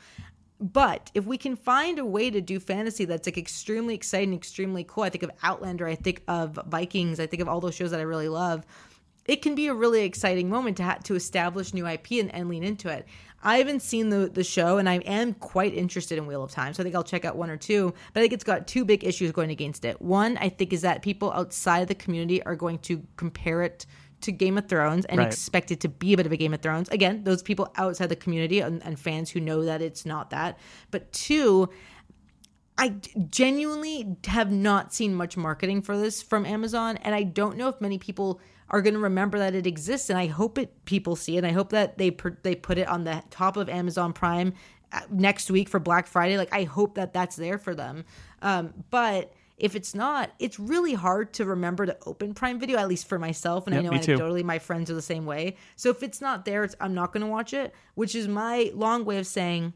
But 0.60 1.12
if 1.14 1.26
we 1.26 1.38
can 1.38 1.56
find 1.56 2.00
a 2.00 2.06
way 2.06 2.32
to 2.32 2.42
do 2.42 2.60
fantasy 2.60 3.06
that's 3.06 3.28
like 3.28 3.38
extremely 3.38 3.94
exciting, 3.94 4.34
extremely 4.34 4.84
cool, 4.84 5.04
I 5.04 5.10
think 5.10 5.24
of 5.24 5.32
Outlander, 5.44 5.88
I 5.88 5.96
think 5.96 6.24
of 6.28 6.60
Vikings, 6.68 7.20
I 7.20 7.28
think 7.28 7.42
of 7.42 7.48
all 7.48 7.62
those 7.62 7.76
shows 7.76 7.92
that 7.92 8.00
I 8.00 8.04
really 8.04 8.30
love. 8.30 8.66
it 9.28 9.42
can 9.42 9.56
be 9.56 9.68
a 9.68 9.74
really 9.74 10.04
exciting 10.04 10.50
moment 10.50 10.78
to 10.78 10.84
ha- 10.84 11.00
to 11.04 11.16
establish 11.16 11.74
new 11.74 11.86
IP 11.86 12.12
and, 12.12 12.34
and 12.34 12.50
lean 12.50 12.64
into 12.64 12.90
it. 12.90 13.06
I 13.44 13.58
haven't 13.58 13.82
seen 13.82 14.10
the 14.10 14.30
the 14.30 14.44
show, 14.44 14.78
and 14.78 14.90
I 14.90 14.96
am 15.00 15.34
quite 15.36 15.74
interested 15.76 16.18
in 16.18 16.26
Wheel 16.26 16.44
of 16.44 16.52
Time, 16.52 16.74
so 16.74 16.82
I 16.82 16.84
think 16.86 16.96
I'll 16.96 17.04
check 17.04 17.26
out 17.26 17.36
one 17.36 17.50
or 17.50 17.58
two. 17.58 17.94
But 18.14 18.20
I 18.20 18.24
think 18.24 18.34
it's 18.34 18.44
got 18.44 18.68
two 18.68 18.84
big 18.84 19.04
issues 19.04 19.32
going 19.32 19.52
against 19.52 19.86
it. 19.86 20.02
One, 20.02 20.38
I 20.38 20.50
think, 20.50 20.74
is 20.74 20.82
that 20.82 21.02
people 21.02 21.32
outside 21.34 21.88
the 21.88 21.96
community 21.96 22.42
are 22.44 22.56
going 22.56 22.80
to 22.80 23.04
compare 23.16 23.62
it 23.62 23.86
to 24.22 24.32
Game 24.32 24.58
of 24.58 24.68
Thrones 24.68 25.06
and 25.06 25.20
Right. 25.20 25.28
expect 25.28 25.72
it 25.72 25.80
to 25.82 25.90
be 25.90 26.14
a 26.14 26.18
bit 26.18 26.26
of 26.26 26.32
a 26.32 26.38
Game 26.38 26.54
of 26.54 26.62
Thrones. 26.62 26.90
Again, 26.90 27.24
those 27.24 27.44
people 27.44 27.72
outside 27.76 28.10
the 28.10 28.16
community 28.16 28.60
and, 28.60 28.84
and 28.84 29.00
fans 29.00 29.30
who 29.30 29.40
know 29.40 29.64
that 29.66 29.82
it's 29.82 30.06
not 30.06 30.32
that. 30.32 30.58
But 30.92 31.12
two, 31.12 31.70
I 32.78 32.90
genuinely 33.30 34.18
have 34.26 34.52
not 34.52 34.94
seen 34.94 35.16
much 35.16 35.36
marketing 35.38 35.82
for 35.82 35.98
this 35.98 36.22
from 36.22 36.46
Amazon, 36.46 36.98
and 36.98 37.16
I 37.16 37.24
don't 37.24 37.58
know 37.58 37.70
if 37.70 37.82
many 37.82 37.98
people 37.98 38.40
are 38.70 38.82
going 38.82 38.94
to 38.94 39.00
remember 39.00 39.40
that 39.40 39.56
it 39.56 39.66
exists. 39.66 40.10
And 40.10 40.20
I 40.20 40.28
hope 40.28 40.58
it 40.58 40.86
people 40.86 41.16
see 41.16 41.36
it. 41.36 41.40
And 41.40 41.48
I 41.48 41.52
hope 41.52 41.70
that 41.70 41.98
they 41.98 42.12
per, 42.12 42.38
they 42.44 42.54
put 42.54 42.78
it 42.78 42.88
on 42.88 43.04
the 43.04 43.24
top 43.30 43.56
of 43.58 43.70
Amazon 43.70 44.14
Prime 44.14 44.54
uh, 44.92 45.02
next 45.10 45.50
week 45.50 45.70
for 45.70 45.80
Black 45.80 46.06
Friday. 46.06 46.38
Like 46.38 46.54
I 46.54 46.64
hope 46.64 46.96
that 46.96 47.14
that's 47.14 47.36
there 47.36 47.58
for 47.58 47.74
them. 47.74 48.04
Um, 48.42 48.74
but 48.90 49.34
if 49.58 49.76
it's 49.76 49.96
not, 49.96 50.32
it's 50.38 50.60
really 50.60 50.94
hard 50.94 51.34
to 51.34 51.46
remember 51.46 51.86
to 51.86 51.98
open 52.06 52.34
Prime 52.34 52.60
Video, 52.60 52.78
at 52.78 52.88
least 52.88 53.08
for 53.08 53.18
myself. 53.18 53.66
And 53.66 53.76
I 53.76 53.82
know 53.82 53.92
me 53.92 54.00
too. 54.00 54.18
anecdotally 54.18 54.44
my 54.44 54.60
friends 54.60 54.92
are 54.92 54.94
the 54.94 55.02
same 55.02 55.26
way. 55.26 55.56
So 55.76 55.90
if 55.90 56.04
it's 56.04 56.22
not 56.22 56.46
there, 56.46 56.64
it's, 56.64 56.76
I'm 56.80 56.94
not 56.94 57.12
going 57.12 57.22
to 57.22 57.28
watch 57.28 57.54
it. 57.54 57.74
Which 57.96 58.14
is 58.14 58.28
my 58.28 58.72
long 58.74 59.04
way 59.04 59.18
of 59.18 59.26
saying. 59.26 59.74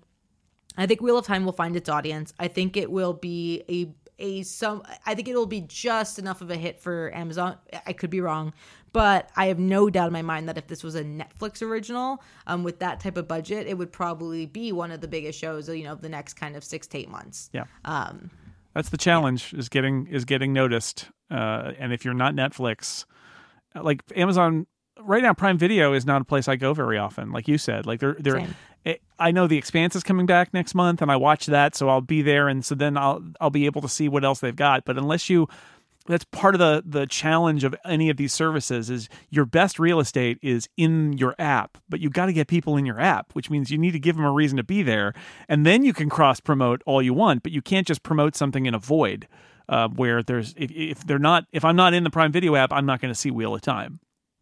I 0.78 0.86
think 0.86 1.02
Wheel 1.02 1.18
of 1.18 1.26
Time 1.26 1.44
will 1.46 1.52
find 1.52 1.76
its 1.76 1.90
audience. 1.90 2.34
I 2.40 2.48
think 2.48 2.78
it 2.78 2.90
will 2.90 3.14
be 3.14 3.64
a 3.68 3.94
a 4.20 4.44
some 4.44 4.84
I 5.06 5.16
think 5.16 5.28
it'll 5.28 5.48
be 5.48 5.62
just 5.62 6.20
enough 6.20 6.42
of 6.42 6.52
a 6.52 6.56
hit 6.56 6.80
for 6.80 7.14
Amazon. 7.14 7.58
I 7.86 7.94
could 7.94 8.10
be 8.10 8.22
wrong, 8.22 8.54
but 8.94 9.30
I 9.36 9.48
have 9.48 9.60
no 9.60 9.90
doubt 9.90 10.08
in 10.08 10.14
my 10.14 10.22
mind 10.22 10.48
that 10.48 10.58
if 10.58 10.68
this 10.68 10.84
was 10.84 10.96
a 10.96 11.04
Netflix 11.04 11.62
original, 11.62 12.24
um, 12.48 12.64
with 12.64 12.80
that 12.80 13.00
type 13.00 13.18
of 13.18 13.28
budget, 13.28 13.68
it 13.68 13.78
would 13.78 13.92
probably 13.92 14.46
be 14.46 14.72
one 14.72 14.92
of 14.92 15.02
the 15.02 15.08
biggest 15.08 15.40
shows, 15.40 15.68
you 15.68 15.84
know, 15.84 15.94
of 15.94 16.02
the 16.02 16.10
next 16.10 16.36
kind 16.36 16.56
of 16.56 16.64
six 16.64 16.88
to 16.88 17.00
eight 17.00 17.10
months. 17.10 17.50
Yeah. 17.52 17.66
Um, 17.84 18.30
That's 18.74 18.90
the 18.90 18.98
challenge 18.98 19.54
is 19.54 19.70
getting 19.70 20.08
is 20.08 20.26
getting 20.26 20.54
noticed. 20.54 21.10
Uh, 21.30 21.72
and 21.78 21.94
if 21.94 22.04
you're 22.06 22.14
not 22.14 22.34
Netflix, 22.34 23.06
like 23.76 24.02
Amazon 24.16 24.68
right 25.00 25.24
now, 25.24 25.34
Prime 25.34 25.58
Video 25.58 25.94
is 25.94 26.06
not 26.06 26.22
a 26.22 26.26
place 26.26 26.48
I 26.48 26.56
go 26.56 26.74
very 26.74 26.98
often. 26.98 27.32
Like 27.32 27.48
you 27.48 27.58
said, 27.58 27.86
like 27.86 28.00
they're 28.00 28.16
they're. 28.20 28.38
I- 28.86 29.00
I 29.20 29.30
know 29.30 29.46
the 29.46 29.58
Expanse 29.60 29.96
is 29.96 30.02
coming 30.02 30.26
back 30.26 30.52
next 30.56 30.74
month, 30.74 31.04
and 31.04 31.12
I 31.12 31.16
watch 31.16 31.46
that, 31.46 31.76
so 31.76 31.88
I'll 31.88 32.02
be 32.02 32.24
there, 32.24 32.48
and 32.48 32.66
so 32.66 32.74
then 32.74 32.98
I'll 32.98 33.22
I'll 33.40 33.52
be 33.52 33.68
able 33.68 33.82
to 33.84 33.88
see 33.88 34.10
what 34.10 34.24
else 34.26 34.40
they've 34.40 34.56
got. 34.56 34.84
But 34.86 34.98
unless 34.98 35.30
you, 35.30 35.48
that's 36.12 36.26
part 36.26 36.56
of 36.56 36.60
the 36.60 36.84
the 36.86 37.06
challenge 37.08 37.64
of 37.64 37.76
any 37.86 38.10
of 38.10 38.18
these 38.18 38.34
services 38.34 38.90
is 38.90 39.10
your 39.30 39.46
best 39.46 39.80
real 39.80 40.00
estate 40.00 40.38
is 40.42 40.70
in 40.78 41.14
your 41.14 41.36
app, 41.40 41.78
but 41.90 42.00
you've 42.00 42.14
got 42.14 42.28
to 42.28 42.34
get 42.34 42.48
people 42.48 42.78
in 42.78 42.86
your 42.86 43.00
app, 43.00 43.34
which 43.34 43.50
means 43.50 43.72
you 43.72 43.78
need 43.78 43.92
to 43.92 44.00
give 44.00 44.16
them 44.16 44.26
a 44.26 44.32
reason 44.32 44.58
to 44.58 44.64
be 44.64 44.84
there, 44.84 45.14
and 45.48 45.66
then 45.66 45.84
you 45.84 45.94
can 45.94 46.10
cross 46.10 46.40
promote 46.40 46.82
all 46.86 47.02
you 47.02 47.14
want, 47.14 47.44
but 47.44 47.52
you 47.52 47.62
can't 47.62 47.88
just 47.88 48.04
promote 48.04 48.36
something 48.36 48.66
in 48.66 48.74
a 48.74 48.80
void. 48.80 49.28
Uh, 49.70 49.88
where 49.88 50.22
there's 50.22 50.54
if, 50.58 50.70
if 50.72 51.08
they're 51.08 51.20
not 51.20 51.46
if 51.54 51.64
I'm 51.64 51.78
not 51.78 51.94
in 51.94 52.04
the 52.04 52.10
Prime 52.10 52.34
Video 52.34 52.56
app, 52.56 52.74
I'm 52.74 52.86
not 52.86 53.00
going 53.00 53.14
to 53.14 53.18
see 53.18 53.32
Wheel 53.32 53.56
of 53.56 53.62
Time. 53.62 54.02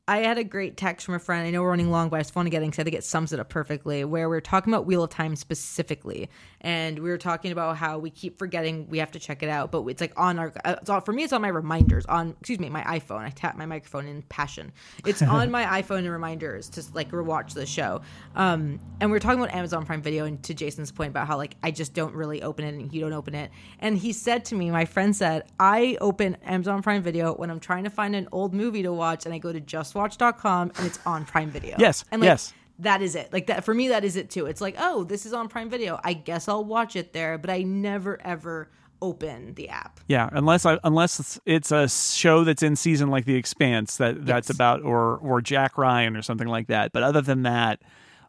I 0.09 0.23
had 0.23 0.39
a 0.39 0.43
great 0.43 0.75
text 0.75 1.05
from 1.05 1.13
a 1.13 1.19
friend. 1.19 1.45
I 1.45 1.51
know 1.51 1.61
we're 1.61 1.69
running 1.69 1.91
long, 1.91 2.09
but 2.09 2.15
I 2.15 2.21
just 2.21 2.35
want 2.35 2.47
to 2.47 2.49
get 2.49 2.63
in 2.63 2.71
because 2.71 2.81
I 2.81 2.83
think 2.83 2.95
it 2.95 3.03
sums 3.03 3.31
it 3.31 3.39
up 3.39 3.47
perfectly. 3.49 4.03
Where 4.03 4.27
we 4.27 4.37
are 4.37 4.41
talking 4.41 4.73
about 4.73 4.87
Wheel 4.87 5.03
of 5.03 5.11
Time 5.11 5.35
specifically, 5.35 6.31
and 6.61 6.97
we 6.97 7.09
were 7.11 7.19
talking 7.19 7.51
about 7.51 7.77
how 7.77 7.99
we 7.99 8.09
keep 8.09 8.39
forgetting 8.39 8.89
we 8.89 8.97
have 8.97 9.11
to 9.11 9.19
check 9.19 9.43
it 9.43 9.49
out, 9.49 9.71
but 9.71 9.85
it's 9.85 10.01
like 10.01 10.19
on 10.19 10.39
our. 10.39 10.51
uh, 10.65 10.77
It's 10.81 10.89
all, 10.89 10.99
for 11.01 11.13
me, 11.13 11.25
it's 11.25 11.31
on 11.31 11.43
my 11.43 11.49
reminders 11.49 12.07
on. 12.07 12.31
Excuse 12.39 12.57
me, 12.57 12.69
my 12.69 12.81
iPhone. 12.85 13.19
I 13.19 13.29
tap 13.29 13.55
my 13.55 13.67
microphone 13.67 14.07
in 14.07 14.23
passion. 14.23 14.71
It's 15.05 15.21
on 15.21 15.51
my 15.51 15.63
iPhone 15.83 15.99
and 15.99 16.09
reminders 16.09 16.69
to 16.69 16.83
like 16.95 17.11
rewatch 17.11 17.53
the 17.53 17.67
show. 17.67 18.01
Um, 18.35 18.79
and 19.01 19.11
we 19.11 19.17
are 19.17 19.19
talking 19.19 19.39
about 19.39 19.53
Amazon 19.53 19.85
Prime 19.85 20.01
Video, 20.01 20.25
and 20.25 20.41
to 20.41 20.55
Jason's 20.55 20.91
point 20.91 21.11
about 21.11 21.27
how 21.27 21.37
like 21.37 21.55
I 21.61 21.69
just 21.69 21.93
don't 21.93 22.15
really 22.15 22.41
open 22.41 22.65
it, 22.65 22.73
and 22.73 22.91
you 22.91 22.99
don't 22.99 23.13
open 23.13 23.35
it. 23.35 23.51
And 23.77 23.95
he 23.95 24.13
said 24.13 24.43
to 24.45 24.55
me, 24.55 24.71
my 24.71 24.85
friend 24.85 25.15
said, 25.15 25.43
I 25.59 25.99
open 26.01 26.35
Amazon 26.45 26.81
Prime 26.81 27.03
Video 27.03 27.35
when 27.35 27.51
I'm 27.51 27.59
trying 27.59 27.83
to 27.83 27.91
find 27.91 28.15
an 28.15 28.27
old 28.31 28.55
movie 28.55 28.81
to 28.81 28.91
watch, 28.91 29.25
and 29.25 29.35
I 29.35 29.37
go 29.37 29.53
to 29.53 29.59
justwatch.com 29.99 30.71
and 30.77 30.85
it's 30.87 30.99
on 31.05 31.25
Prime 31.25 31.49
Video. 31.49 31.75
Yes, 31.79 32.05
and 32.11 32.21
like, 32.21 32.27
yes. 32.27 32.53
That 32.79 33.01
is 33.01 33.15
it. 33.15 33.33
Like 33.33 33.47
that 33.47 33.65
for 33.65 33.73
me, 33.73 33.89
that 33.89 34.05
is 34.05 34.15
it 34.15 34.29
too. 34.29 34.45
It's 34.45 34.61
like, 34.61 34.75
oh, 34.79 35.03
this 35.03 35.25
is 35.25 35.33
on 35.33 35.49
Prime 35.49 35.69
Video. 35.69 35.99
I 36.01 36.13
guess 36.13 36.47
I'll 36.47 36.63
watch 36.63 36.95
it 36.95 37.11
there, 37.11 37.37
but 37.37 37.49
I 37.49 37.63
never 37.63 38.21
ever 38.21 38.69
open 39.01 39.53
the 39.55 39.67
app. 39.69 39.99
Yeah, 40.07 40.29
unless 40.31 40.65
I 40.65 40.79
unless 40.85 41.39
it's, 41.45 41.71
a 41.71 41.89
show 41.89 42.45
that's 42.45 42.63
in 42.63 42.77
season 42.77 43.09
like 43.09 43.25
The 43.25 43.35
Expanse 43.35 43.97
that 43.97 44.25
that's 44.25 44.47
Yes. 44.49 44.55
about 44.55 44.81
or 44.83 45.17
or 45.17 45.41
Jack 45.41 45.77
Ryan 45.77 46.15
or 46.15 46.21
something 46.21 46.47
like 46.47 46.67
that. 46.67 46.93
But 46.93 47.03
other 47.03 47.19
than 47.21 47.43
that, 47.43 47.81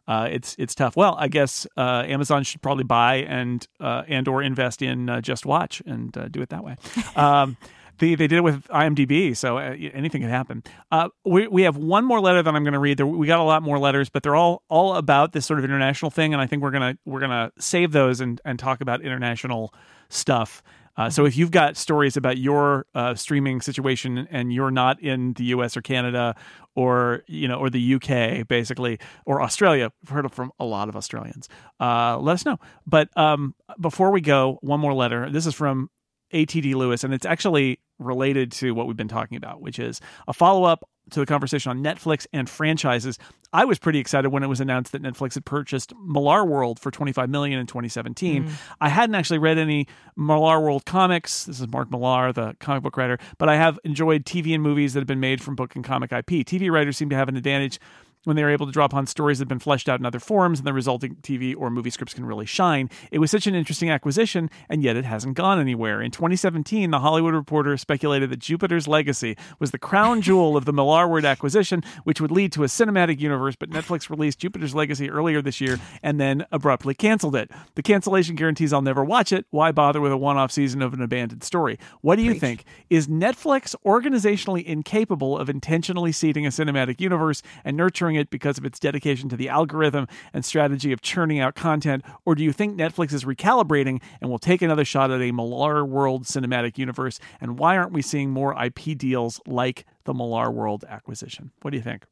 uh, 0.05 0.27
it's 0.29 0.55
it's 0.59 0.75
tough. 0.75 0.97
Well, 0.97 1.15
I 1.17 1.29
guess 1.29 1.65
uh, 1.77 2.03
Amazon 2.05 2.43
should 2.43 2.61
probably 2.61 2.83
buy 2.83 3.15
and 3.17 3.65
uh, 3.79 4.03
and 4.09 4.27
or 4.27 4.43
invest 4.43 4.81
in 4.81 5.09
uh, 5.09 5.21
Just 5.21 5.45
Watch 5.45 5.81
and 5.85 6.15
uh, 6.17 6.27
do 6.27 6.41
it 6.41 6.49
that 6.49 6.63
way. 6.63 6.75
Um, 7.15 7.55
They, 8.01 8.15
they 8.15 8.25
did 8.25 8.37
it 8.37 8.43
with 8.43 8.67
IMDb, 8.69 9.37
so 9.37 9.59
uh, 9.59 9.75
anything 9.93 10.21
can 10.21 10.29
happen. 10.31 10.63
Uh, 10.91 11.09
we, 11.23 11.47
we 11.47 11.61
have 11.61 11.77
one 11.77 12.03
more 12.03 12.19
letter 12.19 12.41
that 12.41 12.55
I'm 12.55 12.63
going 12.63 12.73
to 12.73 12.79
read. 12.79 12.97
There, 12.97 13.05
we 13.05 13.27
got 13.27 13.39
a 13.39 13.43
lot 13.43 13.61
more 13.61 13.77
letters, 13.77 14.09
but 14.09 14.23
they're 14.23 14.35
all 14.35 14.63
all 14.69 14.95
about 14.95 15.33
this 15.33 15.45
sort 15.45 15.59
of 15.59 15.65
international 15.65 16.09
thing, 16.09 16.33
and 16.33 16.41
I 16.41 16.47
think 16.47 16.63
we're 16.63 16.71
gonna 16.71 16.97
we're 17.05 17.19
gonna 17.19 17.51
save 17.59 17.91
those 17.91 18.19
and 18.19 18.41
and 18.43 18.57
talk 18.57 18.81
about 18.81 19.01
international 19.03 19.71
stuff. 20.09 20.63
Uh, 20.97 21.11
so 21.11 21.25
if 21.25 21.37
you've 21.37 21.51
got 21.51 21.77
stories 21.77 22.17
about 22.17 22.37
your 22.37 22.87
uh, 22.95 23.13
streaming 23.13 23.61
situation 23.61 24.27
and 24.31 24.51
you're 24.51 24.71
not 24.71 24.99
in 24.99 25.33
the 25.33 25.43
U.S. 25.45 25.77
or 25.77 25.83
Canada 25.83 26.35
or 26.75 27.21
you 27.27 27.47
know 27.47 27.59
or 27.59 27.69
the 27.69 27.79
U.K. 27.79 28.45
basically 28.47 28.97
or 29.27 29.43
Australia, 29.43 29.91
we've 30.01 30.09
heard 30.09 30.31
from 30.31 30.51
a 30.59 30.65
lot 30.65 30.89
of 30.89 30.95
Australians. 30.95 31.47
Uh, 31.79 32.17
let 32.17 32.33
us 32.33 32.45
know. 32.45 32.57
But 32.87 33.15
um, 33.15 33.53
before 33.79 34.09
we 34.09 34.21
go, 34.21 34.57
one 34.61 34.79
more 34.79 34.95
letter. 34.95 35.29
This 35.29 35.45
is 35.45 35.53
from 35.53 35.91
ATD 36.33 36.73
Lewis, 36.75 37.03
and 37.03 37.13
it's 37.13 37.25
actually 37.25 37.79
related 37.99 38.51
to 38.51 38.73
what 38.73 38.87
we've 38.87 38.97
been 38.97 39.07
talking 39.07 39.37
about, 39.37 39.61
which 39.61 39.79
is 39.79 40.01
a 40.27 40.33
follow 40.33 40.63
up 40.63 40.87
to 41.11 41.19
the 41.19 41.25
conversation 41.25 41.69
on 41.69 41.83
Netflix 41.83 42.25
and 42.31 42.49
franchises. 42.49 43.17
I 43.53 43.65
was 43.65 43.79
pretty 43.79 43.99
excited 43.99 44.29
when 44.29 44.43
it 44.43 44.47
was 44.47 44.61
announced 44.61 44.91
that 44.93 45.01
Netflix 45.01 45.33
had 45.33 45.45
purchased 45.45 45.93
Millar 46.05 46.45
World 46.45 46.79
for 46.79 46.89
25 46.89 47.29
million 47.29 47.59
in 47.59 47.67
2017. 47.67 48.43
Hmm. 48.43 48.53
I 48.79 48.89
hadn't 48.89 49.15
actually 49.15 49.39
read 49.39 49.57
any 49.57 49.87
Millar 50.15 50.59
World 50.61 50.85
comics. 50.85 51.45
This 51.45 51.59
is 51.59 51.67
Mark 51.67 51.91
Millar, 51.91 52.31
the 52.31 52.55
comic 52.59 52.83
book 52.83 52.97
writer, 52.97 53.17
but 53.37 53.49
I 53.49 53.55
have 53.57 53.79
enjoyed 53.83 54.25
TV 54.25 54.53
and 54.53 54.63
movies 54.63 54.93
that 54.93 54.99
have 54.99 55.07
been 55.07 55.19
made 55.19 55.41
from 55.41 55.55
book 55.55 55.75
and 55.75 55.83
comic 55.83 56.11
IP. 56.11 56.45
TV 56.45 56.71
writers 56.71 56.97
seem 56.97 57.09
to 57.09 57.15
have 57.15 57.27
an 57.27 57.35
advantage 57.35 57.79
when 58.23 58.35
they 58.35 58.43
are 58.43 58.49
able 58.49 58.65
to 58.65 58.71
draw 58.71 58.85
upon 58.85 59.07
stories 59.07 59.39
that 59.39 59.43
have 59.43 59.49
been 59.49 59.59
fleshed 59.59 59.89
out 59.89 59.99
in 59.99 60.05
other 60.05 60.19
forms 60.19 60.59
and 60.59 60.67
the 60.67 60.73
resulting 60.73 61.15
TV 61.15 61.55
or 61.57 61.69
movie 61.69 61.89
scripts 61.89 62.13
can 62.13 62.25
really 62.25 62.45
shine. 62.45 62.89
It 63.11 63.19
was 63.19 63.31
such 63.31 63.47
an 63.47 63.55
interesting 63.55 63.89
acquisition, 63.89 64.49
and 64.69 64.83
yet 64.83 64.95
it 64.95 65.05
hasn't 65.05 65.35
gone 65.35 65.59
anywhere. 65.59 66.01
In 66.01 66.11
2017, 66.11 66.91
The 66.91 66.99
Hollywood 66.99 67.33
Reporter 67.33 67.77
speculated 67.77 68.29
that 68.29 68.39
Jupiter's 68.39 68.87
Legacy 68.87 69.35
was 69.59 69.71
the 69.71 69.79
crown 69.79 70.21
jewel 70.21 70.55
of 70.55 70.65
the 70.65 70.73
Millarworld 70.73 71.27
acquisition, 71.27 71.83
which 72.03 72.21
would 72.21 72.31
lead 72.31 72.51
to 72.53 72.63
a 72.63 72.67
cinematic 72.67 73.19
universe, 73.19 73.55
but 73.55 73.69
Netflix 73.69 74.09
released 74.09 74.39
Jupiter's 74.39 74.75
Legacy 74.75 75.09
earlier 75.09 75.41
this 75.41 75.59
year 75.59 75.79
and 76.03 76.19
then 76.19 76.45
abruptly 76.51 76.93
canceled 76.93 77.35
it. 77.35 77.49
The 77.75 77.83
cancellation 77.83 78.35
guarantees 78.35 78.73
I'll 78.73 78.81
never 78.81 79.03
watch 79.03 79.31
it. 79.31 79.45
Why 79.49 79.71
bother 79.71 80.01
with 80.01 80.11
a 80.11 80.17
one 80.17 80.37
off 80.37 80.51
season 80.51 80.81
of 80.81 80.93
an 80.93 81.01
abandoned 81.01 81.43
story? 81.43 81.79
What 82.01 82.17
do 82.17 82.23
you 82.23 82.33
think? 82.33 82.65
Is 82.89 83.07
Netflix 83.07 83.75
organizationally 83.85 84.63
incapable 84.63 85.37
of 85.37 85.49
intentionally 85.49 86.11
seeding 86.11 86.45
a 86.45 86.49
cinematic 86.49 87.01
universe 87.01 87.41
and 87.63 87.77
nurturing 87.77 88.10
it 88.15 88.29
because 88.29 88.57
of 88.57 88.65
its 88.65 88.79
dedication 88.79 89.29
to 89.29 89.37
the 89.37 89.49
algorithm 89.49 90.07
and 90.33 90.45
strategy 90.45 90.91
of 90.91 91.01
churning 91.01 91.39
out 91.39 91.55
content? 91.55 92.03
Or 92.25 92.35
do 92.35 92.43
you 92.43 92.51
think 92.51 92.77
Netflix 92.77 93.13
is 93.13 93.23
recalibrating 93.23 94.01
and 94.19 94.29
will 94.29 94.39
take 94.39 94.61
another 94.61 94.85
shot 94.85 95.11
at 95.11 95.21
a 95.21 95.31
Millar 95.31 95.85
World 95.85 96.23
cinematic 96.23 96.77
universe? 96.77 97.19
And 97.39 97.57
why 97.59 97.77
aren't 97.77 97.93
we 97.93 98.01
seeing 98.01 98.31
more 98.31 98.55
IP 98.61 98.97
deals 98.97 99.39
like 99.45 99.85
the 100.05 100.13
Millar 100.13 100.51
World 100.51 100.85
acquisition? 100.87 101.51
What 101.61 101.71
do 101.71 101.77
you 101.77 101.83
think? 101.83 102.05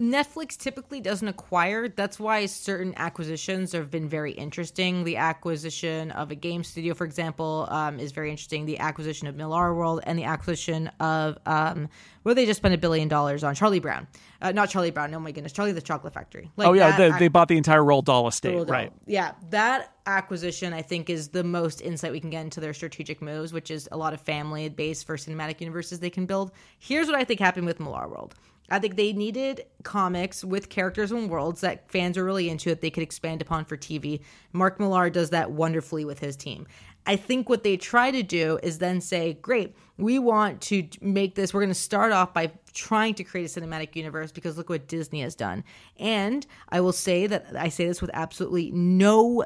Netflix 0.00 0.56
typically 0.56 1.00
doesn't 1.00 1.26
acquire. 1.26 1.88
That's 1.88 2.20
why 2.20 2.46
certain 2.46 2.94
acquisitions 2.96 3.72
have 3.72 3.90
been 3.90 4.08
very 4.08 4.30
interesting. 4.30 5.02
The 5.02 5.16
acquisition 5.16 6.12
of 6.12 6.30
a 6.30 6.36
game 6.36 6.62
studio, 6.62 6.94
for 6.94 7.04
example, 7.04 7.66
um, 7.68 7.98
is 7.98 8.12
very 8.12 8.30
interesting. 8.30 8.64
The 8.64 8.78
acquisition 8.78 9.26
of 9.26 9.34
Millar 9.34 9.74
World 9.74 10.00
and 10.04 10.16
the 10.16 10.22
acquisition 10.22 10.86
of 11.00 11.36
um, 11.46 11.88
where 12.22 12.32
they 12.32 12.46
just 12.46 12.58
spent 12.58 12.74
a 12.74 12.78
billion 12.78 13.08
dollars 13.08 13.42
on 13.42 13.56
Charlie 13.56 13.80
Brown. 13.80 14.06
Uh, 14.40 14.52
not 14.52 14.70
Charlie 14.70 14.92
Brown. 14.92 15.12
Oh 15.14 15.18
my 15.18 15.32
goodness, 15.32 15.52
Charlie 15.52 15.72
the 15.72 15.82
Chocolate 15.82 16.14
Factory. 16.14 16.52
Like 16.56 16.68
oh, 16.68 16.74
yeah, 16.74 16.96
they, 16.96 17.10
they 17.18 17.26
bought 17.28 17.48
the 17.48 17.56
entire 17.56 17.80
Roald 17.80 18.04
Dahl 18.04 18.28
estate, 18.28 18.54
Roald 18.54 18.66
Dahl. 18.68 18.76
right? 18.76 18.92
Yeah, 19.06 19.32
that 19.50 19.94
acquisition 20.06 20.72
I 20.72 20.82
think 20.82 21.10
is 21.10 21.30
the 21.30 21.42
most 21.42 21.80
insight 21.80 22.12
we 22.12 22.20
can 22.20 22.30
get 22.30 22.42
into 22.42 22.60
their 22.60 22.72
strategic 22.72 23.20
moves, 23.20 23.52
which 23.52 23.72
is 23.72 23.88
a 23.90 23.96
lot 23.96 24.14
of 24.14 24.20
family 24.20 24.68
based 24.68 25.08
for 25.08 25.16
cinematic 25.16 25.60
universes 25.60 25.98
they 25.98 26.08
can 26.08 26.24
build. 26.24 26.52
Here's 26.78 27.08
what 27.08 27.16
I 27.16 27.24
think 27.24 27.40
happened 27.40 27.66
with 27.66 27.80
Millar 27.80 28.06
World. 28.06 28.36
I 28.70 28.78
think 28.78 28.96
they 28.96 29.12
needed 29.12 29.64
comics 29.82 30.44
with 30.44 30.68
characters 30.68 31.10
and 31.10 31.30
worlds 31.30 31.62
that 31.62 31.90
fans 31.90 32.18
are 32.18 32.24
really 32.24 32.50
into 32.50 32.68
that 32.70 32.80
they 32.80 32.90
could 32.90 33.02
expand 33.02 33.40
upon 33.40 33.64
for 33.64 33.76
TV. 33.76 34.20
Mark 34.52 34.78
Millar 34.78 35.08
does 35.10 35.30
that 35.30 35.50
wonderfully 35.50 36.04
with 36.04 36.18
his 36.18 36.36
team. 36.36 36.66
I 37.06 37.16
think 37.16 37.48
what 37.48 37.62
they 37.62 37.78
try 37.78 38.10
to 38.10 38.22
do 38.22 38.58
is 38.62 38.78
then 38.78 39.00
say, 39.00 39.32
great, 39.34 39.74
we 39.96 40.18
want 40.18 40.60
to 40.62 40.86
make 41.00 41.34
this, 41.34 41.54
we're 41.54 41.60
going 41.60 41.70
to 41.70 41.74
start 41.74 42.12
off 42.12 42.34
by 42.34 42.52
trying 42.78 43.12
to 43.12 43.24
create 43.24 43.44
a 43.44 43.60
cinematic 43.60 43.96
universe 43.96 44.30
because 44.30 44.56
look 44.56 44.70
what 44.70 44.86
Disney 44.86 45.20
has 45.22 45.34
done. 45.34 45.64
And 45.98 46.46
I 46.68 46.80
will 46.80 46.92
say 46.92 47.26
that 47.26 47.46
I 47.56 47.70
say 47.70 47.86
this 47.88 48.00
with 48.00 48.10
absolutely 48.14 48.70
no. 48.70 49.44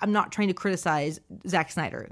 I'm 0.00 0.12
not 0.12 0.30
trying 0.30 0.46
to 0.46 0.54
criticize 0.54 1.18
Zack 1.48 1.72
Snyder. 1.72 2.10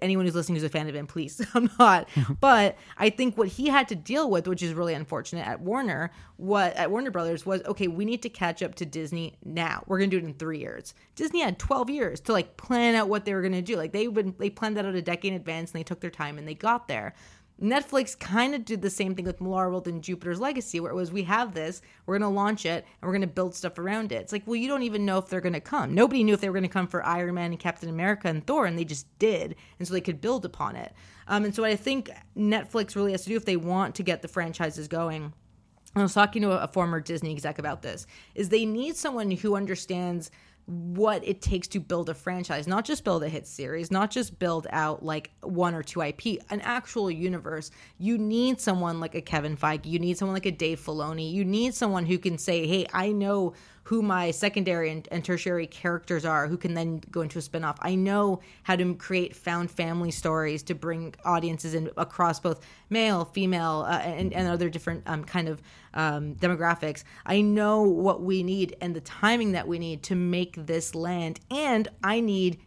Anyone 0.00 0.24
who's 0.24 0.34
listening 0.34 0.56
who's 0.56 0.64
a 0.64 0.70
fan 0.70 0.88
of 0.88 0.94
him, 0.94 1.06
please, 1.06 1.46
I'm 1.54 1.70
not. 1.78 2.08
but 2.40 2.78
I 2.96 3.10
think 3.10 3.36
what 3.36 3.48
he 3.48 3.68
had 3.68 3.88
to 3.88 3.94
deal 3.94 4.30
with, 4.30 4.48
which 4.48 4.62
is 4.62 4.72
really 4.72 4.94
unfortunate 4.94 5.46
at 5.46 5.60
Warner, 5.60 6.10
what 6.38 6.74
at 6.76 6.90
Warner 6.90 7.10
Brothers 7.10 7.44
was 7.44 7.62
okay. 7.64 7.86
We 7.86 8.06
need 8.06 8.22
to 8.22 8.30
catch 8.30 8.62
up 8.62 8.76
to 8.76 8.86
Disney 8.86 9.36
now. 9.44 9.84
We're 9.86 9.98
gonna 9.98 10.10
do 10.10 10.16
it 10.16 10.24
in 10.24 10.32
three 10.32 10.60
years. 10.60 10.94
Disney 11.14 11.42
had 11.42 11.58
12 11.58 11.90
years 11.90 12.20
to 12.20 12.32
like 12.32 12.56
plan 12.56 12.94
out 12.94 13.10
what 13.10 13.26
they 13.26 13.34
were 13.34 13.42
gonna 13.42 13.60
do. 13.60 13.76
Like 13.76 13.92
they 13.92 14.08
would 14.08 14.38
they 14.38 14.48
planned 14.48 14.78
that 14.78 14.86
out 14.86 14.94
a 14.94 15.02
decade 15.02 15.34
in 15.34 15.36
advance 15.36 15.72
and 15.72 15.78
they 15.78 15.84
took 15.84 16.00
their 16.00 16.10
time 16.10 16.38
and 16.38 16.48
they 16.48 16.54
got 16.54 16.88
there. 16.88 17.14
Netflix 17.60 18.18
kind 18.18 18.54
of 18.54 18.64
did 18.64 18.80
the 18.80 18.88
same 18.88 19.14
thing 19.14 19.26
with 19.26 19.40
Millarworld 19.40 19.86
and 19.86 20.02
Jupiter's 20.02 20.40
Legacy, 20.40 20.80
where 20.80 20.90
it 20.90 20.94
was 20.94 21.12
we 21.12 21.24
have 21.24 21.52
this, 21.52 21.82
we're 22.06 22.18
going 22.18 22.30
to 22.30 22.34
launch 22.34 22.64
it, 22.64 22.84
and 22.84 23.06
we're 23.06 23.12
going 23.12 23.20
to 23.20 23.26
build 23.26 23.54
stuff 23.54 23.78
around 23.78 24.12
it. 24.12 24.22
It's 24.22 24.32
like, 24.32 24.46
well, 24.46 24.56
you 24.56 24.66
don't 24.66 24.82
even 24.82 25.04
know 25.04 25.18
if 25.18 25.28
they're 25.28 25.42
going 25.42 25.52
to 25.52 25.60
come. 25.60 25.94
Nobody 25.94 26.24
knew 26.24 26.32
if 26.32 26.40
they 26.40 26.48
were 26.48 26.54
going 26.54 26.62
to 26.62 26.68
come 26.68 26.86
for 26.86 27.04
Iron 27.04 27.34
Man 27.34 27.50
and 27.50 27.60
Captain 27.60 27.90
America 27.90 28.28
and 28.28 28.46
Thor, 28.46 28.64
and 28.64 28.78
they 28.78 28.84
just 28.84 29.06
did, 29.18 29.56
and 29.78 29.86
so 29.86 29.92
they 29.92 30.00
could 30.00 30.20
build 30.20 30.44
upon 30.46 30.74
it. 30.76 30.94
Um, 31.28 31.44
and 31.44 31.54
so 31.54 31.64
I 31.64 31.76
think 31.76 32.10
Netflix 32.36 32.96
really 32.96 33.12
has 33.12 33.24
to 33.24 33.28
do 33.28 33.36
if 33.36 33.44
they 33.44 33.56
want 33.56 33.94
to 33.96 34.02
get 34.02 34.22
the 34.22 34.28
franchises 34.28 34.88
going. 34.88 35.32
I 35.94 36.02
was 36.02 36.14
talking 36.14 36.42
to 36.42 36.52
a 36.52 36.68
former 36.68 37.00
Disney 37.00 37.32
exec 37.32 37.58
about 37.58 37.82
this. 37.82 38.06
Is 38.34 38.48
they 38.48 38.64
need 38.64 38.96
someone 38.96 39.30
who 39.30 39.56
understands 39.56 40.30
what 40.66 41.26
it 41.26 41.42
takes 41.42 41.66
to 41.68 41.80
build 41.80 42.08
a 42.08 42.14
franchise, 42.14 42.66
not 42.66 42.84
just 42.84 43.04
build 43.04 43.22
a 43.22 43.28
hit 43.28 43.46
series, 43.46 43.90
not 43.90 44.10
just 44.10 44.38
build 44.38 44.66
out 44.70 45.04
like 45.04 45.30
one 45.42 45.74
or 45.74 45.82
two 45.82 46.00
IP, 46.02 46.38
an 46.50 46.60
actual 46.60 47.10
universe. 47.10 47.70
You 47.98 48.18
need 48.18 48.60
someone 48.60 49.00
like 49.00 49.14
a 49.14 49.20
Kevin 49.20 49.56
Feige, 49.56 49.86
you 49.86 49.98
need 49.98 50.18
someone 50.18 50.34
like 50.34 50.46
a 50.46 50.52
Dave 50.52 50.80
Filoni, 50.80 51.32
you 51.32 51.44
need 51.44 51.74
someone 51.74 52.06
who 52.06 52.18
can 52.18 52.38
say, 52.38 52.66
"Hey, 52.66 52.86
I 52.92 53.12
know 53.12 53.54
who 53.90 54.02
my 54.02 54.30
secondary 54.30 54.88
and, 54.88 55.08
and, 55.10 55.24
tertiary 55.24 55.66
characters 55.66 56.24
are 56.24 56.46
who 56.46 56.56
can 56.56 56.74
then 56.74 57.02
go 57.10 57.22
into 57.22 57.40
a 57.40 57.42
spin-off. 57.42 57.76
I 57.82 57.96
know 57.96 58.38
how 58.62 58.76
to 58.76 58.94
create 58.94 59.34
found 59.34 59.68
family 59.68 60.12
stories 60.12 60.62
to 60.62 60.76
bring 60.76 61.12
audiences 61.24 61.74
in 61.74 61.90
across 61.96 62.38
both 62.38 62.64
male 62.88 63.24
female 63.24 63.84
uh, 63.88 63.98
and, 63.98 64.32
and, 64.32 64.46
other 64.46 64.68
different 64.68 65.02
um, 65.06 65.24
kind 65.24 65.48
of 65.48 65.60
um, 65.94 66.36
demographics. 66.36 67.02
I 67.26 67.40
know 67.40 67.82
what 67.82 68.22
we 68.22 68.44
need 68.44 68.76
and 68.80 68.94
the 68.94 69.00
timing 69.00 69.50
that 69.52 69.66
we 69.66 69.80
need 69.80 70.04
to 70.04 70.14
make 70.14 70.54
this 70.54 70.94
land 70.94 71.40
and 71.50 71.88
i 72.04 72.20
need 72.20 72.60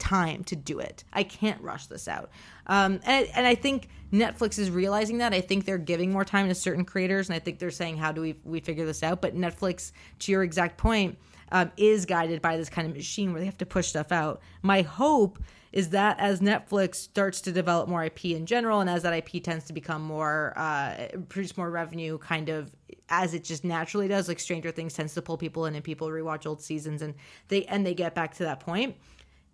time 0.00 0.42
to 0.42 0.56
do 0.56 0.80
it 0.80 1.04
i 1.12 1.22
can't 1.22 1.60
rush 1.62 1.86
this 1.86 2.08
out 2.08 2.30
um, 2.70 3.00
and, 3.04 3.28
and 3.34 3.46
I 3.46 3.56
think 3.56 3.88
Netflix 4.12 4.56
is 4.56 4.70
realizing 4.70 5.18
that. 5.18 5.34
I 5.34 5.40
think 5.40 5.64
they're 5.64 5.76
giving 5.76 6.12
more 6.12 6.24
time 6.24 6.48
to 6.48 6.54
certain 6.54 6.84
creators, 6.84 7.28
and 7.28 7.34
I 7.34 7.40
think 7.40 7.58
they're 7.58 7.72
saying, 7.72 7.96
"How 7.96 8.12
do 8.12 8.20
we 8.20 8.36
we 8.44 8.60
figure 8.60 8.86
this 8.86 9.02
out?" 9.02 9.20
But 9.20 9.36
Netflix, 9.36 9.90
to 10.20 10.32
your 10.32 10.44
exact 10.44 10.78
point, 10.78 11.18
um, 11.50 11.72
is 11.76 12.06
guided 12.06 12.40
by 12.40 12.56
this 12.56 12.70
kind 12.70 12.88
of 12.88 12.94
machine 12.94 13.32
where 13.32 13.40
they 13.40 13.46
have 13.46 13.58
to 13.58 13.66
push 13.66 13.88
stuff 13.88 14.12
out. 14.12 14.40
My 14.62 14.82
hope 14.82 15.40
is 15.72 15.90
that 15.90 16.18
as 16.20 16.40
Netflix 16.40 16.96
starts 16.96 17.40
to 17.40 17.52
develop 17.52 17.88
more 17.88 18.04
IP 18.04 18.26
in 18.26 18.46
general, 18.46 18.80
and 18.80 18.88
as 18.88 19.02
that 19.02 19.12
IP 19.12 19.42
tends 19.42 19.64
to 19.64 19.72
become 19.72 20.02
more 20.02 20.52
uh, 20.56 21.08
produce 21.28 21.56
more 21.56 21.72
revenue, 21.72 22.18
kind 22.18 22.50
of 22.50 22.70
as 23.08 23.34
it 23.34 23.42
just 23.42 23.64
naturally 23.64 24.06
does, 24.06 24.28
like 24.28 24.38
Stranger 24.38 24.70
Things 24.70 24.94
tends 24.94 25.12
to 25.14 25.22
pull 25.22 25.36
people 25.36 25.66
in, 25.66 25.74
and 25.74 25.82
people 25.82 26.08
rewatch 26.08 26.46
old 26.46 26.62
seasons, 26.62 27.02
and 27.02 27.14
they 27.48 27.64
and 27.64 27.84
they 27.84 27.94
get 27.94 28.14
back 28.14 28.36
to 28.36 28.44
that 28.44 28.60
point 28.60 28.94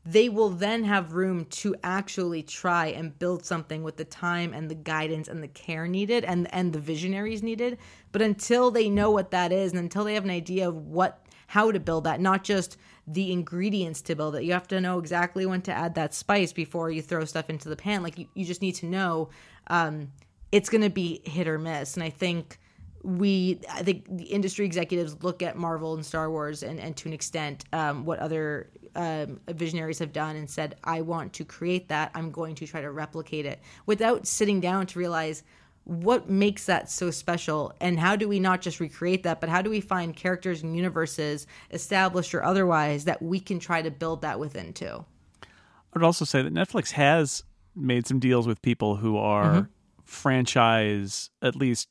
they 0.07 0.29
will 0.29 0.51
then 0.51 0.85
have 0.85 1.15
room 1.15 1.45
to 1.47 1.75
actually 1.83 2.43
try 2.43 2.87
and 2.87 3.19
build 3.19 3.45
something 3.45 3.83
with 3.83 3.97
the 3.97 4.05
time 4.05 4.55
and 4.55 4.71
the 4.71 4.75
guidance 4.75 5.27
and 5.27 5.43
the 5.43 5.49
care 5.49 5.89
needed 5.89 6.25
and 6.25 6.53
and 6.55 6.73
the 6.73 6.79
visionaries 6.79 7.43
needed. 7.43 7.77
But 8.13 8.23
until 8.23 8.71
they 8.71 8.89
know 8.89 9.11
what 9.11 9.33
that 9.33 9.51
is 9.51 9.73
and 9.73 9.81
until 9.81 10.05
they 10.05 10.15
have 10.15 10.25
an 10.25 10.31
idea 10.31 10.69
of 10.69 10.77
what 10.77 11.27
how 11.49 11.73
to 11.73 11.81
build 11.81 12.05
that 12.05 12.21
not 12.21 12.45
just 12.45 12.77
the 13.09 13.33
ingredients 13.33 14.01
to 14.03 14.15
build 14.17 14.35
it. 14.35 14.43
You 14.45 14.53
have 14.53 14.69
to 14.69 14.81
know 14.81 14.99
exactly 14.99 15.47
when 15.47 15.63
to 15.63 15.73
add 15.73 15.95
that 15.95 16.13
spice 16.13 16.53
before 16.53 16.91
you 16.91 17.03
throw 17.03 17.25
stuff 17.25 17.49
into 17.51 17.69
the 17.69 17.77
pan. 17.77 18.03
Like 18.03 18.19
you, 18.19 18.27
you 18.35 18.45
just 18.45 18.63
need 18.63 18.73
to 18.77 18.87
know 18.87 19.29
um, 19.69 20.11
it's 20.51 20.69
going 20.69 20.83
to 20.83 20.91
be 20.91 21.21
hit 21.25 21.49
or 21.49 21.59
miss. 21.59 21.95
And 21.95 22.05
i 22.05 22.11
think 22.11 22.59
we 23.03 23.61
i 23.73 23.85
think 23.85 24.05
the 24.17 24.25
industry 24.25 24.67
executives 24.67 25.23
look 25.23 25.41
at 25.41 25.57
marvel 25.57 25.95
and 25.95 26.05
star 26.05 26.29
wars 26.29 26.65
and, 26.65 26.81
and 26.81 26.97
to 26.97 27.09
an 27.09 27.13
extent 27.13 27.65
um, 27.73 28.05
what 28.05 28.19
other 28.19 28.69
um, 28.97 29.41
visionaries 29.49 29.99
have 29.99 30.13
done 30.13 30.37
and 30.37 30.49
said, 30.49 30.77
I 30.83 31.03
want 31.03 31.35
to 31.35 31.45
create 31.45 31.89
that. 31.89 32.11
I'm 32.15 32.31
going 32.31 32.55
to 32.57 32.67
try 32.67 32.81
to 32.81 32.91
replicate 32.91 33.47
it 33.47 33.61
without 33.85 34.27
sitting 34.27 34.61
down 34.61 34.87
to 34.87 34.99
realize 34.99 35.43
what 35.85 36.29
makes 36.29 36.67
that 36.67 36.91
so 36.91 37.13
special 37.13 37.73
and 37.81 38.01
how 38.01 38.17
do 38.17 38.27
we 38.27 38.41
not 38.41 38.61
just 38.61 38.81
recreate 38.81 39.23
that, 39.23 39.41
but 39.41 39.49
how 39.49 39.63
do 39.63 39.71
we 39.71 39.81
find 39.81 40.17
characters 40.17 40.63
and 40.63 40.75
universes, 40.75 41.47
established 41.71 42.35
or 42.35 42.43
otherwise, 42.43 43.05
that 43.05 43.23
we 43.23 43.39
can 43.39 43.61
try 43.61 43.83
to 43.83 43.91
build 43.91 44.23
that 44.23 44.41
within 44.41 44.73
too. 44.73 45.05
I 45.43 45.47
would 45.95 46.03
also 46.03 46.25
say 46.25 46.43
that 46.43 46.53
Netflix 46.53 46.91
has 46.93 47.45
made 47.77 48.07
some 48.07 48.19
deals 48.19 48.49
with 48.49 48.61
people 48.63 48.97
who 48.97 49.17
are 49.17 49.45
mm-hmm. 49.45 49.71
franchise 50.03 51.31
at 51.41 51.55
least 51.55 51.89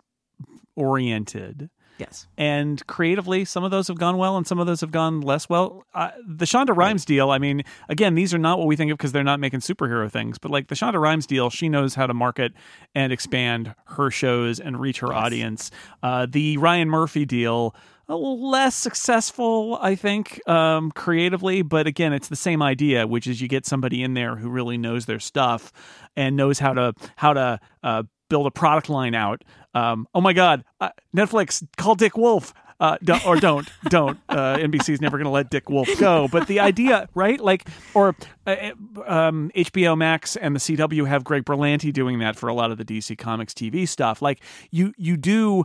oriented 0.75 1.69
Yes. 1.97 2.27
And 2.37 2.85
creatively, 2.87 3.45
some 3.45 3.63
of 3.63 3.71
those 3.71 3.87
have 3.87 3.97
gone 3.97 4.17
well 4.17 4.37
and 4.37 4.45
some 4.45 4.59
of 4.59 4.67
those 4.67 4.81
have 4.81 4.91
gone 4.91 5.21
less 5.21 5.47
well. 5.47 5.85
Uh, 5.93 6.11
the 6.27 6.45
Shonda 6.45 6.75
Rhimes 6.75 7.01
right. 7.01 7.07
deal, 7.07 7.31
I 7.31 7.37
mean, 7.37 7.63
again, 7.89 8.15
these 8.15 8.33
are 8.33 8.37
not 8.37 8.57
what 8.57 8.67
we 8.67 8.75
think 8.75 8.91
of 8.91 8.97
because 8.97 9.11
they're 9.11 9.23
not 9.23 9.39
making 9.39 9.61
superhero 9.61 10.11
things, 10.11 10.37
but 10.37 10.51
like 10.51 10.67
the 10.67 10.75
Shonda 10.75 10.99
Rhimes 10.99 11.25
deal, 11.25 11.49
she 11.49 11.69
knows 11.69 11.95
how 11.95 12.07
to 12.07 12.13
market 12.13 12.53
and 12.93 13.13
expand 13.13 13.73
her 13.85 14.11
shows 14.11 14.59
and 14.59 14.79
reach 14.79 14.99
her 14.99 15.07
yes. 15.07 15.15
audience. 15.15 15.71
Uh, 16.03 16.27
the 16.29 16.57
Ryan 16.57 16.89
Murphy 16.89 17.25
deal, 17.25 17.75
a 18.07 18.15
less 18.15 18.75
successful, 18.75 19.77
I 19.81 19.95
think, 19.95 20.47
um, 20.47 20.91
creatively. 20.91 21.61
But 21.61 21.87
again, 21.87 22.13
it's 22.13 22.27
the 22.27 22.35
same 22.35 22.61
idea, 22.61 23.07
which 23.07 23.25
is 23.25 23.41
you 23.41 23.47
get 23.47 23.65
somebody 23.65 24.03
in 24.03 24.13
there 24.13 24.35
who 24.35 24.49
really 24.49 24.77
knows 24.77 25.05
their 25.05 25.19
stuff 25.19 25.71
and 26.15 26.35
knows 26.35 26.59
how 26.59 26.73
to 26.73 26.93
how 27.15 27.33
to 27.33 27.59
uh, 27.83 28.03
build 28.29 28.47
a 28.47 28.51
product 28.51 28.89
line 28.89 29.15
out. 29.15 29.43
Um, 29.73 30.07
oh 30.13 30.21
my 30.21 30.33
God, 30.33 30.63
uh, 30.79 30.89
Netflix, 31.15 31.65
call 31.77 31.95
Dick 31.95 32.17
Wolf. 32.17 32.53
Uh, 32.77 32.97
don't, 33.03 33.25
or 33.25 33.37
don't, 33.37 33.69
don't. 33.89 34.19
Uh, 34.27 34.57
NBC's 34.57 34.99
never 34.99 35.17
going 35.17 35.25
to 35.25 35.31
let 35.31 35.49
Dick 35.49 35.69
Wolf 35.69 35.87
go. 35.97 36.27
But 36.27 36.47
the 36.47 36.59
idea, 36.59 37.07
right? 37.15 37.39
Like, 37.39 37.69
or 37.93 38.15
uh, 38.45 38.71
um, 39.05 39.49
HBO 39.55 39.97
Max 39.97 40.35
and 40.35 40.53
the 40.53 40.59
CW 40.59 41.07
have 41.07 41.23
Greg 41.23 41.45
Berlanti 41.45 41.93
doing 41.93 42.19
that 42.19 42.35
for 42.35 42.49
a 42.49 42.53
lot 42.53 42.71
of 42.71 42.77
the 42.77 42.83
DC 42.83 43.17
Comics 43.17 43.53
TV 43.53 43.87
stuff. 43.87 44.21
Like, 44.21 44.41
you 44.71 44.93
you 44.97 45.15
do 45.15 45.63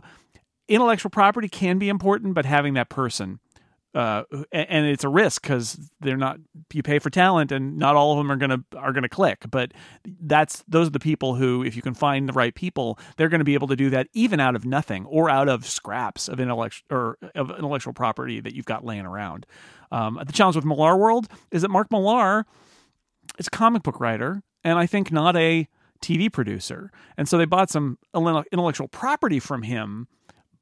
intellectual 0.69 1.09
property 1.09 1.49
can 1.49 1.77
be 1.77 1.89
important, 1.89 2.33
but 2.33 2.45
having 2.45 2.75
that 2.75 2.87
person 2.87 3.39
uh, 3.93 4.23
and 4.51 4.85
it's 4.85 5.03
a 5.03 5.09
risk 5.09 5.41
because 5.41 5.91
they're 5.99 6.17
not 6.17 6.37
you 6.73 6.81
pay 6.81 6.99
for 6.99 7.09
talent 7.09 7.51
and 7.51 7.77
not 7.77 7.95
all 7.95 8.13
of 8.13 8.17
them 8.17 8.31
are 8.31 8.37
gonna 8.37 8.63
are 8.75 8.93
gonna 8.93 9.09
click. 9.09 9.43
But 9.49 9.73
that's 10.05 10.63
those 10.67 10.87
are 10.87 10.91
the 10.91 10.99
people 10.99 11.35
who 11.35 11.63
if 11.63 11.75
you 11.75 11.81
can 11.81 11.93
find 11.93 12.29
the 12.29 12.33
right 12.33 12.55
people 12.55 12.97
they're 13.17 13.29
to 13.39 13.45
be 13.45 13.53
able 13.53 13.67
to 13.67 13.75
do 13.75 13.89
that 13.89 14.07
even 14.13 14.39
out 14.39 14.55
of 14.55 14.65
nothing 14.65 15.05
or 15.05 15.29
out 15.29 15.49
of 15.49 15.65
scraps 15.65 16.27
of 16.29 16.39
intellectual 16.39 16.85
or 16.89 17.17
of 17.35 17.49
intellectual 17.49 17.93
property 17.93 18.39
that 18.39 18.53
you've 18.53 18.65
got 18.65 18.85
laying 18.85 19.05
around. 19.05 19.45
Um, 19.91 20.19
the 20.25 20.33
challenge 20.33 20.55
with 20.55 20.65
millar 20.65 20.95
world 20.95 21.27
is 21.51 21.61
that 21.63 21.69
Mark 21.69 21.91
Millar 21.91 22.45
is 23.37 23.47
a 23.47 23.51
comic 23.51 23.83
book 23.83 23.99
writer 23.99 24.41
and 24.63 24.77
I 24.79 24.85
think 24.85 25.11
not 25.11 25.35
a 25.35 25.67
TV 26.01 26.31
producer. 26.31 26.91
And 27.17 27.27
so 27.27 27.37
they 27.37 27.45
bought 27.45 27.69
some 27.69 27.97
intellectual 28.15 28.87
property 28.87 29.39
from 29.39 29.63
him 29.63 30.07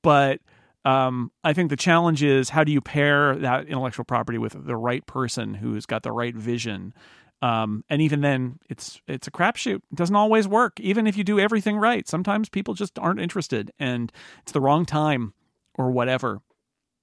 but 0.02 0.42
um, 0.86 1.32
I 1.44 1.54
think 1.54 1.70
the 1.70 1.76
challenge 1.76 2.24
is 2.24 2.50
how 2.50 2.64
do 2.64 2.72
you 2.72 2.82
pair 2.82 3.36
that 3.36 3.68
intellectual 3.68 4.06
property 4.06 4.38
with 4.38 4.66
the 4.66 4.78
right 4.78 5.06
person 5.06 5.54
who's 5.54 5.86
got 5.86 6.04
the 6.04 6.12
right 6.12 6.36
vision. 6.36 6.94
Um, 7.42 7.84
and 7.90 8.02
even 8.02 8.22
then, 8.22 8.60
it's 8.70 9.02
it's 9.08 9.28
a 9.28 9.32
crapshoot. 9.32 9.76
It 9.76 9.96
doesn't 9.96 10.16
always 10.16 10.48
work. 10.48 10.80
Even 10.80 11.08
if 11.08 11.16
you 11.16 11.24
do 11.24 11.40
everything 11.40 11.78
right, 11.78 12.08
sometimes 12.08 12.50
people 12.50 12.74
just 12.74 13.00
aren't 13.00 13.22
interested, 13.22 13.72
and 13.80 14.12
it's 14.42 14.52
the 14.52 14.62
wrong 14.62 14.86
time 14.86 15.34
or 15.76 15.92
whatever. 15.92 16.42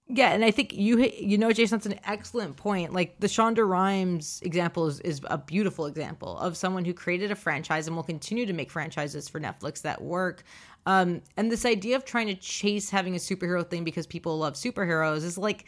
Yeah, 0.08 0.32
and 0.32 0.44
I 0.44 0.52
think 0.52 0.72
you 0.72 0.98
you 0.98 1.36
know, 1.36 1.50
Jason, 1.52 1.78
that's 1.78 1.86
an 1.86 1.98
excellent 2.04 2.56
point. 2.56 2.92
Like 2.92 3.18
the 3.18 3.26
Shonda 3.26 3.66
Rhimes 3.66 4.40
example 4.42 4.86
is, 4.86 5.00
is 5.00 5.20
a 5.24 5.38
beautiful 5.38 5.86
example 5.86 6.38
of 6.38 6.56
someone 6.56 6.84
who 6.84 6.94
created 6.94 7.32
a 7.32 7.34
franchise 7.34 7.88
and 7.88 7.96
will 7.96 8.04
continue 8.04 8.46
to 8.46 8.52
make 8.52 8.70
franchises 8.70 9.28
for 9.28 9.40
Netflix 9.40 9.82
that 9.82 10.00
work. 10.00 10.44
Um, 10.86 11.22
and 11.36 11.50
this 11.50 11.64
idea 11.64 11.96
of 11.96 12.04
trying 12.04 12.28
to 12.28 12.34
chase 12.34 12.90
having 12.90 13.14
a 13.14 13.18
superhero 13.18 13.68
thing 13.68 13.84
because 13.84 14.06
people 14.06 14.38
love 14.38 14.54
superheroes 14.54 15.24
is 15.24 15.36
like, 15.36 15.66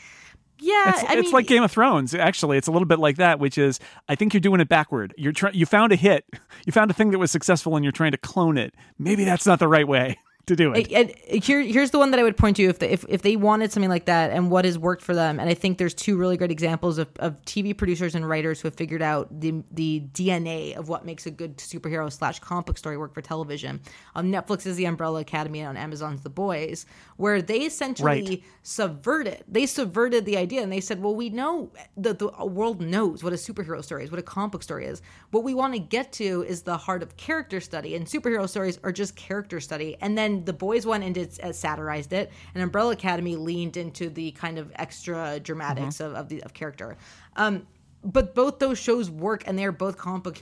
yeah, 0.61 0.91
it's, 0.91 1.03
it's 1.03 1.15
mean, 1.15 1.31
like 1.33 1.47
Game 1.47 1.63
of 1.63 1.71
Thrones. 1.71 2.15
Actually, 2.15 2.59
it's 2.59 2.69
a 2.69 2.73
little 2.73 2.87
bit 2.87 2.99
like 2.99 3.17
that, 3.17 3.39
which 3.39 3.59
is 3.59 3.79
I 4.09 4.15
think 4.15 4.35
you're 4.35 4.41
doing 4.41 4.61
it 4.61 4.69
backward. 4.69 5.15
You're 5.17 5.33
trying. 5.33 5.55
You 5.55 5.67
found 5.67 5.93
a 5.93 5.97
hit. 5.97 6.25
You 6.67 6.73
found 6.73 6.91
a 6.91 6.95
thing 6.95 7.13
that 7.13 7.19
was 7.19 7.31
successful, 7.31 7.77
and 7.77 7.85
you're 7.85 7.93
trying 7.93 8.11
to 8.11 8.19
clone 8.19 8.59
it. 8.59 8.75
Maybe 8.99 9.25
that's 9.25 9.47
not 9.47 9.59
the 9.59 9.69
right 9.69 9.89
way. 9.89 10.19
To 10.49 10.57
do 10.57 10.73
it. 10.73 10.91
And 10.93 11.15
here, 11.45 11.61
here's 11.63 11.91
the 11.93 11.99
one 11.99 12.11
that 12.11 12.21
I 12.21 12.23
would 12.23 12.37
point 12.37 12.57
to 12.57 12.65
if, 12.65 12.79
they, 12.81 12.91
if 12.91 13.05
if 13.09 13.23
they 13.23 13.37
wanted 13.37 13.73
something 13.73 13.89
like 13.91 14.07
that 14.07 14.31
and 14.31 14.51
what 14.51 14.65
has 14.65 14.79
worked 14.79 15.03
for 15.03 15.15
them. 15.15 15.39
And 15.41 15.49
I 15.49 15.55
think 15.55 15.79
there's 15.79 15.95
two 15.95 16.17
really 16.17 16.37
great 16.37 16.51
examples 16.51 16.99
of, 16.99 17.09
of 17.21 17.41
TV 17.45 17.77
producers 17.77 18.15
and 18.15 18.29
writers 18.29 18.61
who 18.61 18.69
have 18.69 18.75
figured 18.75 19.03
out 19.03 19.41
the 19.41 19.63
the 19.71 20.03
DNA 20.13 20.77
of 20.77 20.89
what 20.89 21.05
makes 21.07 21.27
a 21.27 21.31
good 21.31 21.57
superhero 21.59 22.13
slash 22.13 22.41
comic 22.41 22.67
book 22.67 22.79
story 22.79 22.99
work 22.99 23.15
for 23.15 23.23
television. 23.23 23.81
On 24.15 24.31
Netflix 24.33 24.67
is 24.67 24.77
The 24.77 24.87
Umbrella 24.87 25.21
Academy, 25.21 25.61
and 25.61 25.69
on 25.69 25.77
Amazon's 25.77 26.23
The 26.23 26.31
Boys, 26.31 26.87
where 27.17 27.41
they 27.41 27.61
essentially 27.61 28.09
Right. 28.09 28.43
subverted. 28.63 29.45
They 29.49 29.67
subverted 29.67 30.25
the 30.25 30.37
idea, 30.37 30.63
and 30.63 30.73
they 30.73 30.81
said, 30.81 31.03
"Well, 31.03 31.15
we 31.15 31.31
know 31.31 31.71
that 31.97 32.19
the 32.19 32.29
world 32.45 32.81
knows 32.81 33.23
what 33.23 33.33
a 33.33 33.37
superhero 33.37 33.83
story 33.85 34.05
is, 34.05 34.11
what 34.11 34.19
a 34.21 34.23
comic 34.23 34.53
book 34.53 34.63
story 34.63 34.87
is. 34.87 35.03
What 35.31 35.45
we 35.45 35.55
want 35.55 35.75
to 35.75 35.79
get 35.79 36.13
to 36.15 36.45
is 36.49 36.63
the 36.63 36.77
heart 36.77 37.03
of 37.03 37.17
character 37.17 37.61
study, 37.61 37.95
and 37.95 38.07
superhero 38.07 38.49
stories 38.49 38.79
are 38.83 38.93
just 38.93 39.17
character 39.17 39.61
study." 39.61 39.97
And 40.01 40.17
then 40.17 40.38
the 40.45 40.53
boys 40.53 40.87
went 40.87 41.05
and 41.05 41.15
did, 41.15 41.39
uh, 41.43 41.53
satirized 41.53 42.13
it, 42.13 42.31
and 42.55 42.63
Umbrella 42.63 42.93
Academy 42.93 43.37
leaned 43.37 43.77
into 43.77 44.11
the 44.11 44.33
kind 44.33 44.59
of 44.59 44.73
extra 44.77 45.41
dramatics 45.41 46.01
of 46.01 46.15
of, 46.15 46.29
the, 46.29 46.43
of 46.43 46.55
character. 46.55 46.97
Um, 47.37 47.67
but 48.05 48.35
both 48.35 48.59
those 48.59 48.79
shows 48.79 49.11
work, 49.11 49.43
and 49.47 49.59
they 49.59 49.65
are 49.65 49.73
both 49.73 49.97
comic 49.97 50.23
book 50.23 50.39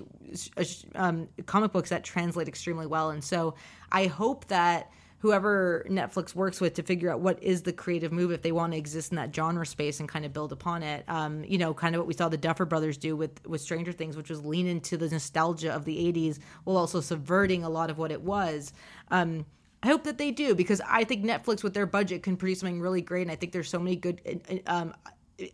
um, 0.94 1.28
comic 1.46 1.72
books 1.72 1.90
that 1.90 2.04
translate 2.04 2.48
extremely 2.48 2.86
well. 2.86 3.10
And 3.10 3.24
so 3.24 3.54
I 3.90 4.06
hope 4.06 4.48
that 4.48 4.90
whoever 5.18 5.84
Netflix 5.88 6.34
works 6.34 6.60
with 6.60 6.74
to 6.74 6.82
figure 6.82 7.10
out 7.10 7.20
what 7.20 7.42
is 7.42 7.62
the 7.62 7.72
creative 7.72 8.12
move 8.12 8.30
if 8.30 8.42
they 8.42 8.52
want 8.52 8.72
to 8.72 8.78
exist 8.78 9.10
in 9.10 9.16
that 9.16 9.34
genre 9.34 9.66
space 9.66 9.98
and 9.98 10.08
kind 10.08 10.24
of 10.24 10.32
build 10.32 10.52
upon 10.52 10.82
it. 10.82 11.04
Um, 11.08 11.42
you 11.44 11.58
know, 11.58 11.72
kind 11.72 11.94
of 11.94 12.00
what 12.00 12.06
we 12.06 12.14
saw 12.14 12.28
the 12.28 12.36
Duffer 12.36 12.66
Brothers 12.66 12.98
do 12.98 13.16
with 13.16 13.44
with 13.46 13.60
Stranger 13.60 13.92
Things, 13.92 14.16
which 14.16 14.30
was 14.30 14.44
lean 14.44 14.66
into 14.66 14.96
the 14.96 15.08
nostalgia 15.08 15.72
of 15.72 15.84
the 15.84 15.96
'80s 16.12 16.38
while 16.64 16.76
also 16.76 17.00
subverting 17.00 17.64
a 17.64 17.70
lot 17.70 17.90
of 17.90 17.98
what 17.98 18.12
it 18.12 18.22
was. 18.22 18.72
Um, 19.10 19.46
I 19.86 19.88
hope 19.88 20.02
that 20.02 20.18
they 20.18 20.32
do 20.32 20.56
because 20.56 20.80
I 20.84 21.04
think 21.04 21.24
Netflix 21.24 21.62
with 21.62 21.72
their 21.72 21.86
budget 21.86 22.24
can 22.24 22.36
produce 22.36 22.58
something 22.58 22.80
really 22.80 23.00
great, 23.00 23.22
and 23.22 23.30
I 23.30 23.36
think 23.36 23.52
there's 23.52 23.70
so 23.70 23.78
many 23.78 23.94
good. 23.94 24.20
Um, 24.66 24.94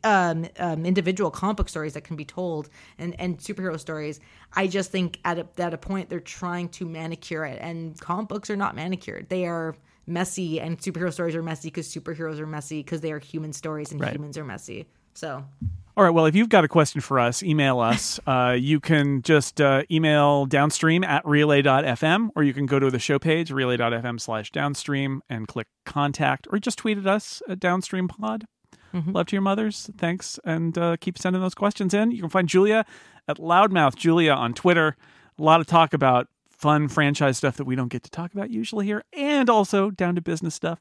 um, 0.04 0.46
um, 0.60 0.86
individual 0.86 1.28
comic 1.30 1.56
book 1.56 1.68
stories 1.68 1.94
that 1.94 2.04
can 2.04 2.14
be 2.14 2.24
told 2.24 2.70
and, 2.98 3.18
and 3.20 3.38
superhero 3.38 3.78
stories. 3.78 4.20
I 4.52 4.68
just 4.68 4.92
think 4.92 5.18
at 5.24 5.40
a, 5.40 5.46
at 5.58 5.74
a 5.74 5.76
point 5.76 6.08
they're 6.08 6.20
trying 6.20 6.68
to 6.70 6.86
manicure 6.86 7.44
it, 7.44 7.58
and 7.60 8.00
comic 8.00 8.28
books 8.28 8.48
are 8.48 8.56
not 8.56 8.74
manicured. 8.74 9.28
They 9.28 9.44
are 9.44 9.74
messy, 10.06 10.60
and 10.60 10.78
superhero 10.78 11.12
stories 11.12 11.34
are 11.34 11.42
messy 11.42 11.68
because 11.68 11.92
superheroes 11.92 12.38
are 12.38 12.46
messy 12.46 12.78
because 12.78 13.02
they 13.02 13.12
are 13.12 13.18
human 13.18 13.52
stories, 13.52 13.92
and 13.92 14.00
Right. 14.00 14.14
humans 14.14 14.38
are 14.38 14.44
messy. 14.44 14.86
So 15.14 15.44
All 15.94 16.04
right. 16.04 16.10
Well, 16.10 16.24
if 16.24 16.34
you've 16.34 16.48
got 16.48 16.64
a 16.64 16.68
question 16.68 17.02
for 17.02 17.18
us, 17.20 17.42
email 17.42 17.80
us. 17.80 18.18
Uh, 18.32 18.52
you 18.52 18.80
can 18.80 19.20
just 19.22 19.60
uh, 19.60 19.82
email 19.90 20.46
downstream 20.46 21.04
at 21.04 21.26
relay.fm, 21.26 22.30
or 22.34 22.42
you 22.42 22.54
can 22.54 22.66
go 22.66 22.78
to 22.78 22.90
the 22.90 22.98
show 22.98 23.18
page, 23.18 23.50
relay.fm 23.50 24.20
slash 24.20 24.50
downstream, 24.50 25.22
and 25.28 25.48
click 25.48 25.66
contact, 25.84 26.46
or 26.50 26.58
just 26.58 26.78
tweet 26.78 26.98
at 26.98 27.06
us 27.06 27.42
at 27.48 27.60
downstream 27.60 28.08
pod. 28.08 28.46
Love 29.12 29.26
to 29.26 29.36
your 29.36 29.42
mothers. 29.42 29.90
Thanks. 29.98 30.38
And 30.44 30.76
uh, 30.78 30.96
keep 30.98 31.18
sending 31.18 31.42
those 31.42 31.54
questions 31.54 31.92
in. 31.94 32.10
You 32.10 32.20
can 32.20 32.30
find 32.30 32.48
Julia 32.48 32.86
at 33.28 33.38
Loudmouth 33.38 33.96
Julia 33.96 34.32
on 34.32 34.54
Twitter. 34.54 34.96
A 35.38 35.42
lot 35.42 35.60
of 35.60 35.66
talk 35.66 35.92
about 35.92 36.28
fun 36.50 36.88
franchise 36.88 37.38
stuff 37.38 37.56
that 37.56 37.64
we 37.64 37.74
don't 37.74 37.88
get 37.88 38.02
to 38.04 38.10
talk 38.10 38.32
about 38.32 38.50
usually 38.50 38.86
here, 38.86 39.04
and 39.12 39.50
also 39.50 39.90
down 39.90 40.14
to 40.14 40.20
business 40.20 40.54
stuff. 40.54 40.80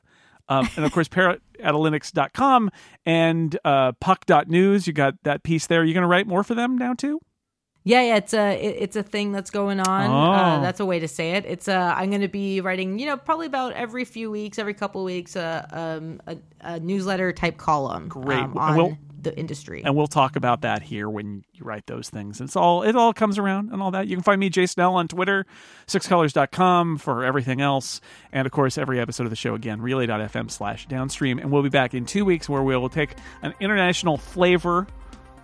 Um, 0.52 0.70
and 0.76 0.86
of 0.86 0.92
course, 0.92 1.08
parrotanalytics.com 1.08 2.72
and 3.06 3.58
uh, 3.64 3.94
puck.news. 3.94 4.86
You 4.86 4.94
got 4.94 5.16
that 5.24 5.44
piece 5.44 5.68
there. 5.68 5.84
You're 5.84 5.94
going 5.94 6.04
to 6.04 6.08
write 6.08 6.28
more 6.28 6.44
for 6.44 6.56
them 6.56 6.78
now, 6.78 6.94
too? 6.94 7.22
Yeah, 7.84 8.02
yeah, 8.04 8.18
it's 8.18 8.34
a 8.36 8.64
it, 8.64 8.76
it's 8.80 8.96
a 8.96 9.02
thing 9.02 9.32
that's 9.32 9.50
going 9.50 9.80
on. 9.80 10.12
Oh. 10.12 10.32
Uh, 10.32 10.62
that's 10.62 10.80
a 10.80 10.86
way 10.86 11.00
to 11.00 11.08
say 11.08 11.32
it. 11.32 11.46
It's 11.48 11.68
uh, 11.68 11.96
I'm 11.98 12.10
going 12.10 12.22
to 12.22 12.28
be 12.28 12.62
writing, 12.62 13.00
you 13.00 13.08
know, 13.08 13.18
probably 13.18 13.48
about 13.48 13.74
every 13.74 14.06
few 14.06 14.30
weeks, 14.30 14.60
every 14.60 14.76
couple 14.76 15.02
of 15.02 15.06
weeks, 15.06 15.36
uh, 15.36 15.66
um, 15.72 16.22
a, 16.28 16.38
a 16.62 16.80
newsletter 16.80 17.34
type 17.34 17.58
column. 17.58 18.08
Great. 18.08 18.38
um, 18.38 18.58
on 18.58 18.78
we'll- 18.78 18.98
the 19.24 19.38
industry. 19.38 19.82
and 19.84 19.96
we'll 19.96 20.08
talk 20.08 20.36
about 20.36 20.62
that 20.62 20.82
here 20.82 21.10
when 21.10 21.44
you 21.54 21.64
write 21.64 21.86
those 21.88 22.10
things. 22.10 22.42
It's 22.42 22.56
all 22.56 22.84
it 22.84 22.96
all 22.96 23.14
comes 23.14 23.38
around 23.38 23.72
and 23.72 23.82
all 23.82 23.92
that. 23.92 24.08
You 24.08 24.16
can 24.16 24.24
find 24.24 24.40
me 24.40 24.50
Jason 24.50 24.74
Snell 24.74 24.96
on 24.96 25.08
Twitter, 25.08 25.46
sixcolors.com 25.88 26.98
for 26.98 27.24
everything 27.24 27.62
else, 27.62 28.02
and 28.32 28.46
of 28.46 28.52
course 28.52 28.78
every 28.78 29.00
episode 29.00 29.24
of 29.24 29.30
the 29.30 29.36
show 29.36 29.56
again 29.56 29.82
relay.fm 29.82 30.50
slash 30.50 30.88
downstream. 30.88 31.40
And 31.40 31.52
we'll 31.52 31.64
be 31.64 31.70
back 31.70 31.94
in 31.94 32.06
two 32.06 32.26
weeks 32.26 32.48
where 32.50 32.64
we 32.64 32.76
will 32.76 32.90
take 32.90 33.16
an 33.42 33.54
international 33.60 34.18
flavor, 34.18 34.88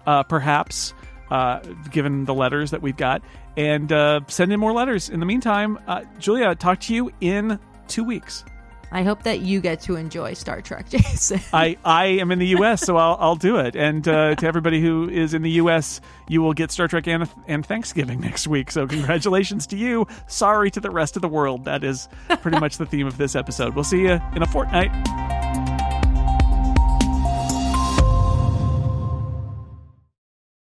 uh, 0.05 0.23
perhaps. 0.23 0.93
Uh, 1.29 1.59
given 1.91 2.23
the 2.23 2.33
letters 2.33 2.71
that 2.71 2.81
we've 2.81 2.95
got, 2.95 3.21
and 3.57 3.91
uh, 3.91 4.21
send 4.29 4.53
in 4.53 4.57
more 4.61 4.71
letters. 4.71 5.09
In 5.09 5.19
the 5.19 5.25
meantime, 5.25 5.77
uh, 5.85 6.05
Julia, 6.19 6.55
talk 6.55 6.79
to 6.79 6.95
you 6.95 7.11
in 7.19 7.59
two 7.89 8.05
weeks. 8.05 8.45
I 8.91 9.03
hope 9.03 9.23
that 9.23 9.41
you 9.41 9.59
get 9.59 9.81
to 9.81 9.95
enjoy 9.95 10.33
Star 10.33 10.61
Trek, 10.61 10.89
Jason. 10.89 11.41
I, 11.53 11.77
I 11.83 12.05
am 12.05 12.31
in 12.31 12.39
the 12.39 12.47
U.S., 12.47 12.81
so 12.81 12.97
I'll, 12.97 13.17
I'll 13.19 13.35
do 13.35 13.57
it. 13.57 13.75
And 13.75 14.07
uh, 14.07 14.35
to 14.35 14.47
everybody 14.47 14.81
who 14.81 15.09
is 15.09 15.33
in 15.33 15.41
the 15.41 15.51
U.S., 15.51 15.99
you 16.27 16.41
will 16.41 16.53
get 16.53 16.71
Star 16.71 16.87
Trek 16.87 17.07
and, 17.07 17.29
and 17.47 17.65
Thanksgiving 17.65 18.19
next 18.21 18.47
week. 18.47 18.71
So 18.71 18.87
congratulations 18.87 19.67
to 19.67 19.77
you. 19.77 20.07
Sorry 20.27 20.71
to 20.71 20.79
the 20.79 20.91
rest 20.91 21.15
of 21.15 21.21
the 21.21 21.29
world. 21.29 21.65
That 21.65 21.83
is 21.83 22.07
pretty 22.41 22.59
much 22.59 22.77
the 22.77 22.85
theme 22.85 23.07
of 23.07 23.17
this 23.17 23.35
episode. 23.35 23.75
We'll 23.75 23.83
see 23.83 24.01
you 24.01 24.19
in 24.35 24.41
a 24.41 24.47
fortnight. 24.47 25.46